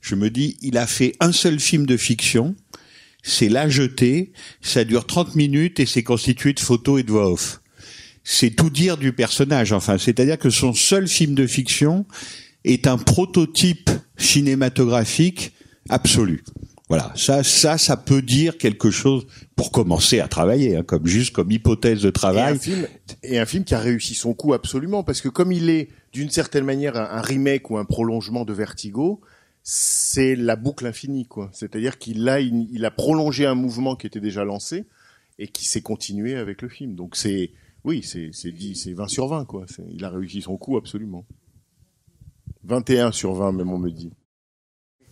je 0.00 0.14
me 0.14 0.30
dis, 0.30 0.56
il 0.62 0.78
a 0.78 0.86
fait 0.86 1.14
un 1.20 1.32
seul 1.32 1.60
film 1.60 1.84
de 1.84 1.98
fiction, 1.98 2.54
c'est 3.22 3.48
La 3.48 3.68
Jetée, 3.68 4.32
ça 4.62 4.84
dure 4.84 5.06
30 5.06 5.36
minutes 5.36 5.78
et 5.78 5.86
c'est 5.86 6.02
constitué 6.02 6.54
de 6.54 6.60
photos 6.60 7.00
et 7.00 7.02
de 7.02 7.12
voix 7.12 7.30
off. 7.30 7.60
C'est 8.24 8.50
tout 8.50 8.70
dire 8.70 8.96
du 8.96 9.12
personnage, 9.12 9.72
enfin, 9.72 9.98
c'est-à-dire 9.98 10.38
que 10.38 10.50
son 10.50 10.72
seul 10.72 11.06
film 11.06 11.34
de 11.34 11.46
fiction 11.46 12.06
est 12.64 12.86
un 12.86 12.98
prototype 12.98 13.90
cinématographique 14.16 15.52
absolu. 15.88 16.44
Voilà, 16.88 17.10
ça, 17.16 17.42
ça, 17.42 17.78
ça 17.78 17.96
peut 17.96 18.20
dire 18.20 18.58
quelque 18.58 18.90
chose 18.90 19.26
pour 19.56 19.72
commencer 19.72 20.20
à 20.20 20.28
travailler, 20.28 20.76
hein, 20.76 20.82
comme 20.82 21.06
juste 21.06 21.32
comme 21.32 21.50
hypothèse 21.50 22.02
de 22.02 22.08
Et 22.08 22.12
travail. 22.12 22.54
un 22.54 22.58
film, 22.58 22.86
et 23.22 23.38
un 23.38 23.46
film 23.46 23.64
qui 23.64 23.74
a 23.74 23.78
réussi 23.78 24.14
son 24.14 24.34
coup 24.34 24.52
absolument, 24.52 25.02
parce 25.02 25.22
que 25.22 25.30
comme 25.30 25.52
il 25.52 25.70
est 25.70 25.88
d'une 26.12 26.28
certaine 26.28 26.64
manière 26.64 26.96
un, 26.96 27.16
un 27.16 27.22
remake 27.22 27.70
ou 27.70 27.78
un 27.78 27.86
prolongement 27.86 28.44
de 28.44 28.52
Vertigo, 28.52 29.22
c'est 29.62 30.36
la 30.36 30.56
boucle 30.56 30.86
infinie, 30.86 31.26
quoi. 31.26 31.48
C'est-à-dire 31.54 31.96
qu'il 31.96 32.28
a, 32.28 32.40
il, 32.40 32.68
il 32.72 32.84
a 32.84 32.90
prolongé 32.90 33.46
un 33.46 33.54
mouvement 33.54 33.96
qui 33.96 34.06
était 34.06 34.20
déjà 34.20 34.44
lancé 34.44 34.84
et 35.38 35.48
qui 35.48 35.64
s'est 35.64 35.82
continué 35.82 36.34
avec 36.34 36.60
le 36.60 36.68
film. 36.68 36.94
Donc 36.94 37.16
c'est, 37.16 37.52
oui, 37.84 38.02
c'est, 38.02 38.30
c'est 38.32 38.52
dit, 38.52 38.74
c'est 38.74 38.92
20 38.92 39.08
sur 39.08 39.28
20, 39.28 39.46
quoi. 39.46 39.64
Il 39.90 40.04
a 40.04 40.10
réussi 40.10 40.42
son 40.42 40.58
coup 40.58 40.76
absolument. 40.76 41.24
21 42.64 43.12
sur 43.12 43.34
20, 43.34 43.52
même 43.52 43.70
on 43.70 43.78
me 43.78 43.90
dit. 43.90 44.10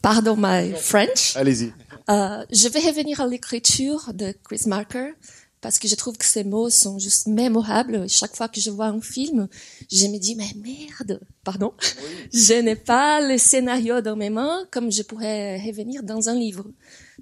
Pardon 0.02 0.36
my 0.39 0.72
French. 0.74 1.36
Allez-y. 1.36 1.72
Euh, 2.09 2.44
je 2.51 2.68
vais 2.68 2.81
revenir 2.81 3.20
à 3.20 3.27
l'écriture 3.27 4.12
de 4.14 4.35
Chris 4.44 4.62
Marker 4.66 5.12
parce 5.60 5.78
que 5.78 5.89
je 5.89 5.94
trouve 5.94 6.16
que 6.16 6.24
ces 6.24 6.43
mots 6.43 6.70
sont 6.70 6.98
juste 6.98 7.27
mémorables. 7.27 8.09
Chaque 8.09 8.35
fois 8.35 8.48
que 8.48 8.60
je 8.60 8.70
vois 8.70 8.86
un 8.86 9.01
film, 9.02 9.47
je 9.93 10.06
me 10.06 10.18
dis 10.18 10.35
mais 10.35 10.51
merde, 10.56 11.20
pardon, 11.44 11.74
je 12.32 12.55
n'ai 12.55 12.77
pas 12.77 13.20
le 13.20 13.36
scénario 13.36 14.01
dans 14.01 14.16
mes 14.16 14.31
mains 14.31 14.64
comme 14.70 14.90
je 14.90 15.02
pourrais 15.02 15.60
revenir 15.60 16.02
dans 16.02 16.31
un 16.31 16.35
livre. 16.35 16.64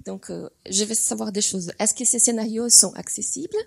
Donc 0.05 0.29
euh, 0.29 0.49
je 0.69 0.85
vais 0.85 0.95
savoir 0.95 1.31
des 1.33 1.41
choses. 1.41 1.71
Est-ce 1.79 1.93
que 1.93 2.05
ces 2.05 2.19
scénarios 2.19 2.69
sont 2.69 2.93
accessibles? 2.93 3.57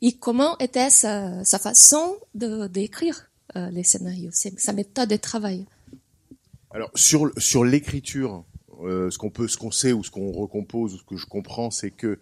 Et 0.00 0.12
comment 0.12 0.56
était 0.58 0.90
sa, 0.90 1.44
sa 1.44 1.58
façon 1.58 2.16
de 2.34 2.66
d'écrire 2.66 3.30
euh, 3.56 3.68
les 3.70 3.84
scénarios, 3.84 4.30
sa 4.32 4.72
méthode 4.72 5.10
de 5.10 5.16
travail. 5.16 5.66
Alors 6.74 6.90
sur 6.96 7.30
sur 7.36 7.64
l'écriture, 7.64 8.44
euh, 8.82 9.08
ce 9.08 9.16
qu'on 9.16 9.30
peut, 9.30 9.46
ce 9.46 9.56
qu'on 9.56 9.70
sait 9.70 9.92
ou 9.92 10.02
ce 10.02 10.10
qu'on 10.10 10.32
recompose 10.32 10.94
ou 10.94 10.98
ce 10.98 11.04
que 11.04 11.16
je 11.16 11.24
comprends, 11.24 11.70
c'est 11.70 11.92
que 11.92 12.18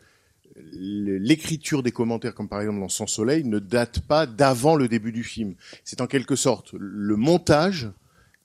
l'écriture 0.74 1.82
des 1.82 1.90
commentaires, 1.90 2.34
comme 2.34 2.50
par 2.50 2.60
exemple 2.60 2.80
dans 2.80 2.90
Sans 2.90 3.06
Soleil, 3.06 3.44
ne 3.44 3.58
date 3.58 4.00
pas 4.00 4.26
d'avant 4.26 4.76
le 4.76 4.88
début 4.88 5.10
du 5.10 5.24
film. 5.24 5.54
C'est 5.84 6.02
en 6.02 6.06
quelque 6.06 6.36
sorte 6.36 6.74
le 6.78 7.16
montage 7.16 7.90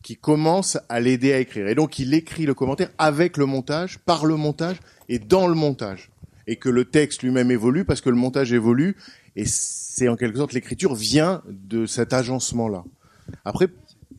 qui 0.02 0.16
commence 0.16 0.78
à 0.88 1.02
l'aider 1.02 1.34
à 1.34 1.40
écrire. 1.40 1.68
Et 1.68 1.76
donc 1.76 2.00
il 2.00 2.14
écrit 2.14 2.46
le 2.46 2.54
commentaire 2.54 2.90
avec 2.98 3.36
le 3.36 3.46
montage, 3.46 4.00
par 4.00 4.26
le 4.26 4.38
montage 4.38 4.78
et 5.10 5.20
dans 5.20 5.46
le 5.46 5.56
montage. 5.56 6.10
Et 6.48 6.56
que 6.56 6.70
le 6.70 6.86
texte 6.86 7.24
lui-même 7.24 7.52
évolue 7.52 7.84
parce 7.84 8.00
que 8.00 8.10
le 8.10 8.16
montage 8.16 8.54
évolue. 8.54 8.96
Et 9.36 9.44
c'est 9.46 10.08
en 10.08 10.16
quelque 10.16 10.38
sorte 10.38 10.54
l'écriture 10.54 10.96
vient 10.96 11.44
de 11.50 11.86
cet 11.86 12.14
agencement-là. 12.14 12.86
Après, 13.44 13.68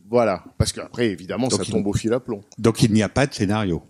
voilà. 0.09 0.43
Parce 0.57 0.71
qu'après, 0.73 1.07
évidemment, 1.09 1.47
Donc 1.47 1.59
ça 1.59 1.65
il- 1.67 1.71
tombe 1.71 1.87
au 1.87 1.93
fil 1.93 2.11
à 2.13 2.19
plomb. 2.19 2.41
Donc 2.57 2.81
il 2.83 2.91
n'y 2.91 3.03
a 3.03 3.09
pas 3.09 3.27
de 3.27 3.33
scénario. 3.33 3.81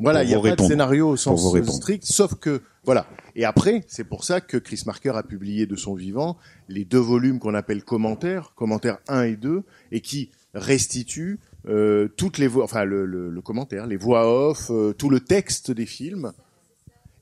Voilà, 0.00 0.24
il 0.24 0.28
n'y 0.28 0.34
a 0.34 0.40
pas 0.40 0.56
de 0.56 0.62
scénario 0.62 1.08
au 1.10 1.16
sens 1.16 1.40
strict, 1.72 2.04
sauf 2.04 2.34
que, 2.34 2.62
voilà. 2.84 3.06
Et 3.36 3.44
après, 3.44 3.84
c'est 3.88 4.04
pour 4.04 4.24
ça 4.24 4.40
que 4.40 4.56
Chris 4.56 4.82
Marker 4.86 5.12
a 5.14 5.22
publié 5.22 5.66
de 5.66 5.76
son 5.76 5.94
vivant 5.94 6.36
les 6.68 6.84
deux 6.84 6.98
volumes 6.98 7.38
qu'on 7.38 7.54
appelle 7.54 7.84
commentaires, 7.84 8.52
commentaires 8.56 8.98
1 9.08 9.22
et 9.22 9.36
2, 9.36 9.62
et 9.92 10.00
qui 10.00 10.30
restituent 10.52 11.38
euh, 11.68 12.08
toutes 12.16 12.38
les 12.38 12.46
voix, 12.48 12.64
enfin 12.64 12.84
le, 12.84 13.06
le, 13.06 13.30
le 13.30 13.40
commentaire, 13.40 13.86
les 13.86 13.96
voix 13.96 14.28
off, 14.50 14.66
euh, 14.70 14.92
tout 14.92 15.08
le 15.08 15.20
texte 15.20 15.70
des 15.70 15.86
films, 15.86 16.32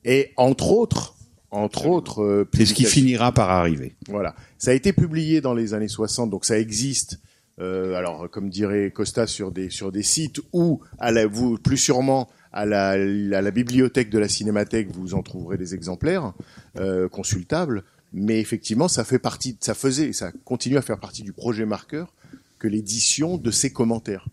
et 0.05 0.33
entre 0.37 0.73
autres, 0.73 1.15
entre 1.51 1.87
autres, 1.87 2.23
euh, 2.23 2.49
C'est 2.55 2.67
ce 2.67 2.75
qui 2.75 2.85
finira 2.85 3.33
par 3.33 3.51
arriver. 3.51 3.95
voilà. 4.09 4.35
Ça 4.59 4.71
a 4.73 4.75
été 4.75 4.93
publié 4.93 5.41
dans 5.41 5.55
les 5.55 5.75
années 5.75 5.89
60, 5.89 6.31
donc 6.31 6.45
ça 6.47 6.59
existe. 6.59 7.21
Euh, 7.61 7.95
alors, 7.95 8.31
comme 8.31 8.49
dirait 8.49 8.91
Costa, 8.91 9.27
sur 9.27 9.53
des 9.53 9.71
sur 9.71 9.93
des 9.93 10.03
sites 10.03 10.41
ou 10.53 10.81
à 10.99 11.13
la, 11.13 11.27
vous 11.27 11.59
plus 11.59 11.77
sûrement 11.77 12.29
à 12.53 12.67
la, 12.67 12.91
à 12.91 12.97
la 12.97 13.51
bibliothèque 13.51 14.11
de 14.11 14.19
la 14.19 14.29
Cinémathèque, 14.29 14.91
vous 14.91 15.15
en 15.15 15.23
trouverez 15.23 15.59
des 15.59 15.75
exemplaires 15.75 16.33
euh, 16.79 17.09
consultables. 17.09 17.85
Mais 18.15 18.41
effectivement, 18.41 18.89
ça 18.89 19.05
fait 19.05 19.19
partie, 19.19 19.57
ça 19.61 19.75
faisait, 19.75 20.13
ça 20.13 20.33
continue 20.45 20.77
à 20.77 20.83
faire 20.83 21.01
partie 21.01 21.23
du 21.23 21.33
projet 21.33 21.65
marqueur 21.65 22.13
que 22.59 22.69
l'édition 22.69 23.39
de 23.39 23.51
ces 23.51 23.73
commentaires, 23.73 24.29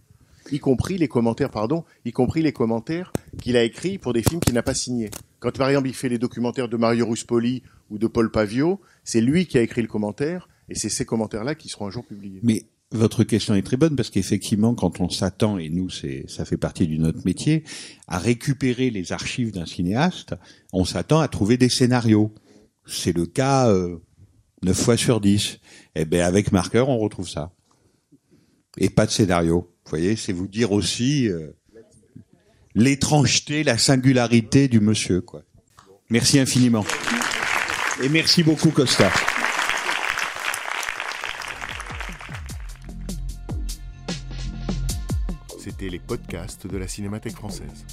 y 0.51 0.59
compris 0.59 0.97
les 0.97 1.07
commentaires, 1.07 1.49
pardon, 1.49 1.85
y 2.03 2.11
compris 2.11 2.41
les 2.41 2.51
commentaires 2.51 3.13
qu'il 3.41 3.55
a 3.55 3.63
écrits 3.63 3.97
pour 3.97 4.11
des 4.11 4.21
films 4.21 4.41
qu'il 4.41 4.53
n'a 4.53 4.63
pas 4.63 4.73
signés. 4.73 5.09
Quand 5.39 5.57
par 5.57 5.69
exemple 5.69 5.87
il 5.87 5.93
fait 5.93 6.09
les 6.09 6.17
documentaires 6.17 6.67
de 6.67 6.75
Mario 6.75 7.07
Ruspoli 7.07 7.63
ou 7.89 7.97
de 7.97 8.07
Paul 8.07 8.29
Pavio, 8.29 8.81
c'est 9.05 9.21
lui 9.21 9.47
qui 9.47 9.57
a 9.57 9.61
écrit 9.61 9.81
le 9.81 9.87
commentaire 9.87 10.49
et 10.67 10.75
c'est 10.75 10.89
ces 10.89 11.05
commentaires-là 11.05 11.55
qui 11.55 11.69
seront 11.69 11.87
un 11.87 11.91
jour 11.91 12.05
publiés. 12.05 12.41
Mais 12.43 12.65
votre 12.91 13.23
question 13.23 13.55
est 13.55 13.61
très 13.61 13.77
bonne 13.77 13.95
parce 13.95 14.09
qu'effectivement, 14.09 14.73
quand 14.73 14.99
on 14.99 15.09
s'attend, 15.09 15.57
et 15.57 15.69
nous, 15.69 15.89
c'est, 15.89 16.25
ça 16.27 16.45
fait 16.45 16.57
partie 16.57 16.87
de 16.87 16.97
notre 16.97 17.23
métier, 17.25 17.63
à 18.07 18.17
récupérer 18.17 18.89
les 18.89 19.11
archives 19.11 19.51
d'un 19.51 19.65
cinéaste, 19.65 20.33
on 20.73 20.85
s'attend 20.85 21.19
à 21.19 21.27
trouver 21.27 21.57
des 21.57 21.69
scénarios. 21.69 22.33
C'est 22.87 23.15
le 23.15 23.27
cas 23.27 23.69
euh, 23.69 23.99
9 24.63 24.75
fois 24.75 24.97
sur 24.97 25.21
10. 25.21 25.59
Eh 25.95 26.05
ben, 26.05 26.21
avec 26.21 26.51
Marqueur, 26.51 26.89
on 26.89 26.97
retrouve 26.97 27.29
ça. 27.29 27.51
Et 28.77 28.89
pas 28.89 29.05
de 29.05 29.11
scénario. 29.11 29.71
Vous 29.85 29.89
voyez, 29.89 30.15
c'est 30.15 30.33
vous 30.33 30.47
dire 30.47 30.71
aussi 30.71 31.27
euh, 31.27 31.51
l'étrangeté, 32.73 33.63
la 33.63 33.77
singularité 33.77 34.67
du 34.67 34.79
monsieur. 34.79 35.23
Merci 36.09 36.39
infiniment. 36.39 36.85
Et 38.03 38.09
merci 38.09 38.43
beaucoup, 38.43 38.71
Costa. 38.71 39.11
Les 45.81 45.97
podcasts 45.97 46.68
de 46.68 46.77
la 46.77 46.89
Cinémathèque 46.89 47.35
française. 47.35 47.85